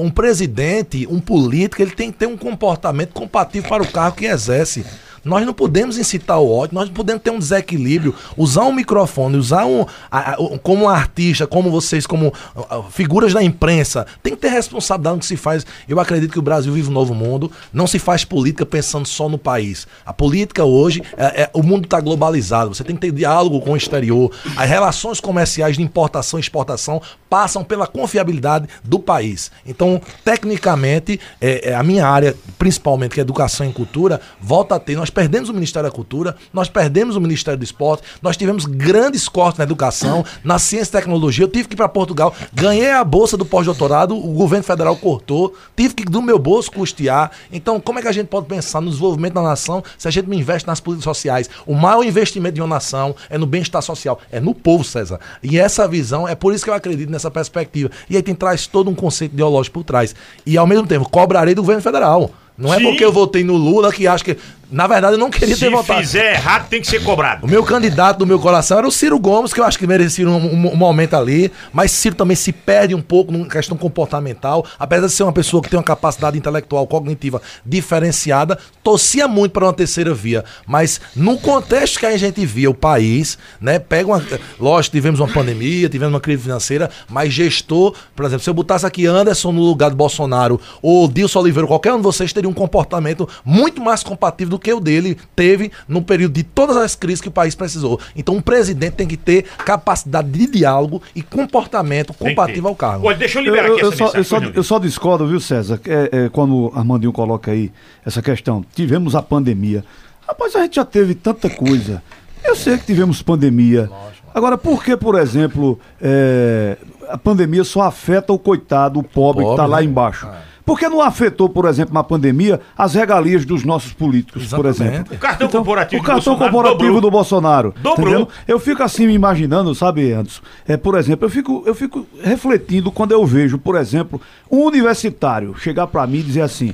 Um 0.00 0.10
presidente, 0.10 1.06
um 1.08 1.20
político, 1.20 1.80
ele 1.80 1.92
tem 1.92 2.10
que 2.10 2.18
ter 2.18 2.26
um 2.26 2.36
comportamento 2.36 3.12
compatível 3.12 3.68
para 3.68 3.82
o 3.82 3.86
cargo 3.86 4.16
que 4.16 4.24
exerce. 4.24 4.84
Nós 5.24 5.44
não 5.44 5.52
podemos 5.52 5.98
incitar 5.98 6.38
o 6.40 6.50
ódio, 6.50 6.74
nós 6.74 6.88
não 6.88 6.94
podemos 6.94 7.22
ter 7.22 7.30
um 7.30 7.38
desequilíbrio. 7.38 8.14
Usar 8.36 8.64
um 8.64 8.72
microfone, 8.72 9.36
usar 9.36 9.64
um. 9.66 9.84
a- 10.10 10.32
a- 10.32 10.36
como 10.62 10.88
artista, 10.88 11.46
como 11.46 11.70
vocês, 11.70 12.06
como 12.06 12.32
ah, 12.56 12.66
ah, 12.78 12.82
figuras 12.90 13.32
da 13.32 13.42
imprensa, 13.42 14.06
tem 14.22 14.34
que 14.34 14.40
ter 14.40 14.48
responsabilidade 14.48 15.14
no 15.16 15.20
que 15.20 15.26
se 15.26 15.36
faz. 15.36 15.64
Eu 15.88 15.98
acredito 16.00 16.32
que 16.32 16.38
o 16.38 16.42
Brasil 16.42 16.72
vive 16.72 16.88
um 16.88 16.92
novo 16.92 17.14
mundo. 17.14 17.50
Não 17.72 17.86
se 17.86 17.98
faz 17.98 18.24
política 18.24 18.64
pensando 18.66 19.06
só 19.06 19.28
no 19.28 19.38
país. 19.38 19.86
A 20.06 20.12
política 20.12 20.64
hoje, 20.64 21.02
é, 21.16 21.42
é- 21.42 21.50
o 21.52 21.62
mundo 21.62 21.84
está 21.84 22.00
globalizado. 22.00 22.74
Você 22.74 22.82
tem 22.84 22.94
que 22.94 23.02
ter 23.02 23.12
diálogo 23.12 23.60
com 23.60 23.72
o 23.72 23.76
exterior. 23.76 24.30
As 24.56 24.68
relações 24.68 25.20
comerciais 25.20 25.76
de 25.76 25.82
importação 25.82 26.38
e 26.38 26.42
exportação 26.42 27.00
passam 27.28 27.62
pela 27.62 27.86
confiabilidade 27.86 28.66
do 28.82 28.98
país. 28.98 29.50
Então, 29.66 30.00
tecnicamente, 30.24 31.20
é, 31.40 31.70
é 31.70 31.74
a 31.74 31.82
minha 31.82 32.06
área, 32.06 32.34
principalmente, 32.58 33.12
que 33.14 33.20
é 33.20 33.22
educação 33.22 33.68
e 33.68 33.72
cultura, 33.72 34.20
volta 34.40 34.74
a 34.74 34.80
ter. 34.80 34.96
Nós 34.96 35.09
perdemos 35.10 35.48
o 35.48 35.54
Ministério 35.54 35.88
da 35.88 35.94
Cultura, 35.94 36.36
nós 36.52 36.68
perdemos 36.68 37.16
o 37.16 37.20
Ministério 37.20 37.58
do 37.58 37.64
Esporte, 37.64 38.02
nós 38.22 38.36
tivemos 38.36 38.64
grandes 38.64 39.28
cortes 39.28 39.58
na 39.58 39.64
educação, 39.64 40.24
na 40.42 40.58
ciência 40.58 40.90
e 40.90 41.00
tecnologia. 41.00 41.44
Eu 41.44 41.48
tive 41.48 41.68
que 41.68 41.74
ir 41.74 41.76
para 41.76 41.88
Portugal, 41.88 42.34
ganhei 42.52 42.90
a 42.90 43.04
bolsa 43.04 43.36
do 43.36 43.44
pós-doutorado, 43.44 44.16
o 44.16 44.32
governo 44.32 44.64
federal 44.64 44.96
cortou, 44.96 45.54
tive 45.76 45.94
que 45.94 46.04
do 46.04 46.20
meu 46.20 46.38
bolso 46.38 46.70
custear. 46.70 47.30
Então, 47.52 47.80
como 47.80 47.98
é 47.98 48.02
que 48.02 48.08
a 48.08 48.12
gente 48.12 48.26
pode 48.26 48.46
pensar 48.46 48.80
no 48.80 48.88
desenvolvimento 48.88 49.34
da 49.34 49.42
nação 49.42 49.82
se 49.96 50.08
a 50.08 50.10
gente 50.10 50.28
não 50.28 50.34
investe 50.34 50.66
nas 50.66 50.80
políticas 50.80 51.04
sociais? 51.16 51.50
O 51.66 51.74
maior 51.74 52.04
investimento 52.04 52.54
de 52.54 52.60
uma 52.60 52.68
nação 52.68 53.14
é 53.28 53.38
no 53.38 53.46
bem-estar 53.46 53.82
social, 53.82 54.20
é 54.30 54.40
no 54.40 54.54
povo, 54.54 54.84
César. 54.84 55.20
E 55.42 55.58
essa 55.58 55.86
visão, 55.86 56.26
é 56.26 56.34
por 56.34 56.54
isso 56.54 56.64
que 56.64 56.70
eu 56.70 56.74
acredito 56.74 57.10
nessa 57.10 57.30
perspectiva. 57.30 57.90
E 58.08 58.16
aí 58.16 58.22
tem 58.22 58.34
traz 58.34 58.66
todo 58.66 58.90
um 58.90 58.94
conceito 58.94 59.32
ideológico 59.32 59.74
por 59.74 59.84
trás. 59.84 60.14
E 60.44 60.56
ao 60.56 60.66
mesmo 60.66 60.86
tempo, 60.86 61.08
cobrarei 61.08 61.54
do 61.54 61.62
governo 61.62 61.82
federal. 61.82 62.30
Não 62.56 62.72
é 62.74 62.78
Sim. 62.78 62.84
porque 62.84 63.04
eu 63.04 63.10
votei 63.10 63.42
no 63.42 63.56
Lula 63.56 63.90
que 63.90 64.06
acho 64.06 64.24
que. 64.24 64.36
Na 64.70 64.86
verdade, 64.86 65.14
eu 65.14 65.18
não 65.18 65.30
queria 65.30 65.56
ter 65.56 65.64
Se 65.66 65.68
votado. 65.68 66.00
fizer 66.00 66.34
errado, 66.34 66.68
tem 66.68 66.80
que 66.80 66.86
ser 66.86 67.02
cobrado. 67.02 67.44
O 67.44 67.48
meu 67.50 67.64
candidato 67.64 68.18
do 68.18 68.26
meu 68.26 68.38
coração 68.38 68.78
era 68.78 68.86
o 68.86 68.90
Ciro 68.90 69.18
Gomes, 69.18 69.52
que 69.52 69.60
eu 69.60 69.64
acho 69.64 69.78
que 69.78 69.86
merecia 69.86 70.28
um, 70.28 70.36
um- 70.36 70.72
um 70.72 70.76
momento 70.76 71.14
ali, 71.16 71.50
mas 71.72 71.90
Ciro 71.90 72.14
também 72.14 72.36
se 72.36 72.52
perde 72.52 72.94
um 72.94 73.02
pouco 73.02 73.32
numa 73.32 73.48
questão 73.48 73.76
comportamental, 73.76 74.64
apesar 74.78 75.06
de 75.08 75.12
ser 75.12 75.22
uma 75.24 75.32
pessoa 75.32 75.62
que 75.62 75.68
tem 75.68 75.78
uma 75.78 75.82
capacidade 75.84 76.38
intelectual, 76.38 76.86
cognitiva 76.86 77.42
diferenciada, 77.64 78.58
torcia 78.84 79.26
muito 79.26 79.52
para 79.52 79.64
uma 79.66 79.72
terceira 79.72 80.14
via, 80.14 80.44
mas 80.66 81.00
no 81.16 81.36
contexto 81.38 81.98
que 81.98 82.06
a 82.06 82.16
gente 82.16 82.44
via 82.46 82.70
o 82.70 82.74
país, 82.74 83.36
né, 83.60 83.78
pega 83.78 84.08
uma, 84.08 84.22
lógico, 84.58 84.94
tivemos 84.94 85.18
uma 85.18 85.28
pandemia, 85.28 85.88
tivemos 85.88 86.14
uma 86.14 86.20
crise 86.20 86.42
financeira, 86.42 86.90
mas 87.08 87.32
gestor, 87.32 87.94
por 88.14 88.24
exemplo, 88.24 88.44
se 88.44 88.50
eu 88.50 88.54
botasse 88.54 88.86
aqui 88.86 89.06
Anderson 89.06 89.50
no 89.52 89.62
lugar 89.62 89.90
do 89.90 89.96
Bolsonaro, 89.96 90.60
ou 90.80 91.08
Dilson 91.08 91.40
Oliveira, 91.40 91.66
qualquer 91.66 91.92
um 91.92 91.96
de 91.96 92.02
vocês 92.02 92.32
teria 92.32 92.48
um 92.48 92.52
comportamento 92.54 93.28
muito 93.44 93.80
mais 93.80 94.02
compatível 94.02 94.50
do 94.50 94.58
que 94.60 94.72
o 94.72 94.78
dele 94.80 95.16
teve 95.34 95.72
no 95.88 96.02
período 96.02 96.34
de 96.34 96.42
todas 96.44 96.76
as 96.76 96.94
crises 96.94 97.20
que 97.20 97.28
o 97.28 97.32
país 97.32 97.54
precisou. 97.54 97.98
Então, 98.14 98.36
um 98.36 98.40
presidente 98.40 98.92
tem 98.94 99.06
que 99.06 99.16
ter 99.16 99.44
capacidade 99.64 100.28
de 100.30 100.46
diálogo 100.46 101.02
e 101.14 101.22
comportamento 101.22 102.12
compatível 102.14 102.68
ao 102.68 102.76
cargo. 102.76 103.06
Olha, 103.06 103.16
deixa 103.16 103.38
eu 103.38 103.42
Eu, 103.42 103.44
liberar 103.46 103.68
eu- 103.68 103.74
aqui 103.74 103.84
eu 103.84 103.88
essa 103.88 103.96
só, 103.96 104.04
eu, 104.14 104.24
só, 104.24 104.36
Pois 104.38 104.48
não. 104.50 104.56
eu 104.56 104.62
só 104.62 104.78
discordo, 104.78 105.26
viu, 105.26 105.40
César? 105.40 105.80
É, 105.86 106.24
é, 106.26 106.28
quando 106.28 106.54
o 106.54 106.72
Armandinho 106.74 107.12
coloca 107.12 107.50
aí 107.50 107.72
essa 108.06 108.20
questão. 108.22 108.64
Tivemos 108.74 109.14
a 109.14 109.22
pandemia. 109.22 109.84
Rapaz, 110.28 110.54
a 110.54 110.60
gente 110.62 110.76
já 110.76 110.84
teve 110.84 111.14
tanta 111.14 111.48
coisa. 111.50 112.02
Eu 112.44 112.54
sei 112.54 112.78
que 112.78 112.84
tivemos 112.86 113.20
pandemia. 113.22 113.90
Agora, 114.34 114.56
por 114.56 114.84
que, 114.84 114.96
por 114.96 115.18
exemplo, 115.18 115.78
é, 116.00 116.76
a 117.08 117.18
pandemia 117.18 117.64
só 117.64 117.82
afeta 117.82 118.32
o 118.32 118.38
coitado, 118.38 119.00
o 119.00 119.02
pobre, 119.02 119.44
que 119.44 119.50
está 119.50 119.62
Pobre, 119.64 119.70
lá 119.72 119.78
né? 119.80 119.84
embaixo? 119.84 120.26
Por 120.26 120.49
que 120.78 120.88
não 120.88 121.00
afetou, 121.00 121.48
por 121.48 121.64
exemplo, 121.66 121.92
na 121.92 122.02
pandemia, 122.04 122.60
as 122.76 122.94
regalias 122.94 123.44
dos 123.44 123.64
nossos 123.64 123.92
políticos, 123.92 124.46
por 124.46 124.66
Exatamente. 124.66 124.94
exemplo? 124.94 125.16
O 125.16 125.18
cartão 125.18 125.48
corporativo 125.48 126.00
o 126.00 126.04
do 126.04 126.06
cartão 126.06 126.34
Bolsonaro 126.34 126.52
corporativo 126.52 126.84
dobrou. 126.94 127.00
do 127.00 127.10
Bolsonaro. 127.10 127.74
Dobrou. 127.82 128.08
entendeu? 128.08 128.28
Eu 128.46 128.58
fico 128.58 128.82
assim 128.82 129.06
me 129.06 129.12
imaginando, 129.12 129.74
sabe, 129.74 130.12
Anderson? 130.12 130.42
É, 130.66 130.76
por 130.76 130.96
exemplo, 130.96 131.26
eu 131.26 131.30
fico, 131.30 131.62
eu 131.66 131.74
fico 131.74 132.06
refletindo 132.22 132.92
quando 132.92 133.12
eu 133.12 133.24
vejo, 133.26 133.58
por 133.58 133.76
exemplo, 133.76 134.20
um 134.50 134.58
universitário 134.64 135.54
chegar 135.58 135.86
para 135.86 136.06
mim 136.06 136.18
e 136.18 136.22
dizer 136.22 136.42
assim: 136.42 136.72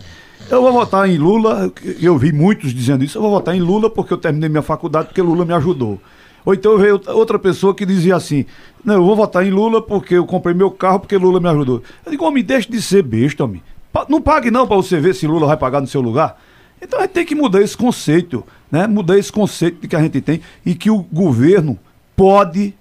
eu 0.51 0.63
vou 0.63 0.73
votar 0.73 1.09
em 1.09 1.17
Lula, 1.17 1.73
eu 2.01 2.17
vi 2.17 2.33
muitos 2.33 2.73
dizendo 2.73 3.03
isso, 3.03 3.19
eu 3.19 3.23
vou 3.23 3.31
votar 3.31 3.57
em 3.57 3.61
Lula 3.61 3.91
porque 3.91 4.13
eu 4.13 4.19
terminei 4.19 4.49
minha 4.49 4.63
faculdade, 4.63 5.09
porque 5.09 5.23
Lula 5.23 5.45
me 5.45 5.53
ajudou. 5.55 6.01
Ou 6.45 6.55
então 6.55 6.73
eu 6.73 6.79
vejo 6.79 7.01
outra 7.09 7.39
pessoa 7.39 7.75
que 7.75 7.85
dizia 7.85 8.15
assim: 8.15 8.47
Não, 8.85 8.95
eu 8.95 9.05
vou 9.05 9.17
votar 9.17 9.45
em 9.45 9.51
Lula 9.51 9.83
porque 9.83 10.15
eu 10.15 10.25
comprei 10.25 10.55
meu 10.55 10.71
carro 10.71 11.01
porque 11.01 11.17
Lula 11.17 11.41
me 11.41 11.49
ajudou. 11.49 11.83
Eu 12.05 12.13
digo, 12.13 12.25
homem, 12.25 12.45
deixe 12.45 12.71
de 12.71 12.81
ser 12.81 13.03
besta, 13.03 13.43
homem. 13.43 13.61
Não 14.09 14.21
pague 14.21 14.51
não 14.51 14.67
para 14.67 14.77
você 14.77 14.99
ver 15.01 15.15
se 15.15 15.27
Lula 15.27 15.47
vai 15.47 15.57
pagar 15.57 15.81
no 15.81 15.87
seu 15.87 16.01
lugar. 16.01 16.41
Então 16.81 16.99
a 16.99 17.03
gente 17.03 17.13
tem 17.13 17.25
que 17.25 17.35
mudar 17.35 17.63
esse 17.63 17.77
conceito, 17.77 18.45
né? 18.71 18.87
Mudar 18.87 19.19
esse 19.19 19.33
conceito 19.33 19.81
de 19.81 19.89
que 19.89 19.97
a 19.97 20.03
gente 20.03 20.21
tem 20.21 20.41
e 20.65 20.75
que 20.75 20.91
o 20.91 20.99
governo 20.99 21.79
pode 22.15 22.75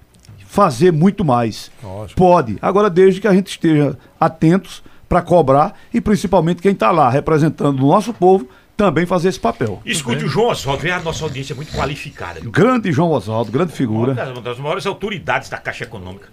fazer 0.46 0.92
muito 0.92 1.24
mais. 1.24 1.72
Pode. 2.16 2.58
Agora, 2.62 2.90
desde 2.90 3.22
que 3.22 3.28
a 3.28 3.34
gente 3.34 3.48
esteja 3.48 3.98
atentos 4.20 4.84
para 5.08 5.22
cobrar 5.22 5.78
e 5.94 6.02
principalmente 6.02 6.62
quem 6.62 6.72
está 6.72 6.92
lá 6.92 7.10
representando 7.10 7.80
o 7.84 7.88
nosso 7.88 8.14
povo 8.14 8.48
também 8.76 9.06
fazer 9.06 9.30
esse 9.30 9.40
papel. 9.40 9.82
Escute 9.86 10.26
o 10.26 10.28
João 10.28 10.50
Oswaldo, 10.50 10.82
vê 10.84 10.92
a 10.92 11.00
nossa 11.00 11.24
audiência 11.24 11.54
é 11.54 11.56
muito 11.56 11.72
qualificada. 11.72 12.42
viu? 12.42 12.52
Grande 12.52 12.92
João 12.92 13.12
Oswaldo, 13.12 13.52
grande 13.52 13.72
Uma 13.72 13.78
figura. 13.78 14.14
das, 14.14 14.30
uma 14.30 14.42
das 14.42 14.60
maiores 14.60 14.86
autoridades 14.86 15.50
da 15.50 15.58
Caixa 15.58 15.86
Econômica. 15.86 16.28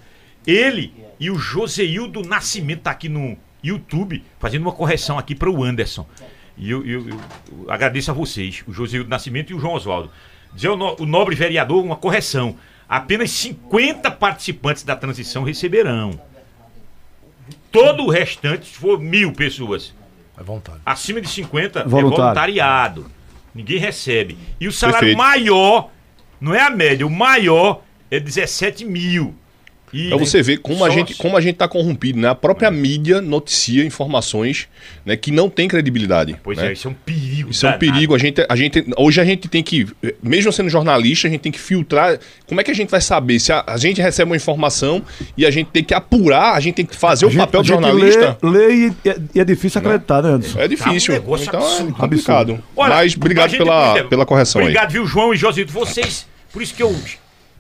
Ele 0.46 0.92
e 1.20 1.30
o 1.30 1.36
Joseildo 1.36 2.22
Nascimento 2.22 2.82
tá 2.82 2.90
aqui 2.90 3.08
no 3.08 3.36
YouTube 3.62 4.22
fazendo 4.38 4.62
uma 4.62 4.72
correção 4.72 5.18
aqui 5.18 5.34
para 5.34 5.50
o 5.50 5.62
Anderson. 5.62 6.06
E 6.56 6.70
eu, 6.70 6.84
eu- 6.86 7.08
eu- 7.08 7.20
agradeço 7.70 8.10
a 8.10 8.14
vocês, 8.14 8.62
o 8.66 8.72
Joseildo 8.72 9.08
Nascimento 9.08 9.50
e 9.50 9.54
o 9.54 9.58
João 9.58 9.74
Oswaldo. 9.74 10.10
Dizer 10.54 10.68
ao 10.68 10.76
no- 10.76 10.96
o 11.00 11.06
nobre 11.06 11.34
vereador 11.34 11.82
uma 11.82 11.96
correção. 11.96 12.56
Apenas 12.88 13.30
50 13.30 14.10
participantes 14.10 14.82
da 14.82 14.94
transição 14.94 15.42
receberão. 15.44 16.20
Todo 17.70 18.04
o 18.04 18.10
restante, 18.10 18.66
se 18.66 18.74
for 18.74 19.00
mil 19.00 19.32
pessoas, 19.32 19.94
É 20.38 20.42
vontade. 20.42 20.80
acima 20.84 21.20
de 21.20 21.28
50 21.28 21.80
é 21.80 21.84
Voluntário. 21.84 22.22
voluntariado. 22.24 23.10
Ninguém 23.54 23.78
recebe. 23.78 24.36
E 24.60 24.68
o 24.68 24.72
salário 24.72 25.00
Perfeito. 25.00 25.18
maior, 25.18 25.90
não 26.40 26.54
é 26.54 26.60
a 26.60 26.70
média, 26.70 27.06
o 27.06 27.10
maior 27.10 27.82
é 28.10 28.20
17 28.20 28.84
mil. 28.84 29.34
E 29.92 30.08
Pra 30.08 30.16
você 30.16 30.40
ver 30.42 30.58
como 30.58 30.84
a, 30.84 30.90
gente, 30.90 31.14
como 31.16 31.36
a 31.36 31.40
gente 31.40 31.56
tá 31.56 31.68
corrompido, 31.68 32.18
né? 32.18 32.28
A 32.28 32.34
própria 32.34 32.70
mídia 32.70 33.20
noticia 33.20 33.84
informações 33.84 34.66
né, 35.04 35.16
que 35.16 35.30
não 35.30 35.50
tem 35.50 35.68
credibilidade. 35.68 36.34
Pois 36.42 36.56
né? 36.56 36.68
é, 36.68 36.72
isso 36.72 36.88
é 36.88 36.90
um 36.90 36.94
perigo. 36.94 37.50
Isso 37.50 37.66
é 37.66 37.68
um 37.68 37.72
danado. 37.72 37.92
perigo. 37.92 38.14
A 38.14 38.18
gente, 38.18 38.46
a 38.48 38.56
gente, 38.56 38.84
hoje 38.96 39.20
a 39.20 39.24
gente 39.24 39.48
tem 39.48 39.62
que, 39.62 39.86
mesmo 40.22 40.50
sendo 40.52 40.70
jornalista, 40.70 41.28
a 41.28 41.30
gente 41.30 41.40
tem 41.40 41.52
que 41.52 41.58
filtrar. 41.60 42.18
Como 42.46 42.60
é 42.60 42.64
que 42.64 42.70
a 42.70 42.74
gente 42.74 42.88
vai 42.90 43.00
saber 43.02 43.38
se 43.38 43.52
a, 43.52 43.62
a 43.66 43.76
gente 43.76 44.00
recebe 44.00 44.30
uma 44.30 44.36
informação 44.36 45.02
e 45.36 45.44
a 45.44 45.50
gente 45.50 45.68
tem 45.70 45.84
que 45.84 45.92
apurar, 45.92 46.54
a 46.54 46.60
gente 46.60 46.76
tem 46.76 46.86
que 46.86 46.96
fazer 46.96 47.26
A 47.26 47.28
o 47.28 47.30
gente- 47.30 47.40
papel 47.40 47.62
de 47.62 47.68
jornalista? 47.68 48.38
Lê, 48.42 48.58
lê 48.66 48.74
e, 49.04 49.08
é- 49.10 49.16
e 49.34 49.40
é 49.40 49.44
difícil 49.44 49.78
acreditar, 49.80 50.22
né, 50.22 50.30
Anderson? 50.30 50.58
É 50.58 50.68
difícil. 50.68 51.14
Tá 51.14 51.20
um 51.20 51.22
negócio 51.22 51.46
então 51.48 51.60
absurdo. 51.60 51.90
é 51.90 52.00
complicado. 52.00 52.64
Olha, 52.74 52.94
Mas 52.94 53.14
obrigado 53.14 53.50
gente 53.50 53.58
pela, 53.58 54.04
pela 54.04 54.24
correção 54.26 54.60
Obrigado, 54.62 54.90
viu, 54.90 55.06
João 55.06 55.34
e 55.34 55.36
Josito. 55.36 55.70
Vocês, 55.72 56.26
por 56.52 56.62
isso 56.62 56.74
que 56.74 56.82
eu, 56.82 56.94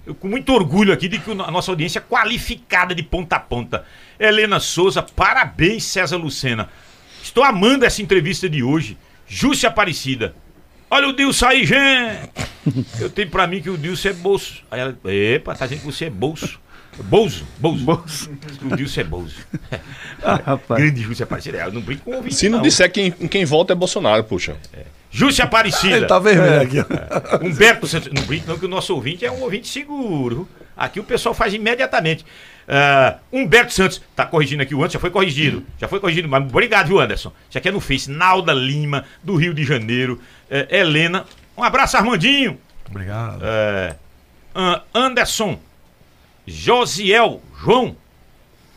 eu 0.06 0.14
com 0.14 0.28
muito 0.28 0.52
orgulho 0.52 0.92
aqui 0.92 1.08
de 1.08 1.18
que 1.18 1.30
a 1.30 1.50
nossa 1.50 1.70
audiência 1.70 1.98
é 1.98 2.02
qualificada 2.02 2.94
de 2.94 3.02
ponta 3.02 3.36
a 3.36 3.40
ponta. 3.40 3.84
Helena 4.18 4.58
Souza, 4.58 5.02
parabéns, 5.02 5.84
César 5.84 6.16
Lucena. 6.16 6.68
Estou 7.22 7.44
amando 7.44 7.84
essa 7.84 8.02
entrevista 8.02 8.48
de 8.48 8.62
hoje. 8.62 8.98
Júcia 9.26 9.68
Aparecida. 9.68 10.34
Olha 10.90 11.08
o 11.08 11.12
Dilson 11.12 11.46
aí, 11.46 11.64
gente. 11.64 12.30
Eu 13.00 13.08
tenho 13.08 13.30
pra 13.30 13.46
mim 13.46 13.62
que 13.62 13.70
o 13.70 13.78
Dilson 13.78 14.08
é 14.08 14.12
bolso. 14.12 14.62
Aí 14.70 14.80
ela, 14.80 14.98
epa, 15.04 15.54
tá 15.54 15.66
dizendo 15.66 15.80
que 15.80 15.86
você 15.86 16.06
é 16.06 16.10
bolso. 16.10 16.60
Bolso, 17.04 17.46
bolso. 17.58 18.30
O 18.60 18.76
Dilson 18.76 19.00
é 19.00 19.04
bolso. 19.04 19.46
Ah, 20.22 20.40
rapaz. 20.44 20.80
Grande 20.80 21.00
Júcia 21.00 21.24
Aparecida. 21.24 21.58
Eu 21.58 21.72
não 21.72 21.80
brinco 21.80 22.04
com 22.04 22.10
o 22.10 22.16
ouvinte. 22.16 22.34
Se 22.34 22.48
não, 22.48 22.60
disser 22.60 22.92
quem, 22.92 23.10
quem 23.10 23.44
volta 23.44 23.72
é 23.72 23.76
Bolsonaro, 23.76 24.22
puxa. 24.24 24.56
Júcia 25.12 25.44
Aparecida. 25.44 25.96
Ele 25.98 26.06
tá 26.06 26.18
vermelho 26.18 26.62
aqui. 26.62 26.78
ó. 26.80 27.46
Humberto 27.46 27.86
Santos. 27.86 28.10
Não 28.12 28.22
brinque 28.22 28.48
não 28.48 28.58
que 28.58 28.64
o 28.64 28.68
nosso 28.68 28.94
ouvinte 28.94 29.24
é 29.24 29.30
um 29.30 29.42
ouvinte 29.42 29.68
seguro. 29.68 30.48
Aqui 30.74 30.98
o 30.98 31.04
pessoal 31.04 31.34
faz 31.34 31.52
imediatamente. 31.52 32.24
Ah, 32.66 33.18
Humberto 33.30 33.72
Santos, 33.72 34.00
tá 34.16 34.24
corrigindo 34.24 34.62
aqui 34.62 34.74
o 34.74 34.78
Anderson, 34.78 34.94
já 34.94 35.00
foi 35.00 35.10
corrigido. 35.10 35.64
Já 35.78 35.86
foi 35.86 36.00
corrigido, 36.00 36.28
mas 36.28 36.42
obrigado, 36.42 36.86
viu, 36.86 36.98
Anderson? 36.98 37.30
Já 37.50 37.58
aqui 37.58 37.68
é 37.68 37.72
no 37.72 37.80
Face. 37.80 38.10
Nalda 38.10 38.54
Lima, 38.54 39.04
do 39.22 39.36
Rio 39.36 39.52
de 39.52 39.64
Janeiro. 39.64 40.18
Eh, 40.50 40.78
Helena. 40.80 41.26
Um 41.56 41.62
abraço, 41.62 41.96
Armandinho. 41.98 42.58
Obrigado. 42.88 43.42
Ah, 44.54 44.82
Anderson. 44.94 45.60
Josiel. 46.46 47.42
João. 47.62 47.96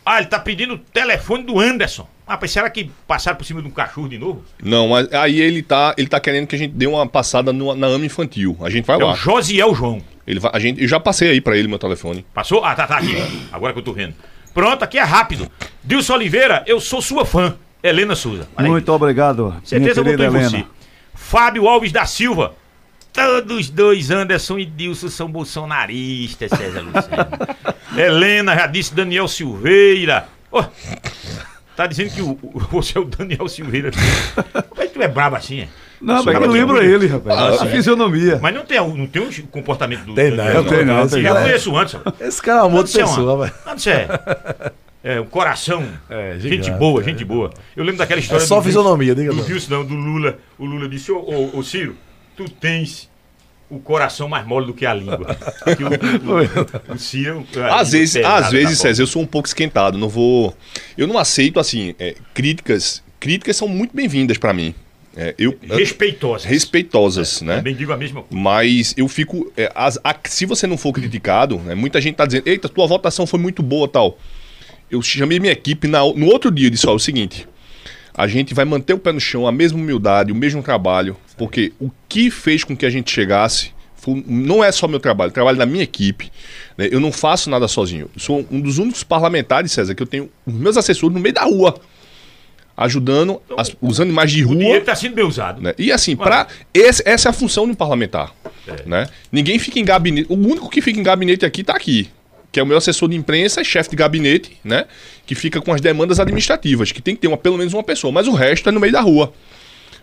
Ah, 0.05 0.17
ele 0.19 0.27
tá 0.27 0.37
pedindo 0.39 0.73
o 0.75 0.77
telefone 0.77 1.43
do 1.43 1.59
Anderson. 1.59 2.07
Rapaz, 2.27 2.51
será 2.51 2.69
que 2.69 2.89
passaram 3.07 3.37
por 3.37 3.43
cima 3.45 3.61
de 3.61 3.67
um 3.67 3.71
cachorro 3.71 4.09
de 4.09 4.17
novo? 4.17 4.43
Não, 4.63 4.87
mas 4.89 5.11
aí 5.13 5.39
ele 5.39 5.61
tá, 5.61 5.93
ele 5.97 6.07
tá 6.07 6.19
querendo 6.19 6.47
que 6.47 6.55
a 6.55 6.59
gente 6.59 6.73
dê 6.73 6.87
uma 6.87 7.05
passada 7.07 7.53
no- 7.53 7.75
na 7.75 7.87
AMA 7.87 8.05
infantil. 8.05 8.57
A 8.61 8.69
gente 8.69 8.85
vai 8.85 8.99
É 8.99 9.03
lá. 9.03 9.11
o 9.13 9.15
Josiel 9.15 9.75
João. 9.75 10.01
Ele 10.25 10.39
vai- 10.39 10.51
a 10.53 10.59
gente, 10.59 10.81
eu 10.81 10.87
já 10.87 10.99
passei 10.99 11.29
aí 11.29 11.39
pra 11.39 11.55
ele 11.55 11.67
meu 11.67 11.77
telefone. 11.77 12.25
Passou? 12.33 12.65
Ah, 12.65 12.73
tá, 12.73 12.87
tá 12.87 12.97
aqui. 12.97 13.15
Agora 13.51 13.73
que 13.73 13.79
eu 13.79 13.83
tô 13.83 13.93
vendo. 13.93 14.15
Pronto, 14.55 14.81
aqui 14.83 14.97
é 14.97 15.03
rápido. 15.03 15.47
Dilson 15.83 16.13
Oliveira, 16.15 16.63
eu 16.65 16.79
sou 16.79 16.99
sua 17.01 17.25
fã. 17.25 17.55
Helena 17.83 18.15
Souza. 18.15 18.47
Muito 18.57 18.91
obrigado, 18.91 19.55
Certeza 19.63 20.01
votou 20.01 20.19
em 20.25 20.27
Helena. 20.27 20.49
você. 20.49 20.65
Fábio 21.13 21.67
Alves 21.67 21.91
da 21.91 22.05
Silva. 22.07 22.55
Todos 23.13 23.69
dois, 23.69 24.09
Anderson 24.09 24.57
e 24.57 24.65
Dilson, 24.65 25.09
são 25.09 25.29
bolsonaristas, 25.29 26.49
César 26.49 26.81
Luciano. 26.81 27.29
Helena, 27.95 28.55
já 28.55 28.65
disse 28.67 28.95
Daniel 28.95 29.27
Silveira. 29.27 30.27
Ô, 30.51 30.63
tá 31.75 31.87
dizendo 31.87 32.11
que 32.11 32.21
o, 32.21 32.37
o- 32.41 32.59
você 32.71 32.97
é 32.97 33.01
o 33.01 33.05
Daniel 33.05 33.47
Silveira. 33.47 33.91
Como 34.69 34.81
é 34.81 34.87
que 34.87 34.93
tu 34.93 35.01
é 35.01 35.07
brabo 35.07 35.35
assim, 35.35 35.61
é? 35.61 35.67
Não, 36.01 36.15
mas 36.23 36.25
eu 36.27 36.39
brabo 36.39 36.53
lembro 36.53 36.75
demais. 36.79 36.93
ele, 37.03 37.07
rapaz. 37.07 37.61
a 37.61 37.65
fisionomia. 37.67 38.37
Mas 38.41 38.53
não 38.53 38.65
tem, 38.65 38.77
não 38.77 39.07
tem 39.07 39.21
um 39.21 39.31
comportamento 39.47 40.03
do. 40.05 40.13
Tem 40.13 40.31
do- 40.31 40.37
não, 40.37 40.63
do- 40.63 40.69
tem 40.69 40.85
não, 40.85 40.99
Eu 40.99 41.33
não. 41.33 41.41
conheço 41.41 41.75
antes. 41.77 41.93
rapaz. 41.93 42.21
Esse 42.21 42.41
cara 42.41 42.59
é 42.59 42.63
um 42.63 42.83
de 42.83 42.89
Você 42.89 43.01
é 43.01 43.05
uma- 43.05 43.15
pessoa, 43.15 43.45
velho. 43.45 43.53
Você 43.77 43.89
é. 43.91 44.07
É, 45.03 45.21
um 45.21 45.25
coração. 45.25 45.85
É, 46.09 46.33
gente 46.39 46.63
gigante, 46.63 46.71
boa, 46.79 46.99
é. 46.99 47.03
gente 47.03 47.23
boa. 47.23 47.51
Eu 47.77 47.83
lembro 47.83 47.99
daquela 47.99 48.19
história. 48.19 48.41
É 48.43 48.45
só 48.47 48.55
do 48.57 48.63
fisionomia, 48.63 49.13
diga 49.13 49.29
Do 49.29 49.37
não. 49.37 49.43
Dilson, 49.45 49.71
não, 49.75 49.85
do 49.85 49.93
Lula. 49.93 50.39
O 50.57 50.65
Lula 50.65 50.89
disse: 50.89 51.11
Ô, 51.11 51.17
ô, 51.19 51.59
ô, 51.59 51.63
Ciro, 51.63 51.95
tu 52.35 52.49
tens 52.49 53.07
o 53.69 53.79
coração 53.79 54.27
mais 54.29 54.45
mole 54.45 54.67
do 54.67 54.73
que 54.73 54.85
a 54.85 54.93
língua. 54.93 55.35
Que 55.75 55.83
o, 55.83 55.87
o- 55.89 56.93
o- 56.93 56.97
Ciro. 56.99 57.45
a 57.53 57.55
língua 57.55 57.75
Às 57.81 57.91
vezes, 57.91 58.23
às 58.23 58.51
vezes. 58.51 58.79
César, 58.79 59.01
eu 59.03 59.07
sou 59.07 59.21
um 59.21 59.25
pouco 59.25 59.47
esquentado. 59.47 59.97
Não 59.97 60.07
vou. 60.09 60.55
Eu 60.97 61.07
não 61.07 61.17
aceito, 61.17 61.59
assim, 61.59 61.95
é, 61.99 62.15
críticas. 62.33 63.03
Críticas 63.19 63.55
são 63.57 63.67
muito 63.67 63.95
bem-vindas 63.95 64.37
pra 64.37 64.53
mim. 64.53 64.73
É, 65.17 65.33
eu, 65.39 65.57
Respeitosa. 65.61 66.45
respeitosas, 66.47 67.41
né? 67.41 67.55
Também 67.57 67.73
digo 67.73 67.91
a 67.93 67.97
mesma 67.97 68.21
coisa. 68.21 68.43
Mas 68.43 68.93
eu 68.97 69.07
fico. 69.07 69.51
é, 69.55 69.71
as- 69.73 69.97
a- 70.03 70.15
se 70.25 70.45
você 70.45 70.67
não 70.67 70.77
for 70.77 70.91
criticado, 70.91 71.57
né, 71.59 71.73
muita 71.73 72.01
gente 72.01 72.15
tá 72.15 72.25
dizendo, 72.25 72.47
eita, 72.47 72.67
tua 72.67 72.85
votação 72.85 73.25
foi 73.25 73.39
muito 73.39 73.63
boa 73.63 73.87
tal. 73.87 74.19
Eu 74.91 75.01
chamei 75.01 75.39
minha 75.39 75.53
equipe 75.53 75.87
na- 75.87 76.01
no 76.03 76.27
outro 76.27 76.51
dia 76.51 76.67
e 76.67 76.69
disse, 76.69 76.85
ó, 76.85 76.91
é 76.91 76.95
o 76.95 76.99
seguinte. 76.99 77.47
A 78.17 78.27
gente 78.27 78.53
vai 78.53 78.63
manter 78.65 78.93
o 78.93 78.97
pé 78.99 79.11
no 79.11 79.19
chão, 79.19 79.45
a 79.47 79.51
mesma 79.51 79.77
humildade, 79.77 80.31
o 80.31 80.35
mesmo 80.35 80.63
trabalho, 80.63 81.17
porque 81.37 81.73
o 81.79 81.89
que 82.07 82.31
fez 82.31 82.63
com 82.63 82.75
que 82.75 82.85
a 82.85 82.89
gente 82.89 83.11
chegasse 83.11 83.71
não 84.27 84.63
é 84.63 84.71
só 84.71 84.87
meu 84.87 84.99
trabalho, 84.99 85.29
é 85.29 85.31
o 85.31 85.33
trabalho 85.33 85.57
da 85.57 85.65
minha 85.65 85.83
equipe. 85.83 86.31
né? 86.77 86.87
Eu 86.91 86.99
não 86.99 87.11
faço 87.11 87.49
nada 87.49 87.67
sozinho. 87.67 88.09
Eu 88.15 88.19
sou 88.21 88.45
um 88.51 88.61
dos 88.61 88.77
únicos 88.77 89.03
parlamentares, 89.03 89.71
César, 89.71 89.95
que 89.95 90.03
eu 90.03 90.07
tenho 90.07 90.29
os 90.45 90.53
meus 90.53 90.77
assessores 90.77 91.13
no 91.15 91.19
meio 91.19 91.33
da 91.33 91.43
rua, 91.43 91.75
ajudando 92.77 93.41
as- 93.57 93.75
os 93.81 93.99
animais 93.99 94.31
de 94.31 94.43
O 94.43 94.49
rua. 94.49 94.57
dinheiro 94.57 94.79
está 94.81 94.95
sendo 94.95 95.15
bem 95.15 95.25
usado. 95.25 95.61
Né? 95.61 95.73
E 95.77 95.91
assim, 95.91 96.15
pra, 96.15 96.47
esse- 96.73 97.01
essa 97.05 97.29
é 97.29 97.31
a 97.31 97.33
função 97.33 97.65
de 97.65 97.71
um 97.71 97.75
parlamentar. 97.75 98.31
É. 98.67 98.87
Né? 98.87 99.07
Ninguém 99.31 99.57
fica 99.59 99.79
em 99.79 99.85
gabinete. 99.85 100.27
O 100.29 100.35
único 100.35 100.69
que 100.69 100.81
fica 100.81 100.99
em 100.99 101.03
gabinete 101.03 101.45
aqui 101.45 101.61
está 101.61 101.73
aqui. 101.73 102.09
Que 102.55 102.59
é 102.61 102.63
o 102.63 102.65
meu 102.65 102.77
assessor 102.77 103.09
de 103.09 103.17
imprensa, 103.17 103.65
chefe 103.65 103.89
de 103.89 103.97
gabinete, 103.97 104.57
né? 104.63 104.85
Que 105.25 105.35
fica 105.35 105.59
com 105.59 105.73
as 105.73 105.81
demandas 105.81 106.21
administrativas, 106.21 106.89
que 106.89 107.01
tem 107.01 107.13
que 107.13 107.19
ter 107.19 107.27
uma, 107.27 107.35
pelo 107.35 107.57
menos 107.57 107.73
uma 107.73 107.83
pessoa, 107.83 108.13
mas 108.13 108.29
o 108.29 108.31
resto 108.31 108.69
é 108.69 108.71
no 108.71 108.79
meio 108.79 108.93
da 108.93 109.01
rua. 109.01 109.33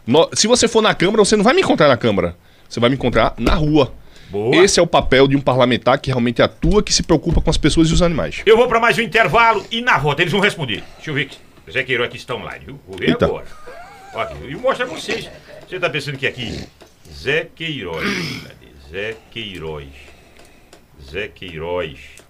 No- 0.06 0.28
se 0.34 0.46
você 0.46 0.68
for 0.68 0.82
na 0.82 0.94
Câmara, 0.94 1.24
você 1.24 1.34
não 1.34 1.42
vai 1.42 1.54
me 1.54 1.62
encontrar 1.62 1.88
na 1.88 1.96
Câmara. 1.96 2.36
Você 2.68 2.78
vai 2.78 2.90
me 2.90 2.96
encontrar 2.96 3.32
na 3.38 3.54
rua. 3.54 3.94
Boa. 4.28 4.54
Esse 4.54 4.78
é 4.78 4.82
o 4.82 4.86
papel 4.86 5.26
de 5.26 5.34
um 5.34 5.40
parlamentar 5.40 5.98
que 5.98 6.10
realmente 6.10 6.42
atua, 6.42 6.82
que 6.82 6.92
se 6.92 7.02
preocupa 7.02 7.40
com 7.40 7.48
as 7.48 7.56
pessoas 7.56 7.88
e 7.88 7.94
os 7.94 8.02
animais. 8.02 8.42
Eu 8.44 8.58
vou 8.58 8.68
para 8.68 8.78
mais 8.78 8.98
um 8.98 9.00
intervalo 9.00 9.64
e 9.70 9.80
na 9.80 9.96
volta 9.96 10.20
eles 10.20 10.30
vão 10.30 10.42
responder. 10.42 10.84
Deixa 10.96 11.10
eu 11.10 11.14
ver 11.14 11.22
aqui. 11.22 11.38
Zé 11.72 11.82
Queiroz 11.84 12.08
aqui 12.10 12.18
está 12.18 12.34
online, 12.34 12.66
viu? 12.66 12.78
Vou 12.86 12.98
ver 12.98 13.08
Eita. 13.08 13.24
agora. 13.24 13.46
Ó 14.12 14.26
e 14.46 14.54
mostra 14.56 14.84
pra 14.84 14.94
vocês. 14.94 15.26
Você 15.66 15.80
tá 15.80 15.88
pensando 15.88 16.18
que 16.18 16.26
aqui? 16.26 16.62
Zé 17.10 17.48
Queiroz. 17.56 18.06
Zé 18.90 19.16
Queiroz. 19.30 19.88
Zé 21.10 21.28
Queiroz. 21.28 22.21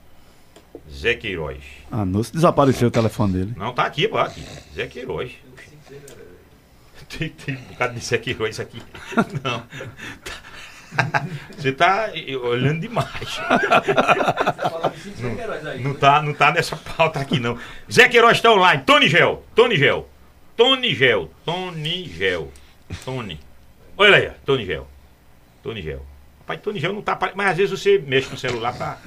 Zé 0.92 1.14
Queiroz. 1.14 1.62
Ah, 1.90 2.04
não, 2.04 2.22
se 2.22 2.32
desapareceu 2.32 2.88
o 2.88 2.90
telefone 2.90 3.32
dele. 3.32 3.54
Não, 3.56 3.72
tá 3.72 3.84
aqui, 3.84 4.06
pô, 4.06 4.18
aqui. 4.18 4.44
Zé 4.74 4.86
Queiroz. 4.86 5.32
Tem, 7.08 7.28
tem 7.28 7.56
um 7.56 7.60
bocado 7.64 7.92
de 7.94 8.00
Zé 8.00 8.16
Queiroz 8.16 8.58
aqui. 8.58 8.80
Não. 9.44 9.62
Você 11.56 11.72
tá 11.72 12.10
olhando 12.42 12.80
demais. 12.80 13.40
Não, 15.18 15.78
não 15.80 15.94
tá, 15.94 16.22
não 16.22 16.34
tá 16.34 16.52
nessa 16.52 16.76
pauta 16.76 17.20
aqui, 17.20 17.40
não. 17.40 17.58
Zé 17.90 18.08
Queiroz 18.08 18.40
tá 18.40 18.52
online. 18.52 18.82
Tony 18.84 19.08
Gel. 19.08 19.42
Tony 19.54 19.76
Gel. 19.76 20.08
Tony 20.56 20.94
Gel. 20.94 21.30
Tony 21.44 22.04
Gel. 22.08 22.52
Tony. 23.04 23.40
Olha 23.96 24.16
aí, 24.16 24.28
ó, 24.28 24.32
Tony 24.44 24.66
Gel. 24.66 24.86
Tony 25.62 25.82
Gel. 25.82 26.04
Rapaz, 26.40 26.60
Tony 26.60 26.80
Gel 26.80 26.92
não 26.92 27.02
tá. 27.02 27.18
Mas 27.34 27.50
às 27.50 27.56
vezes 27.56 27.80
você 27.80 27.98
mexe 27.98 28.30
no 28.30 28.36
celular 28.36 28.74
pra 28.74 28.98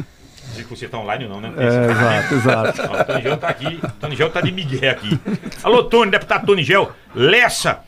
dizer 0.49 0.63
que 0.63 0.69
você 0.69 0.87
tá 0.87 0.97
online 0.97 1.25
ou 1.25 1.29
não, 1.29 1.41
né? 1.41 1.53
É, 1.57 1.91
exato, 1.91 2.33
exato. 2.33 2.81
Ó, 2.91 3.01
o 3.01 3.05
Tony 3.05 3.21
Gel 3.21 3.37
tá 3.37 3.47
aqui. 3.49 3.81
Tony 3.99 4.15
Gel 4.15 4.29
tá 4.29 4.41
de 4.41 4.51
Miguel 4.51 4.91
aqui. 4.91 5.19
Alô, 5.63 5.83
Tony, 5.83 6.11
deputado 6.11 6.45
Tony 6.45 6.63
Gel. 6.63 6.91
Lessa. 7.13 7.83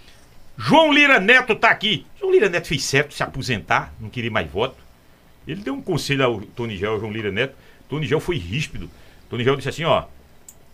João 0.58 0.92
Lira 0.92 1.20
Neto 1.20 1.56
tá 1.56 1.70
aqui. 1.70 2.06
João 2.20 2.32
Lira 2.32 2.50
Neto 2.50 2.68
fez 2.68 2.84
certo 2.84 3.14
se 3.14 3.22
aposentar, 3.22 3.94
não 4.00 4.10
queria 4.10 4.32
mais 4.32 4.50
voto. 4.50 4.76
Ele 5.48 5.62
deu 5.62 5.74
um 5.74 5.82
conselho 5.82 6.24
ao 6.26 6.42
Tony 6.42 6.76
Gel, 6.76 6.94
ao 6.94 7.00
João 7.00 7.12
Lira 7.12 7.32
Neto. 7.32 7.56
Tony 7.88 8.06
Gel 8.06 8.20
foi 8.20 8.38
ríspido. 8.38 8.90
Tony 9.30 9.44
Gel 9.44 9.56
disse 9.56 9.70
assim, 9.70 9.84
ó. 9.84 10.04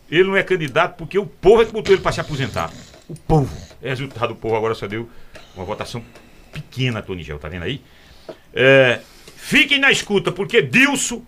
Ele 0.10 0.24
não 0.24 0.36
é 0.36 0.44
candidato 0.44 0.98
porque 0.98 1.18
o 1.18 1.26
povo 1.26 1.62
é 1.62 1.66
que 1.66 1.72
botou 1.72 1.94
ele 1.94 2.02
para 2.02 2.12
se 2.12 2.22
aposentar. 2.22 2.72
O 3.08 3.16
povo. 3.16 3.56
É 3.82 3.90
resultado, 3.90 4.32
o 4.32 4.36
povo 4.36 4.56
agora 4.56 4.74
só 4.74 4.88
deu 4.88 5.10
uma 5.56 5.66
votação 5.66 6.04
pequena, 6.52 7.02
Tony 7.02 7.24
Gel, 7.24 7.40
tá 7.40 7.50
vendo 7.50 7.64
aí? 7.64 7.82
É, 8.54 9.02
fiquem 9.36 9.80
na 9.80 9.92
escuta, 9.92 10.32
porque 10.32 10.62
Dilson, 10.62 11.22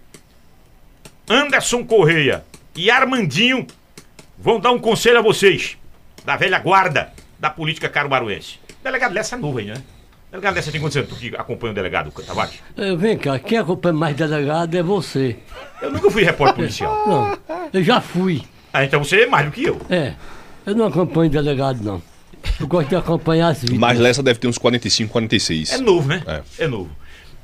Anderson 1.29 1.83
Correia 1.83 2.43
e 2.75 2.89
Armandinho 2.91 3.65
vão 4.37 4.59
dar 4.59 4.71
um 4.71 4.79
conselho 4.79 5.19
a 5.19 5.21
vocês, 5.21 5.77
da 6.23 6.35
velha 6.35 6.59
guarda 6.59 7.11
da 7.39 7.49
política 7.49 7.89
caruaruense. 7.89 8.59
Delegado 8.83 9.13
Lessa 9.13 9.35
é 9.35 9.39
novo 9.39 9.57
aí, 9.59 9.65
né? 9.65 9.81
Delegado 10.31 10.55
Lessa 10.55 10.71
tem 10.71 10.81
quantos 10.81 10.97
anos? 10.97 11.09
Tu 11.09 11.15
que 11.15 11.35
acompanha 11.35 11.71
o 11.71 11.75
delegado 11.75 12.11
Tavares? 12.23 12.55
Eh, 12.77 12.95
vem 12.95 13.17
cá, 13.17 13.39
quem 13.39 13.57
acompanha 13.57 13.93
mais 13.93 14.15
delegado 14.15 14.75
é 14.75 14.83
você. 14.83 15.37
Eu 15.81 15.91
nunca 15.91 16.11
fui 16.11 16.23
repórter 16.23 16.55
policial. 16.57 17.03
Não, 17.07 17.37
eu 17.73 17.83
já 17.83 18.01
fui. 18.01 18.43
Ah, 18.73 18.83
então 18.83 19.03
você 19.03 19.21
é 19.21 19.25
mais 19.27 19.45
do 19.45 19.51
que 19.51 19.63
eu. 19.63 19.79
É, 19.89 20.13
eu 20.65 20.75
não 20.75 20.85
acompanho 20.87 21.29
delegado, 21.31 21.81
não. 21.81 22.01
Eu 22.59 22.67
gosto 22.67 22.89
de 22.89 22.95
acompanhar 22.97 23.47
as 23.47 23.61
vidas. 23.61 23.77
Mas 23.77 23.97
Lessa 23.97 24.21
deve 24.21 24.37
ter 24.37 24.47
uns 24.49 24.57
45, 24.57 25.09
46. 25.13 25.71
É 25.71 25.77
novo, 25.77 26.07
né? 26.09 26.21
É. 26.27 26.65
É, 26.65 26.67
novo. 26.67 26.89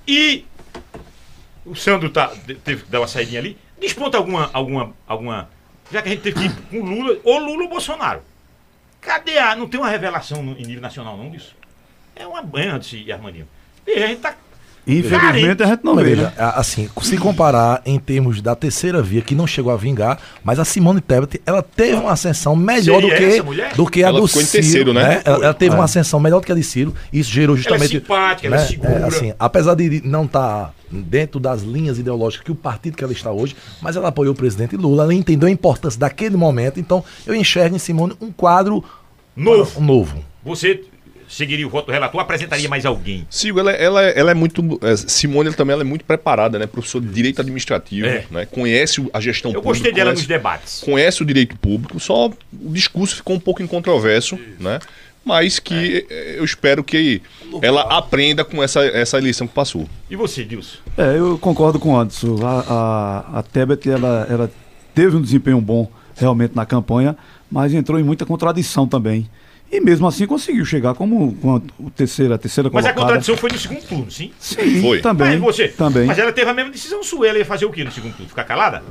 E 0.06 0.44
o 1.66 1.74
Sandro 1.74 2.10
tá, 2.10 2.34
de- 2.46 2.56
teve 2.56 2.84
que 2.84 2.92
dar 2.92 3.00
uma 3.00 3.08
saidinha 3.08 3.40
ali. 3.40 3.58
Desponta 3.82 4.16
alguma, 4.16 4.48
alguma, 4.54 4.94
alguma. 5.08 5.50
Já 5.92 6.04
que 6.04 6.10
a 6.10 6.12
gente 6.12 6.22
teve 6.22 6.40
que 6.40 6.46
ir 6.46 6.56
com 6.70 6.86
Lula, 6.88 7.18
ou 7.24 7.40
Lula 7.40 7.64
ou 7.64 7.70
Bolsonaro. 7.70 8.22
Cadê 9.02 9.40
a. 9.40 9.56
Não 9.56 9.68
tem 9.68 9.80
uma 9.80 9.90
revelação 9.90 10.44
no, 10.44 10.52
em 10.52 10.64
nível 10.64 10.82
nacional, 10.82 11.18
não, 11.18 11.32
disso? 11.32 11.56
É 12.16 12.26
uma 12.28 12.44
banha 12.44 12.78
de 12.78 13.12
Armandinho. 13.12 13.48
E 13.88 13.94
a 13.94 14.06
gente 14.06 14.22
tá. 14.22 14.36
Infelizmente 14.88 15.62
a 15.64 15.68
gente 15.68 15.84
não 15.84 15.96
vê, 15.96 16.04
veja, 16.04 16.24
né? 16.24 16.34
assim, 16.56 16.90
se 17.02 17.16
comparar 17.18 17.82
em 17.86 18.00
termos 18.00 18.42
da 18.42 18.56
terceira 18.56 19.02
via, 19.02 19.22
que 19.22 19.36
não 19.36 19.46
chegou 19.46 19.72
a 19.72 19.78
vingar, 19.78 20.18
mas 20.44 20.58
a 20.60 20.66
Simone 20.66 21.00
Tebet, 21.02 21.40
ela 21.46 21.62
teve 21.62 21.94
uma 21.96 22.12
ascensão 22.12 22.56
melhor 22.56 23.00
do 23.02 23.08
Seria 23.10 23.42
que, 23.70 23.76
do 23.78 23.86
que 23.86 24.04
a 24.04 24.08
Ela 24.08 24.20
do 24.20 24.28
ficou 24.28 24.42
em 24.42 24.46
Ciro. 24.46 24.64
terceiro, 24.64 24.94
né? 24.94 25.22
Ela, 25.24 25.46
ela 25.46 25.54
teve 25.54 25.76
É. 25.76 25.78
uma 25.78 25.86
ascensão 25.86 26.20
melhor 26.20 26.40
do 26.40 26.46
que 26.46 26.52
a 26.52 26.56
de 26.56 26.64
Ciro. 26.64 26.94
Isso 27.14 27.32
gerou 27.32 27.56
justamente. 27.56 27.92
simpática, 27.92 28.48
ela 28.48 28.56
é 28.58 28.66
segura. 28.66 29.06
assim, 29.08 29.34
apesar 29.40 29.76
de 29.76 30.02
não 30.04 30.26
estar 30.26 30.74
dentro 30.90 31.40
das 31.40 31.62
linhas 31.62 31.98
ideológicas 32.00 32.44
que 32.44 32.52
o 32.52 32.56
partido 32.56 32.98
que 32.98 33.04
ela 33.04 33.14
está 33.14 33.32
hoje, 33.32 33.56
mas 33.82 33.96
ela 33.96 34.08
apoiou 34.10 34.34
o 34.34 34.36
presidente 34.38 34.76
Lula, 34.76 35.04
ela 35.04 35.14
entendeu 35.14 35.48
a 35.48 35.52
importância 35.52 36.00
daquele 36.00 36.36
momento. 36.36 36.80
Então, 36.80 37.04
eu 37.26 37.34
enxergo 37.36 37.76
em 37.76 37.80
Simone 37.80 38.14
um 38.20 38.32
quadro 38.32 38.84
Novo. 39.36 39.80
novo. 39.80 40.18
Você 40.44 40.82
seguiria 41.32 41.66
o 41.66 41.70
voto 41.70 41.86
do 41.88 41.92
relator, 41.92 42.20
apresentaria 42.22 42.68
mais 42.70 42.86
alguém. 42.86 43.26
Sigo, 43.30 43.60
ela, 43.60 43.72
ela, 43.72 44.02
ela 44.04 44.32
é 44.32 44.34
muito. 44.34 44.80
é, 44.84 44.96
Simone 44.98 45.48
ela 45.48 45.56
também 45.56 45.74
ela 45.74 45.82
é 45.84 45.86
muito 45.86 46.04
preparada, 46.06 46.60
né? 46.60 46.68
Professor 46.68 47.02
de 47.02 47.08
direito 47.08 47.40
administrativo, 47.42 48.06
É. 48.08 48.26
né? 48.30 48.46
Conhece 48.46 49.00
o- 49.02 49.10
a 49.14 49.20
gestão 49.22 49.52
Eu 49.52 49.62
pública. 49.62 49.70
gostei 49.80 49.92
dela 49.94 50.12
conhece, 50.12 50.22
nos 50.22 50.28
debates. 50.28 50.82
conhece 50.82 51.22
o 51.24 51.26
direito 51.26 51.56
público, 51.58 52.00
só 52.00 52.28
o 52.28 52.34
discurso 52.74 53.16
ficou 53.16 53.36
um 53.36 53.40
pouco 53.40 53.64
incontroverso, 53.64 54.38
né? 54.60 54.80
Mas 55.24 55.60
que 55.60 56.06
eh, 56.10 56.36
eu 56.40 56.44
espero 56.44 56.84
que 56.84 57.22
ela 57.62 57.82
aprenda 57.96 58.44
com 58.44 58.62
essa, 58.64 58.84
essa 58.84 59.18
eleição 59.20 59.46
que 59.48 59.54
passou. 59.54 59.88
E 60.10 60.16
você, 60.16 60.44
Dilson? 60.44 60.78
É, 60.98 61.16
eu 61.18 61.38
concordo 61.38 61.80
com 61.80 61.94
o 61.94 61.96
Anderson. 62.00 62.38
A, 62.44 63.24
a, 63.36 63.40
a 63.40 63.44
Tebet, 63.44 63.88
ela, 63.88 64.26
ela 64.28 64.52
teve 64.96 65.16
um 65.16 65.22
desempenho 65.22 65.62
bom 65.62 65.88
realmente 66.16 66.56
na 66.56 66.66
campanha, 66.66 67.16
mas 67.52 67.72
entrou 67.72 68.00
em 68.00 68.04
muita 68.04 68.26
contradição 68.26 68.88
também. 68.88 69.30
E 69.72 69.80
mesmo 69.80 70.06
assim 70.06 70.28
conseguiu 70.28 70.66
chegar 70.66 70.94
como, 70.96 71.34
como 71.36 71.64
a 71.88 71.90
terceira, 71.92 72.36
a 72.36 72.38
terceira 72.38 72.70
Mas 72.74 72.86
a 72.86 72.90
colocada. 72.90 73.06
contradição 73.06 73.38
foi 73.38 73.50
no 73.52 73.58
segundo 73.58 73.82
turno, 73.88 74.12
sim? 74.12 74.34
Sim, 74.38 74.82
Foi. 74.82 75.00
também. 75.00 75.30
Mas 75.30 75.40
você? 75.40 75.70
Também. 75.70 76.06
Mas 76.08 76.20
ela 76.20 76.34
teve 76.34 76.50
a 76.50 76.54
mesma 76.54 76.72
decisão 76.72 77.02
sua. 77.04 77.30
Ela 77.30 77.38
ia 77.38 77.46
fazer 77.46 77.66
o 77.66 77.72
quê 77.72 77.84
no 77.84 77.92
segundo 77.92 78.12
turno? 78.14 78.28
Ficar 78.28 78.44
calada? 78.44 78.84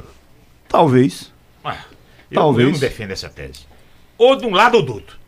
Talvez. 0.69 1.31
Ah, 1.63 1.77
eu, 2.31 2.35
Talvez. 2.37 2.67
eu 2.69 2.73
não 2.73 2.81
defendo 2.81 3.11
essa 3.11 3.29
tese. 3.29 3.67
ou 4.17 4.37
de 4.37 4.47
um 4.47 4.55
lado 4.55 4.77
ou 4.77 4.83
do 4.83 4.95
outro. 4.95 5.19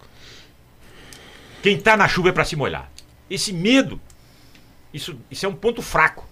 Quem 1.62 1.78
tá 1.78 1.96
na 1.96 2.08
chuva 2.08 2.30
é 2.30 2.32
pra 2.32 2.44
se 2.44 2.56
molhar. 2.56 2.90
Esse 3.30 3.52
medo, 3.52 4.00
isso, 4.92 5.16
isso 5.30 5.44
é 5.46 5.48
um 5.48 5.54
ponto 5.54 5.80
fraco. 5.82 6.26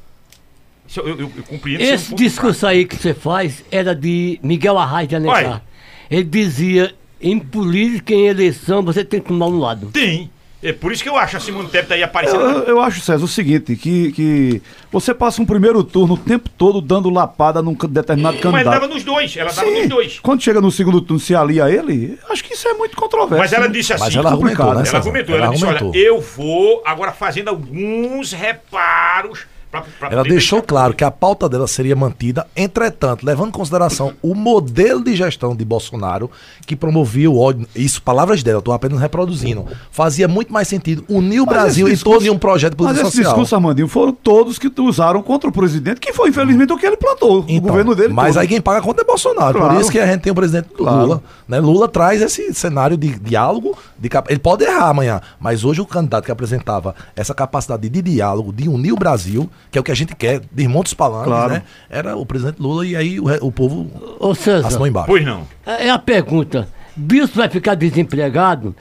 Isso 0.88 1.00
eu, 1.00 1.08
eu, 1.08 1.32
eu 1.36 1.42
compreendo. 1.44 1.82
isso 1.82 1.90
é 1.90 1.92
um 1.92 1.94
Esse 1.94 2.10
ponto 2.10 2.18
discurso 2.18 2.66
aí 2.66 2.84
que 2.84 2.96
você 2.96 3.14
faz 3.14 3.62
era 3.70 3.94
de 3.94 4.40
Miguel 4.42 4.78
Arraes 4.78 5.08
de 5.08 5.14
Alencar. 5.16 5.62
Ele 6.10 6.24
dizia, 6.24 6.94
em 7.20 7.38
política, 7.38 8.12
em 8.14 8.26
eleição, 8.26 8.82
você 8.82 9.04
tem 9.04 9.20
que 9.20 9.28
tomar 9.28 9.46
um 9.46 9.58
lado. 9.58 9.88
Tem. 9.92 10.30
É 10.62 10.74
por 10.74 10.92
isso 10.92 11.02
que 11.02 11.08
eu 11.08 11.16
acho 11.16 11.38
a 11.38 11.40
Simone 11.40 11.70
Tebet 11.70 11.94
aí 11.94 12.02
aparecendo. 12.02 12.42
Eu, 12.42 12.62
eu 12.64 12.80
acho, 12.82 13.00
César, 13.00 13.24
o 13.24 13.28
seguinte, 13.28 13.74
que, 13.76 14.12
que 14.12 14.62
você 14.92 15.14
passa 15.14 15.40
um 15.40 15.46
primeiro 15.46 15.82
turno 15.82 16.14
o 16.14 16.18
tempo 16.18 16.50
todo 16.50 16.82
dando 16.82 17.08
lapada 17.08 17.62
num 17.62 17.72
determinado 17.72 18.34
Mas 18.34 18.42
candidato. 18.42 18.74
dava 18.74 18.86
nos 18.86 19.02
dois, 19.02 19.34
ela 19.38 19.50
dava 19.50 19.66
Sim, 19.66 19.78
nos 19.78 19.88
dois. 19.88 20.18
Quando 20.20 20.42
chega 20.42 20.60
no 20.60 20.70
segundo 20.70 21.00
turno, 21.00 21.18
se 21.18 21.34
alia 21.34 21.64
a 21.64 21.70
ele, 21.70 22.18
acho 22.28 22.44
que 22.44 22.52
isso 22.52 22.68
é 22.68 22.74
muito 22.74 22.94
controverso. 22.94 23.38
Mas 23.42 23.54
ela 23.54 23.68
né? 23.68 23.72
disse 23.72 23.94
assim. 23.94 24.04
Mas 24.04 24.14
ela 24.14 24.30
argumentou, 24.32 24.66
complicado. 24.66 24.84
né, 24.84 24.88
Ela 24.90 24.98
argumentou, 24.98 25.36
ela, 25.36 25.48
disse, 25.48 25.64
olha, 25.64 25.90
eu 25.96 26.20
vou 26.20 26.82
agora 26.84 27.12
fazendo 27.12 27.48
alguns 27.48 28.32
reparos 28.32 29.46
pra, 29.70 29.82
pra 29.98 30.08
Ela 30.10 30.22
deixou 30.22 30.62
claro 30.62 30.94
que 30.94 31.04
a 31.04 31.10
pauta 31.10 31.48
dela 31.48 31.66
seria 31.66 31.94
mantida, 31.96 32.46
entretanto, 32.56 33.24
levando 33.24 33.48
em 33.48 33.52
consideração 33.52 34.12
o 34.22 34.34
modelo 34.34 35.02
de 35.02 35.14
gestão 35.14 35.54
de 35.54 35.64
Bolsonaro 35.64 36.30
que 36.66 36.74
promovia 36.76 37.30
o 37.30 37.38
ódio. 37.38 37.66
Isso, 37.74 38.02
palavras 38.02 38.42
dela, 38.42 38.56
eu 38.56 38.60
estou 38.60 38.74
apenas 38.74 39.00
reproduzindo. 39.00 39.66
Fazia 39.90 40.26
muito 40.28 40.52
mais 40.52 40.68
sentido 40.68 41.04
unir 41.08 41.40
o 41.40 41.46
Mas 41.46 41.54
Brasil 41.54 41.88
em 41.88 41.96
torno 41.96 42.18
de 42.20 42.24
discurso- 42.24 42.32
um 42.34 42.38
projeto 42.38 42.76
de 42.76 42.82
Mas 42.82 42.98
social. 42.98 43.24
discurso, 43.24 43.54
Armandinho, 43.54 43.88
foram 43.88 44.12
todos 44.12 44.58
que 44.58 44.70
usaram 44.80 45.22
contra 45.22 45.48
o 45.48 45.52
presidente, 45.52 46.00
que 46.00 46.12
foi 46.12 46.28
infelizmente 46.30 46.72
o 46.72 46.76
que 46.78 46.86
ele 46.86 46.96
plantou, 46.96 47.40
o 47.42 47.44
Então, 47.48 47.68
governo 47.68 47.94
dele. 47.94 48.12
Mas 48.12 48.34
todo. 48.34 48.42
aí 48.42 48.48
quem 48.48 48.60
paga 48.60 48.78
a 48.78 48.82
conta 48.82 49.02
é 49.02 49.04
Bolsonaro. 49.04 49.58
Claro. 49.58 49.74
Por 49.74 49.80
isso 49.80 49.90
que 49.90 49.98
a 49.98 50.06
gente 50.06 50.20
tem 50.22 50.32
o 50.32 50.34
presidente 50.34 50.68
Claro. 50.76 51.00
Lula. 51.02 51.22
Né? 51.48 51.60
Lula 51.60 51.88
traz 51.88 52.20
esse 52.22 52.52
cenário 52.54 52.96
de 52.96 53.08
diálogo. 53.18 53.76
De 53.98 54.08
cap- 54.08 54.30
Ele 54.30 54.38
pode 54.38 54.64
errar 54.64 54.88
amanhã, 54.88 55.20
mas 55.38 55.64
hoje 55.64 55.80
o 55.80 55.86
candidato 55.86 56.24
que 56.24 56.30
apresentava 56.32 56.94
essa 57.14 57.34
capacidade 57.34 57.88
de 57.88 58.02
diálogo, 58.02 58.52
de 58.52 58.68
unir 58.68 58.92
o 58.92 58.96
Brasil, 58.96 59.50
que 59.70 59.78
é 59.78 59.80
o 59.80 59.84
que 59.84 59.90
a 59.90 59.94
gente 59.94 60.14
quer, 60.16 60.40
de 60.52 60.66
dos 60.68 60.94
palanques, 60.94 61.26
Claro. 61.28 61.52
né? 61.54 61.62
Era 61.88 62.16
o 62.16 62.24
presidente 62.26 62.60
Lula 62.60 62.86
e 62.86 62.94
aí 62.96 63.18
o, 63.20 63.24
o 63.46 63.52
povo 63.52 63.90
Ô 64.18 64.34
César, 64.34 64.66
assinou 64.68 64.86
embaixo. 64.86 65.08
Pois 65.08 65.24
não. 65.24 65.46
é 65.66 65.90
a 65.90 65.98
pergunta, 65.98 66.68
Bilson 66.96 67.34
vai 67.36 67.48
ficar 67.48 67.74
desempregado? 67.74 68.74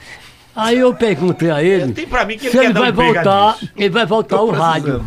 Aí 0.56 0.78
eu 0.80 0.94
perguntei 0.94 1.52
a 1.52 1.64
ele 1.64 1.94
Tem 1.94 2.08
pra 2.08 2.26
mim 2.26 2.38
que 2.38 2.48
ele 2.48 2.52
se 2.52 2.58
quer 2.58 2.66
ele 2.70 2.78
um 2.78 2.82
vai 2.82 2.92
voltar, 2.92 3.58
ele 3.78 3.90
vai 3.90 4.06
voltar 4.06 4.38
ao 4.38 4.50
rádio. 4.50 5.06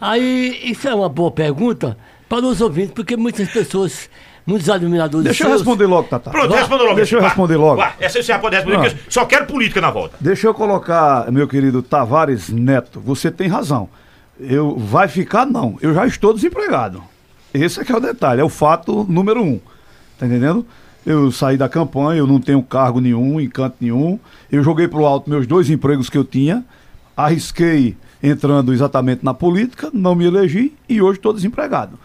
Aí 0.00 0.60
isso 0.64 0.86
é 0.88 0.94
uma 0.94 1.08
boa 1.08 1.30
pergunta 1.30 1.96
para 2.28 2.44
os 2.44 2.60
ouvintes, 2.60 2.92
porque 2.92 3.16
muitas 3.16 3.48
pessoas, 3.50 4.10
muitos 4.46 4.68
admiradores 4.68 5.24
Deixa 5.24 5.44
eu 5.44 5.48
seus- 5.48 5.60
responder 5.62 5.86
logo, 5.86 6.06
Tata. 6.08 6.30
Pronto, 6.30 6.52
responda 6.54 6.82
logo. 6.84 6.96
deixa 6.96 7.16
eu 7.16 7.20
responder 7.22 7.56
logo. 7.56 7.76
vá. 7.76 7.94
Essa 7.98 8.14
você 8.20 8.22
já 8.24 8.38
pode 8.38 8.56
responder, 8.56 8.76
porque 8.78 8.94
eu 8.94 8.98
só 9.08 9.24
quero 9.24 9.46
política 9.46 9.80
na 9.80 9.90
volta. 9.90 10.16
Deixa 10.20 10.46
eu 10.46 10.54
colocar, 10.54 11.30
meu 11.32 11.48
querido 11.48 11.82
Tavares 11.82 12.48
Neto, 12.50 13.00
você 13.00 13.30
tem 13.30 13.48
razão. 13.48 13.88
Eu 14.40 14.76
vai 14.76 15.08
ficar 15.08 15.44
não, 15.44 15.76
eu 15.80 15.94
já 15.94 16.06
estou 16.06 16.32
desempregado. 16.32 17.02
Esse 17.52 17.80
é 17.80 17.84
que 17.84 17.92
é 17.92 17.96
o 17.96 18.00
detalhe, 18.00 18.40
é 18.40 18.44
o 18.44 18.48
fato 18.48 19.04
número 19.08 19.42
um. 19.42 19.60
Tá 20.18 20.26
entendendo? 20.26 20.64
Eu 21.04 21.32
saí 21.32 21.56
da 21.56 21.68
campanha, 21.68 22.18
eu 22.18 22.26
não 22.26 22.40
tenho 22.40 22.62
cargo 22.62 23.00
nenhum, 23.00 23.40
encanto 23.40 23.76
nenhum. 23.80 24.18
Eu 24.50 24.62
joguei 24.62 24.86
pro 24.86 25.04
alto 25.04 25.28
meus 25.28 25.46
dois 25.46 25.68
empregos 25.68 26.08
que 26.08 26.16
eu 26.16 26.24
tinha, 26.24 26.64
arrisquei 27.16 27.96
entrando 28.22 28.72
exatamente 28.72 29.24
na 29.24 29.32
política, 29.32 29.90
não 29.92 30.14
me 30.14 30.26
elegi 30.26 30.74
e 30.88 31.00
hoje 31.00 31.18
estou 31.18 31.32
desempregado. 31.32 31.98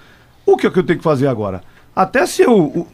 O 0.46 0.56
que 0.56 0.68
é 0.68 0.70
que 0.70 0.80
eu 0.80 0.84
tenho 0.84 1.00
que 1.00 1.04
fazer 1.04 1.28
agora? 1.28 1.62
Até 1.96 2.26
se 2.26 2.42
eu 2.42 2.88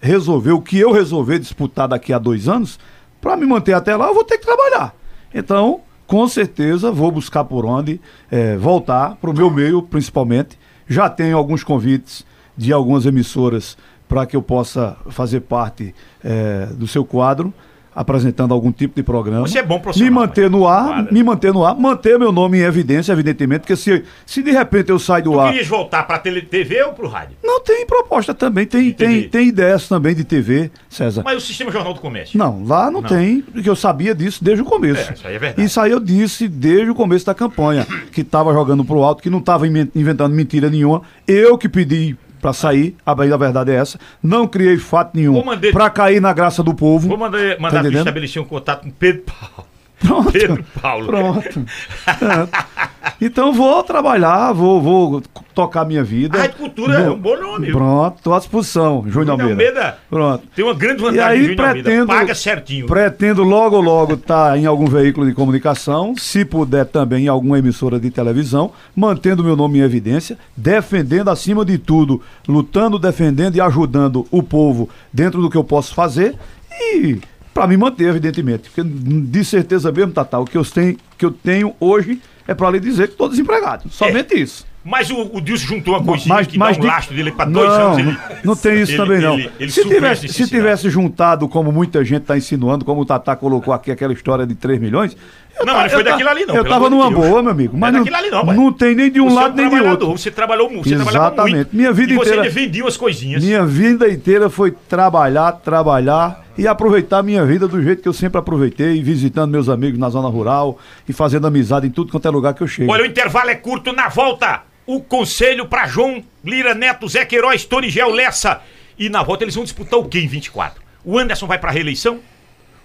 resolver 0.00 0.52
o 0.52 0.60
que 0.60 0.78
eu 0.78 0.92
resolver 0.92 1.38
disputar 1.38 1.88
daqui 1.88 2.12
a 2.12 2.18
dois 2.18 2.48
anos, 2.48 2.78
para 3.20 3.36
me 3.36 3.46
manter 3.46 3.72
até 3.72 3.96
lá, 3.96 4.08
eu 4.08 4.14
vou 4.14 4.24
ter 4.24 4.38
que 4.38 4.44
trabalhar. 4.44 4.94
Então, 5.32 5.80
com 6.06 6.26
certeza, 6.28 6.90
vou 6.90 7.10
buscar 7.10 7.44
por 7.44 7.64
onde 7.64 8.00
eh, 8.30 8.56
voltar 8.56 9.16
para 9.16 9.30
o 9.30 9.34
meu 9.34 9.50
meio, 9.50 9.82
principalmente. 9.82 10.58
Já 10.86 11.08
tenho 11.08 11.36
alguns 11.36 11.64
convites 11.64 12.24
de 12.56 12.72
algumas 12.72 13.06
emissoras 13.06 13.76
para 14.08 14.26
que 14.26 14.36
eu 14.36 14.42
possa 14.42 14.96
fazer 15.10 15.40
parte 15.40 15.94
eh, 16.22 16.68
do 16.72 16.86
seu 16.86 17.04
quadro, 17.04 17.52
apresentando 17.94 18.52
algum 18.52 18.72
tipo 18.72 18.94
de 18.96 19.02
programa. 19.02 19.46
Você 19.46 19.58
é 19.58 19.62
bom 19.62 19.80
Me 19.96 20.10
manter 20.10 20.50
no 20.50 20.66
ar, 20.66 21.10
me 21.12 21.22
manter 21.22 21.52
no 21.52 21.64
ar, 21.64 21.74
manter 21.76 22.18
meu 22.18 22.32
nome 22.32 22.58
em 22.58 22.62
evidência, 22.62 23.12
evidentemente, 23.12 23.60
porque 23.60 23.76
se, 23.76 24.02
se 24.26 24.42
de 24.42 24.50
repente 24.50 24.90
eu 24.90 24.98
sair 24.98 25.22
do 25.22 25.32
Tu 25.32 25.40
ar. 25.40 25.48
querias 25.50 25.68
voltar 25.68 26.02
tele, 26.18 26.42
TV 26.42 26.82
ou 26.82 26.92
pro 26.92 27.08
rádio? 27.08 27.36
Não, 27.42 27.60
tem 27.60 27.86
proposta 27.86 28.34
também, 28.34 28.66
tem, 28.66 28.92
tem, 28.92 29.28
tem 29.28 29.48
ideias 29.48 29.88
também 29.88 30.14
de 30.14 30.24
TV, 30.24 30.70
César. 30.88 31.22
Mas 31.24 31.42
o 31.42 31.46
Sistema 31.46 31.70
Jornal 31.70 31.94
do 31.94 32.00
Comércio. 32.00 32.38
Não, 32.38 32.64
lá 32.64 32.90
não, 32.90 33.00
Não. 33.00 33.08
tem, 33.08 33.40
porque 33.42 33.68
eu 33.68 33.76
sabia 33.76 34.14
disso 34.14 34.42
desde 34.42 34.62
o 34.62 34.64
começo. 34.64 35.10
É, 35.10 35.14
isso 35.14 35.26
aí 35.28 35.34
é 35.34 35.38
verdade. 35.38 35.66
Isso 35.66 35.80
aí 35.80 35.90
eu 35.92 36.00
disse 36.00 36.48
desde 36.48 36.90
o 36.90 36.94
começo 36.94 37.26
da 37.26 37.34
campanha, 37.34 37.86
que 38.12 38.22
estava 38.22 38.52
jogando 38.52 38.84
pro 38.84 39.02
alto, 39.02 39.22
que 39.22 39.30
não 39.30 39.38
estava 39.38 39.66
inventando 39.66 40.34
mentira 40.34 40.68
nenhuma. 40.68 41.02
Eu 41.26 41.56
que 41.56 41.68
pedi 41.68 42.16
pra 42.44 42.52
sair, 42.52 42.94
a 43.06 43.14
bem 43.14 43.30
da 43.30 43.38
verdade 43.38 43.70
é 43.70 43.74
essa. 43.76 43.98
Não 44.22 44.46
criei 44.46 44.76
fato 44.76 45.12
nenhum 45.16 45.42
pra 45.72 45.88
cair 45.88 46.20
na 46.20 46.30
graça 46.30 46.62
do 46.62 46.74
povo. 46.74 47.08
Vou 47.08 47.16
mandar, 47.16 47.38
Tá 47.38 47.62
mandar 47.62 47.80
entendendo? 47.80 48.00
estabelecer 48.00 48.42
um 48.42 48.44
contato 48.44 48.82
com 48.82 48.90
Pedro 48.90 49.22
Paulo. 49.22 49.66
Pronto. 50.06 50.32
Pedro 50.32 50.64
Paulo. 50.80 51.06
Pronto. 51.06 51.66
É. 52.06 52.74
Então 53.20 53.52
vou 53.52 53.82
trabalhar, 53.82 54.52
vou, 54.52 54.80
vou 54.80 55.22
tocar 55.54 55.84
minha 55.84 56.02
vida. 56.02 56.38
A 56.38 56.42
Rádio 56.42 56.56
Cultura 56.56 57.00
é 57.00 57.10
um 57.10 57.18
bom 57.18 57.36
nome? 57.38 57.70
Pronto, 57.70 58.16
estou 58.18 58.34
à 58.34 58.38
disposição, 58.38 59.04
Júnior 59.06 59.32
Almeida. 59.40 59.52
Almeida. 59.52 59.98
Pronto. 60.10 60.44
Tem 60.54 60.64
uma 60.64 60.74
grande 60.74 61.00
E 61.02 61.04
vantagem, 61.04 61.22
aí 61.22 61.44
Júnior 61.44 61.66
Almeida. 61.68 61.82
pretendo, 61.88 62.06
Paga 62.06 62.34
certinho. 62.34 62.86
pretendo 62.86 63.42
logo 63.44 63.80
logo 63.80 64.14
estar 64.14 64.58
em 64.58 64.66
algum 64.66 64.86
veículo 64.86 65.26
de 65.26 65.34
comunicação, 65.34 66.14
se 66.16 66.44
puder 66.44 66.86
também 66.86 67.26
em 67.26 67.28
alguma 67.28 67.58
emissora 67.58 68.00
de 68.00 68.10
televisão, 68.10 68.72
mantendo 68.96 69.44
meu 69.44 69.54
nome 69.56 69.78
em 69.78 69.82
evidência, 69.82 70.36
defendendo 70.56 71.28
acima 71.30 71.64
de 71.64 71.78
tudo, 71.78 72.20
lutando, 72.48 72.98
defendendo 72.98 73.56
e 73.56 73.60
ajudando 73.60 74.26
o 74.30 74.42
povo 74.42 74.88
dentro 75.12 75.40
do 75.40 75.48
que 75.50 75.56
eu 75.56 75.64
posso 75.64 75.94
fazer 75.94 76.34
e 76.72 77.18
para 77.54 77.66
me 77.68 77.76
manter, 77.76 78.08
evidentemente, 78.08 78.68
porque 78.68 78.82
de 78.82 79.44
certeza 79.44 79.90
mesmo, 79.92 80.12
Tata, 80.12 80.38
o 80.40 80.44
que 80.44 80.58
eu 80.58 80.64
tenho, 80.64 80.96
que 81.16 81.24
eu 81.24 81.30
tenho 81.30 81.72
hoje 81.80 82.20
é 82.46 82.52
para 82.54 82.68
lhe 82.70 82.80
dizer 82.80 83.06
que 83.06 83.12
estou 83.14 83.28
desempregado. 83.28 83.88
Somente 83.90 84.34
isso. 84.38 84.66
Mas 84.84 85.08
o, 85.10 85.16
o 85.32 85.40
Dilson 85.40 85.66
juntou 85.66 85.94
uma 85.94 86.04
coisinha 86.04 86.34
Mas, 86.34 86.46
que 86.46 86.58
mas 86.58 86.76
dá 86.76 86.78
um 86.78 86.80
de- 86.82 86.86
lastro 86.88 87.16
dele 87.16 87.32
pra 87.32 87.46
dois 87.46 87.70
não, 87.70 87.92
anos. 87.94 87.98
Ele, 88.00 88.18
não- 88.44 88.54
tem 88.56 88.82
isso 88.82 88.92
ele- 88.92 88.98
também, 88.98 89.18
não. 89.20 89.38
ele- 89.38 89.70
se, 89.70 89.82
tivesse, 89.88 90.28
se 90.28 90.46
tivesse 90.46 90.90
juntado, 90.90 91.48
como 91.48 91.72
muita 91.72 92.04
gente 92.04 92.20
está 92.20 92.36
insinuando, 92.36 92.84
como 92.84 93.00
o 93.00 93.06
Tatá 93.06 93.34
colocou 93.34 93.72
aqui 93.72 93.90
aquela 93.90 94.12
história 94.12 94.46
de 94.46 94.54
3 94.54 94.78
milhões. 94.78 95.16
Eu 95.58 95.66
Não, 95.66 95.74
mas 95.74 95.84
não 95.92 95.98
foi 95.98 96.04
daquilo 96.04 96.28
ali, 96.28 96.46
não, 96.46 96.54
Eu 96.56 96.64
tava 96.64 96.90
numa 96.90 97.08
Deus. 97.10 97.26
boa, 97.26 97.42
meu 97.42 97.52
amigo. 97.52 97.76
Mas 97.76 97.92
não 97.92 98.00
é 98.00 98.04
daquilo 98.04 98.16
ali, 98.16 98.30
não, 98.30 98.44
não 98.44 98.72
tem 98.72 98.94
nem 98.94 99.10
de 99.10 99.20
um 99.20 99.28
Você 99.28 99.36
é 99.36 99.40
lado 99.40 99.56
nem 99.56 99.68
de 99.70 99.80
outro. 99.80 100.10
Você 100.12 100.30
trabalhou 100.30 100.68
muito, 100.70 100.88
você 100.88 100.94
Exatamente. 100.94 101.54
muito. 101.54 101.76
Minha 101.76 101.92
vida 101.92 102.12
e 102.12 102.16
você 102.16 102.30
inteira- 102.30 102.42
ainda 102.42 102.54
vendia 102.54 102.84
umas 102.84 102.96
coisinhas. 102.96 103.42
Minha 103.42 103.64
vida 103.64 104.08
inteira 104.08 104.48
foi 104.50 104.72
trabalhar, 104.88 105.52
trabalhar 105.52 106.44
e 106.56 106.66
aproveitar 106.66 107.18
a 107.18 107.22
minha 107.22 107.44
vida 107.44 107.66
do 107.68 107.82
jeito 107.82 108.02
que 108.02 108.08
eu 108.08 108.12
sempre 108.12 108.38
aproveitei, 108.38 109.02
visitando 109.02 109.50
meus 109.50 109.68
amigos 109.68 109.98
na 109.98 110.08
zona 110.08 110.28
rural 110.28 110.78
e 111.08 111.12
fazendo 111.12 111.46
amizade 111.46 111.86
em 111.86 111.90
tudo 111.90 112.10
quanto 112.10 112.26
é 112.26 112.30
lugar 112.30 112.54
que 112.54 112.62
eu 112.62 112.66
chego. 112.68 112.90
Olha, 112.92 113.02
o 113.02 113.06
intervalo 113.06 113.50
é 113.50 113.54
curto. 113.54 113.92
Na 113.92 114.08
volta, 114.08 114.62
o 114.86 115.00
conselho 115.00 115.66
pra 115.66 115.86
João 115.86 116.22
Lira 116.44 116.74
Neto, 116.74 117.08
Zé 117.08 117.24
Queiroz, 117.24 117.64
Tony 117.64 117.88
Gel 117.90 118.10
Lessa. 118.10 118.60
E 118.98 119.08
na 119.08 119.22
volta 119.22 119.42
eles 119.44 119.54
vão 119.54 119.64
disputar 119.64 119.98
o 119.98 120.04
quê 120.04 120.20
em 120.20 120.26
24? 120.28 120.82
O 121.04 121.18
Anderson 121.18 121.46
vai 121.46 121.58
pra 121.58 121.70
reeleição? 121.70 122.18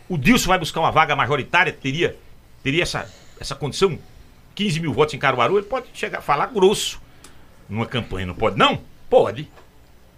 O 0.09 0.17
Dilson 0.17 0.47
vai 0.47 0.57
buscar 0.57 0.79
uma 0.79 0.91
vaga 0.91 1.15
majoritária? 1.15 1.71
Teria, 1.71 2.15
teria 2.63 2.83
essa, 2.83 3.11
essa 3.39 3.55
condição? 3.55 3.97
15 4.55 4.79
mil 4.79 4.93
votos 4.93 5.13
em 5.13 5.19
Caruaru? 5.19 5.57
Ele 5.57 5.65
pode 5.65 5.87
chegar 5.93 6.19
a 6.19 6.21
falar 6.21 6.47
grosso 6.47 7.01
numa 7.67 7.85
campanha, 7.85 8.25
não 8.25 8.35
pode? 8.35 8.57
Não? 8.57 8.81
Pode. 9.09 9.49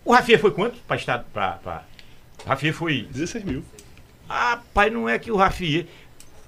O 0.03 0.13
Rafinha 0.13 0.39
foi 0.39 0.51
quanto? 0.51 0.77
Pra 0.87 0.95
estar. 0.95 1.19
Pra, 1.31 1.51
pra... 1.53 1.83
O 2.43 2.49
Rafinha 2.49 2.73
foi. 2.73 3.07
16 3.11 3.43
mil. 3.43 3.63
Ah, 4.27 4.59
pai, 4.73 4.89
não 4.89 5.07
é 5.07 5.19
que 5.19 5.31
o 5.31 5.35
Rafier. 5.35 5.85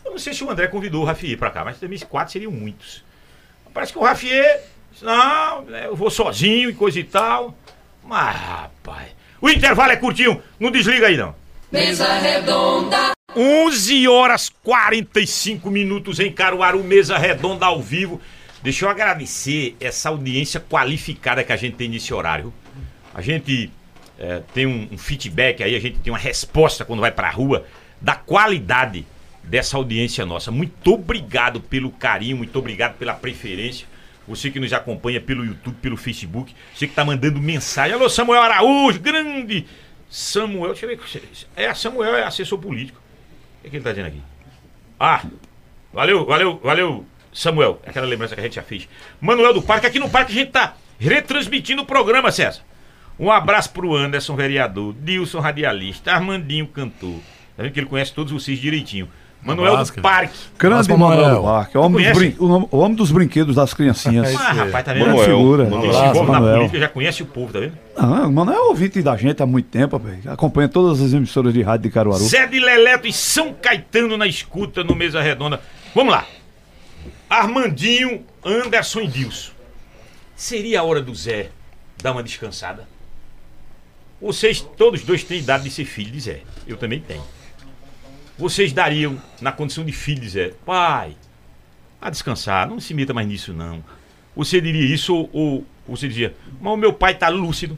Eu 0.03 0.11
não 0.11 0.18
sei 0.18 0.34
se 0.34 0.44
o 0.44 0.49
André 0.49 0.68
convidou 0.68 1.03
o 1.03 1.06
Rafier 1.06 1.38
pra 1.38 1.52
cá, 1.52 1.64
mas 1.64 1.80
2004 1.80 2.34
seriam 2.34 2.52
muitos. 2.52 3.03
Parece 3.74 3.91
que 3.91 3.99
o 3.99 4.03
Rafier. 4.03 4.61
disse, 4.91 5.03
Não, 5.03 5.61
né, 5.64 5.88
eu 5.88 5.95
vou 5.95 6.10
sozinho 6.10 6.70
e 6.70 6.74
coisa 6.74 6.99
e 6.99 7.03
tal. 7.03 7.56
Mas, 8.03 8.36
rapaz. 8.36 9.11
O 9.41 9.49
intervalo 9.49 9.91
é 9.91 9.98
curtinho, 9.98 10.41
não 10.60 10.72
desliga 10.72 11.07
aí 11.07 11.18
não. 11.18 11.36
Mesa 11.72 12.14
redonda, 12.20 13.11
11 13.35 14.07
horas 14.07 14.49
45 14.64 15.72
minutos 15.72 16.19
em 16.19 16.31
Caruaru, 16.31 16.84
mesa 16.84 17.18
redonda 17.18 17.65
ao 17.65 17.81
vivo. 17.81 18.22
Deixa 18.61 18.85
eu 18.85 18.89
agradecer 18.89 19.76
essa 19.80 20.10
audiência 20.10 20.60
qualificada 20.60 21.43
que 21.43 21.51
a 21.51 21.55
gente 21.55 21.76
tem 21.76 21.89
nesse 21.89 22.14
horário. 22.14 22.53
A 23.14 23.22
gente 23.22 23.72
é, 24.19 24.41
tem 24.53 24.68
um, 24.68 24.88
um 24.91 24.97
feedback 24.97 25.64
aí, 25.64 25.76
a 25.76 25.80
gente 25.80 25.99
tem 25.99 26.14
uma 26.14 26.19
resposta 26.19 26.85
quando 26.85 26.99
vai 26.99 27.11
pra 27.11 27.30
rua 27.30 27.65
da 27.99 28.15
qualidade 28.15 29.05
dessa 29.43 29.77
audiência 29.77 30.26
nossa. 30.26 30.51
Muito 30.51 30.93
obrigado 30.93 31.60
pelo 31.60 31.91
carinho, 31.91 32.38
muito 32.38 32.57
obrigado 32.57 32.97
pela 32.97 33.14
preferência. 33.15 33.88
Você 34.27 34.49
que 34.49 34.60
nos 34.60 34.72
acompanha 34.72 35.19
pelo 35.19 35.43
YouTube, 35.43 35.76
pelo 35.81 35.97
Facebook, 35.97 36.55
você 36.73 36.88
que 36.88 36.93
tá 36.93 37.03
mandando 37.03 37.41
mensagem. 37.41 37.93
Alô, 37.93 38.07
Samuel 38.07 38.41
Araújo, 38.41 38.99
grande 38.99 39.65
Samuel. 40.10 40.73
Deixa 40.73 40.85
eu 40.85 40.89
ver. 40.89 41.31
É, 41.55 41.73
Samuel 41.73 42.15
é 42.15 42.23
assessor 42.23 42.60
político. 42.60 43.03
Que, 43.64 43.68
é 43.68 43.69
que 43.69 43.76
ele 43.77 43.84
tá 43.84 43.91
dizendo 43.91 44.07
aqui? 44.07 44.22
Ah, 44.99 45.23
valeu, 45.91 46.26
valeu, 46.26 46.60
valeu, 46.64 47.06
Samuel. 47.34 47.81
Aquela 47.85 48.06
lembrança 48.06 48.35
que 48.35 48.41
a 48.41 48.44
gente 48.44 48.56
já 48.56 48.64
fez. 48.64 48.88
Manuel 49.19 49.53
do 49.53 49.61
Parque, 49.61 49.88
aqui 49.88 49.99
no 49.99 50.10
Parque 50.10 50.31
a 50.31 50.35
gente 50.35 50.52
tá 50.52 50.76
retransmitindo 50.99 51.81
o 51.81 51.85
programa, 51.85 52.31
César. 52.31 52.61
Um 53.18 53.31
abraço 53.31 53.72
pro 53.72 53.95
Anderson, 53.95 54.35
vereador, 54.35 54.94
Dilson, 54.94 55.40
radialista, 55.40 56.11
Armandinho, 56.11 56.68
cantor. 56.68 57.19
Tá 57.56 57.64
vendo 57.64 57.72
que 57.72 57.80
ele 57.80 57.88
conhece 57.88 58.14
todos 58.14 58.34
vocês 58.34 58.60
direitinho. 58.60 59.10
Manuel 59.45 59.84
do. 59.84 60.02
Parque. 60.02 60.34
Grande 60.57 60.90
Manuel 60.90 61.10
Manuel. 61.22 61.36
do 61.36 61.44
Parque, 61.44 61.78
o 61.78 61.82
homem, 61.82 61.91
dos 61.91 62.02
conhece? 62.14 62.20
brin- 62.20 62.36
o 62.45 62.48
nome- 62.48 62.68
o 62.72 62.78
homem 62.78 62.95
dos 62.95 63.11
brinquedos 63.11 63.56
das 63.56 63.74
criancinhas. 63.74 64.34
Ah, 64.36 64.52
rapaz, 64.53 64.86
tá 64.86 64.94
vendo? 64.94 65.07
Manuel, 65.07 65.26
figura. 65.26 65.64
Manuel. 65.70 66.24
Manuel. 66.26 66.56
política, 66.57 66.80
já 66.80 66.90
conhece 66.90 67.24
o 67.24 67.26
povo, 67.26 67.52
tá 67.53 67.60
vendo? 67.60 67.78
Ah, 67.98 68.28
Manuel 68.30 68.57
é 68.57 68.61
ouvinte 68.70 69.02
da 69.02 69.15
gente 69.18 69.44
há 69.44 69.45
muito 69.45 69.68
tempo, 69.70 69.99
velho. 69.99 70.20
acompanha 70.32 70.68
todas 70.70 71.02
as 71.02 71.14
emissoras 71.14 71.53
de 71.53 71.61
rádio 71.61 71.84
de 71.84 71.90
Caruaru. 71.91 72.24
Zé 72.24 72.48
de 72.48 72.60
Leleto 72.60 73.06
e 73.07 73.14
São 73.14 73.53
Caetano 73.53 74.18
na 74.18 74.28
escuta 74.28 74.84
no 74.84 74.95
Mesa 74.95 75.22
Redonda. 75.22 75.60
Vamos 75.94 76.14
lá. 76.14 76.26
Armandinho, 77.30 78.24
Anderson 78.45 79.02
e 79.02 79.07
Dilson. 79.07 79.52
Seria 80.36 80.82
a 80.82 80.84
hora 80.84 81.02
do 81.02 81.14
Zé 81.15 81.49
dar 82.02 82.11
uma 82.11 82.24
descansada? 82.24 82.88
Vocês, 84.22 84.61
todos 84.78 85.02
dois, 85.03 85.24
têm 85.24 85.40
idade 85.40 85.64
de 85.64 85.70
ser 85.72 85.86
filho 85.86 86.11
de 86.11 86.20
Zé. 86.20 86.41
Eu 86.68 86.78
também 86.78 86.99
tenho. 86.99 87.24
Vocês 88.38 88.73
dariam, 88.73 89.22
na 89.39 89.51
condição 89.51 89.85
de 89.85 89.91
filho 89.91 90.22
de 90.22 90.30
Zé, 90.30 90.53
pai, 90.65 91.15
a 92.01 92.10
descansar, 92.10 92.68
não 92.68 92.80
se 92.80 92.93
meta 92.93 93.14
mais 93.14 93.27
nisso, 93.27 93.53
não. 93.53 93.84
Você 94.35 94.60
diria 94.60 94.85
isso 94.85 95.15
ou, 95.15 95.30
ou 95.31 95.65
você 95.88 96.07
dizia, 96.07 96.35
mas 96.60 96.73
o 96.73 96.77
meu 96.77 96.93
pai 96.93 97.15
tá 97.15 97.30
lúcido. 97.30 97.77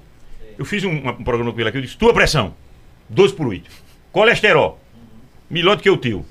Eu 0.57 0.64
fiz 0.64 0.84
um, 0.84 0.91
um 0.91 1.23
programa 1.23 1.52
com 1.52 1.60
ele 1.60 1.69
aqui, 1.69 1.77
eu 1.77 1.82
disse, 1.82 1.98
tua 1.98 2.14
pressão, 2.14 2.56
12 3.10 3.34
por 3.34 3.48
8. 3.48 3.69
Colesterol, 4.11 4.80
melhor 5.49 5.76
do 5.76 5.84
que 5.84 5.90
o 5.90 5.98
teu. 5.98 6.26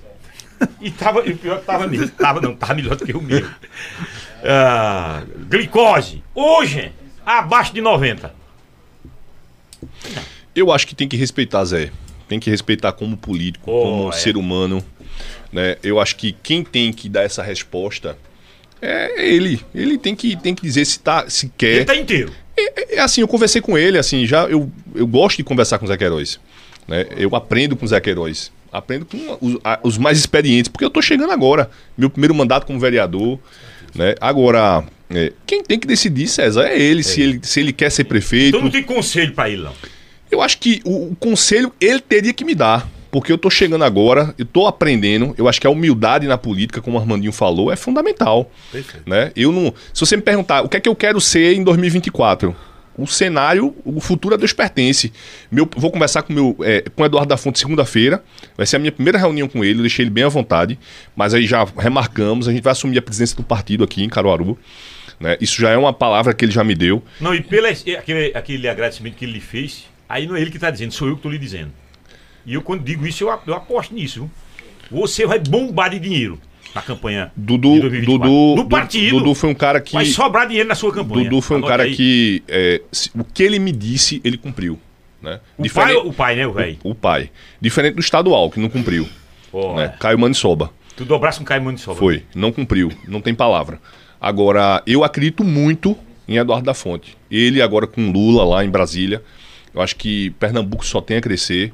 E 0.81 0.91
tava, 0.91 1.27
e 1.27 1.33
o 1.33 1.37
pior 1.37 1.61
que 1.61 1.67
tava 1.67 1.87
mesmo. 1.87 2.09
Tava 2.09 2.41
não, 2.41 2.55
tava 2.55 2.75
melhor 2.75 2.97
do 2.97 3.05
que 3.05 3.15
o 3.15 3.21
meu. 3.21 3.47
Ah, 4.43 5.23
glicose, 5.49 6.23
hoje, 6.35 6.93
abaixo 7.25 7.75
de 7.75 7.81
90. 7.81 8.35
Eu 10.55 10.73
acho 10.73 10.87
que 10.87 10.95
tem 10.95 11.09
que 11.09 11.17
respeitar, 11.17 11.65
Zé. 11.65 11.91
Tem 12.35 12.41
que 12.41 12.51
respeitar 12.51 12.91
como 12.93 13.17
político, 13.17 13.71
Oh, 13.71 13.83
como 13.83 14.09
é. 14.09 14.13
ser 14.13 14.37
humano. 14.37 14.85
Né? 15.53 15.77
Eu 15.85 16.01
acho 16.01 16.17
que 16.17 16.33
quem 16.43 16.65
tem 16.65 16.93
que 16.93 17.09
dar 17.09 17.23
essa 17.23 17.45
resposta 17.45 18.19
é 18.83 19.25
ele. 19.33 19.61
Ele 19.73 19.97
tem 19.97 20.17
que, 20.17 20.35
tem 20.35 20.53
que 20.53 20.63
dizer 20.63 20.85
se, 20.85 20.99
tá, 20.99 21.31
se 21.31 21.49
quer. 21.57 21.77
Ele 21.77 21.85
tá 21.85 21.95
inteiro. 21.95 22.33
É, 22.57 22.97
é 22.97 23.01
assim, 23.01 23.21
eu 23.21 23.29
conversei 23.29 23.61
com 23.61 23.79
ele, 23.79 23.99
assim, 23.99 24.27
já 24.27 24.47
eu, 24.47 24.69
eu 24.97 25.07
gosto 25.07 25.37
de 25.37 25.45
conversar 25.45 25.79
com 25.79 25.85
o 25.85 25.89
Zé 25.89 25.97
Queiroz. 25.97 26.41
Né? 26.89 27.07
Eu 27.17 27.37
aprendo 27.37 27.77
com 27.77 27.85
o 27.85 27.89
Zé 27.89 28.01
Queiroz. 28.01 28.51
Aprendo 28.73 29.07
com 29.07 29.39
os, 29.41 29.57
a- 29.63 29.79
os 29.85 29.97
mais 29.97 30.19
experientes, 30.19 30.69
porque 30.69 30.85
eu 30.85 30.91
tô 30.91 31.01
chegando 31.01 31.31
agora. 31.33 31.71
Meu 31.97 32.11
primeiro 32.11 32.35
mandato 32.35 32.67
como 32.67 32.81
vereador. 32.81 33.39
Né? 33.95 34.17
Agora, 34.21 34.83
é, 35.09 35.33
quem 35.47 35.63
tem 35.63 35.79
que 35.79 35.87
decidir, 35.87 36.27
César, 36.27 36.67
é 36.67 36.77
ele, 36.77 37.05
Se, 37.05 37.23
ele 37.23 37.39
se 37.45 37.61
ele 37.61 37.73
quer 37.73 37.91
ser 37.93 38.03
prefeito. 38.03 38.57
Então 38.57 38.63
não 38.63 38.71
tem 38.73 38.83
conselho 38.83 39.33
pra 39.35 39.49
ele, 39.49 39.63
não. 39.63 39.73
Eu 40.35 40.43
acho 40.43 40.59
que 40.59 40.83
o, 40.85 41.13
o 41.13 41.17
conselho 41.17 41.73
ele 41.81 42.01
teria 42.01 42.33
que 42.33 42.45
me 42.45 42.55
dar. 42.55 42.89
Porque 43.11 43.31
eu 43.31 43.39
tô 43.39 43.49
chegando 43.49 43.85
agora, 43.85 44.35
eu 44.37 44.45
tô 44.45 44.67
aprendendo. 44.67 45.33
Eu 45.39 45.47
acho 45.49 45.61
que 45.61 45.67
a 45.69 45.71
humildade 45.71 46.27
na 46.27 46.37
política, 46.37 46.83
como 46.83 46.99
o 46.99 47.01
Armandinho 47.01 47.31
falou, 47.31 47.71
é 47.71 47.77
fundamental. 47.77 48.51
Né? 49.07 49.31
Eu 49.37 49.53
não. 49.53 49.73
Se 49.93 50.01
você 50.01 50.17
me 50.17 50.23
perguntar 50.23 50.63
o 50.63 50.69
que 50.69 50.77
é 50.77 50.81
que 50.81 50.89
eu 50.89 50.97
quero 50.97 51.21
ser 51.21 51.55
em 51.55 51.63
2024, 51.63 52.57
o 52.99 53.07
cenário, 53.07 53.73
o 53.85 54.01
futuro 54.01 54.35
a 54.35 54.37
Deus 54.37 54.53
pertence. 54.53 55.13
Meu, 55.49 55.71
vou 55.77 55.93
conversar 55.93 56.23
com, 56.23 56.33
meu, 56.33 56.57
é, 56.63 56.81
com 56.81 57.05
o 57.05 57.07
Eduardo 57.07 57.29
da 57.29 57.37
Fonte 57.37 57.61
segunda-feira. 57.61 58.21
Vai 58.57 58.67
ser 58.67 58.75
a 58.75 58.79
minha 58.81 58.91
primeira 58.91 59.17
reunião 59.17 59.47
com 59.47 59.65
ele, 59.65 59.79
eu 59.79 59.83
deixei 59.83 60.03
ele 60.03 60.11
bem 60.11 60.25
à 60.25 60.29
vontade. 60.29 60.77
Mas 61.15 61.35
aí 61.35 61.47
já 61.47 61.65
remarcamos, 61.79 62.49
a 62.49 62.53
gente 62.53 62.65
vai 62.65 62.73
assumir 62.73 62.99
a 62.99 63.03
presidência 63.03 63.37
do 63.37 63.45
partido 63.45 63.85
aqui 63.85 64.03
em 64.03 64.09
Caruaru. 64.09 64.59
Né? 65.21 65.37
Isso 65.41 65.61
já 65.61 65.71
é 65.71 65.77
uma 65.77 65.93
palavra 65.93 66.35
que 66.35 66.45
ele 66.45 66.53
já 66.53 66.65
me 66.65 66.75
deu. 66.75 67.01
Não, 67.21 67.33
e 67.33 67.41
pelo 67.41 67.69
aquele, 67.69 68.33
aquele 68.35 68.69
agradecimento 68.69 69.15
que 69.15 69.25
ele 69.25 69.35
lhe 69.35 69.41
fez, 69.41 69.85
aí 70.09 70.27
não 70.27 70.37
é 70.37 70.41
ele 70.41 70.51
que 70.51 70.59
tá 70.59 70.71
dizendo, 70.71 70.93
sou 70.93 71.09
eu 71.09 71.17
que 71.17 71.23
tô 71.23 71.31
lhe 71.31 71.39
dizendo. 71.39 71.71
E 72.47 72.55
eu, 72.55 72.63
quando 72.63 72.83
digo 72.85 73.07
isso, 73.07 73.25
eu, 73.25 73.39
eu 73.47 73.55
aposto 73.55 73.95
nisso. 73.95 74.31
Você 74.91 75.27
vai 75.27 75.39
bombar 75.39 75.91
de 75.91 75.99
dinheiro 75.99 76.39
na 76.75 76.83
campanha 76.83 77.33
Dudu, 77.37 77.75
de 77.75 77.81
2024. 77.83 78.29
Dudu, 78.31 78.63
do 78.63 78.69
partido. 78.69 79.19
Dudu 79.19 79.35
foi 79.35 79.51
um 79.51 79.55
cara 79.55 79.81
que. 79.81 79.95
Vai 79.95 80.05
sobrar 80.07 80.47
dinheiro 80.47 80.69
na 80.69 80.75
sua 80.75 80.93
campanha. 80.93 81.25
Dudu 81.25 81.41
foi 81.41 81.57
um 81.57 81.61
Anote 81.61 81.71
cara 81.71 81.83
aí. 81.85 81.95
que 81.97 82.43
é, 82.49 82.83
se- 82.93 83.11
o 83.19 83.25
que 83.25 83.43
ele 83.43 83.59
me 83.59 83.73
disse, 83.73 84.21
ele 84.25 84.37
cumpriu. 84.37 84.79
Né? 85.23 85.41
O 85.57 85.63
Diferente- 85.63 85.95
pai, 85.95 86.07
o 86.07 86.13
pai, 86.13 86.37
né, 86.37 86.47
o 86.47 86.53
velho? 86.53 86.77
o 86.85 86.95
pai. 86.95 87.31
Diferente 87.61 87.95
do 87.95 88.01
estadual, 88.01 88.51
que 88.51 88.61
não 88.61 88.69
cumpriu. 88.69 89.09
Ó, 89.53 89.77
né? 89.77 89.95
Caio 89.99 90.19
Manissoba. 90.19 90.71
Tu 90.97 91.05
dobrasse 91.05 91.41
um 91.41 91.45
caimão 91.45 91.73
de 91.73 91.81
sobra. 91.81 91.99
Foi, 91.99 92.23
não 92.35 92.53
cumpriu, 92.53 92.93
não 93.09 93.21
tem 93.23 93.35
palavra. 93.35 93.81
Agora, 94.21 94.83
eu 94.87 95.03
acredito 95.03 95.43
muito 95.43 95.97
em 96.29 96.37
Eduardo 96.37 96.67
da 96.67 96.75
Fonte. 96.75 97.17
Ele 97.31 97.61
agora 97.63 97.87
com 97.87 98.11
Lula 98.11 98.45
lá 98.45 98.65
em 98.65 98.69
Brasília, 98.71 99.23
eu 99.75 99.83
acho 99.83 99.97
que 99.97 100.31
Pernambuco 100.31 100.87
só 100.87 101.01
tem 101.01 101.17
a 101.17 101.21
crescer. 101.21 101.73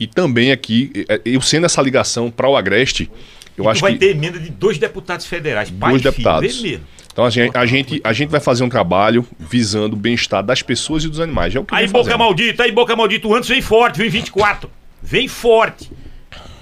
E 0.00 0.06
também 0.06 0.50
aqui, 0.50 1.04
eh, 1.08 1.20
eu 1.24 1.40
sendo 1.40 1.66
essa 1.66 1.80
ligação 1.82 2.30
para 2.30 2.48
o 2.48 2.56
Agreste, 2.56 3.10
eu 3.56 3.68
acho 3.68 3.80
vai 3.82 3.92
que 3.92 3.98
ter 3.98 4.10
emenda 4.10 4.38
de 4.38 4.50
dois 4.50 4.78
deputados 4.78 5.26
federais. 5.26 5.70
Dois 5.70 6.00
e 6.00 6.04
deputados. 6.04 6.64
Então 7.12 7.26
a 7.26 7.30
gente, 7.30 7.56
a, 7.56 7.66
gente, 7.66 8.00
a 8.02 8.12
gente 8.12 8.30
vai 8.30 8.40
fazer 8.40 8.64
um 8.64 8.70
trabalho 8.70 9.26
visando 9.38 9.94
o 9.94 9.98
bem-estar 9.98 10.42
das 10.42 10.62
pessoas 10.62 11.04
e 11.04 11.08
dos 11.08 11.20
animais. 11.20 11.54
É 11.54 11.60
o 11.60 11.64
que 11.64 11.74
Aí, 11.74 11.86
boca 11.86 12.04
fazendo. 12.04 12.18
maldita, 12.18 12.62
aí, 12.62 12.72
boca 12.72 12.96
maldita, 12.96 13.28
o 13.28 13.34
Antes 13.34 13.50
vem 13.50 13.60
forte, 13.60 13.98
vem 13.98 14.08
24. 14.08 14.70
Vem 15.02 15.28
forte. 15.28 15.90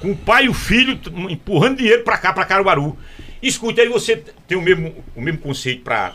Com 0.01 0.11
o 0.11 0.17
pai 0.17 0.47
e 0.47 0.49
o 0.49 0.55
filho 0.55 0.99
empurrando 1.29 1.79
dinheiro 1.79 2.03
pra 2.03 2.19
cá, 2.19 2.33
pra 2.33 2.45
Caruaru. 2.45 2.99
Escute, 3.41 3.81
aí 3.81 3.89
você 3.89 4.23
tem 4.49 4.59
o 4.59 4.63
mesmo, 4.63 4.93
o 5.15 5.21
mesmo 5.21 5.39
conceito 5.39 5.83
pra 5.83 6.15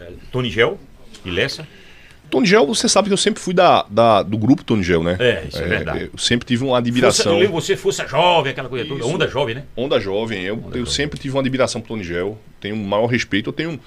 eh, 0.00 0.12
Tony 0.32 0.50
Gel 0.50 0.80
e 1.24 1.30
Lessa. 1.30 1.66
Tony 2.30 2.46
Gel, 2.46 2.66
você 2.66 2.88
sabe 2.88 3.08
que 3.08 3.12
eu 3.12 3.16
sempre 3.18 3.40
fui 3.42 3.52
da, 3.52 3.84
da- 3.90 4.22
do 4.22 4.38
grupo 4.38 4.62
Tony 4.64 4.82
Gel, 4.82 5.02
né? 5.02 5.16
É, 5.18 5.44
isso 5.48 5.58
é 5.58 5.66
verdade. 5.66 6.10
Eu 6.12 6.18
sempre 6.18 6.46
tive 6.46 6.62
uma 6.64 6.70
Força, 6.70 6.78
admiração. 6.78 7.32
eu 7.32 7.38
lembro 7.38 7.52
você 7.60 7.76
força 7.76 8.06
jovem, 8.06 8.52
aquela 8.52 8.68
coisa 8.68 8.84
toda. 8.86 9.00
Isso. 9.00 9.08
Onda 9.08 9.28
jovem, 9.28 9.54
né? 9.56 9.64
Onda 9.76 9.98
jovem, 10.00 10.42
eu, 10.44 10.62
eu 10.74 10.86
sempre 10.86 11.18
tive 11.18 11.34
uma 11.34 11.40
admiração 11.40 11.80
por 11.80 11.88
Tony 11.88 12.04
Gel, 12.04 12.38
tenho 12.60 12.74
um 12.76 12.84
maior 12.84 13.06
respeito, 13.06 13.48
eu 13.50 13.52
tenho. 13.52 13.78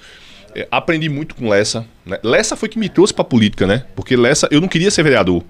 é, 0.54 0.68
aprendi 0.70 1.08
muito 1.08 1.34
com 1.34 1.48
Lessa. 1.48 1.86
Né? 2.06 2.18
Lessa 2.22 2.54
foi 2.56 2.68
que 2.68 2.78
me 2.78 2.88
trouxe 2.88 3.12
pra 3.14 3.24
política, 3.24 3.66
né? 3.66 3.84
Porque 3.96 4.14
Lessa, 4.16 4.46
eu 4.50 4.60
não 4.60 4.68
queria 4.68 4.90
ser 4.90 5.02
vereador. 5.02 5.42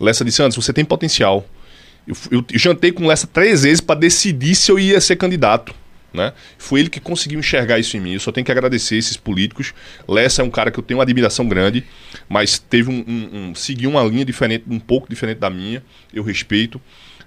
Lessa 0.00 0.24
disse, 0.24 0.42
antes, 0.42 0.56
você 0.56 0.72
tem 0.72 0.84
potencial. 0.84 1.46
Eu, 2.06 2.16
eu 2.30 2.44
jantei 2.58 2.90
com 2.90 3.06
Lessa 3.06 3.26
três 3.26 3.62
vezes 3.62 3.80
pra 3.80 3.94
decidir 3.94 4.54
se 4.56 4.70
eu 4.72 4.78
ia 4.78 5.00
ser 5.00 5.14
candidato. 5.16 5.72
Né? 6.12 6.32
Foi 6.58 6.80
ele 6.80 6.90
que 6.90 7.00
conseguiu 7.00 7.38
enxergar 7.40 7.78
isso 7.78 7.96
em 7.96 8.00
mim. 8.00 8.12
Eu 8.12 8.20
só 8.20 8.30
tenho 8.30 8.44
que 8.44 8.52
agradecer 8.52 8.96
esses 8.96 9.16
políticos. 9.16 9.72
Lessa 10.06 10.42
é 10.42 10.44
um 10.44 10.50
cara 10.50 10.70
que 10.70 10.78
eu 10.78 10.82
tenho 10.82 10.98
uma 10.98 11.04
admiração 11.04 11.48
grande, 11.48 11.84
mas 12.28 12.58
teve 12.58 12.90
um, 12.90 13.02
um- 13.08 13.36
um- 13.50 13.54
seguiu 13.54 13.88
uma 13.88 14.02
linha 14.04 14.24
diferente, 14.24 14.64
um 14.68 14.78
pouco 14.78 15.08
diferente 15.08 15.38
da 15.38 15.48
minha. 15.48 15.82
Eu 16.12 16.22
respeito. 16.22 16.78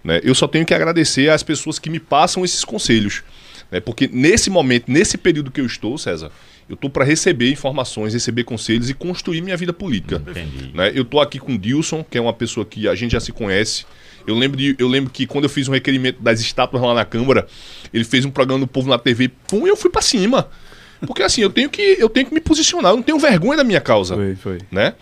Né? 0.03 0.21
Eu 0.23 0.35
só 0.35 0.47
tenho 0.47 0.65
que 0.67 0.73
agradecer 0.73 1.29
às 1.31 1.41
pessoas 1.41 1.79
que 1.79 1.89
me 1.89 1.99
passam 1.99 2.45
esses 2.45 2.63
conselhos. 2.63 3.23
Né? 3.71 3.79
Porque 3.79 4.07
nesse 4.13 4.51
momento, 4.51 4.85
nesse 4.87 5.17
período 5.17 5.49
que 5.49 5.59
eu 5.59 5.65
estou, 5.65 5.97
César, 5.97 6.31
eu 6.67 6.73
estou 6.73 6.89
para 6.89 7.05
receber 7.05 7.51
informações, 7.51 8.13
receber 8.13 8.43
conselhos 8.43 8.89
e 8.89 8.93
construir 8.93 9.41
minha 9.41 9.55
vida 9.55 9.71
política. 9.71 10.21
Entendi. 10.27 10.71
Né? 10.73 10.91
Eu 10.95 11.03
estou 11.03 11.21
aqui 11.21 11.39
com 11.39 11.53
o 11.53 11.57
Dilson, 11.57 12.03
que 12.03 12.17
é 12.17 12.21
uma 12.21 12.33
pessoa 12.33 12.65
que 12.65 12.87
a 12.87 12.95
gente 12.95 13.11
já 13.11 13.19
se 13.19 13.31
conhece. 13.31 13.85
Eu 14.25 14.35
lembro, 14.35 14.57
de, 14.57 14.75
eu 14.79 14.87
lembro 14.87 15.11
que 15.11 15.27
quando 15.27 15.43
eu 15.43 15.49
fiz 15.49 15.67
um 15.67 15.71
requerimento 15.71 16.21
das 16.21 16.39
estátuas 16.39 16.81
lá 16.81 16.95
na 16.95 17.05
Câmara, 17.05 17.47
ele 17.93 18.03
fez 18.03 18.25
um 18.25 18.31
programa 18.31 18.61
do 18.61 18.67
Povo 18.67 18.89
na 18.89 18.97
TV, 18.97 19.29
pum, 19.47 19.67
e 19.67 19.69
eu 19.69 19.77
fui 19.77 19.91
para 19.91 20.01
cima. 20.01 20.49
Porque 21.05 21.21
assim, 21.21 21.41
eu 21.41 21.49
tenho, 21.49 21.69
que, 21.69 21.97
eu 21.99 22.09
tenho 22.09 22.25
que 22.25 22.33
me 22.33 22.39
posicionar, 22.39 22.91
eu 22.91 22.95
não 22.95 23.03
tenho 23.03 23.19
vergonha 23.19 23.57
da 23.57 23.63
minha 23.63 23.81
causa 23.81 24.15
Foi, 24.15 24.35
foi. 24.35 24.57
né? 24.71 24.93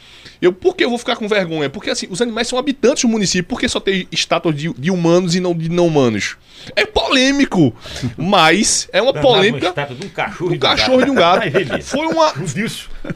Eu, 0.41 0.51
por 0.51 0.75
que 0.75 0.83
eu 0.83 0.89
vou 0.89 0.97
ficar 0.97 1.15
com 1.15 1.27
vergonha? 1.27 1.69
Porque 1.69 1.89
assim, 1.89 2.07
os 2.09 2.21
animais 2.21 2.47
são 2.47 2.59
habitantes 2.59 3.03
do 3.03 3.07
município, 3.07 3.45
por 3.45 3.59
que 3.59 3.69
só 3.69 3.79
tem 3.79 4.07
estátuas 4.11 4.55
de, 4.55 4.73
de 4.73 4.91
humanos 4.91 5.35
e 5.35 5.39
não 5.39 5.55
de 5.55 5.69
não 5.69 5.87
humanos? 5.87 6.35
É 6.75 6.85
polêmico, 6.85 7.75
mas 8.17 8.87
é 8.91 9.01
uma 9.01 9.13
polêmica 9.13 9.69
um 9.69 10.09
cachorro 10.09 10.49
do 10.49 10.53
de 10.53 10.59
cachorro 10.59 11.01
e 11.01 11.05
de 11.05 11.11
um 11.11 11.15
gato. 11.15 11.43
Foi 11.83 12.07
uma. 12.07 12.33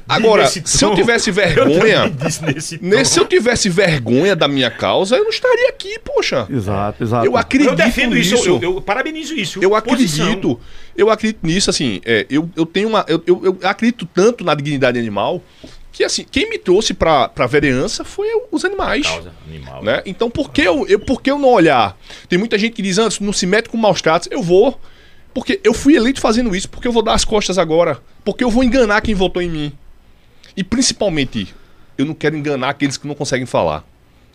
Agora, 0.07 0.47
se 0.47 0.83
eu 0.83 0.93
tivesse 0.95 1.31
vergonha, 1.31 2.11
se 3.05 3.19
eu 3.19 3.25
tivesse 3.25 3.69
vergonha 3.69 4.35
da 4.35 4.47
minha 4.47 4.69
causa, 4.69 5.15
eu 5.15 5.23
não 5.23 5.29
estaria 5.29 5.69
aqui, 5.69 5.97
poxa. 5.99 6.45
Exato, 6.49 7.03
exato. 7.03 7.25
Eu 7.25 7.37
acredito 7.37 7.69
Eu 7.69 7.75
defendo 7.75 8.15
nisso. 8.15 8.35
isso, 8.35 8.49
eu, 8.49 8.61
eu 8.61 8.81
parabenizo 8.81 9.33
isso. 9.33 9.59
Eu 9.61 9.69
Posição. 9.81 10.25
acredito, 10.25 10.59
eu 10.95 11.09
acredito 11.09 11.39
nisso, 11.43 11.69
assim, 11.69 12.01
é, 12.05 12.25
eu, 12.29 12.49
eu 12.55 12.65
tenho 12.65 12.89
uma. 12.89 13.05
Eu, 13.07 13.23
eu, 13.25 13.41
eu 13.45 13.57
acredito 13.63 14.05
tanto 14.05 14.43
na 14.43 14.53
dignidade 14.53 14.99
animal 14.99 15.41
que 15.97 16.03
assim, 16.03 16.25
quem 16.29 16.49
me 16.49 16.57
trouxe 16.57 16.93
pra, 16.93 17.27
pra 17.27 17.47
vereança 17.47 18.03
foi 18.03 18.27
eu- 18.31 18.47
os 18.51 18.63
animais. 18.63 19.05
Causa 19.07 19.33
animal. 19.47 19.83
Né? 19.83 20.01
Então 20.05 20.29
por 20.29 20.51
que, 20.51 20.61
eu, 20.61 20.85
eu, 20.87 20.99
por 20.99 21.21
que 21.21 21.29
eu 21.31 21.37
não 21.39 21.49
olhar? 21.49 21.97
Tem 22.29 22.37
muita 22.37 22.57
gente 22.57 22.73
que 22.73 22.81
diz, 22.81 22.97
antes, 22.97 23.19
não 23.19 23.33
se 23.33 23.45
mete 23.45 23.67
com 23.69 23.77
maus 23.77 24.01
tratos. 24.01 24.27
Eu 24.31 24.41
vou. 24.43 24.79
Porque 25.33 25.59
eu 25.63 25.73
fui 25.73 25.95
eleito 25.95 26.19
fazendo 26.21 26.55
isso, 26.55 26.69
porque 26.69 26.87
eu 26.87 26.91
vou 26.91 27.01
dar 27.03 27.13
as 27.13 27.25
costas 27.25 27.57
agora. 27.57 27.99
Porque 28.23 28.43
eu 28.43 28.49
vou 28.49 28.63
enganar 28.63 29.01
quem 29.01 29.13
votou 29.15 29.41
em 29.41 29.49
mim. 29.49 29.71
E 30.55 30.63
principalmente, 30.63 31.53
eu 31.97 32.05
não 32.05 32.13
quero 32.13 32.35
enganar 32.35 32.69
aqueles 32.69 32.97
que 32.97 33.07
não 33.07 33.13
conseguem 33.15 33.45
falar, 33.45 33.83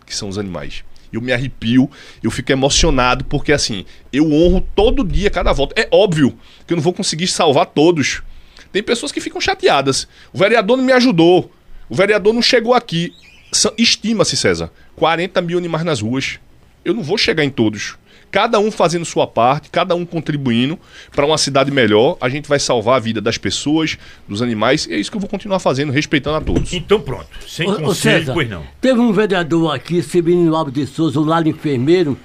que 0.05 0.15
são 0.15 0.29
os 0.29 0.37
animais. 0.37 0.83
eu 1.11 1.21
me 1.21 1.31
arrepio, 1.31 1.89
eu 2.23 2.31
fico 2.31 2.51
emocionado, 2.51 3.23
porque 3.25 3.51
assim, 3.53 3.85
eu 4.11 4.31
honro 4.31 4.65
todo 4.75 5.03
dia 5.03 5.29
cada 5.29 5.53
voto. 5.53 5.73
É 5.77 5.87
óbvio 5.91 6.37
que 6.65 6.73
eu 6.73 6.75
não 6.77 6.83
vou 6.83 6.93
conseguir 6.93 7.27
salvar 7.27 7.67
todos. 7.67 8.21
Tem 8.73 8.81
pessoas 8.81 9.11
que 9.11 9.21
ficam 9.21 9.39
chateadas. 9.39 10.07
O 10.33 10.37
vereador 10.37 10.75
não 10.75 10.83
me 10.83 10.91
ajudou. 10.91 11.51
O 11.87 11.95
vereador 11.95 12.33
não 12.33 12.41
chegou 12.41 12.73
aqui. 12.73 13.13
Estima-se, 13.77 14.35
César, 14.35 14.71
40 14.95 15.39
mil 15.43 15.59
animais 15.59 15.85
nas 15.85 16.01
ruas. 16.01 16.39
Eu 16.83 16.95
não 16.95 17.03
vou 17.03 17.15
chegar 17.17 17.43
em 17.43 17.51
todos. 17.51 17.95
Cada 18.31 18.59
um 18.59 18.71
fazendo 18.71 19.05
sua 19.05 19.27
parte, 19.27 19.69
cada 19.69 19.93
um 19.93 20.03
contribuindo 20.03 20.79
para 21.15 21.23
uma 21.23 21.37
cidade 21.37 21.69
melhor, 21.69 22.17
a 22.19 22.27
gente 22.27 22.49
vai 22.49 22.59
salvar 22.59 22.97
a 22.97 22.99
vida 22.99 23.21
das 23.21 23.37
pessoas, 23.37 23.95
dos 24.27 24.41
animais, 24.41 24.87
e 24.87 24.93
é 24.93 24.97
isso 24.97 25.11
que 25.11 25.17
eu 25.17 25.21
vou 25.21 25.29
continuar 25.29 25.59
fazendo, 25.59 25.91
respeitando 25.91 26.37
a 26.37 26.41
todos. 26.41 26.73
Então 26.73 26.99
pronto. 26.99 27.27
Sem 27.47 27.69
Ô, 27.69 27.75
conselho, 27.75 28.21
César, 28.21 28.33
pois 28.33 28.49
não. 28.49 28.63
Teve 28.81 28.99
um 28.99 29.13
vereador 29.13 29.75
aqui, 29.75 30.01
Severino 30.01 30.55
Alves 30.55 30.73
de 30.73 30.87
Souza, 30.87 31.19
o 31.19 31.23
Lalo 31.23 31.47
Enfermeiro, 31.47 32.17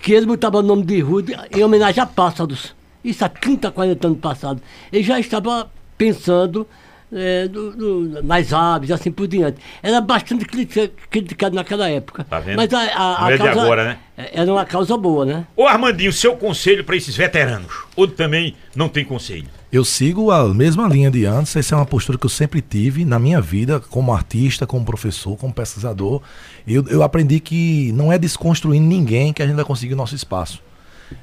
que 0.00 0.14
ele 0.14 0.24
botava 0.24 0.60
o 0.60 0.62
nome 0.62 0.82
de 0.82 0.98
rua 1.00 1.22
em 1.54 1.62
homenagem 1.62 2.02
a 2.02 2.06
pássaros. 2.06 2.74
Isso 3.04 3.22
há 3.22 3.28
30, 3.28 3.70
40 3.70 4.06
anos 4.06 4.18
passados. 4.18 4.62
Ele 4.90 5.02
já 5.02 5.20
estava 5.20 5.70
pensando 6.04 6.66
eh, 7.12 7.48
do- 7.48 7.72
do- 7.72 8.22
nas 8.22 8.52
aves, 8.52 8.90
assim 8.92 9.10
por 9.10 9.26
diante. 9.26 9.58
Era 9.82 10.00
bastante 10.00 10.44
criti- 10.44 10.92
criticado 11.10 11.56
naquela 11.56 11.90
época. 11.90 12.22
Tá 12.24 12.38
vendo? 12.38 12.56
Mas 12.56 12.72
a, 12.72 12.78
a- 12.78 13.26
a 13.26 13.32
é 13.32 13.36
causa 13.36 13.62
agora, 13.62 13.84
né? 13.84 13.98
Era 14.32 14.52
uma 14.52 14.64
causa 14.64 14.96
boa, 14.96 15.26
né? 15.26 15.44
Ô 15.56 15.66
Armandinho, 15.66 16.12
seu 16.12 16.36
conselho 16.36 16.84
para 16.84 16.94
esses 16.96 17.16
veteranos? 17.16 17.72
Ou 17.96 18.06
também 18.06 18.54
não 18.76 18.88
tem 18.88 19.04
conselho? 19.04 19.48
Eu 19.72 19.84
sigo 19.84 20.30
a 20.30 20.54
mesma 20.54 20.86
linha 20.88 21.10
de 21.10 21.24
antes, 21.26 21.54
essa 21.56 21.74
é 21.74 21.76
uma 21.78 21.84
postura 21.86 22.16
que 22.16 22.26
eu 22.26 22.30
sempre 22.30 22.60
tive 22.62 23.04
na 23.04 23.18
minha 23.18 23.40
vida, 23.40 23.80
como 23.80 24.12
artista, 24.12 24.64
como 24.66 24.84
professor, 24.84 25.36
como 25.36 25.52
pesquisador. 25.52 26.22
Eu, 26.66 26.86
eu 26.88 27.02
aprendi 27.02 27.40
que 27.40 27.90
não 27.92 28.12
é 28.12 28.18
desconstruindo 28.18 28.86
ninguém 28.86 29.32
que 29.32 29.42
a 29.42 29.46
gente 29.46 29.56
vai 29.56 29.64
conseguir 29.64 29.94
o 29.94 29.96
nosso 29.96 30.14
espaço. 30.14 30.62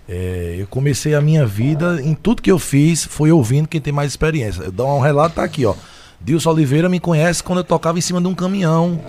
É, 0.08 0.56
eu 0.60 0.68
comecei 0.68 1.14
a 1.14 1.22
minha 1.22 1.46
vida, 1.46 2.02
em 2.02 2.14
tudo 2.14 2.42
que 2.42 2.52
eu 2.52 2.60
fiz, 2.60 3.06
foi 3.06 3.32
ouvindo 3.32 3.68
quem 3.68 3.82
tem 3.82 3.94
mais 3.94 4.12
experiência. 4.12 4.64
Eu 4.64 4.72
dou 4.72 4.88
um 4.98 5.02
relato, 5.02 5.36
tá 5.36 5.44
aqui, 5.44 5.66
ó. 5.66 5.76
Dilson 6.20 6.52
Oliveira 6.52 6.90
me 6.90 7.00
conhece 7.00 7.44
quando 7.44 7.60
eu 7.60 7.64
tocava 7.64 7.98
em 7.98 8.02
cima 8.02 8.20
de 8.20 8.28
um 8.28 8.34
caminhão. 8.36 9.00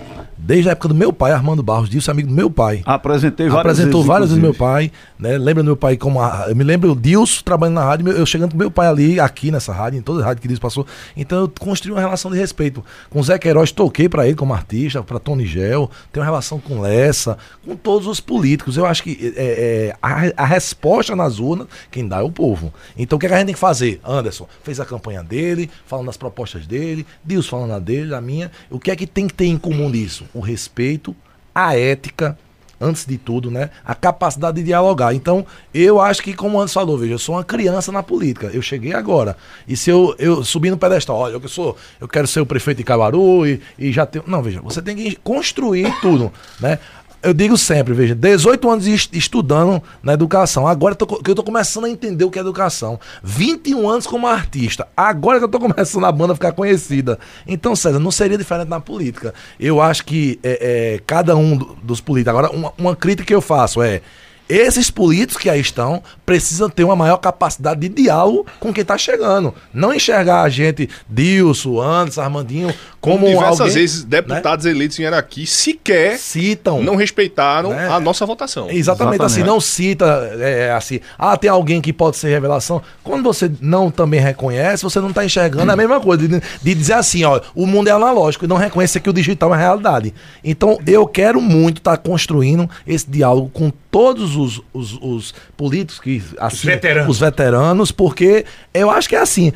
Desde 0.41 0.69
a 0.69 0.71
época 0.71 0.87
do 0.87 0.95
meu 0.95 1.11
pai, 1.11 1.33
Armando 1.33 1.61
Barros. 1.61 1.89
Dilson 1.89 2.11
é 2.11 2.13
amigo 2.13 2.29
do 2.29 2.33
meu 2.33 2.49
pai. 2.49 2.81
Apresentei 2.85 3.49
várias 3.49 3.59
Apresentou 3.73 3.99
vezes, 4.01 4.07
várias 4.07 4.29
vezes 4.29 4.41
meu 4.41 4.53
pai, 4.53 4.89
né? 5.19 5.37
Lembra 5.37 5.61
do 5.63 5.65
meu 5.65 5.75
pai 5.75 5.97
como. 5.97 6.21
a- 6.21 6.45
eu 6.47 6.55
me 6.55 6.63
lembro 6.63 6.93
o 6.93 6.95
Dilson 6.95 7.41
trabalhando 7.43 7.75
na 7.75 7.83
rádio, 7.83 8.07
eu 8.07 8.25
chegando 8.25 8.51
com 8.51 8.57
meu 8.57 8.71
pai 8.71 8.87
ali, 8.87 9.19
aqui 9.19 9.51
nessa 9.51 9.73
rádio, 9.73 9.99
em 9.99 10.01
toda 10.01 10.21
a 10.23 10.25
rádio 10.25 10.41
que 10.41 10.47
Dilson 10.47 10.61
passou. 10.61 10.87
Então 11.17 11.39
eu 11.41 11.51
construí 11.59 11.91
uma 11.91 11.99
relação 11.99 12.31
de 12.31 12.37
respeito. 12.37 12.81
Com 13.09 13.19
o 13.19 13.23
Zé 13.23 13.37
Queiroz, 13.37 13.73
toquei 13.73 14.07
pra 14.07 14.25
ele 14.25 14.35
como 14.37 14.53
artista, 14.53 15.03
pra 15.03 15.19
Tony 15.19 15.45
Gel, 15.45 15.91
tenho 16.13 16.21
uma 16.23 16.29
relação 16.31 16.57
com 16.57 16.79
Lessa, 16.79 17.37
com 17.65 17.75
todos 17.75 18.07
os 18.07 18.21
políticos. 18.21 18.77
Eu 18.77 18.85
acho 18.85 19.03
que 19.03 19.33
é, 19.35 19.89
é, 19.91 19.95
a, 20.01 20.43
a 20.43 20.45
resposta 20.45 21.17
nas 21.17 21.39
urnas, 21.39 21.67
quem 21.91 22.07
dá 22.07 22.19
é 22.19 22.23
o 22.23 22.31
povo. 22.31 22.73
Então 22.97 23.17
o 23.17 23.19
que, 23.19 23.25
é 23.25 23.29
que 23.29 23.35
a 23.35 23.37
gente 23.39 23.47
tem 23.47 23.55
que 23.55 23.59
fazer? 23.59 23.99
Anderson 24.07 24.47
fez 24.63 24.79
a 24.79 24.85
campanha 24.85 25.21
dele, 25.21 25.69
falando 25.85 26.05
das 26.05 26.15
propostas 26.17 26.65
dele, 26.65 26.98
Dilson 27.23 27.49
falando 27.49 27.73
a 27.73 27.79
dele, 27.79 28.13
a 28.13 28.21
minha. 28.21 28.51
O 28.69 28.79
que 28.79 28.91
é 28.91 28.95
que 28.95 29.07
tem 29.07 29.27
que 29.27 29.33
ter 29.33 29.45
em 29.45 29.57
comum 29.57 29.89
nisso? 29.89 30.25
O 30.33 30.39
respeito, 30.39 31.15
a 31.53 31.77
ética, 31.77 32.37
antes 32.79 33.05
de 33.05 33.17
tudo, 33.17 33.51
né? 33.51 33.69
A 33.85 33.93
capacidade 33.93 34.57
de 34.57 34.63
dialogar. 34.63 35.13
Então, 35.13 35.45
eu 35.73 35.99
acho 35.99 36.21
que, 36.21 36.33
como 36.33 36.57
o 36.57 36.61
Anderson 36.61 36.79
falou, 36.79 36.97
veja, 36.97 37.13
eu 37.13 37.19
sou 37.19 37.35
uma 37.35 37.43
criança 37.43 37.91
na 37.91 38.01
política. 38.01 38.49
Eu 38.53 38.61
cheguei 38.61 38.93
agora. 38.93 39.35
E 39.67 39.75
se 39.75 39.89
eu, 39.89 40.15
eu 40.17 40.43
subir 40.43 40.71
no 40.71 40.77
pedestal, 40.77 41.17
olha, 41.17 41.33
eu, 41.33 41.47
sou, 41.47 41.75
eu 41.99 42.07
quero 42.07 42.27
ser 42.27 42.39
o 42.39 42.45
prefeito 42.45 42.77
de 42.77 42.83
Caruaru 42.83 43.45
e, 43.45 43.61
e 43.77 43.91
já 43.91 44.05
tenho. 44.05 44.23
Não, 44.27 44.41
veja, 44.41 44.61
você 44.61 44.81
tem 44.81 44.95
que 44.95 45.15
construir 45.17 45.93
tudo, 46.01 46.31
né? 46.59 46.79
Eu 47.21 47.33
digo 47.33 47.57
sempre, 47.57 47.93
veja, 47.93 48.15
18 48.15 48.69
anos 48.69 48.87
est- 48.87 49.13
estudando 49.13 49.83
na 50.01 50.13
educação. 50.13 50.65
Agora 50.65 50.95
tô 50.95 51.05
que 51.05 51.29
eu 51.29 51.35
tô 51.35 51.43
começando 51.43 51.83
a 51.85 51.89
entender 51.89 52.23
o 52.23 52.31
que 52.31 52.39
é 52.39 52.41
educação. 52.41 52.97
21 53.21 53.89
anos 53.89 54.07
como 54.07 54.25
artista. 54.25 54.87
Agora 54.95 55.37
que 55.37 55.43
eu 55.43 55.49
tô 55.49 55.59
começando 55.61 56.05
a 56.05 56.11
banda 56.13 56.33
ficar 56.33 56.53
conhecida. 56.53 57.19
Então, 57.45 57.75
César, 57.75 57.99
não 57.99 58.11
seria 58.11 58.37
diferente 58.37 58.69
na 58.69 58.79
política. 58.79 59.33
Eu 59.59 59.81
acho 59.81 60.05
que 60.05 60.39
é, 60.41 60.95
é, 60.95 61.01
cada 61.05 61.35
um 61.35 61.57
do- 61.57 61.77
dos 61.83 61.99
políticos. 61.99 62.29
Agora, 62.39 62.55
uma, 62.55 62.71
uma 62.77 62.95
crítica 62.95 63.25
que 63.27 63.35
eu 63.35 63.41
faço 63.41 63.81
é. 63.81 64.01
Esses 64.47 64.89
políticos 64.89 65.37
que 65.43 65.47
aí 65.47 65.59
estão 65.61 66.01
precisam 66.25 66.67
ter 66.71 66.83
uma 66.83 66.95
maior 66.95 67.17
capacidade 67.17 67.81
de 67.81 67.89
diálogo 67.89 68.47
com 68.59 68.73
quem 68.73 68.81
está 68.81 68.97
chegando. 68.97 69.53
Não 69.71 69.93
enxergar 69.93 70.41
a 70.41 70.49
gente, 70.49 70.89
Dilson, 71.07 71.79
Anderson, 71.79 72.21
Armandinho, 72.21 72.73
como 72.99 73.27
diversas 73.27 73.61
alguém, 73.61 73.75
vezes 73.75 74.03
deputados 74.03 74.65
eleitos 74.65 74.97
vieram 74.97 75.17
aqui 75.17 75.45
sequer 75.45 76.17
citam. 76.17 76.81
não 76.81 76.95
respeitaram 76.95 77.69
Né? 77.69 77.87
a 77.87 77.99
nossa 77.99 78.25
votação. 78.25 78.69
Exatamente, 78.69 79.21
assim, 79.21 79.41
Exatamente. 79.41 79.47
não 79.47 79.61
cita 79.61 80.31
é, 80.39 80.67
é, 80.67 80.71
assim, 80.73 80.99
ah, 81.17 81.37
tem 81.37 81.49
alguém 81.49 81.81
que 81.81 81.93
pode 81.93 82.17
ser 82.17 82.29
revelação. 82.29 82.81
Quando 83.03 83.23
você 83.23 83.49
não 83.61 83.89
também 83.89 84.19
reconhece, 84.19 84.83
você 84.83 84.99
não 84.99 85.09
está 85.09 85.23
enxergando 85.23 85.71
é 85.71 85.73
a 85.73 85.77
mesma 85.77 85.99
coisa, 85.99 86.27
de, 86.27 86.41
de 86.61 86.75
dizer 86.75 86.93
assim, 86.93 87.23
ó, 87.23 87.39
o 87.55 87.65
mundo 87.65 87.87
é 87.87 87.91
analógico 87.91 88.45
e 88.45 88.47
não 88.47 88.57
reconhece 88.57 88.99
que 88.99 89.09
o 89.09 89.13
digital 89.13 89.53
é 89.53 89.57
realidade. 89.57 90.13
Então, 90.43 90.77
eu 90.85 91.07
quero 91.07 91.41
muito 91.41 91.77
estar 91.77 91.97
construindo 91.97 92.69
esse 92.85 93.09
diálogo 93.09 93.49
com 93.53 93.71
todos 93.91 94.35
os, 94.35 94.61
os, 94.73 94.97
os 95.01 95.33
políticos 95.57 95.99
que 95.99 96.21
assim, 96.37 96.67
veteranos. 96.67 97.09
os 97.09 97.19
veteranos, 97.19 97.91
porque 97.91 98.45
eu 98.73 98.89
acho 98.89 99.09
que 99.09 99.15
é 99.15 99.19
assim. 99.19 99.51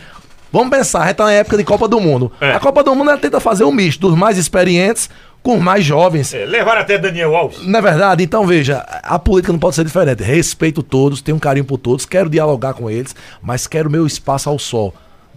Vamos 0.54 0.70
pensar, 0.70 1.02
a 1.02 1.08
gente 1.08 1.16
tá 1.16 1.24
na 1.24 1.32
época 1.32 1.58
de 1.58 1.64
Copa 1.64 1.88
do 1.88 2.00
Mundo. 2.00 2.32
É. 2.40 2.52
A 2.52 2.60
Copa 2.60 2.84
do 2.84 2.94
Mundo 2.94 3.10
ela 3.10 3.20
tenta 3.20 3.40
fazer 3.40 3.64
um 3.64 3.72
misto 3.72 4.08
dos 4.08 4.16
mais 4.16 4.38
experientes 4.38 5.10
com 5.42 5.58
os 5.58 5.64
mais 5.64 5.84
jovens. 5.84 6.32
É, 6.32 6.46
levaram 6.46 6.82
até 6.82 6.96
Daniel 6.96 7.36
Alves. 7.36 7.66
Não 7.66 7.80
é 7.80 7.82
verdade? 7.82 8.24
Então 8.24 8.46
veja, 8.46 8.86
a 9.02 9.18
política 9.18 9.52
não 9.52 9.58
pode 9.58 9.76
ser 9.76 9.84
diferente. 9.84 10.22
Respeito 10.22 10.84
todos, 10.84 11.24
tenho 11.24 11.38
um 11.38 11.40
carinho 11.40 11.66
por 11.66 11.80
todos, 11.80 12.06
quero 12.06 12.30
dialogar 12.30 12.76
com 12.76 12.88
eles, 12.88 13.16
mas 13.42 13.66
quero 13.66 13.90
meu 13.90 14.06
espaço 14.06 14.48
ao 14.48 14.60
sol. 14.60 14.94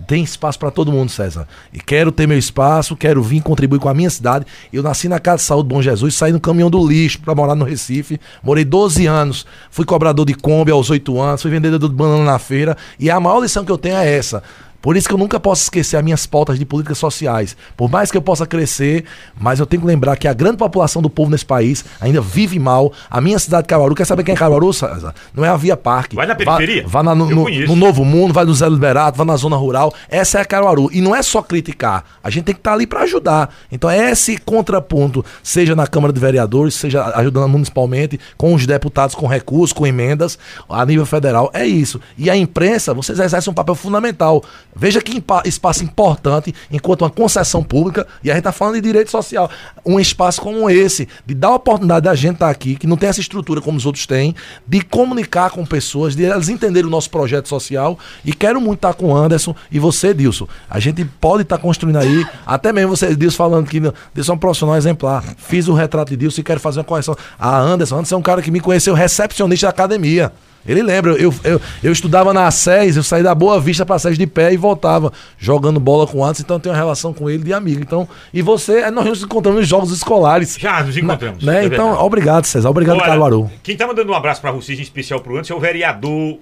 Tem 0.06 0.22
espaço 0.22 0.59
para 0.59 0.70
todo 0.70 0.93
mundo, 0.93 1.10
César. 1.10 1.48
E 1.72 1.80
quero 1.80 2.12
ter 2.12 2.28
meu 2.28 2.36
espaço, 2.36 2.94
quero 2.94 3.22
vir 3.22 3.40
contribuir 3.40 3.78
com 3.78 3.88
a 3.88 3.94
minha 3.94 4.10
cidade. 4.10 4.44
Eu 4.70 4.82
nasci 4.82 5.09
na 5.09 5.18
Casa 5.18 5.38
de 5.38 5.44
Saúde 5.44 5.68
Bom 5.70 5.80
Jesus, 5.80 6.14
saí 6.14 6.32
no 6.32 6.40
caminhão 6.40 6.68
do 6.68 6.86
lixo 6.86 7.18
para 7.20 7.34
morar 7.34 7.55
no 7.55 7.64
Recife. 7.64 8.20
Morei 8.43 8.64
12 8.64 9.06
anos, 9.06 9.47
fui 9.70 9.86
cobrador 9.86 10.26
de 10.26 10.34
Kombi 10.34 10.70
aos 10.70 10.90
8 10.90 11.18
anos, 11.18 11.40
fui 11.40 11.51
vendedor 11.51 11.88
de 11.88 11.94
banana 11.94 12.24
na 12.24 12.38
feira. 12.38 12.76
E 13.01 13.10
a 13.10 13.18
maior 13.18 13.40
lição 13.40 13.64
que 13.64 13.72
eu 13.72 13.78
tenho 13.78 13.97
é 13.97 14.06
essa. 14.06 14.43
Por 14.82 14.97
isso 14.97 15.09
que 15.09 15.15
eu 15.15 15.19
nunca 15.19 15.40
posso 15.40 15.62
esquecer 15.62 15.97
as 15.97 16.05
minhas 16.05 16.27
pautas 16.27 16.59
de 16.59 16.65
políticas 16.65 16.98
sociais. 16.98 17.57
Por 17.77 17.90
mais 17.90 18.11
que 18.11 18.16
eu 18.16 18.23
possa 18.23 18.47
crescer, 18.47 19.05
mas 19.39 19.59
eu 19.61 19.66
tenho 19.66 19.82
que 19.82 19.86
lembrar 19.89 20.16
que 20.16 20.28
a 20.28 20.32
grande 20.32 20.57
população 20.59 21.03
do 21.03 21.11
povo 21.11 21.31
nesse 21.31 21.44
país 21.44 21.85
ainda 22.01 22.20
vive 22.20 22.59
mal. 22.59 22.93
A 23.11 23.20
minha 23.20 23.39
cidade 23.39 23.62
de 23.65 23.69
Caruaru, 23.69 23.94
quer 23.94 24.05
saber 24.05 24.23
quem 24.24 24.35
é 24.35 24.36
Caruaru, 24.36 24.73
César? 24.73 25.15
Não 25.35 25.44
é 25.44 25.48
a 25.48 25.57
Via 25.57 25.77
Parque. 25.77 26.15
Vai 26.16 26.27
na 26.27 26.35
periferia? 26.35 26.82
Vá, 26.86 27.03
vá 27.03 27.15
no, 27.15 27.28
no- 27.28 27.44
no 27.66 27.77
Novo 27.77 28.05
Mundo, 28.05 28.32
vai 28.32 28.44
no 28.44 28.55
Zé 28.55 28.69
Liberato, 28.69 29.16
vai 29.19 29.27
na 29.27 29.36
zona 29.36 29.57
rural. 29.57 29.93
Essa 30.09 30.39
é 30.39 30.40
a 30.43 30.44
Caruaru. 30.44 30.89
E 30.93 31.01
não 31.01 31.15
é 31.15 31.23
só 31.23 31.43
criticar. 31.43 32.05
A 32.23 32.31
gente 32.31 32.44
tem 32.44 32.55
que 32.55 32.61
estar 32.61 32.73
ali 32.73 32.86
para 32.86 33.01
ajudar. 33.03 33.55
Então 33.73 33.90
é 33.90 34.11
esse 34.11 34.36
contraponto, 34.39 35.24
seja 35.43 35.74
na 35.74 35.86
Câmara 35.86 36.12
de 36.12 36.20
Vereadores, 36.20 36.74
seja 36.74 37.05
ajudando 37.16 37.48
municipalmente, 37.48 38.19
com 38.36 38.55
os 38.55 38.66
deputados 38.66 39.15
com 39.15 39.27
recursos, 39.27 39.73
com 39.73 39.86
emendas, 39.86 40.39
a 40.69 40.85
nível 40.85 41.07
federal. 41.07 41.51
É 41.53 41.66
isso. 41.66 42.01
E 42.16 42.28
a 42.31 42.36
imprensa, 42.36 42.93
vocês 42.94 43.19
exercem 43.19 43.51
um 43.51 43.55
papel 43.55 43.74
fundamental. 43.74 44.43
Veja 44.78 45.01
que 45.01 45.23
espaço 45.47 45.82
importante, 45.82 46.55
enquanto 46.70 47.01
uma 47.01 47.11
concessão 47.11 47.62
pública, 47.62 48.07
e 48.23 48.31
a 48.31 48.35
gente 48.35 48.40
está 48.40 48.53
falando 48.53 48.74
de 48.74 48.82
direito 48.82 49.11
social, 49.11 49.51
um 49.86 49.98
espaço 49.98 50.39
como 50.43 50.69
esse, 50.69 51.09
de 51.24 51.35
dar 51.35 51.48
a 51.48 51.55
oportunidade 51.55 52.05
da 52.05 52.15
gente 52.15 52.35
estar 52.35 52.51
aqui, 52.51 52.77
que 52.77 52.86
não 52.86 52.98
tem 52.98 53.09
essa 53.09 53.20
estrutura 53.20 53.62
como 53.62 53.78
os 53.78 53.86
outros 53.86 54.07
têm, 54.07 54.35
de 54.66 54.82
comunicar 54.82 55.48
com 55.48 55.65
pessoas, 55.65 56.15
de 56.15 56.27
elas 56.27 56.51
entenderem 56.51 56.86
o 56.86 56.90
nosso 56.90 57.09
projeto 57.09 57.48
social. 57.48 57.98
E 58.23 58.35
quero 58.35 58.61
muito 58.61 58.78
estar 58.78 58.93
com 58.93 59.07
o 59.07 59.16
Anderson 59.16 59.57
e 59.70 59.78
você, 59.78 60.12
Dilson. 60.12 60.47
A 60.69 60.78
gente 60.78 61.03
pode 61.05 61.43
estar 61.43 61.57
construindo 61.57 61.97
aí, 61.97 62.27
até 62.44 62.70
mesmo 62.70 62.94
você, 62.94 63.16
Dilson, 63.16 63.36
falando 63.36 63.66
que 63.66 63.81
Dilson 64.15 64.32
é 64.32 64.35
um 64.35 64.39
profissional 64.39 64.77
exemplar. 64.77 65.24
Fiz 65.39 65.69
o 65.69 65.73
retrato 65.73 66.11
de 66.11 66.19
Dilson 66.19 66.43
e 66.43 66.44
quero 66.44 66.61
fazer 66.61 66.81
uma 66.81 66.85
correção. 66.85 67.16
A 67.39 67.59
Anderson, 67.59 67.97
Anderson 67.97 68.16
é 68.16 68.19
um 68.19 68.23
cara 68.23 68.43
que 68.43 68.51
me 68.51 68.61
conheceu 68.61 68.93
recepcionista 68.93 69.69
da 69.69 69.70
academia. 69.70 70.31
Ele 70.66 70.82
lembra, 70.82 71.12
eu, 71.12 71.32
eu, 71.44 71.60
eu 71.82 71.93
estudava 71.93 72.32
na 72.32 72.51
SES, 72.51 72.97
eu 72.97 73.02
saí 73.02 73.22
da 73.22 73.34
Boa 73.34 73.60
Vista 73.60 73.86
pra 73.86 73.98
SES 73.98 74.18
de 74.18 74.26
pé 74.26 74.52
e 74.52 74.56
voltava 74.56 75.12
jogando 75.38 75.78
bola 75.78 76.06
com 76.06 76.18
o 76.18 76.24
Anderson, 76.24 76.43
então 76.43 76.56
eu 76.56 76.60
tenho 76.60 76.74
uma 76.74 76.78
relação 76.78 77.12
com 77.12 77.28
ele 77.30 77.44
de 77.44 77.52
amigo. 77.52 77.80
Então, 77.80 78.09
e 78.32 78.43
você, 78.43 78.80
eh, 78.80 78.90
nós 78.90 79.05
nos 79.05 79.22
encontramos 79.22 79.60
nos 79.60 79.68
jogos 79.68 79.93
escolares. 79.93 80.56
Já 80.59 80.82
nos 80.82 80.97
encontramos. 80.97 81.44
Né? 81.44 81.62
é 81.62 81.66
então, 81.66 81.86
verdade. 81.86 82.05
obrigado, 82.05 82.44
César. 82.44 82.70
Obrigado, 82.70 82.97
Olha, 82.97 83.06
Caruaru. 83.06 83.51
Quem 83.62 83.76
tá 83.76 83.86
mandando 83.86 84.10
um 84.10 84.14
abraço 84.14 84.40
pra 84.40 84.51
vocês, 84.51 84.78
em 84.78 84.82
especial 84.82 85.20
pro 85.20 85.34
Anderson, 85.34 85.55
é 85.55 85.56
o 85.56 85.60
vereador. 85.60 86.38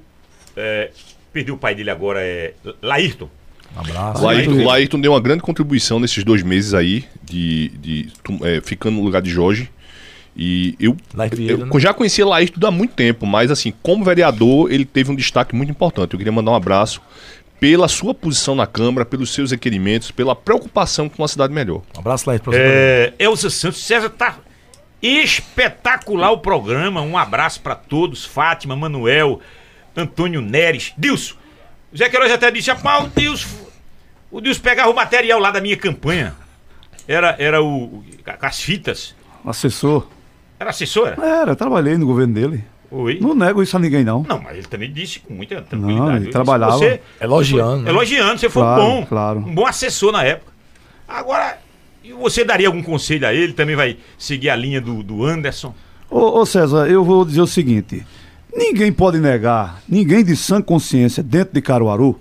É, 0.57 0.91
perdeu 1.33 1.55
o 1.55 1.59
pai 1.59 1.75
dele 1.75 1.91
agora, 1.91 2.21
é 2.23 2.55
Laírton. 2.81 3.29
Um 3.77 3.81
abraço. 3.81 4.25
Laírton, 4.25 4.65
Laírton 4.65 5.01
deu 5.01 5.13
uma 5.13 5.21
grande 5.21 5.43
contribuição 5.43 5.99
nesses 5.99 6.23
dois 6.23 6.43
meses 6.43 6.75
aí, 6.75 7.05
de, 7.23 7.69
de 7.81 8.09
é, 8.43 8.61
ficando 8.61 8.97
no 8.97 9.03
lugar 9.03 9.21
de 9.21 9.31
Jorge. 9.31 9.69
E 10.37 10.75
eu, 10.81 10.97
Laírton 11.15 11.37
eu 11.43 11.47
Vieira, 11.47 11.65
né? 11.67 11.81
já 11.81 11.95
conhecia 11.95 12.27
Laírton 12.27 12.67
há 12.67 12.71
muito 12.71 12.95
tempo, 12.95 13.25
mas 13.25 13.51
assim, 13.51 13.73
como 13.83 14.05
vereador, 14.05 14.73
ele 14.73 14.85
teve 14.85 15.11
um 15.11 15.15
destaque 15.15 15.55
muito 15.55 15.71
importante. 15.71 16.13
Eu 16.13 16.19
queria 16.19 16.33
mandar 16.33 16.51
um 16.51 16.57
abraço 16.57 17.01
pela 17.61 17.87
sua 17.89 18.13
posição 18.13 18.55
na 18.55 18.67
Câmara, 18.67 19.05
pelos 19.07 19.33
seus 19.33 19.53
requerimentos, 19.53 20.11
pela 20.11 20.35
preocupação 20.35 21.09
com 21.09 21.23
uma 21.23 21.29
cidade 21.29 21.53
melhor. 21.53 21.83
Um 21.97 22.01
abraço, 22.01 22.29
Laírton. 22.29 22.51
É, 22.53 23.13
Elza 23.19 23.49
Santos, 23.49 23.83
César 23.83 24.11
tá 24.11 24.39
Espetacular 25.01 26.31
o 26.31 26.39
programa. 26.39 27.03
Um 27.03 27.19
abraço 27.19 27.61
pra 27.61 27.75
todos. 27.75 28.25
Fátima, 28.25 28.75
Manuel, 28.75 29.39
Antônio 29.95 30.41
Neres, 30.41 30.95
Dilson. 30.97 31.35
O 31.93 31.97
Zé 31.99 32.09
Queiroz 32.09 32.33
até 32.33 32.51
disse: 32.51 32.71
rapaz, 32.71 33.05
o 33.05 33.09
Dilson. 33.15 33.49
O 34.31 34.41
Dilson 34.41 34.63
pegava 34.63 34.91
o 34.91 34.95
material 34.95 35.39
lá 35.39 35.51
da 35.51 35.61
minha 35.61 35.77
campanha. 35.77 36.35
Era, 37.07 37.37
era 37.39 37.63
o. 37.63 37.85
o- 37.85 38.05
as 38.41 38.61
fitas. 38.61 39.15
Assessor. 39.45 40.09
Era 40.65 40.71
assessora? 40.71 41.17
Era, 41.23 41.55
trabalhei 41.55 41.99
no 41.99 42.07
governo 42.07 42.33
dele. 42.33 42.65
Oi. 42.91 43.19
Não 43.21 43.35
nego 43.35 43.63
isso 43.63 43.77
a 43.77 43.81
ninguém, 43.81 44.03
não. 44.03 44.25
Não, 44.27 44.41
mas 44.41 44.57
ele 44.57 44.67
também 44.67 44.91
disse 44.91 45.21
com 45.21 45.35
muita 45.35 45.57
Não, 45.57 45.63
tranquilidade. 45.65 46.17
ele 46.17 46.25
Ele 46.25 46.33
trabalhava. 46.33 46.79
Você, 46.79 47.01
Elogiando, 47.21 47.77
você 47.79 47.83
né? 47.85 47.91
Elogiando, 47.91 48.41
você 48.41 48.49
foi 48.49 48.63
Claro, 48.63 48.83
bom. 48.83 49.07
claro. 49.07 49.39
Um 49.41 49.55
bom 49.55 49.67
assessor 49.67 50.11
na 50.13 50.25
época. 50.25 50.53
Agora, 51.07 51.59
você 52.19 52.45
daria 52.45 52.67
algum 52.69 52.83
conselho 52.83 53.27
a 53.27 53.35
ele? 53.35 53.53
Também 53.53 53.77
vai 53.77 53.99
seguir 54.17 54.49
a 54.49 54.57
linha 54.57 54.81
do, 54.81 55.03
do 55.03 55.23
Anderson? 55.25 55.75
Ô, 56.09 56.41
ô, 56.41 56.47
César, 56.47 56.87
eu 56.89 57.05
vou 57.05 57.27
dizer 57.27 57.43
o 57.43 57.47
seguinte: 57.47 58.07
ninguém 58.55 58.91
pode 58.91 59.19
negar, 59.19 59.83
ninguém 59.87 60.25
de 60.25 60.35
sã 60.35 60.63
consciência 60.63 61.23
dentro 61.23 61.53
de 61.53 61.61
Caruaru 61.61 62.19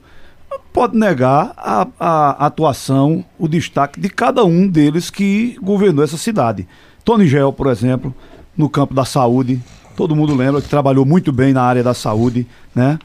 pode 0.74 0.98
negar 0.98 1.54
a, 1.56 1.88
a 2.00 2.46
atuação, 2.48 3.24
o 3.38 3.48
destaque 3.48 4.00
de 4.02 4.10
cada 4.10 4.44
um 4.44 4.68
deles 4.68 5.10
que 5.12 5.56
governou 5.62 6.04
essa 6.04 6.18
cidade. 6.18 6.68
Tony 7.06 7.28
Gel, 7.28 7.54
por 7.54 7.68
exemplo, 7.68 8.14
no 8.58 8.70
campo 8.70 8.94
da 8.94 9.06
saúde, 9.06 9.60
todo 9.96 10.16
mundo 10.16 10.36
lembra 10.36 10.62
que 10.62 10.70
trabalhou 10.70 11.06
muito 11.06 11.32
bem 11.32 11.54
na 11.54 11.62
área 11.64 11.84
da 11.84 11.94
saúde, 11.94 12.48
né? 12.74 12.98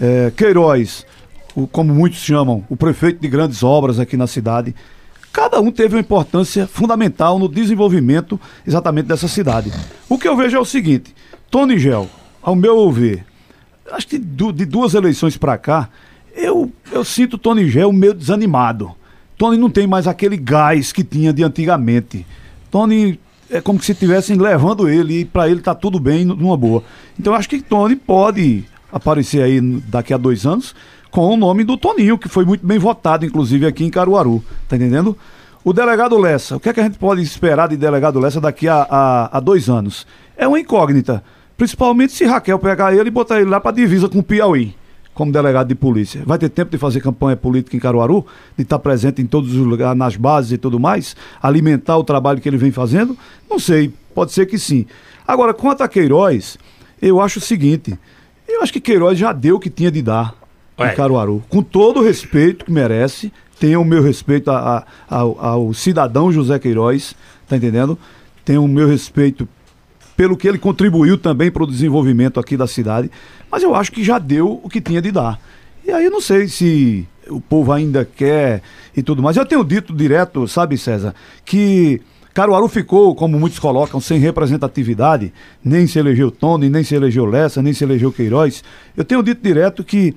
É, 0.00 0.32
Queiroz, 0.36 1.06
o- 1.54 1.66
como 1.66 1.94
muitos 1.94 2.18
chamam, 2.18 2.64
o 2.68 2.76
prefeito 2.76 3.20
de 3.20 3.28
grandes 3.28 3.62
obras 3.62 3.98
aqui 3.98 4.16
na 4.16 4.26
cidade. 4.26 4.74
Cada 5.32 5.60
um 5.60 5.70
teve 5.70 5.94
uma 5.94 6.00
importância 6.00 6.66
fundamental 6.66 7.38
no 7.38 7.48
desenvolvimento 7.48 8.40
exatamente 8.66 9.06
dessa 9.06 9.28
cidade. 9.28 9.72
O 10.08 10.18
que 10.18 10.26
eu 10.26 10.36
vejo 10.36 10.56
é 10.56 10.60
o 10.60 10.64
seguinte: 10.64 11.14
Tony 11.50 11.78
Gel, 11.78 12.08
ao 12.42 12.54
meu 12.54 12.90
ver, 12.90 13.24
acho 13.92 14.06
que 14.08 14.18
de 14.18 14.64
duas 14.64 14.94
eleições 14.94 15.36
para 15.36 15.56
cá, 15.58 15.88
eu, 16.34 16.70
eu 16.90 17.04
sinto 17.04 17.38
Tony 17.38 17.68
Gel 17.68 17.92
meio 17.92 18.14
desanimado. 18.14 18.92
Tony 19.38 19.58
não 19.58 19.68
tem 19.68 19.86
mais 19.86 20.06
aquele 20.06 20.36
gás 20.38 20.92
que 20.92 21.04
tinha 21.04 21.32
de 21.32 21.42
antigamente. 21.44 22.26
Tony 22.70 23.20
é 23.50 23.60
como 23.60 23.82
se 23.82 23.92
estivessem 23.92 24.36
levando 24.36 24.88
ele 24.88 25.20
e 25.20 25.24
para 25.24 25.48
ele 25.48 25.60
tá 25.60 25.74
tudo 25.74 25.98
bem, 25.98 26.24
numa 26.24 26.56
boa. 26.56 26.82
Então 27.18 27.32
eu 27.32 27.38
acho 27.38 27.48
que 27.48 27.60
Tony 27.60 27.96
pode 27.96 28.64
aparecer 28.92 29.42
aí 29.42 29.60
daqui 29.60 30.12
a 30.12 30.16
dois 30.16 30.46
anos 30.46 30.74
com 31.10 31.32
o 31.32 31.36
nome 31.36 31.64
do 31.64 31.76
Toninho, 31.76 32.18
que 32.18 32.28
foi 32.28 32.44
muito 32.44 32.66
bem 32.66 32.78
votado, 32.78 33.24
inclusive 33.24 33.66
aqui 33.66 33.84
em 33.84 33.90
Caruaru. 33.90 34.42
Tá 34.68 34.76
entendendo? 34.76 35.16
O 35.64 35.72
delegado 35.72 36.18
Lessa, 36.18 36.56
o 36.56 36.60
que, 36.60 36.68
é 36.68 36.72
que 36.72 36.80
a 36.80 36.82
gente 36.84 36.98
pode 36.98 37.22
esperar 37.22 37.68
de 37.68 37.76
delegado 37.76 38.20
Lessa 38.20 38.40
daqui 38.40 38.68
a, 38.68 38.86
a, 38.88 39.38
a 39.38 39.40
dois 39.40 39.68
anos? 39.68 40.06
É 40.36 40.46
uma 40.46 40.60
incógnita. 40.60 41.24
Principalmente 41.56 42.12
se 42.12 42.24
Raquel 42.24 42.58
pegar 42.58 42.92
ele 42.92 43.08
e 43.08 43.10
botar 43.10 43.40
ele 43.40 43.48
lá 43.50 43.58
para 43.58 43.74
divisa 43.74 44.08
com 44.08 44.18
o 44.18 44.22
Piauí, 44.22 44.74
como 45.16 45.32
delegado 45.32 45.66
de 45.68 45.74
polícia. 45.74 46.22
Vai 46.26 46.36
ter 46.36 46.50
tempo 46.50 46.70
de 46.70 46.76
fazer 46.76 47.00
campanha 47.00 47.34
política 47.38 47.74
em 47.74 47.80
Caruaru, 47.80 48.26
de 48.54 48.62
estar 48.64 48.78
presente 48.78 49.22
em 49.22 49.26
todos 49.26 49.50
os 49.54 49.66
lugares, 49.66 49.98
nas 49.98 50.14
bases 50.14 50.52
e 50.52 50.58
tudo 50.58 50.78
mais, 50.78 51.16
alimentar 51.42 51.96
o 51.96 52.04
trabalho 52.04 52.38
que 52.38 52.46
ele 52.46 52.58
vem 52.58 52.70
fazendo? 52.70 53.16
Não 53.48 53.58
sei, 53.58 53.90
pode 54.14 54.32
ser 54.32 54.44
que 54.44 54.58
sim. 54.58 54.84
Agora, 55.26 55.54
quanto 55.54 55.82
a 55.82 55.88
Queiroz, 55.88 56.58
eu 57.00 57.18
acho 57.18 57.38
o 57.38 57.42
seguinte: 57.42 57.98
eu 58.46 58.62
acho 58.62 58.70
que 58.70 58.78
Queiroz 58.80 59.18
já 59.18 59.32
deu 59.32 59.56
o 59.56 59.58
que 59.58 59.70
tinha 59.70 59.90
de 59.90 60.02
dar 60.02 60.34
Ué. 60.78 60.92
em 60.92 60.94
Caruaru. 60.94 61.42
Com 61.48 61.62
todo 61.62 62.00
o 62.00 62.04
respeito 62.04 62.66
que 62.66 62.70
merece, 62.70 63.32
tenha 63.58 63.80
o 63.80 63.84
meu 63.86 64.02
respeito 64.02 64.50
a- 64.50 64.84
a- 65.08 65.16
ao, 65.18 65.38
ao 65.42 65.72
cidadão 65.72 66.30
José 66.30 66.58
Queiroz, 66.58 67.16
tá 67.48 67.56
entendendo? 67.56 67.98
Tenha 68.44 68.60
o 68.60 68.68
meu 68.68 68.86
respeito 68.86 69.48
pelo 70.14 70.36
que 70.36 70.48
ele 70.48 70.56
contribuiu 70.58 71.18
também 71.18 71.50
para 71.50 71.62
o 71.62 71.66
desenvolvimento 71.66 72.40
aqui 72.40 72.56
da 72.56 72.66
cidade, 72.66 73.10
mas 73.50 73.62
eu 73.62 73.74
acho 73.74 73.92
que 73.92 74.04
já 74.04 74.18
deu 74.18 74.60
o 74.62 74.68
que 74.68 74.80
tinha 74.80 75.00
de 75.00 75.10
dar. 75.10 75.40
E 75.84 75.90
aí 75.90 76.04
eu 76.04 76.10
não 76.10 76.20
sei 76.20 76.48
se 76.48 77.06
o 77.28 77.40
povo 77.40 77.72
ainda 77.72 78.04
quer 78.04 78.62
e 78.96 79.02
tudo 79.02 79.22
mais. 79.22 79.36
Eu 79.36 79.46
tenho 79.46 79.64
dito 79.64 79.94
direto, 79.94 80.46
sabe, 80.48 80.76
César, 80.76 81.14
que 81.44 82.00
Caruaru 82.34 82.68
ficou, 82.68 83.14
como 83.14 83.38
muitos 83.38 83.58
colocam, 83.58 84.00
sem 84.00 84.18
representatividade, 84.18 85.32
nem 85.64 85.86
se 85.86 85.98
elegeu 85.98 86.30
Tony, 86.30 86.68
nem 86.68 86.84
se 86.84 86.94
elegeu 86.94 87.24
Lessa, 87.24 87.62
nem 87.62 87.72
se 87.72 87.82
elegeu 87.82 88.12
Queiroz. 88.12 88.62
Eu 88.96 89.04
tenho 89.04 89.22
dito 89.22 89.42
direto 89.42 89.82
que 89.82 90.14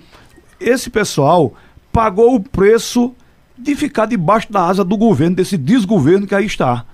esse 0.60 0.90
pessoal 0.90 1.54
pagou 1.92 2.36
o 2.36 2.40
preço 2.40 3.14
de 3.58 3.76
ficar 3.76 4.06
debaixo 4.06 4.52
da 4.52 4.66
asa 4.66 4.84
do 4.84 4.98
governo, 4.98 5.36
desse 5.36 5.58
desgoverno 5.58 6.28
que 6.28 6.36
aí 6.36 6.46
está. 6.46 6.86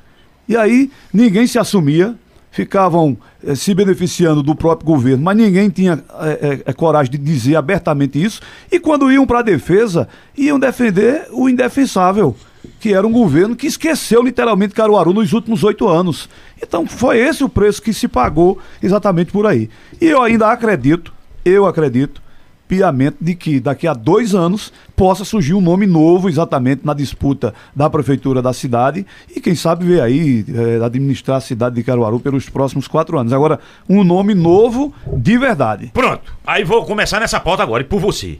E 0.47 0.55
aí 0.55 0.91
ninguém 1.11 1.47
se 1.47 1.57
assumia, 1.57 2.15
ficavam 2.55 3.17
eh, 3.43 3.53
se 3.53 3.73
beneficiando 3.73 4.41
do 4.41 4.55
próprio 4.55 4.85
governo, 4.85 5.21
mas 5.21 5.35
ninguém 5.35 5.69
tinha 5.69 6.01
eh, 6.21 6.63
eh, 6.65 6.73
coragem 6.73 7.11
de 7.11 7.17
dizer 7.17 7.57
abertamente 7.57 8.21
isso. 8.23 8.39
E 8.71 8.79
quando 8.79 9.11
iam 9.11 9.27
para 9.27 9.39
a 9.39 9.41
defesa, 9.41 10.07
iam 10.37 10.57
defender 10.57 11.27
o 11.33 11.49
indefensável, 11.49 12.33
que 12.79 12.93
era 12.93 13.05
um 13.05 13.11
governo 13.11 13.57
que 13.57 13.67
esqueceu 13.67 14.23
literalmente 14.23 14.73
Caruaru 14.73 15.11
nos 15.11 15.33
últimos 15.33 15.65
oito 15.65 15.85
anos. 15.85 16.29
Então 16.63 16.87
foi 16.87 17.19
esse 17.19 17.43
o 17.43 17.49
preço 17.49 17.81
que 17.81 17.91
se 17.91 18.07
pagou 18.07 18.57
exatamente 18.81 19.33
por 19.33 19.45
aí. 19.45 19.69
E 19.99 20.05
eu 20.05 20.21
ainda 20.21 20.49
acredito, 20.49 21.13
eu 21.43 21.65
acredito, 21.65 22.21
piamente 22.67 23.17
de 23.21 23.35
que 23.35 23.59
daqui 23.59 23.87
a 23.87 23.93
dois 23.93 24.33
anos 24.33 24.73
possa 24.95 25.23
surgir 25.23 25.53
um 25.53 25.61
nome 25.61 25.85
novo 25.85 26.27
exatamente 26.27 26.81
na 26.83 26.93
disputa 26.93 27.53
da 27.75 27.89
prefeitura 27.89 28.41
da 28.41 28.53
cidade 28.53 29.05
e 29.35 29.39
quem 29.39 29.53
sabe 29.53 29.85
ver 29.85 30.01
aí 30.01 30.43
eh, 30.47 30.83
administrar 30.83 31.37
a 31.37 31.41
cidade 31.41 31.75
de 31.75 31.83
Caruaru 31.83 32.19
pelos 32.19 32.49
próximos 32.49 32.87
quatro 32.87 33.19
anos. 33.19 33.31
Agora, 33.33 33.59
um 33.87 34.03
nome 34.03 34.33
novo 34.33 34.93
de 35.15 35.37
verdade. 35.37 35.91
Pronto. 35.93 36.33
Aí 36.45 36.63
vou 36.63 36.83
começar 36.85 37.19
nessa 37.19 37.39
pauta 37.39 37.61
agora. 37.61 37.83
E 37.83 37.85
por 37.85 37.99
você. 37.99 38.39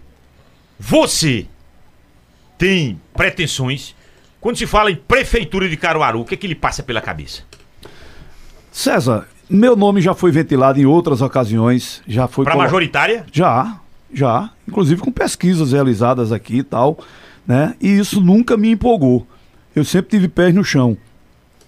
Você 0.79 1.45
tem 2.57 2.99
pretensões. 3.15 3.93
Quando 4.41 4.57
se 4.57 4.65
fala 4.67 4.91
em 4.91 4.95
prefeitura 4.95 5.67
de 5.69 5.77
Caruaru, 5.77 6.21
o 6.21 6.25
que 6.25 6.33
é 6.33 6.37
que 6.37 6.47
lhe 6.47 6.55
passa 6.55 6.81
pela 6.83 7.01
cabeça? 7.01 7.43
César, 8.71 9.27
meu 9.49 9.75
nome 9.75 10.01
já 10.01 10.13
foi 10.13 10.31
ventilado 10.31 10.79
em 10.79 10.85
outras 10.85 11.21
ocasiões, 11.21 12.01
já 12.07 12.27
foi 12.27 12.43
Pra 12.45 12.53
colo- 12.53 12.63
majoritária? 12.63 13.25
Já, 13.31 13.79
já. 14.15 14.49
Inclusive 14.67 15.01
com 15.01 15.11
pesquisas 15.11 15.71
realizadas 15.71 16.31
aqui 16.31 16.57
e 16.57 16.63
tal, 16.63 16.97
né? 17.45 17.75
E 17.81 17.89
isso 17.89 18.19
nunca 18.21 18.57
me 18.57 18.71
empolgou. 18.71 19.27
Eu 19.75 19.83
sempre 19.83 20.11
tive 20.11 20.27
pés 20.27 20.55
no 20.55 20.63
chão. 20.63 20.97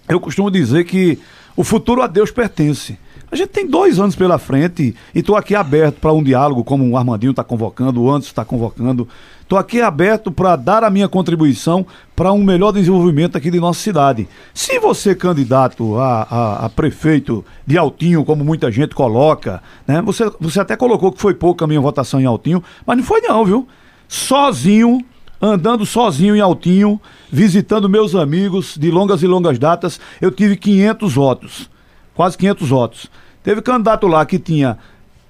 Eu 0.08 0.18
costumo 0.18 0.50
dizer 0.50 0.84
que 0.84 1.18
o 1.54 1.62
futuro 1.62 2.02
a 2.02 2.06
Deus 2.06 2.30
pertence. 2.30 2.98
A 3.30 3.36
gente 3.36 3.50
tem 3.50 3.66
dois 3.66 3.98
anos 4.00 4.16
pela 4.16 4.38
frente 4.38 4.94
e 5.14 5.18
estou 5.18 5.36
aqui 5.36 5.54
aberto 5.54 6.00
para 6.00 6.12
um 6.12 6.22
diálogo, 6.22 6.64
como 6.64 6.88
o 6.88 6.96
Armandinho 6.96 7.32
está 7.32 7.44
convocando, 7.44 8.02
o 8.02 8.10
Anderson 8.10 8.30
está 8.30 8.44
convocando. 8.44 9.06
Estou 9.48 9.58
aqui 9.58 9.80
aberto 9.80 10.30
para 10.30 10.56
dar 10.56 10.84
a 10.84 10.90
minha 10.90 11.08
contribuição 11.08 11.86
para 12.14 12.30
um 12.30 12.44
melhor 12.44 12.70
desenvolvimento 12.70 13.34
aqui 13.38 13.50
de 13.50 13.58
nossa 13.58 13.80
cidade. 13.80 14.28
Se 14.52 14.78
você, 14.78 15.14
candidato 15.14 15.96
a, 15.96 16.22
a- 16.30 16.66
a 16.66 16.68
prefeito 16.68 17.42
de 17.66 17.78
Altinho, 17.78 18.26
como 18.26 18.44
muita 18.44 18.70
gente 18.70 18.94
coloca, 18.94 19.62
né? 19.86 20.02
Você, 20.02 20.30
você 20.38 20.60
até 20.60 20.76
colocou 20.76 21.10
que 21.10 21.18
foi 21.18 21.32
pouca 21.32 21.64
a 21.64 21.66
minha 21.66 21.80
votação 21.80 22.20
em 22.20 22.26
Altinho, 22.26 22.62
mas 22.86 22.98
não 22.98 23.02
foi 23.02 23.22
não, 23.22 23.42
viu? 23.42 23.66
Sozinho, 24.06 25.02
andando 25.40 25.86
sozinho 25.86 26.36
em 26.36 26.40
Altinho, 26.42 27.00
visitando 27.32 27.88
meus 27.88 28.14
amigos 28.14 28.76
de 28.78 28.90
longas 28.90 29.22
e 29.22 29.26
longas 29.26 29.58
datas, 29.58 29.98
eu 30.20 30.30
tive 30.30 30.56
500 30.58 31.14
votos, 31.14 31.70
quase 32.14 32.36
500 32.36 32.68
votos. 32.68 33.10
Teve 33.42 33.62
candidato 33.62 34.06
lá 34.08 34.26
que 34.26 34.38
tinha 34.38 34.76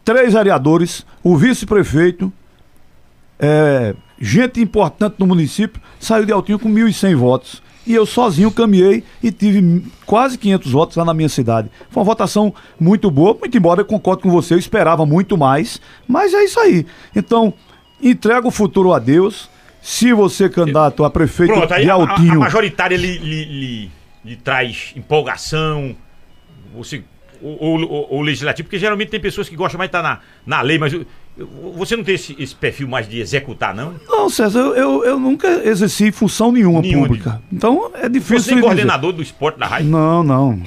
três 0.04 0.32
vereadores, 0.32 1.06
o 1.22 1.36
vice-prefeito, 1.36 2.32
é, 3.38 3.94
gente 4.20 4.60
importante 4.60 5.16
no 5.18 5.26
município, 5.26 5.80
saiu 5.98 6.24
de 6.26 6.32
Altinho 6.32 6.58
com 6.58 6.68
1.100 6.72 7.16
votos. 7.16 7.62
E 7.86 7.94
eu 7.94 8.04
sozinho 8.04 8.50
caminhei 8.50 9.02
e 9.22 9.32
tive 9.32 9.82
quase 10.04 10.36
500 10.36 10.70
votos 10.72 10.96
lá 10.96 11.04
na 11.06 11.14
minha 11.14 11.28
cidade. 11.28 11.70
Foi 11.90 12.00
uma 12.02 12.04
votação 12.04 12.52
muito 12.78 13.10
boa, 13.10 13.32
muito 13.34 13.56
embora 13.56 13.80
eu 13.80 13.84
concordo 13.86 14.22
com 14.22 14.30
você, 14.30 14.52
eu 14.52 14.58
esperava 14.58 15.06
muito 15.06 15.38
mais, 15.38 15.80
mas 16.06 16.34
é 16.34 16.44
isso 16.44 16.60
aí. 16.60 16.84
Então, 17.16 17.54
entrega 18.02 18.46
o 18.46 18.50
futuro 18.50 18.92
a 18.92 18.98
Deus. 18.98 19.48
Se 19.80 20.12
você, 20.12 20.50
candidato 20.50 21.02
a 21.02 21.08
prefeito 21.08 21.54
Pronto, 21.54 21.68
de 21.80 21.88
a, 21.90 21.94
a- 21.94 21.96
a 21.96 22.00
Altinho. 22.10 22.40
majoritária 22.40 22.96
lhe, 22.96 23.16
lhe- 23.16 23.44
lhe- 23.44 23.90
lhe 24.22 24.36
traz 24.36 24.92
empolgação, 24.94 25.96
você, 26.74 27.02
ou, 27.40 27.56
ou- 27.80 28.06
ou- 28.10 28.20
legislativo, 28.20 28.66
porque 28.66 28.78
geralmente 28.78 29.08
tem 29.08 29.20
pessoas 29.20 29.48
que 29.48 29.56
gostam 29.56 29.78
mais 29.78 29.88
de 29.90 29.96
estar 29.96 30.02
na, 30.02 30.20
na 30.44 30.60
lei, 30.60 30.78
mas 30.78 30.92
Você 31.76 31.96
não 31.96 32.02
tem 32.02 32.14
esse, 32.16 32.34
esse 32.38 32.54
perfil 32.54 32.88
mais 32.88 33.08
de 33.08 33.20
executar, 33.20 33.74
não? 33.74 33.94
Não, 34.08 34.28
César, 34.28 34.58
eu, 34.58 34.74
eu, 34.74 35.04
eu 35.04 35.20
nunca 35.20 35.46
exerci 35.68 36.10
função 36.10 36.50
nenhuma, 36.50 36.80
Nenhuma, 36.80 37.06
pública. 37.06 37.40
Então 37.52 37.90
é 37.94 38.08
difícil. 38.08 38.38
Você 38.38 38.50
é 38.50 38.54
de 38.54 38.60
dizer. 38.60 38.60
coordenador 38.62 39.12
do 39.12 39.22
esporte 39.22 39.58
da 39.58 39.66
rádio? 39.66 39.88
Não, 39.88 40.22
não. 40.24 40.60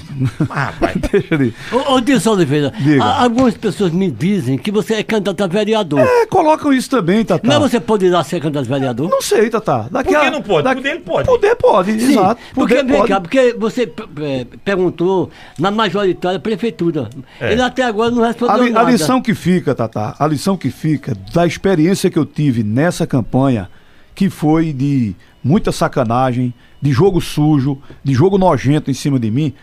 Ah, 0.50 0.66
rapaz. 0.66 0.96
Deixa 1.12 1.36
ali. 1.36 1.54
Ô, 1.90 2.00
Dilson 2.00 2.32
Oliveira, 2.32 2.72
Diga. 2.80 3.04
a- 3.04 3.24
algumas 3.24 3.56
pessoas 3.58 3.92
me 3.92 4.10
dizem 4.10 4.58
que 4.58 4.72
você 4.72 4.94
é 4.96 5.04
candidato 5.04 5.44
a 5.44 5.48
vereador. 5.48 6.00
É, 6.00 6.26
colocam 6.28 6.72
isso 6.72 6.90
também, 6.90 7.26
Tatá. 7.26 7.46
Mas 7.46 7.60
você 7.60 7.80
poderá 7.80 8.24
ser 8.24 8.40
candidato 8.40 8.66
a 8.66 8.78
vereador? 8.78 9.10
Não 9.10 9.22
sei, 9.22 9.50
Tatá. 9.50 9.88
Daqui 9.92 10.12
Por 10.14 10.20
que 10.22 10.26
a- 10.28 10.32
não 10.32 10.42
pode? 10.42 10.64
daqui- 10.64 10.82
Poder 10.82 10.90
ele 10.96 11.00
pode. 11.02 11.28
Poder 11.28 11.56
pode, 11.56 12.00
Sim, 12.00 12.12
exato. 12.12 12.42
porque, 12.54 12.76
Poder 12.76 12.88
vem 12.88 12.98
pode. 12.98 13.10
cá, 13.10 13.20
porque 13.22 13.56
você 13.60 13.92
é, 14.22 14.46
perguntou 14.64 15.30
na 15.60 15.70
majoritária 15.70 16.40
prefeitura. 16.40 17.10
É. 17.40 17.52
Ele 17.52 17.62
até 17.62 17.84
agora 17.84 18.10
não 18.10 18.24
A, 18.24 18.28
respondeu 18.28 18.64
li- 18.64 18.70
a 18.70 18.74
nada. 18.74 18.92
lição 18.92 19.22
que 19.22 19.34
fica, 19.36 19.76
Tatá, 19.76 20.16
a 20.18 20.28
lição 20.28 20.58
que 20.62 20.70
fica 20.70 21.16
da 21.34 21.46
experiência 21.46 22.10
que 22.12 22.20
eu 22.20 22.26
tive 22.26 22.64
nessa 22.64 23.08
campanha, 23.08 23.68
que 24.14 24.30
foi 24.30 24.72
de 24.72 25.16
muita 25.44 25.72
sacanagem, 25.72 26.54
de 26.80 26.92
jogo 26.92 27.20
sujo, 27.20 27.82
de 28.04 28.14
jogo 28.14 28.38
nojento 28.38 28.92
em 28.92 28.94
cima 28.94 29.20
de 29.20 29.32
mim, 29.32 29.54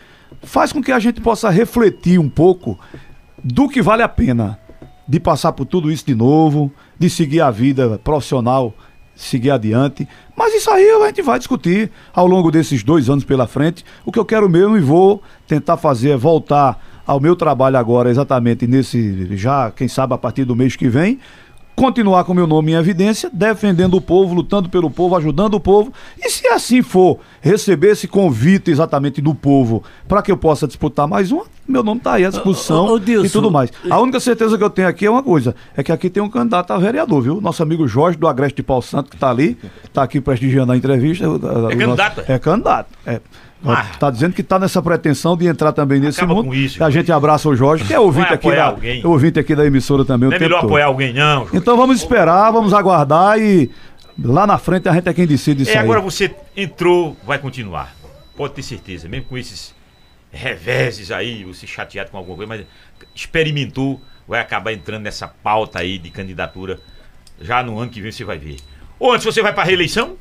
faz 0.42 0.72
com 0.72 0.82
que 0.82 0.90
a 0.90 0.98
gente 0.98 1.20
possa 1.20 1.50
refletir 1.50 2.18
um 2.18 2.28
pouco 2.28 2.76
do 3.42 3.68
que 3.68 3.80
vale 3.80 4.02
a 4.02 4.08
pena 4.08 4.58
de 5.06 5.20
passar 5.20 5.52
por 5.52 5.66
tudo 5.66 5.90
isso 5.90 6.04
de 6.04 6.16
novo, 6.16 6.70
de 6.98 7.08
seguir 7.08 7.40
a 7.40 7.50
vida 7.50 7.98
profissional, 8.02 8.74
seguir 9.14 9.52
adiante. 9.52 10.06
Mas 10.36 10.52
isso 10.54 10.70
aí 10.70 10.90
a 10.90 11.06
gente 11.06 11.22
vai 11.22 11.38
discutir 11.38 11.92
ao 12.12 12.26
longo 12.26 12.50
desses 12.50 12.82
dois 12.82 13.08
anos 13.08 13.24
pela 13.24 13.46
frente. 13.46 13.84
O 14.04 14.10
que 14.10 14.18
eu 14.18 14.24
quero 14.24 14.48
mesmo 14.48 14.76
e 14.76 14.80
vou 14.80 15.22
tentar 15.46 15.76
fazer 15.76 16.10
é 16.10 16.16
voltar 16.16 16.84
ao 17.08 17.18
meu 17.18 17.34
trabalho 17.34 17.78
agora, 17.78 18.10
exatamente 18.10 18.66
nesse, 18.66 19.34
já, 19.34 19.70
quem 19.70 19.88
sabe, 19.88 20.12
a 20.12 20.18
partir 20.18 20.44
do 20.44 20.54
mês 20.54 20.76
que 20.76 20.90
vem. 20.90 21.18
Continuar 21.74 22.24
com 22.24 22.34
meu 22.34 22.46
nome 22.46 22.72
em 22.72 22.74
evidência, 22.74 23.30
defendendo 23.32 23.94
o 23.94 24.00
povo, 24.00 24.34
lutando 24.34 24.68
pelo 24.68 24.90
povo, 24.90 25.16
ajudando 25.16 25.54
o 25.54 25.60
povo. 25.60 25.92
E 26.20 26.28
se 26.28 26.46
assim 26.48 26.82
for, 26.82 27.20
receber 27.40 27.92
esse 27.92 28.06
convite 28.08 28.70
exatamente 28.70 29.22
do 29.22 29.32
povo 29.34 29.82
para 30.06 30.20
que 30.20 30.30
eu 30.30 30.36
possa 30.36 30.66
disputar 30.66 31.06
mais 31.06 31.30
uma, 31.30 31.44
meu 31.66 31.82
nome 31.82 31.98
está 31.98 32.14
aí 32.14 32.26
à 32.26 32.30
disposição 32.30 32.84
Ô, 32.84 32.88
ô, 32.88 32.92
ô, 32.94 32.98
Dilson, 32.98 33.26
e 33.26 33.30
tudo 33.30 33.50
mais. 33.50 33.70
A 33.88 34.00
única 34.00 34.18
certeza 34.18 34.58
que 34.58 34.64
eu 34.64 34.68
tenho 34.68 34.88
aqui 34.88 35.06
é 35.06 35.10
uma 35.10 35.22
coisa: 35.22 35.54
é 35.76 35.82
que 35.82 35.92
aqui 35.92 36.10
tem 36.10 36.22
um 36.22 36.28
candidato 36.28 36.72
a 36.72 36.78
vereador, 36.78 37.22
viu? 37.22 37.40
Nosso 37.40 37.62
amigo 37.62 37.86
Jorge 37.86 38.18
do 38.18 38.26
Agreste 38.26 38.56
de 38.56 38.62
Paulo 38.64 38.82
Santo, 38.82 39.08
que 39.08 39.16
está 39.16 39.30
ali, 39.30 39.56
está 39.84 40.02
aqui 40.02 40.20
prestigiando 40.20 40.72
a 40.72 40.76
entrevista. 40.76 41.24
É 41.70 41.76
candidato, 41.76 42.24
É 42.26 42.38
candidato. 42.38 42.88
É. 43.06 43.14
Ah. 43.14 43.47
Tá 43.98 44.08
dizendo 44.10 44.32
que 44.34 44.40
está 44.40 44.56
nessa 44.58 44.80
pretensão 44.80 45.36
de 45.36 45.46
entrar 45.46 45.72
também 45.72 45.98
nesse 45.98 46.18
Acaba 46.20 46.34
mundo. 46.34 46.46
com 46.46 46.54
isso, 46.54 46.82
a 46.82 46.90
gente 46.90 47.10
abraça 47.10 47.48
o 47.48 47.56
Jorge, 47.56 47.84
que 47.84 47.92
é 47.92 47.98
ouvinte 47.98 48.32
aqui 48.32 48.50
da, 48.54 48.66
alguém. 48.66 49.02
é 49.02 49.06
ouvinte 49.06 49.38
aqui 49.40 49.54
da 49.56 49.66
emissora 49.66 50.04
também. 50.04 50.28
Não 50.28 50.32
o 50.32 50.36
é 50.36 50.38
tempo 50.38 50.48
melhor 50.48 50.60
todo. 50.60 50.68
apoiar 50.70 50.86
alguém, 50.86 51.12
não. 51.12 51.40
Jorge. 51.42 51.56
Então 51.56 51.76
vamos 51.76 51.98
esperar, 51.98 52.52
vamos 52.52 52.72
aguardar 52.72 53.36
e 53.40 53.68
lá 54.22 54.46
na 54.46 54.58
frente 54.58 54.88
a 54.88 54.92
gente 54.92 55.08
é 55.08 55.12
quem 55.12 55.26
decide 55.26 55.62
isso 55.64 55.72
É, 55.72 55.78
aí. 55.78 55.80
agora 55.80 56.00
você 56.00 56.32
entrou, 56.56 57.16
vai 57.26 57.38
continuar. 57.38 57.94
Pode 58.36 58.54
ter 58.54 58.62
certeza, 58.62 59.08
mesmo 59.08 59.26
com 59.26 59.36
esses 59.36 59.74
reveses 60.30 61.10
aí, 61.10 61.42
você 61.42 61.66
chateado 61.66 62.10
com 62.10 62.16
alguma 62.16 62.36
coisa, 62.36 62.48
mas 62.48 62.64
experimentou, 63.12 64.00
vai 64.28 64.40
acabar 64.40 64.72
entrando 64.72 65.02
nessa 65.02 65.26
pauta 65.26 65.80
aí 65.80 65.98
de 65.98 66.10
candidatura. 66.10 66.78
Já 67.40 67.62
no 67.64 67.76
ano 67.80 67.90
que 67.90 68.00
vem 68.00 68.12
você 68.12 68.22
vai 68.24 68.38
ver. 68.38 68.56
Ou 69.00 69.12
antes 69.12 69.24
você 69.24 69.42
vai 69.42 69.52
pra 69.52 69.64
reeleição? 69.64 70.16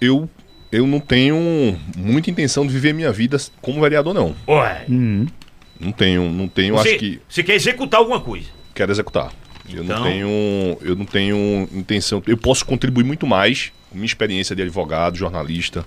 Eu, 0.00 0.28
eu 0.72 0.86
não 0.86 1.00
tenho 1.00 1.78
muita 1.96 2.30
intenção 2.30 2.66
de 2.66 2.72
viver 2.72 2.92
minha 2.94 3.12
vida 3.12 3.36
como 3.60 3.80
vereador, 3.80 4.14
não. 4.14 4.34
Ué, 4.48 4.84
Não 4.88 5.92
tenho, 5.92 6.30
não 6.30 6.46
tenho, 6.46 6.74
você, 6.76 6.90
acho 6.90 6.98
que 6.98 7.20
você 7.28 7.42
quer 7.42 7.54
executar 7.54 8.00
alguma 8.00 8.20
coisa. 8.20 8.46
quero 8.74 8.92
executar. 8.92 9.32
Eu 9.72 9.84
Então- 9.84 9.96
não 9.98 10.04
tenho, 10.04 10.78
eu 10.82 10.96
não 10.96 11.04
tenho 11.04 11.68
intenção. 11.72 12.22
Eu 12.26 12.36
posso 12.36 12.64
contribuir 12.66 13.04
muito 13.04 13.26
mais 13.26 13.72
com 13.88 13.94
minha 13.96 14.06
experiência 14.06 14.54
de 14.56 14.62
advogado, 14.62 15.16
jornalista, 15.16 15.84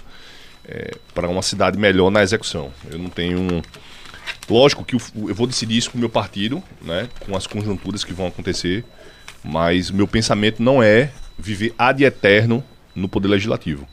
para 1.14 1.27
uma 1.27 1.41
cidade 1.41 1.77
melhor 1.77 2.10
na 2.10 2.23
execução. 2.23 2.72
Eu 2.89 2.97
não 2.97 3.10
tenho. 3.10 3.61
Lógico 4.49 4.84
que 4.85 4.95
o- 4.95 5.01
eu 5.30 5.35
vou 5.35 5.45
decidir 5.47 5.77
isso 5.77 5.91
com 5.91 5.97
o 5.97 5.99
meu 5.99 6.10
partido, 6.10 6.61
né, 6.81 7.07
com 7.22 7.35
as 7.35 7.45
conjunturas 7.47 8.03
que 8.03 8.14
vão 8.14 8.27
acontecer, 8.27 8.84
mas 9.43 9.91
meu 9.91 10.07
pensamento 10.07 10.61
não 10.64 10.81
é 10.81 11.11
viver 11.38 11.73
ad 11.77 12.03
eterno 12.03 12.64
no 12.95 13.07
poder 13.10 13.27
legislativo. 13.27 13.88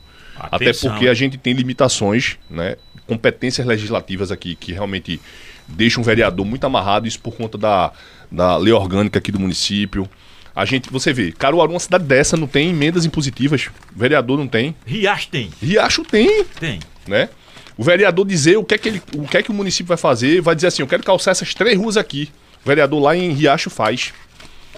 Até 0.51 0.69
Atenção. 0.69 0.91
porque 0.91 1.07
a 1.07 1.13
gente 1.13 1.37
tem 1.37 1.53
limitações, 1.53 2.37
né? 2.49 2.75
Competências 3.07 3.65
legislativas 3.65 4.31
aqui 4.31 4.55
que 4.55 4.71
realmente 4.71 5.19
deixam 5.67 6.01
um 6.01 6.05
vereador 6.05 6.45
muito 6.45 6.63
amarrado, 6.65 7.07
isso 7.07 7.19
por 7.19 7.35
conta 7.35 7.57
da, 7.57 7.91
da 8.31 8.57
lei 8.57 8.73
orgânica 8.73 9.19
aqui 9.19 9.31
do 9.31 9.39
município. 9.39 10.09
A 10.55 10.65
gente, 10.65 10.89
você 10.91 11.13
vê, 11.13 11.31
Caruaru, 11.31 11.71
uma 11.71 11.79
cidade 11.79 12.03
dessa, 12.03 12.35
não 12.35 12.47
tem 12.47 12.69
emendas 12.69 13.05
impositivas. 13.05 13.69
Vereador 13.95 14.37
não 14.37 14.47
tem. 14.47 14.75
Riacho 14.85 15.29
tem, 15.29 15.49
Riacho 15.61 16.03
tem, 16.03 16.43
tem. 16.59 16.79
né? 17.07 17.29
O 17.77 17.83
vereador 17.83 18.25
dizer 18.25 18.57
o 18.57 18.63
que 18.63 18.75
é 18.75 18.77
que, 18.77 18.89
ele, 18.89 19.01
o 19.15 19.25
que, 19.25 19.37
é 19.37 19.43
que 19.43 19.49
o 19.49 19.53
município 19.53 19.87
vai 19.87 19.97
fazer, 19.97 20.41
vai 20.41 20.53
dizer 20.53 20.67
assim, 20.67 20.81
eu 20.81 20.87
quero 20.87 21.03
calçar 21.03 21.31
essas 21.31 21.53
três 21.53 21.77
ruas 21.77 21.95
aqui. 21.95 22.29
O 22.63 22.67
vereador 22.67 23.01
lá 23.01 23.15
em 23.15 23.31
Riacho 23.31 23.69
faz. 23.69 24.13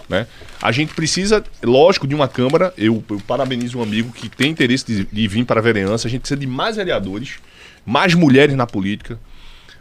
Né? 0.08 0.28
A 0.62 0.72
gente 0.72 0.94
precisa, 0.94 1.44
lógico, 1.62 2.08
de 2.08 2.16
uma 2.16 2.28
Câmara. 2.28 2.74
Eu, 2.78 3.04
eu 3.10 3.22
parabenizo 3.28 3.80
um 3.80 3.84
amigo 3.84 4.12
que 4.12 4.30
tem 4.30 4.52
interesse 4.52 4.86
de, 4.86 5.06
de 5.06 5.28
vir 5.28 5.46
para 5.46 5.60
a 5.60 5.64
vereança. 5.64 6.08
A 6.08 6.12
gente 6.12 6.22
precisa 6.22 6.40
de 6.40 6.48
mais 6.48 6.76
vereadores, 6.76 7.36
mais 7.86 8.14
mulheres 8.14 8.56
na 8.56 8.68
política. 8.68 9.20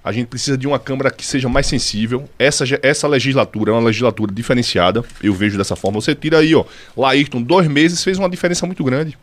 A 0.04 0.10
gente 0.10 0.26
precisa 0.26 0.58
de 0.58 0.66
uma 0.66 0.78
Câmara 0.78 1.10
que 1.10 1.24
seja 1.24 1.48
mais 1.48 1.66
sensível. 1.66 2.28
Essa, 2.38 2.64
essa 2.82 3.06
legislatura 3.06 3.70
é 3.70 3.74
uma 3.74 3.82
legislatura 3.82 4.32
diferenciada. 4.32 5.04
Eu 5.22 5.32
vejo 5.32 5.56
dessa 5.56 5.76
forma. 5.76 6.00
Você 6.00 6.14
tira 6.14 6.38
aí, 6.38 6.54
ó, 6.54 6.64
Laírton, 6.96 7.40
dois 7.40 7.68
meses 7.68 8.02
fez 8.02 8.18
uma 8.18 8.28
diferença 8.28 8.66
muito 8.66 8.82
grande. 8.82 9.16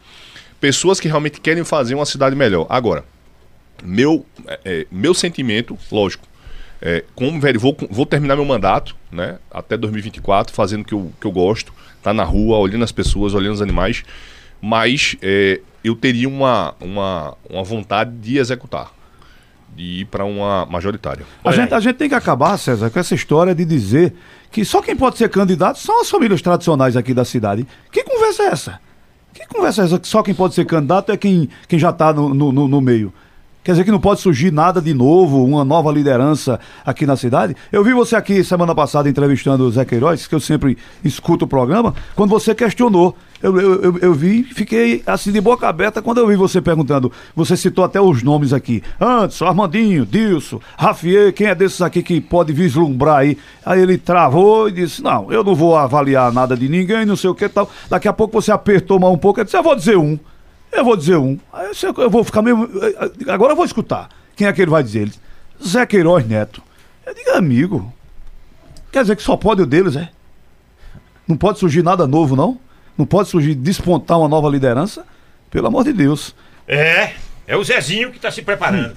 Pessoas 0.60 1.00
que 1.00 1.08
realmente 1.08 1.42
querem 1.42 1.64
fazer 1.64 1.96
uma 1.96 2.06
cidade 2.06 2.36
melhor. 2.36 2.66
Agora, 2.70 3.04
meu, 3.84 4.26
é, 4.48 4.60
é, 4.64 4.88
meu 4.92 5.14
sentimento, 5.14 5.78
lógico, 5.92 6.29
é, 6.82 7.04
como 7.16 7.40
velho, 7.40 7.60
vou, 7.60 7.76
vou 7.90 8.06
terminar 8.06 8.36
meu 8.36 8.46
mandato, 8.46 8.96
né? 9.12 9.38
Até 9.52 9.76
2024, 9.78 10.54
fazendo 10.54 10.82
o 10.82 10.86
que 10.86 10.94
eu, 10.94 11.12
que 11.20 11.28
eu 11.28 11.32
gosto, 11.32 11.74
tá 12.02 12.14
na 12.14 12.24
rua, 12.24 12.58
olhando 12.58 12.84
as 12.84 12.92
pessoas, 12.92 13.34
olhando 13.34 13.54
os 13.56 13.62
animais, 13.62 14.04
mas 14.62 15.16
é, 15.22 15.60
eu 15.84 15.96
teria 15.96 16.28
uma, 16.30 16.74
uma, 16.80 17.36
uma 17.50 17.64
vontade 17.64 18.12
de 18.18 18.38
executar, 18.38 18.92
de 19.76 20.02
ir 20.02 20.06
para 20.06 20.26
uma 20.26 20.66
majoritária. 20.66 21.26
A 21.44 21.52
gente, 21.52 21.74
a 21.74 21.80
gente 21.80 21.96
tem 21.96 22.10
que 22.10 22.16
acabar, 22.16 22.58
César, 22.58 22.90
com 22.90 23.00
essa 23.00 23.14
história 23.16 23.54
de 23.56 23.66
dizer 23.66 24.14
que 24.52 24.64
só 24.66 24.82
quem 24.82 24.96
pode 24.96 25.18
ser 25.18 25.30
candidato 25.30 25.80
são 25.80 26.02
as 26.02 26.10
famílias 26.10 26.42
tradicionais 26.42 26.96
aqui 26.98 27.14
da 27.14 27.24
cidade. 27.26 27.68
Que 27.92 28.04
conversa 28.04 28.44
é 28.44 28.46
essa? 28.48 28.80
Que 29.34 29.46
conversa 29.48 29.82
é 29.82 29.86
essa? 29.86 30.00
Que 30.00 30.08
só 30.08 30.24
quem 30.24 30.34
pode 30.34 30.56
ser 30.56 30.66
candidato 30.66 31.12
é 31.12 31.18
quem, 31.18 31.50
quem 31.68 31.78
já 31.78 31.92
está 31.92 32.12
no, 32.12 32.34
no- 32.34 32.68
no 32.68 32.82
meio. 32.82 33.14
Quer 33.62 33.74
dizer 33.74 33.84
que 33.84 33.92
não 33.92 34.00
pode 34.00 34.22
surgir 34.22 34.52
nada 34.52 34.82
de 34.82 34.94
novo, 34.94 35.44
uma 35.44 35.66
nova 35.66 35.92
liderança 35.92 36.58
aqui 36.86 37.06
na 37.06 37.18
cidade? 37.18 37.58
Eu 37.72 37.84
vi 37.84 37.94
você 37.94 38.16
aqui 38.16 38.42
semana 38.42 38.74
passada 38.74 39.10
entrevistando 39.10 39.66
o 39.66 39.72
Zé 39.72 39.84
Queiroz, 39.84 40.28
que 40.28 40.34
eu 40.34 40.40
sempre 40.40 40.78
escuto 41.04 41.44
o 41.44 41.48
programa, 41.48 41.94
quando 42.16 42.30
você 42.30 42.56
questionou. 42.56 43.18
Eu, 43.44 43.60
eu, 43.60 43.84
eu, 43.84 43.98
eu 44.00 44.14
vi, 44.14 44.44
fiquei 44.44 45.04
assim 45.06 45.32
de 45.32 45.42
boca 45.42 45.68
aberta 45.68 46.02
quando 46.02 46.20
eu 46.20 46.28
vi 46.28 46.38
você 46.38 46.62
perguntando. 46.62 47.12
Você 47.36 47.58
citou 47.58 47.84
até 47.84 48.00
os 48.00 48.24
nomes 48.24 48.54
aqui: 48.54 48.82
Anderson, 49.00 49.46
Armandinho, 49.46 50.06
Dilson, 50.06 50.62
Rafier, 50.78 51.34
quem 51.34 51.48
é 51.48 51.56
desses 51.56 51.82
aqui 51.82 52.02
que 52.02 52.22
pode 52.22 52.54
vislumbrar 52.54 53.18
aí? 53.18 53.38
Aí 53.66 53.82
ele 53.82 53.98
travou 53.98 54.70
e 54.70 54.72
disse: 54.72 55.04
Não, 55.04 55.32
eu 55.32 55.44
não 55.44 55.54
vou 55.54 55.76
avaliar 55.76 56.32
nada 56.32 56.56
de 56.56 56.70
ninguém, 56.70 57.06
não 57.06 57.18
sei 57.18 57.30
o 57.30 57.36
que 57.36 57.48
tal. 57.50 57.70
Daqui 57.90 58.08
a 58.08 58.14
pouco 58.14 58.42
você 58.42 58.54
apertou 58.54 59.00
mais 59.00 59.14
um 59.14 59.18
pouco 59.18 59.42
e 59.42 59.44
disse: 59.44 59.58
Eu 59.58 59.64
vou 59.64 59.76
dizer 59.76 59.98
um. 59.98 60.18
Eu 60.72 60.84
vou 60.84 60.96
dizer 60.96 61.18
um. 61.18 61.38
Aí 61.52 61.68
eu 61.98 62.10
vou 62.10 62.24
ficar 62.24 62.42
mesmo. 62.42 62.70
Agora 63.28 63.52
eu 63.54 63.56
vou 63.56 63.66
escutar. 63.66 64.10
Quem 64.36 64.48
é 64.48 64.54
que 64.54 64.62
ele 64.62 64.72
vai 64.72 64.84
dizer? 64.84 65.02
Ele 65.02 65.12
diz, 65.60 65.70
Zé 65.72 65.86
Queiroz 65.86 66.26
Neto. 66.28 66.62
Eu 67.06 67.14
digo, 67.14 67.32
amigo. 67.32 67.94
Quer 68.92 69.02
dizer 69.02 69.16
que 69.16 69.24
só 69.24 69.36
pode 69.36 69.62
o 69.62 69.66
deles, 69.66 69.96
é? 69.96 70.10
Não 71.28 71.38
pode 71.38 71.60
surgir 71.60 71.84
nada 71.84 72.08
novo, 72.08 72.36
não? 72.36 72.58
Não 72.98 73.06
pode 73.06 73.30
surgir, 73.30 73.54
despontar 73.56 74.18
uma 74.20 74.28
nova 74.28 74.50
liderança? 74.50 75.06
Pelo 75.50 75.68
amor 75.68 75.84
de 75.84 75.94
Deus. 75.94 76.36
É, 76.68 77.14
é 77.48 77.56
o 77.56 77.64
Zezinho 77.64 78.12
que 78.12 78.20
tá 78.20 78.32
se 78.32 78.42
preparando. 78.42 78.96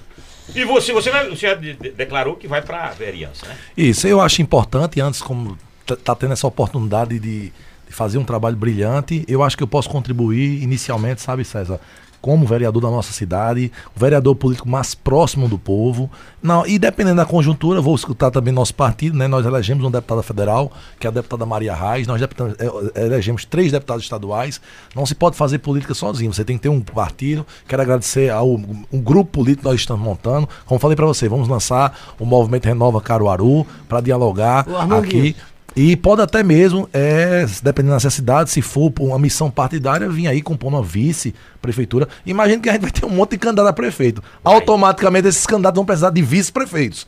E 0.54 0.64
você, 0.64 0.92
você, 0.92 1.10
vai- 1.10 1.28
você 1.30 1.46
já 1.48 1.54
de- 1.54 1.74
de- 1.74 1.90
declarou 1.90 2.36
que 2.36 2.48
vai 2.48 2.60
pra 2.60 2.88
vereança, 2.90 3.46
né? 3.46 3.56
Isso, 3.76 4.06
eu 4.08 4.20
acho 4.20 4.42
importante, 4.42 5.00
antes, 5.00 5.22
como 5.22 5.56
t- 5.86 5.96
tá 5.96 6.14
tendo 6.14 6.32
essa 6.32 6.46
oportunidade 6.46 7.18
de, 7.18 7.52
fazer 7.92 8.18
um 8.18 8.24
trabalho 8.24 8.56
brilhante, 8.56 9.24
eu 9.28 9.42
acho 9.42 9.56
que 9.56 9.62
eu 9.62 9.68
posso 9.68 9.88
contribuir 9.88 10.62
inicialmente, 10.62 11.20
sabe, 11.22 11.44
César? 11.44 11.80
Como 12.20 12.46
vereador 12.46 12.80
da 12.80 12.88
nossa 12.88 13.12
cidade, 13.12 13.72
o 13.96 13.98
vereador 13.98 14.36
político 14.36 14.68
mais 14.68 14.94
próximo 14.94 15.48
do 15.48 15.58
povo. 15.58 16.08
Não, 16.40 16.64
e 16.64 16.78
dependendo 16.78 17.16
da 17.16 17.26
conjuntura, 17.26 17.80
vou 17.80 17.96
escutar 17.96 18.30
também 18.30 18.54
nosso 18.54 18.72
partido, 18.76 19.18
né? 19.18 19.26
Nós 19.26 19.44
elegemos 19.44 19.82
uma 19.82 19.90
deputada 19.90 20.22
federal, 20.22 20.70
que 21.00 21.06
é 21.08 21.10
a 21.10 21.12
deputada 21.12 21.44
Maria 21.44 21.74
Reis, 21.74 22.06
nós 22.06 22.20
deputa- 22.20 22.56
eh, 22.60 23.04
elegemos 23.06 23.44
três 23.44 23.72
deputados 23.72 24.04
estaduais. 24.04 24.60
Não 24.94 25.04
se 25.04 25.16
pode 25.16 25.34
fazer 25.36 25.58
política 25.58 25.94
sozinho, 25.94 26.32
você 26.32 26.44
tem 26.44 26.56
que 26.56 26.62
ter 26.62 26.68
um 26.68 26.80
partido. 26.80 27.44
Quero 27.66 27.82
agradecer 27.82 28.30
ao 28.30 28.50
um 28.54 29.00
grupo 29.00 29.32
político 29.32 29.62
que 29.62 29.68
nós 29.70 29.80
estamos 29.80 30.04
montando. 30.04 30.48
Como 30.64 30.78
falei 30.78 30.94
para 30.94 31.06
você, 31.06 31.28
vamos 31.28 31.48
lançar 31.48 32.14
o 32.20 32.24
movimento 32.24 32.66
Renova 32.66 33.00
Caruaru 33.00 33.66
para 33.88 34.00
dialogar 34.00 34.64
aqui 34.96 35.34
E 35.74 35.96
pode 35.96 36.20
até 36.20 36.42
mesmo, 36.42 36.88
é, 36.92 37.46
dependendo 37.62 37.90
da 37.90 37.96
necessidade, 37.96 38.50
se 38.50 38.60
for 38.60 38.90
por 38.90 39.04
uma 39.04 39.18
missão 39.18 39.50
partidária, 39.50 40.08
vir 40.08 40.26
aí 40.26 40.42
compondo 40.42 40.74
uma 40.74 40.82
vice-prefeitura. 40.82 42.08
Imagina 42.26 42.60
que 42.60 42.68
a 42.68 42.72
gente 42.72 42.82
vai 42.82 42.90
ter 42.90 43.06
um 43.06 43.10
monte 43.10 43.32
de 43.32 43.38
candidato 43.38 43.68
a 43.68 43.72
prefeito. 43.72 44.22
Automaticamente 44.44 45.28
esses 45.28 45.46
candidatos 45.46 45.76
vão 45.76 45.86
precisar 45.86 46.10
de 46.10 46.20
vice-prefeitos. 46.20 47.06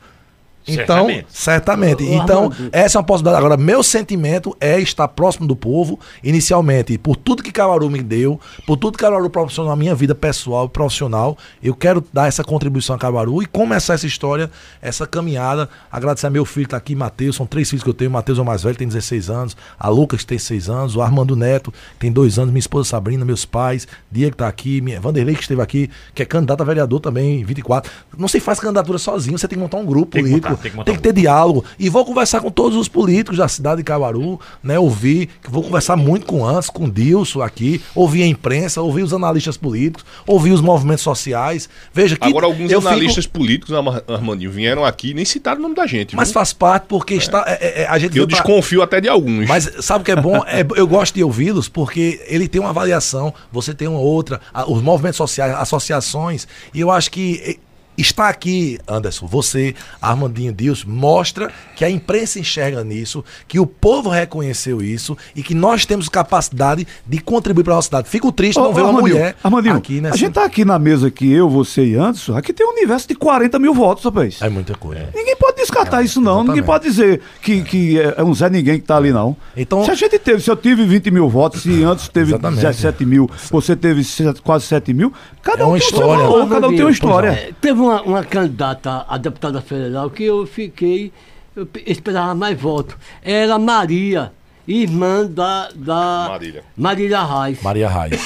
Então, 0.66 1.06
Certamente. 1.06 1.26
certamente. 1.28 2.04
Então, 2.04 2.50
essa 2.72 2.96
é 2.96 2.98
uma 2.98 3.04
possibilidade. 3.04 3.44
Agora, 3.44 3.56
meu 3.56 3.82
sentimento 3.82 4.56
é 4.60 4.80
estar 4.80 5.06
próximo 5.08 5.46
do 5.46 5.54
povo, 5.54 6.00
inicialmente, 6.22 6.96
por 6.96 7.16
tudo 7.16 7.42
que 7.42 7.52
Caruaru 7.52 7.90
me 7.90 8.02
deu, 8.02 8.40
por 8.66 8.76
tudo 8.76 8.96
que 8.96 9.04
Caruaru 9.04 9.28
proporcionou 9.28 9.70
na 9.70 9.76
minha 9.76 9.94
vida 9.94 10.14
pessoal 10.14 10.66
e 10.66 10.68
profissional. 10.68 11.36
Eu 11.62 11.74
quero 11.74 12.02
dar 12.12 12.28
essa 12.28 12.42
contribuição 12.42 12.96
a 12.96 12.98
Caruaru 12.98 13.42
e 13.42 13.46
começar 13.46 13.94
essa 13.94 14.06
história, 14.06 14.50
essa 14.80 15.06
caminhada. 15.06 15.68
Agradecer 15.90 16.26
a 16.26 16.30
meu 16.30 16.44
filho 16.44 16.66
que 16.66 16.68
está 16.68 16.76
aqui, 16.78 16.94
Matheus. 16.94 17.36
São 17.36 17.46
três 17.46 17.68
filhos 17.68 17.82
que 17.82 17.90
eu 17.90 17.94
tenho. 17.94 18.10
Matheus 18.10 18.38
é 18.38 18.42
o 18.42 18.44
mais 18.44 18.62
velho, 18.62 18.76
tem 18.76 18.88
16 18.88 19.28
anos. 19.28 19.56
A 19.78 19.88
Lucas, 19.88 20.20
que 20.20 20.26
tem 20.26 20.38
6 20.38 20.70
anos. 20.70 20.96
O 20.96 21.02
Armando 21.02 21.36
Neto, 21.36 21.70
que 21.70 21.98
tem 21.98 22.12
2 22.12 22.38
anos. 22.38 22.50
Minha 22.50 22.60
esposa 22.60 22.88
Sabrina, 22.88 23.24
meus 23.24 23.44
pais. 23.44 23.86
Diego 24.10 24.30
que 24.30 24.34
está 24.36 24.48
aqui. 24.48 24.80
Minha, 24.80 25.00
Vanderlei, 25.00 25.34
que 25.34 25.42
esteve 25.42 25.60
aqui, 25.60 25.90
que 26.14 26.22
é 26.22 26.24
candidato 26.24 26.62
a 26.62 26.64
vereador 26.64 27.00
também, 27.00 27.44
24. 27.44 27.90
Não 28.16 28.28
se 28.28 28.40
faz 28.40 28.58
candidatura 28.60 28.98
sozinho, 28.98 29.38
você 29.38 29.46
tem 29.46 29.56
que 29.58 29.62
montar 29.62 29.76
um 29.78 29.84
grupo 29.84 30.12
Tem 30.12 30.22
que 30.24 30.30
político. 30.30 30.53
Montar, 30.54 30.62
tem 30.62 30.70
que 30.70 30.76
montar 30.76 30.92
um 30.92 30.96
ter 30.96 31.12
diálogo. 31.12 31.64
E 31.78 31.88
vou 31.88 32.04
conversar 32.04 32.40
com 32.40 32.50
todos 32.50 32.76
os 32.78 32.88
políticos 32.88 33.38
da 33.38 33.48
cidade 33.48 33.78
de 33.78 33.84
Caruaru, 33.84 34.40
né? 34.62 34.78
Ouvir, 34.78 35.28
que 35.42 35.50
vou 35.50 35.62
conversar 35.62 35.96
muito 35.96 36.26
com 36.26 36.44
Antes, 36.46 36.70
com 36.70 36.84
o 36.84 36.90
Dilson 36.90 37.42
aqui, 37.42 37.80
ouvir 37.94 38.22
a 38.22 38.26
imprensa, 38.26 38.80
ouvir 38.82 39.02
os 39.02 39.12
analistas 39.12 39.56
políticos, 39.56 40.04
ouvir 40.26 40.52
os 40.52 40.60
movimentos 40.60 41.02
sociais. 41.04 41.68
Veja 41.92 42.16
que 42.16 42.26
Agora, 42.28 42.46
alguns 42.46 42.70
eu 42.70 42.80
fico- 42.80 42.92
analistas 42.92 43.26
políticos, 43.26 43.74
Arma- 43.74 44.02
Armandinho, 44.08 44.50
vieram 44.50 44.84
aqui 44.84 45.10
e 45.10 45.14
nem 45.14 45.24
citaram 45.24 45.58
o 45.60 45.62
nome 45.62 45.74
da 45.74 45.86
gente. 45.86 46.14
mas 46.16 46.28
viu? 46.28 46.34
faz 46.34 46.52
parte 46.52 46.84
porque 46.88 47.14
está. 47.14 47.44
é, 47.46 47.52
é, 47.60 47.82
é, 47.82 47.86
a 47.88 47.98
gente 47.98 48.16
Eu 48.16 48.26
veio 48.26 48.28
pra- 48.28 48.38
desconfio 48.38 48.82
até 48.82 49.00
de 49.00 49.08
alguns. 49.08 49.46
Mas 49.48 49.70
sabe 49.80 50.02
o 50.02 50.04
que 50.04 50.12
é 50.12 50.16
bom? 50.16 50.34
É, 50.46 50.64
eu 50.76 50.86
gosto 50.86 51.14
de 51.14 51.24
ouvi-los 51.24 51.68
porque 51.68 52.22
ele 52.28 52.46
tem 52.48 52.60
uma 52.60 52.70
avaliação, 52.70 53.32
você 53.50 53.72
tem 53.74 53.88
uma 53.88 53.98
outra, 53.98 54.40
os 54.68 54.82
movimentos 54.82 55.16
sociais, 55.16 55.52
associações, 55.54 56.46
e 56.72 56.80
eu 56.80 56.90
acho 56.90 57.10
que 57.10 57.58
está 57.96 58.28
aqui, 58.28 58.78
Anderson, 58.88 59.26
você, 59.26 59.74
Armandinho 60.00 60.52
Dias, 60.52 60.84
mostra 60.84 61.50
que 61.76 61.84
a 61.84 61.90
imprensa 61.90 62.38
enxerga 62.38 62.82
nisso, 62.82 63.24
que 63.46 63.58
o 63.58 63.66
povo 63.66 64.08
reconheceu 64.08 64.82
isso 64.82 65.16
e 65.34 65.42
que 65.42 65.54
nós 65.54 65.84
temos 65.86 66.08
capacidade 66.08 66.86
de 67.06 67.18
contribuir 67.18 67.64
para 67.64 67.74
a 67.74 67.76
nossa 67.76 67.86
cidade. 67.86 68.08
Fico 68.08 68.32
triste 68.32 68.58
Ô, 68.58 68.64
não 68.64 68.72
ver 68.74 68.80
ô, 68.80 68.84
uma 68.84 68.88
Armandinho, 68.98 69.16
mulher 69.16 69.36
Armandinho, 69.42 69.76
aqui 69.76 70.00
nessa... 70.00 70.14
a 70.14 70.18
gente 70.18 70.32
tá 70.32 70.44
aqui 70.44 70.64
na 70.64 70.78
mesa 70.78 71.08
aqui, 71.08 71.30
eu, 71.30 71.48
você 71.48 71.84
e 71.84 71.94
Anderson, 71.94 72.36
aqui 72.36 72.52
tem 72.52 72.66
um 72.66 72.70
universo 72.70 73.06
de 73.08 73.14
40 73.14 73.58
mil 73.58 73.74
votos, 73.74 74.04
rapaz. 74.04 74.40
É 74.40 74.48
muita 74.48 74.74
coisa. 74.74 75.08
Ninguém 75.14 75.36
pode 75.36 75.56
descartar 75.56 76.02
isso, 76.02 76.20
não. 76.20 76.32
exatamente. 76.42 76.48
Ninguém 76.48 76.64
pode 76.64 76.84
dizer 76.84 77.20
que, 77.42 77.62
que 77.62 78.00
é 78.00 78.14
é 78.16 78.22
um 78.22 78.32
Zé 78.34 78.48
Ninguém 78.48 78.78
que 78.78 78.86
tá 78.86 78.96
ali, 78.96 79.10
não. 79.12 79.36
Então- 79.56 79.84
se 79.84 79.90
a 79.90 79.94
gente 79.94 80.18
teve, 80.18 80.40
se 80.42 80.50
eu 80.50 80.56
tive 80.56 80.84
20 80.86 81.10
mil 81.10 81.28
votos, 81.28 81.62
se 81.62 81.82
antes 81.82 82.08
teve 82.08 82.30
Exatamente. 82.30 82.60
17 82.60 83.04
mil, 83.04 83.28
você 83.50 83.74
teve 83.74 84.04
se- 84.04 84.32
quase 84.44 84.66
7 84.66 84.92
mil, 84.94 85.12
cada 85.42 85.62
É 85.62 85.64
um 85.64 85.70
uma 85.70 85.78
tem 85.78 85.88
seu 85.88 85.98
história. 85.98 86.22
valor, 86.24 86.48
cada 86.48 86.68
um 86.68 86.70
tem 86.70 86.80
uma 86.82 86.90
história. 86.90 87.28
É, 87.28 87.50
teve 87.60 87.80
uma, 87.84 88.02
uma 88.02 88.24
candidata 88.24 89.04
a 89.08 89.16
deputada 89.18 89.60
federal 89.60 90.10
que 90.10 90.24
eu 90.24 90.46
fiquei, 90.46 91.12
eu 91.54 91.64
pe- 91.66 91.84
esperava 91.86 92.34
mais 92.34 92.60
votos. 92.60 92.94
Era 93.22 93.58
Maria, 93.58 94.32
irmã 94.66 95.26
da, 95.26 95.68
da 95.74 96.26
Marília. 96.30 96.64
Marília 96.76 97.22
Reis. 97.24 97.62
Maria 97.62 97.88
Raiz. 97.88 98.20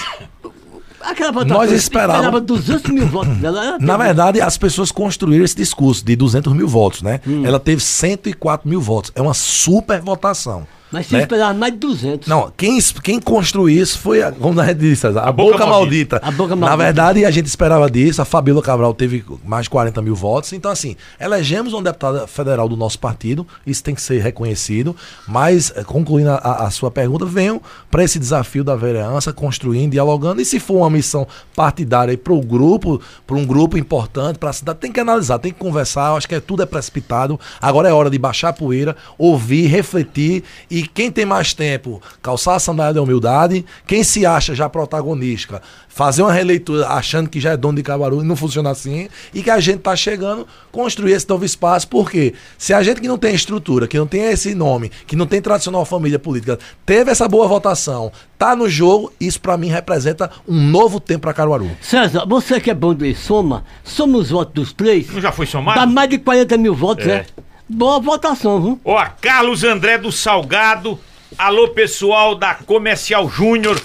Aquela 1.01 1.31
votação, 1.31 1.57
Nós 1.59 1.71
esperávamos- 1.73 2.25
esperava 2.27 2.41
200 2.41 2.91
mil 2.91 3.07
votos 3.07 3.37
dela. 3.37 3.65
Ela 3.65 3.79
Na 3.79 3.97
verdade, 3.97 4.41
as 4.41 4.59
pessoas 4.59 4.91
construíram 4.91 5.45
esse 5.45 5.55
discurso 5.57 6.05
de 6.05 6.17
200 6.17 6.53
mil 6.53 6.67
votos, 6.67 7.03
né? 7.03 7.21
Hum. 7.27 7.45
Ela 7.47 7.61
teve 7.61 7.81
104 7.81 8.69
mil 8.69 8.81
votos. 8.81 9.13
É 9.15 9.23
uma 9.23 9.33
super 9.35 10.01
votação. 10.01 10.67
Mas 10.91 11.07
se 11.07 11.15
né? 11.15 11.21
esperava 11.21 11.53
mais 11.55 11.73
de 11.73 11.79
200. 11.81 12.29
Não, 12.29 12.53
quem, 12.57 12.79
quem 13.03 13.21
construiu 13.21 13.83
isso 13.83 13.99
foi, 13.99 14.23
a, 14.23 14.33
como 14.33 14.61
a 14.61 14.67
gente 14.67 14.79
disse, 14.79 15.07
a, 15.07 15.11
A 15.11 15.33
boca, 15.33 15.53
boca 15.53 15.67
maldita. 15.67 16.17
maldita. 16.17 16.21
A 16.23 16.31
boca 16.31 16.51
Na 16.57 16.57
maldita. 16.57 16.77
verdade, 16.85 17.25
a 17.25 17.31
gente 17.31 17.47
esperava 17.47 17.91
disso. 17.91 18.23
A 18.23 18.25
Fabíola 18.25 18.63
Cabral 18.63 18.95
teve 18.95 19.25
mais 19.45 19.65
de 19.65 19.71
40 19.71 20.01
mil 20.01 20.15
votos. 20.15 20.53
Então, 20.53 20.71
assim, 20.71 20.97
elegemos 21.21 21.73
uma 21.73 21.83
deputada 21.83 22.27
federal 22.27 22.69
do 22.69 22.77
nosso 22.77 22.99
partido. 22.99 23.47
Isso 23.67 23.83
tem 23.85 23.95
que 23.95 24.01
ser 24.03 24.21
reconhecido. 24.23 24.97
Mas, 25.27 25.73
eh, 25.77 25.85
concluindo 25.85 26.31
a, 26.31 26.37
a- 26.37 26.67
a 26.67 26.71
sua 26.71 26.91
pergunta, 26.91 27.25
venham 27.27 27.61
para 27.91 28.03
esse 28.03 28.19
desafio 28.19 28.65
da 28.65 28.75
vereança, 28.75 29.33
construindo, 29.33 29.93
dialogando. 29.93 30.41
E 30.41 30.45
se 30.45 30.59
for 30.59 30.77
uma 30.79 30.91
missão 30.91 31.27
partidária 31.55 32.17
para 32.17 32.33
o 32.33 32.41
grupo, 32.41 33.01
para 33.27 33.37
um 33.37 33.45
grupo 33.45 33.77
importante, 33.77 34.39
para 34.39 34.51
a 34.51 34.53
cidade, 34.53 34.79
tem 34.79 34.91
que 34.93 35.01
analisar, 35.01 35.39
tem 35.39 35.53
que 35.53 35.59
conversar. 35.59 36.11
Eu 36.13 36.17
acho 36.17 36.29
que 36.29 36.35
é, 36.35 36.41
tudo 36.41 36.63
é 36.63 36.67
precipitado. 36.67 37.39
Agora 37.61 37.89
é 37.89 37.93
hora 37.93 38.09
de 38.09 38.19
baixar 38.19 38.49
a 38.49 38.53
poeira, 38.53 38.97
ouvir, 39.19 39.67
refletir. 39.67 40.43
E 40.71 40.78
quem 40.87 41.11
tem 41.11 41.25
mais 41.25 41.53
tempo, 41.53 42.01
calçar 42.23 42.55
a 42.55 42.59
sandália 42.59 42.95
da 42.95 43.03
humildade. 43.03 43.65
Quem 43.87 44.05
se 44.05 44.25
acha 44.27 44.55
já 44.55 44.69
protagonista, 44.69 45.61
fazer 45.89 46.23
uma 46.23 46.33
releitura 46.33 46.87
achando 46.89 47.29
que 47.29 47.41
já 47.41 47.53
é 47.53 47.57
dono 47.57 47.77
de 47.77 47.83
Cabaru 47.83 48.21
e 48.23 48.25
não 48.27 48.37
funciona 48.37 48.71
assim. 48.71 49.09
E 49.35 49.43
que 49.43 49.51
a 49.51 49.59
gente 49.61 49.81
tá 49.81 49.97
chegando, 49.97 50.47
construir 50.71 51.13
esse 51.13 51.29
novo 51.29 51.45
espaço. 51.45 51.89
Porque 51.89 52.35
se 52.57 52.73
a 52.73 52.83
gente 52.83 53.01
que 53.01 53.09
não 53.09 53.19
tem 53.19 53.35
estrutura, 53.35 53.87
que 53.89 53.99
não 53.99 54.07
tem 54.07 54.23
esse 54.31 54.55
nome, 54.55 54.91
que 55.07 55.17
não 55.17 55.27
tem 55.27 55.41
tradicional 55.41 55.85
família 55.85 56.19
política, 56.19 56.59
teve 56.87 57.11
essa 57.11 57.27
boa 57.29 57.49
votação, 57.49 58.13
tá 58.39 58.55
no 58.55 58.69
jogo, 58.69 59.13
isso 59.21 59.41
para 59.41 59.57
mim 59.57 59.69
representa 59.69 60.31
um 60.47 60.61
novo 60.63 61.01
tempo 61.01 61.23
para 61.23 61.33
Caruaru. 61.35 61.71
César, 61.81 62.25
você 62.29 62.61
que 62.61 62.71
é 62.71 62.75
bom 62.75 62.95
de 62.95 63.15
soma, 63.15 63.65
soma 63.83 64.19
os 64.19 64.31
votos 64.31 64.55
dos 64.55 64.73
três. 64.73 65.09
Não 65.11 65.21
já 65.21 65.33
foi 65.33 65.47
Dá 65.47 65.53
somado? 65.53 65.93
mais 65.93 66.11
de 66.11 66.19
40 66.19 66.57
mil 66.59 66.75
votos, 66.75 67.07
É. 67.07 67.11
é. 67.11 67.27
Boa 67.69 68.01
votação, 68.01 68.63
viu? 68.63 68.81
Ó, 68.83 69.05
Carlos 69.21 69.63
André 69.63 69.99
do 69.99 70.11
Salgado. 70.11 70.99
Alô, 71.37 71.69
pessoal 71.69 72.35
da 72.35 72.55
Comercial 72.55 73.29
Júnior. 73.29 73.79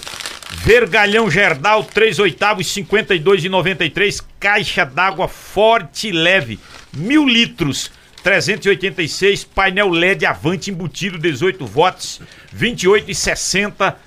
Vergalhão 0.50 1.30
Gerdal, 1.30 1.84
3 1.84 2.18
oitavos, 2.20 2.66
52 2.68 3.44
e 3.44 3.48
93. 3.50 4.22
Caixa 4.40 4.86
d'água 4.86 5.28
forte 5.28 6.08
e 6.08 6.12
leve, 6.12 6.58
mil 6.96 7.28
litros. 7.28 7.90
386, 8.22 9.44
painel 9.44 9.90
LED 9.90 10.24
Avante 10.24 10.70
embutido, 10.70 11.18
18 11.18 11.66
watts, 11.66 12.22
28 12.50 13.10
e 13.10 13.14
60. 13.14 13.98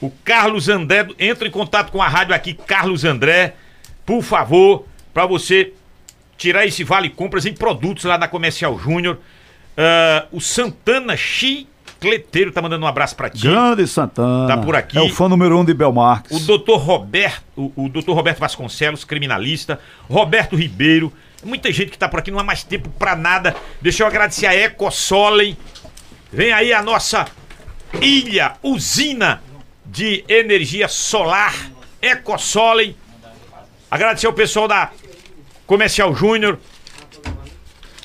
O 0.00 0.12
Carlos 0.24 0.68
André, 0.68 1.08
entra 1.18 1.48
em 1.48 1.50
contato 1.50 1.90
com 1.90 2.00
a 2.00 2.06
rádio 2.06 2.32
aqui, 2.32 2.54
Carlos 2.54 3.04
André, 3.04 3.56
por 4.04 4.22
favor, 4.22 4.86
para 5.12 5.26
você 5.26 5.72
tirar 6.36 6.66
esse 6.66 6.84
vale 6.84 7.10
compras 7.10 7.46
em 7.46 7.52
produtos 7.52 8.04
lá 8.04 8.16
da 8.16 8.28
Comercial 8.28 8.78
Júnior. 8.78 9.18
Ah, 9.76 10.26
o 10.32 10.40
Santana 10.40 11.16
Chicleteiro 11.16 12.50
tá 12.50 12.62
mandando 12.62 12.84
um 12.84 12.88
abraço 12.88 13.14
pra 13.14 13.28
ti. 13.28 13.42
Grande 13.42 13.86
Santana. 13.86 14.46
Tá 14.46 14.56
por 14.56 14.74
aqui. 14.74 14.96
É 14.96 15.02
o 15.02 15.10
fã 15.10 15.28
número 15.28 15.58
um 15.58 15.64
de 15.64 15.74
Belmarx. 15.74 16.30
O 16.30 16.40
doutor 16.40 16.78
Roberto, 16.78 17.42
o, 17.56 17.84
o 17.84 17.88
doutor 17.88 18.14
Roberto 18.14 18.38
Vasconcelos, 18.38 19.04
criminalista, 19.04 19.78
Roberto 20.08 20.56
Ribeiro, 20.56 21.12
muita 21.44 21.70
gente 21.72 21.90
que 21.90 21.98
tá 21.98 22.08
por 22.08 22.20
aqui, 22.20 22.30
não 22.30 22.38
há 22.38 22.44
mais 22.44 22.64
tempo 22.64 22.88
pra 22.98 23.14
nada. 23.14 23.54
Deixa 23.80 24.02
eu 24.02 24.06
agradecer 24.06 24.46
a 24.46 24.54
Ecosolen. 24.54 25.56
Vem 26.32 26.52
aí 26.52 26.72
a 26.72 26.82
nossa 26.82 27.26
ilha, 28.00 28.56
usina 28.62 29.42
de 29.84 30.24
energia 30.28 30.88
solar, 30.88 31.54
Ecosolen. 32.00 32.96
Agradecer 33.90 34.26
ao 34.26 34.32
pessoal 34.32 34.66
da 34.66 34.90
Comercial 35.66 36.14
Júnior. 36.14 36.58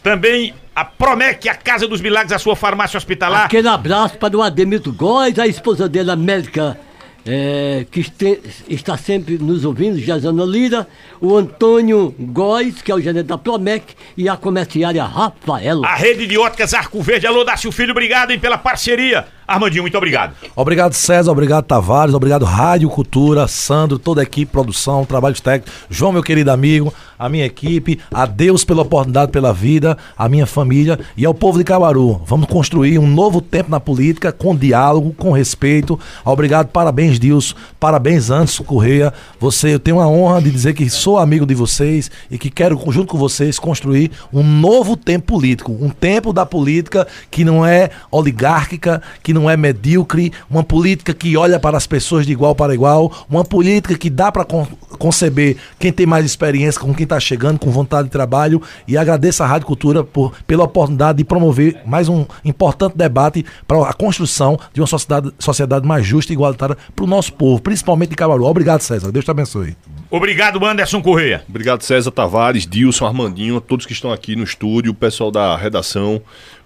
Também 0.03 0.53
a 0.75 0.83
Promec, 0.83 1.47
a 1.47 1.53
Casa 1.55 1.88
dos 1.88 2.01
Milagres, 2.01 2.31
a 2.31 2.39
sua 2.39 2.55
farmácia 2.55 2.97
hospitalar. 2.97 3.45
Aquele 3.45 3.67
abraço 3.67 4.17
para 4.17 4.35
o 4.35 4.41
Ademito 4.41 4.91
Góes, 4.91 5.38
a 5.38 5.45
esposa 5.45 5.88
dele, 5.88 6.09
América, 6.09 6.79
é, 7.25 7.85
que 7.91 7.99
este- 7.99 8.41
está 8.67 8.97
sempre 8.97 9.38
nos 9.38 9.63
ouvindo, 9.63 9.99
Jazana 9.99 10.43
Lira, 10.43 10.88
o 11.19 11.38
Antônio 11.38 12.15
Góes, 12.17 12.81
que 12.81 12.91
é 12.91 12.95
o 12.95 13.01
gerente 13.01 13.27
da 13.27 13.38
Promec, 13.38 13.93
e 14.17 14.27
a 14.27 14.35
comerciária 14.35 15.03
Rafaela. 15.03 15.85
A 15.85 15.95
rede 15.95 16.25
de 16.25 16.38
óticas 16.38 16.73
Arco 16.73 16.99
Verde. 17.01 17.27
Alô, 17.27 17.43
Dácio 17.43 17.71
Filho, 17.71 17.91
obrigado 17.91 18.31
hein, 18.31 18.39
pela 18.39 18.57
parceria. 18.57 19.27
Armandinho, 19.52 19.84
muito 19.84 19.98
obrigado. 19.98 20.34
Obrigado, 20.56 20.94
César. 20.94 21.32
Obrigado, 21.32 21.65
Tavares. 21.65 22.14
Obrigado, 22.14 22.45
Rádio 22.45 22.90
Cultura, 22.90 23.48
Sandro, 23.48 23.99
toda 23.99 24.22
a 24.22 24.23
equipe, 24.23 24.52
produção, 24.52 25.06
trabalhos 25.06 25.41
técnicos. 25.41 25.73
João, 25.90 26.11
meu 26.11 26.23
querido 26.23 26.52
amigo, 26.52 26.94
a 27.19 27.30
minha 27.30 27.45
equipe. 27.45 27.99
A 28.11 28.26
Deus 28.26 28.64
pela 28.64 28.82
oportunidade, 28.82 29.32
pela 29.32 29.53
vida, 29.53 29.98
a 30.18 30.28
minha 30.30 30.45
família 30.45 30.99
e 31.15 31.26
ao 31.26 31.34
povo 31.34 31.57
de 31.57 31.64
Cabaru. 31.64 32.22
Vamos 32.26 32.48
construir 32.48 32.98
um 32.98 33.07
novo 33.07 33.41
tempo 33.41 33.69
na 33.69 33.80
política, 33.80 34.32
com 34.32 34.56
diálogo, 34.56 35.14
com 35.14 35.32
respeito. 35.32 35.99
Obrigado, 36.26 36.68
parabéns, 36.69 37.19
Deus. 37.19 37.56
Parabéns, 37.80 38.30
Anderson 38.30 38.64
Correia. 38.64 39.14
Você, 39.40 39.73
eu 39.73 39.80
tenho 39.80 39.99
a 39.99 40.07
honra 40.07 40.41
de 40.41 40.49
dizer 40.49 40.73
que 40.73 40.90
sou 40.90 41.18
amigo 41.18 41.45
de 41.45 41.53
vocês 41.53 42.10
e 42.30 42.38
que 42.38 42.49
quero, 42.49 42.80
junto 42.91 43.07
com 43.07 43.18
vocês, 43.18 43.60
construir 43.60 44.11
um 44.34 44.44
novo 44.44 44.95
tempo 44.95 45.28
político. 45.28 45.78
Um 45.80 45.90
tempo 45.90 46.34
da 46.34 46.45
política 46.45 47.07
que 47.30 47.44
não 47.44 47.65
é 47.65 47.90
oligárquica, 48.10 49.02
que 49.22 49.34
não 49.34 49.40
não 49.41 49.49
é 49.49 49.57
medíocre, 49.57 50.31
uma 50.49 50.63
política 50.63 51.13
que 51.13 51.35
olha 51.35 51.59
para 51.59 51.76
as 51.76 51.88
pessoas 51.88 52.26
de 52.26 52.31
igual 52.31 52.53
para 52.53 52.73
igual, 52.73 53.11
uma 53.30 53.43
política 53.43 53.97
que 53.97 54.09
dá 54.09 54.31
para 54.31 54.45
con 54.45 54.68
conceber 54.99 55.57
quem 55.80 55.91
tem 55.91 56.05
mais 56.05 56.26
experiência 56.26 56.80
com 56.80 56.93
quem 56.93 57.05
está 57.05 57.19
chegando, 57.19 57.57
com 57.57 57.72
vontade 57.72 58.05
de 58.05 58.11
trabalho. 58.11 58.61
E 58.88 58.95
agradeço 58.97 59.41
à 59.41 59.47
Rádio 59.47 59.65
Cultura 59.65 60.03
por, 60.03 60.34
pela 60.45 60.63
oportunidade 60.63 61.18
de 61.18 61.23
promover 61.23 61.81
mais 61.85 62.07
um 62.07 62.26
importante 62.45 62.95
debate 62.95 63.43
para 63.68 63.89
a 63.89 63.93
construção 63.93 64.59
de 64.73 64.80
uma 64.80 64.88
sociedade, 64.88 65.31
sociedade 65.39 65.88
mais 65.88 66.05
justa 66.05 66.31
e 66.31 66.35
igualitária 66.35 66.77
para 66.95 67.05
o 67.05 67.07
nosso 67.07 67.34
povo, 67.34 67.61
principalmente 67.61 68.09
de 68.09 68.15
Cabaru. 68.15 68.45
Obrigado, 68.45 68.81
César. 68.81 69.11
Deus 69.11 69.26
te 69.26 69.31
abençoe. 69.31 69.76
Obrigado, 70.09 70.63
Anderson 70.65 71.01
Correia. 71.01 71.41
Obrigado, 71.47 71.81
César 71.84 72.11
Tavares, 72.11 72.68
Dilson, 72.68 73.05
Armandinho, 73.05 73.61
todos 73.61 73.85
que 73.85 73.93
estão 73.93 74.11
aqui 74.11 74.35
no 74.35 74.43
estúdio, 74.43 74.91
o 74.91 74.95
pessoal 74.95 75.31
da 75.31 75.55
redação. 75.55 76.22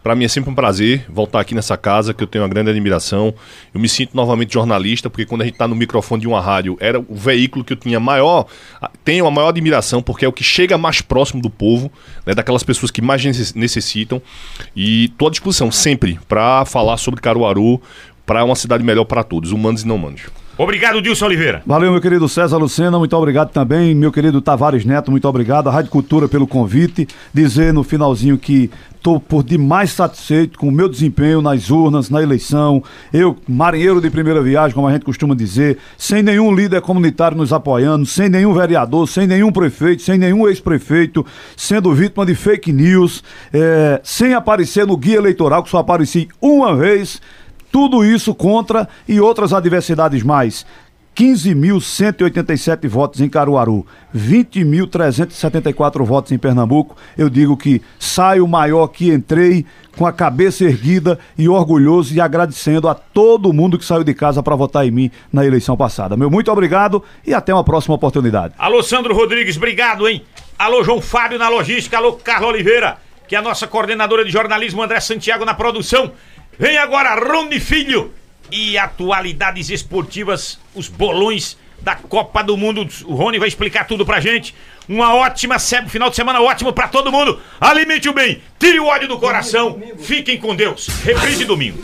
Para 0.06 0.14
mim 0.14 0.24
é 0.24 0.28
sempre 0.28 0.52
um 0.52 0.54
prazer 0.54 1.04
voltar 1.10 1.40
aqui 1.40 1.56
nessa 1.56 1.76
casa, 1.76 2.14
que 2.14 2.22
eu 2.22 2.28
tenho 2.28 2.44
uma 2.44 2.48
grande 2.48 2.70
admiração. 2.70 3.34
Eu 3.74 3.80
me 3.80 3.90
sinto 3.90 4.16
novamente 4.16 4.54
jornalista, 4.54 5.10
porque 5.10 5.26
quando 5.26 5.42
a 5.42 5.46
gente 5.46 5.56
está 5.56 5.68
no 5.68 5.74
microfone 5.74 6.22
de 6.22 6.28
uma 6.28 6.40
rádio, 6.40 6.78
era 6.80 7.00
o 7.00 7.16
veículo 7.16 7.66
que 7.66 7.74
eu 7.74 7.78
tinha 7.78 8.00
maior, 8.00 8.46
tenho 9.04 9.26
a 9.26 9.32
maior 9.32 9.48
admiração, 9.48 10.04
porque 10.04 10.24
é 10.24 10.28
o 10.28 10.32
que 10.32 10.44
chega 10.44 10.78
mais 10.78 11.02
próximo 11.02 11.42
do 11.42 11.50
povo, 11.50 11.92
né, 12.24 12.36
daquelas 12.36 12.62
pessoas 12.62 12.92
que 12.92 13.02
mais 13.02 13.26
necessitam. 13.56 14.22
E 14.76 15.06
estou 15.06 15.28
à 15.28 15.32
disposição 15.32 15.72
sempre 15.72 16.20
para 16.28 16.66
falar 16.66 16.98
sobre 16.98 17.20
Caruaru, 17.20 17.82
para 18.28 18.46
uma 18.46 18.56
cidade 18.56 18.84
melhor 18.84 19.06
para 19.06 19.24
todos, 19.24 19.52
humanos 19.52 19.82
e 19.82 19.88
não 19.88 19.96
humanos. 19.96 20.22
Obrigado, 20.58 21.02
Dilson 21.02 21.26
Oliveira. 21.26 21.62
Valeu, 21.66 21.92
meu 21.92 22.00
querido 22.00 22.30
César 22.30 22.58
Lucena, 22.58 22.98
muito 22.98 23.16
obrigado 23.18 23.52
também. 23.52 23.94
Meu 23.94 24.10
querido 24.10 24.42
Tavares 24.42 24.86
Neto, 24.86 25.12
muito 25.12 25.28
obrigado. 25.28 25.68
A 25.68 25.72
Rádio 25.72 25.92
Cultura 25.92 26.30
pelo 26.30 26.48
convite. 26.48 27.06
Dizer 27.34 27.74
no 27.74 27.84
finalzinho 27.84 28.38
que 28.38 28.72
estou 28.96 29.20
por 29.20 29.44
demais 29.44 29.92
satisfeito 29.92 30.58
com 30.58 30.70
o 30.70 30.72
meu 30.72 30.88
desempenho 30.88 31.42
nas 31.42 31.70
urnas, 31.70 32.10
na 32.10 32.24
eleição. 32.24 32.82
Eu, 33.14 33.36
marinheiro 33.48 34.00
de 34.00 34.10
primeira 34.10 34.42
viagem, 34.42 34.74
como 34.74 34.88
a 34.88 34.94
gente 34.94 35.04
costuma 35.04 35.36
dizer, 35.36 35.78
sem 35.98 36.24
nenhum 36.24 36.56
líder 36.56 36.82
comunitário 36.82 37.38
nos 37.38 37.52
apoiando, 37.52 38.06
sem 38.06 38.30
nenhum 38.30 38.54
vereador, 38.54 39.08
sem 39.10 39.28
nenhum 39.28 39.52
prefeito, 39.52 40.02
sem 40.04 40.18
nenhum 40.18 40.48
ex-prefeito, 40.48 41.24
sendo 41.56 41.94
vítima 41.94 42.26
de 42.26 42.34
fake 42.34 42.72
news, 42.72 43.24
é, 43.54 44.00
sem 44.04 44.34
aparecer 44.34 44.88
no 44.88 44.96
guia 44.96 45.18
eleitoral, 45.18 45.62
que 45.62 45.70
só 45.70 45.80
apareci 45.80 46.30
uma 46.42 46.76
vez 46.76 47.22
tudo 47.76 48.06
isso 48.06 48.34
contra 48.34 48.88
e 49.06 49.20
outras 49.20 49.52
adversidades 49.52 50.24
mais. 50.24 50.66
15.187 51.14 52.88
votos 52.88 53.20
em 53.20 53.28
Caruaru, 53.28 53.86
20.374 54.16 56.06
votos 56.06 56.32
em 56.32 56.38
Pernambuco. 56.38 56.96
Eu 57.18 57.30
digo 57.30 57.58
que 57.58 57.82
saio 58.00 58.48
maior 58.48 58.88
que 58.88 59.12
entrei, 59.12 59.66
com 59.98 60.06
a 60.06 60.14
cabeça 60.14 60.64
erguida 60.64 61.20
e 61.38 61.50
orgulhoso 61.50 62.16
e 62.16 62.22
agradecendo 62.22 62.88
a 62.88 62.96
todo 62.96 63.52
mundo 63.52 63.78
que 63.78 63.84
saiu 63.84 64.06
de 64.06 64.14
casa 64.14 64.42
para 64.42 64.56
votar 64.56 64.88
em 64.88 64.92
mim 64.92 65.12
na 65.34 65.46
eleição 65.46 65.76
passada. 65.76 66.16
Meu 66.16 66.32
muito 66.32 66.50
obrigado 66.50 67.04
e 67.28 67.34
até 67.34 67.54
uma 67.54 67.66
próxima 67.66 67.96
oportunidade. 67.96 68.54
Alô, 68.58 68.82
Sandro 68.82 69.14
Rodrigues, 69.14 69.58
obrigado, 69.58 70.08
hein? 70.08 70.24
Alô, 70.58 70.82
João 70.82 71.02
Fábio 71.02 71.38
na 71.38 71.50
logística, 71.50 71.98
alô, 71.98 72.14
Carlos 72.14 72.52
Oliveira, 72.52 73.00
que 73.28 73.36
é 73.36 73.40
a 73.40 73.42
nossa 73.42 73.68
coordenadora 73.68 74.24
de 74.24 74.32
jornalismo, 74.32 74.82
André 74.82 75.02
Santiago 75.02 75.44
na 75.44 75.54
produção. 75.54 76.14
Vem 76.58 76.78
agora 76.78 77.16
Rony 77.16 77.60
Filho 77.60 78.14
e 78.52 78.78
atualidades 78.78 79.70
esportivas, 79.70 80.58
os 80.74 80.88
bolões 80.88 81.58
da 81.82 81.96
Copa 81.96 82.42
do 82.42 82.56
Mundo. 82.56 82.88
O 83.06 83.14
Rony 83.14 83.38
vai 83.40 83.48
explicar 83.48 83.86
tudo 83.86 84.06
pra 84.06 84.22
gente. 84.22 84.56
Uma 84.88 85.14
ótima 85.16 85.60
final 85.60 86.10
de 86.10 86.16
semana 86.16 86.42
ótimo 86.42 86.72
para 86.72 86.88
todo 86.88 87.12
mundo. 87.12 87.42
Alimente 87.60 88.08
o 88.08 88.14
bem, 88.14 88.42
tire 88.58 88.80
o 88.80 88.86
ódio 88.86 89.08
do 89.08 89.20
coração. 89.20 89.82
Fiquem 90.00 90.38
com 90.38 90.56
Deus. 90.56 90.88
Reprise 91.04 91.44
domingo. 91.44 91.84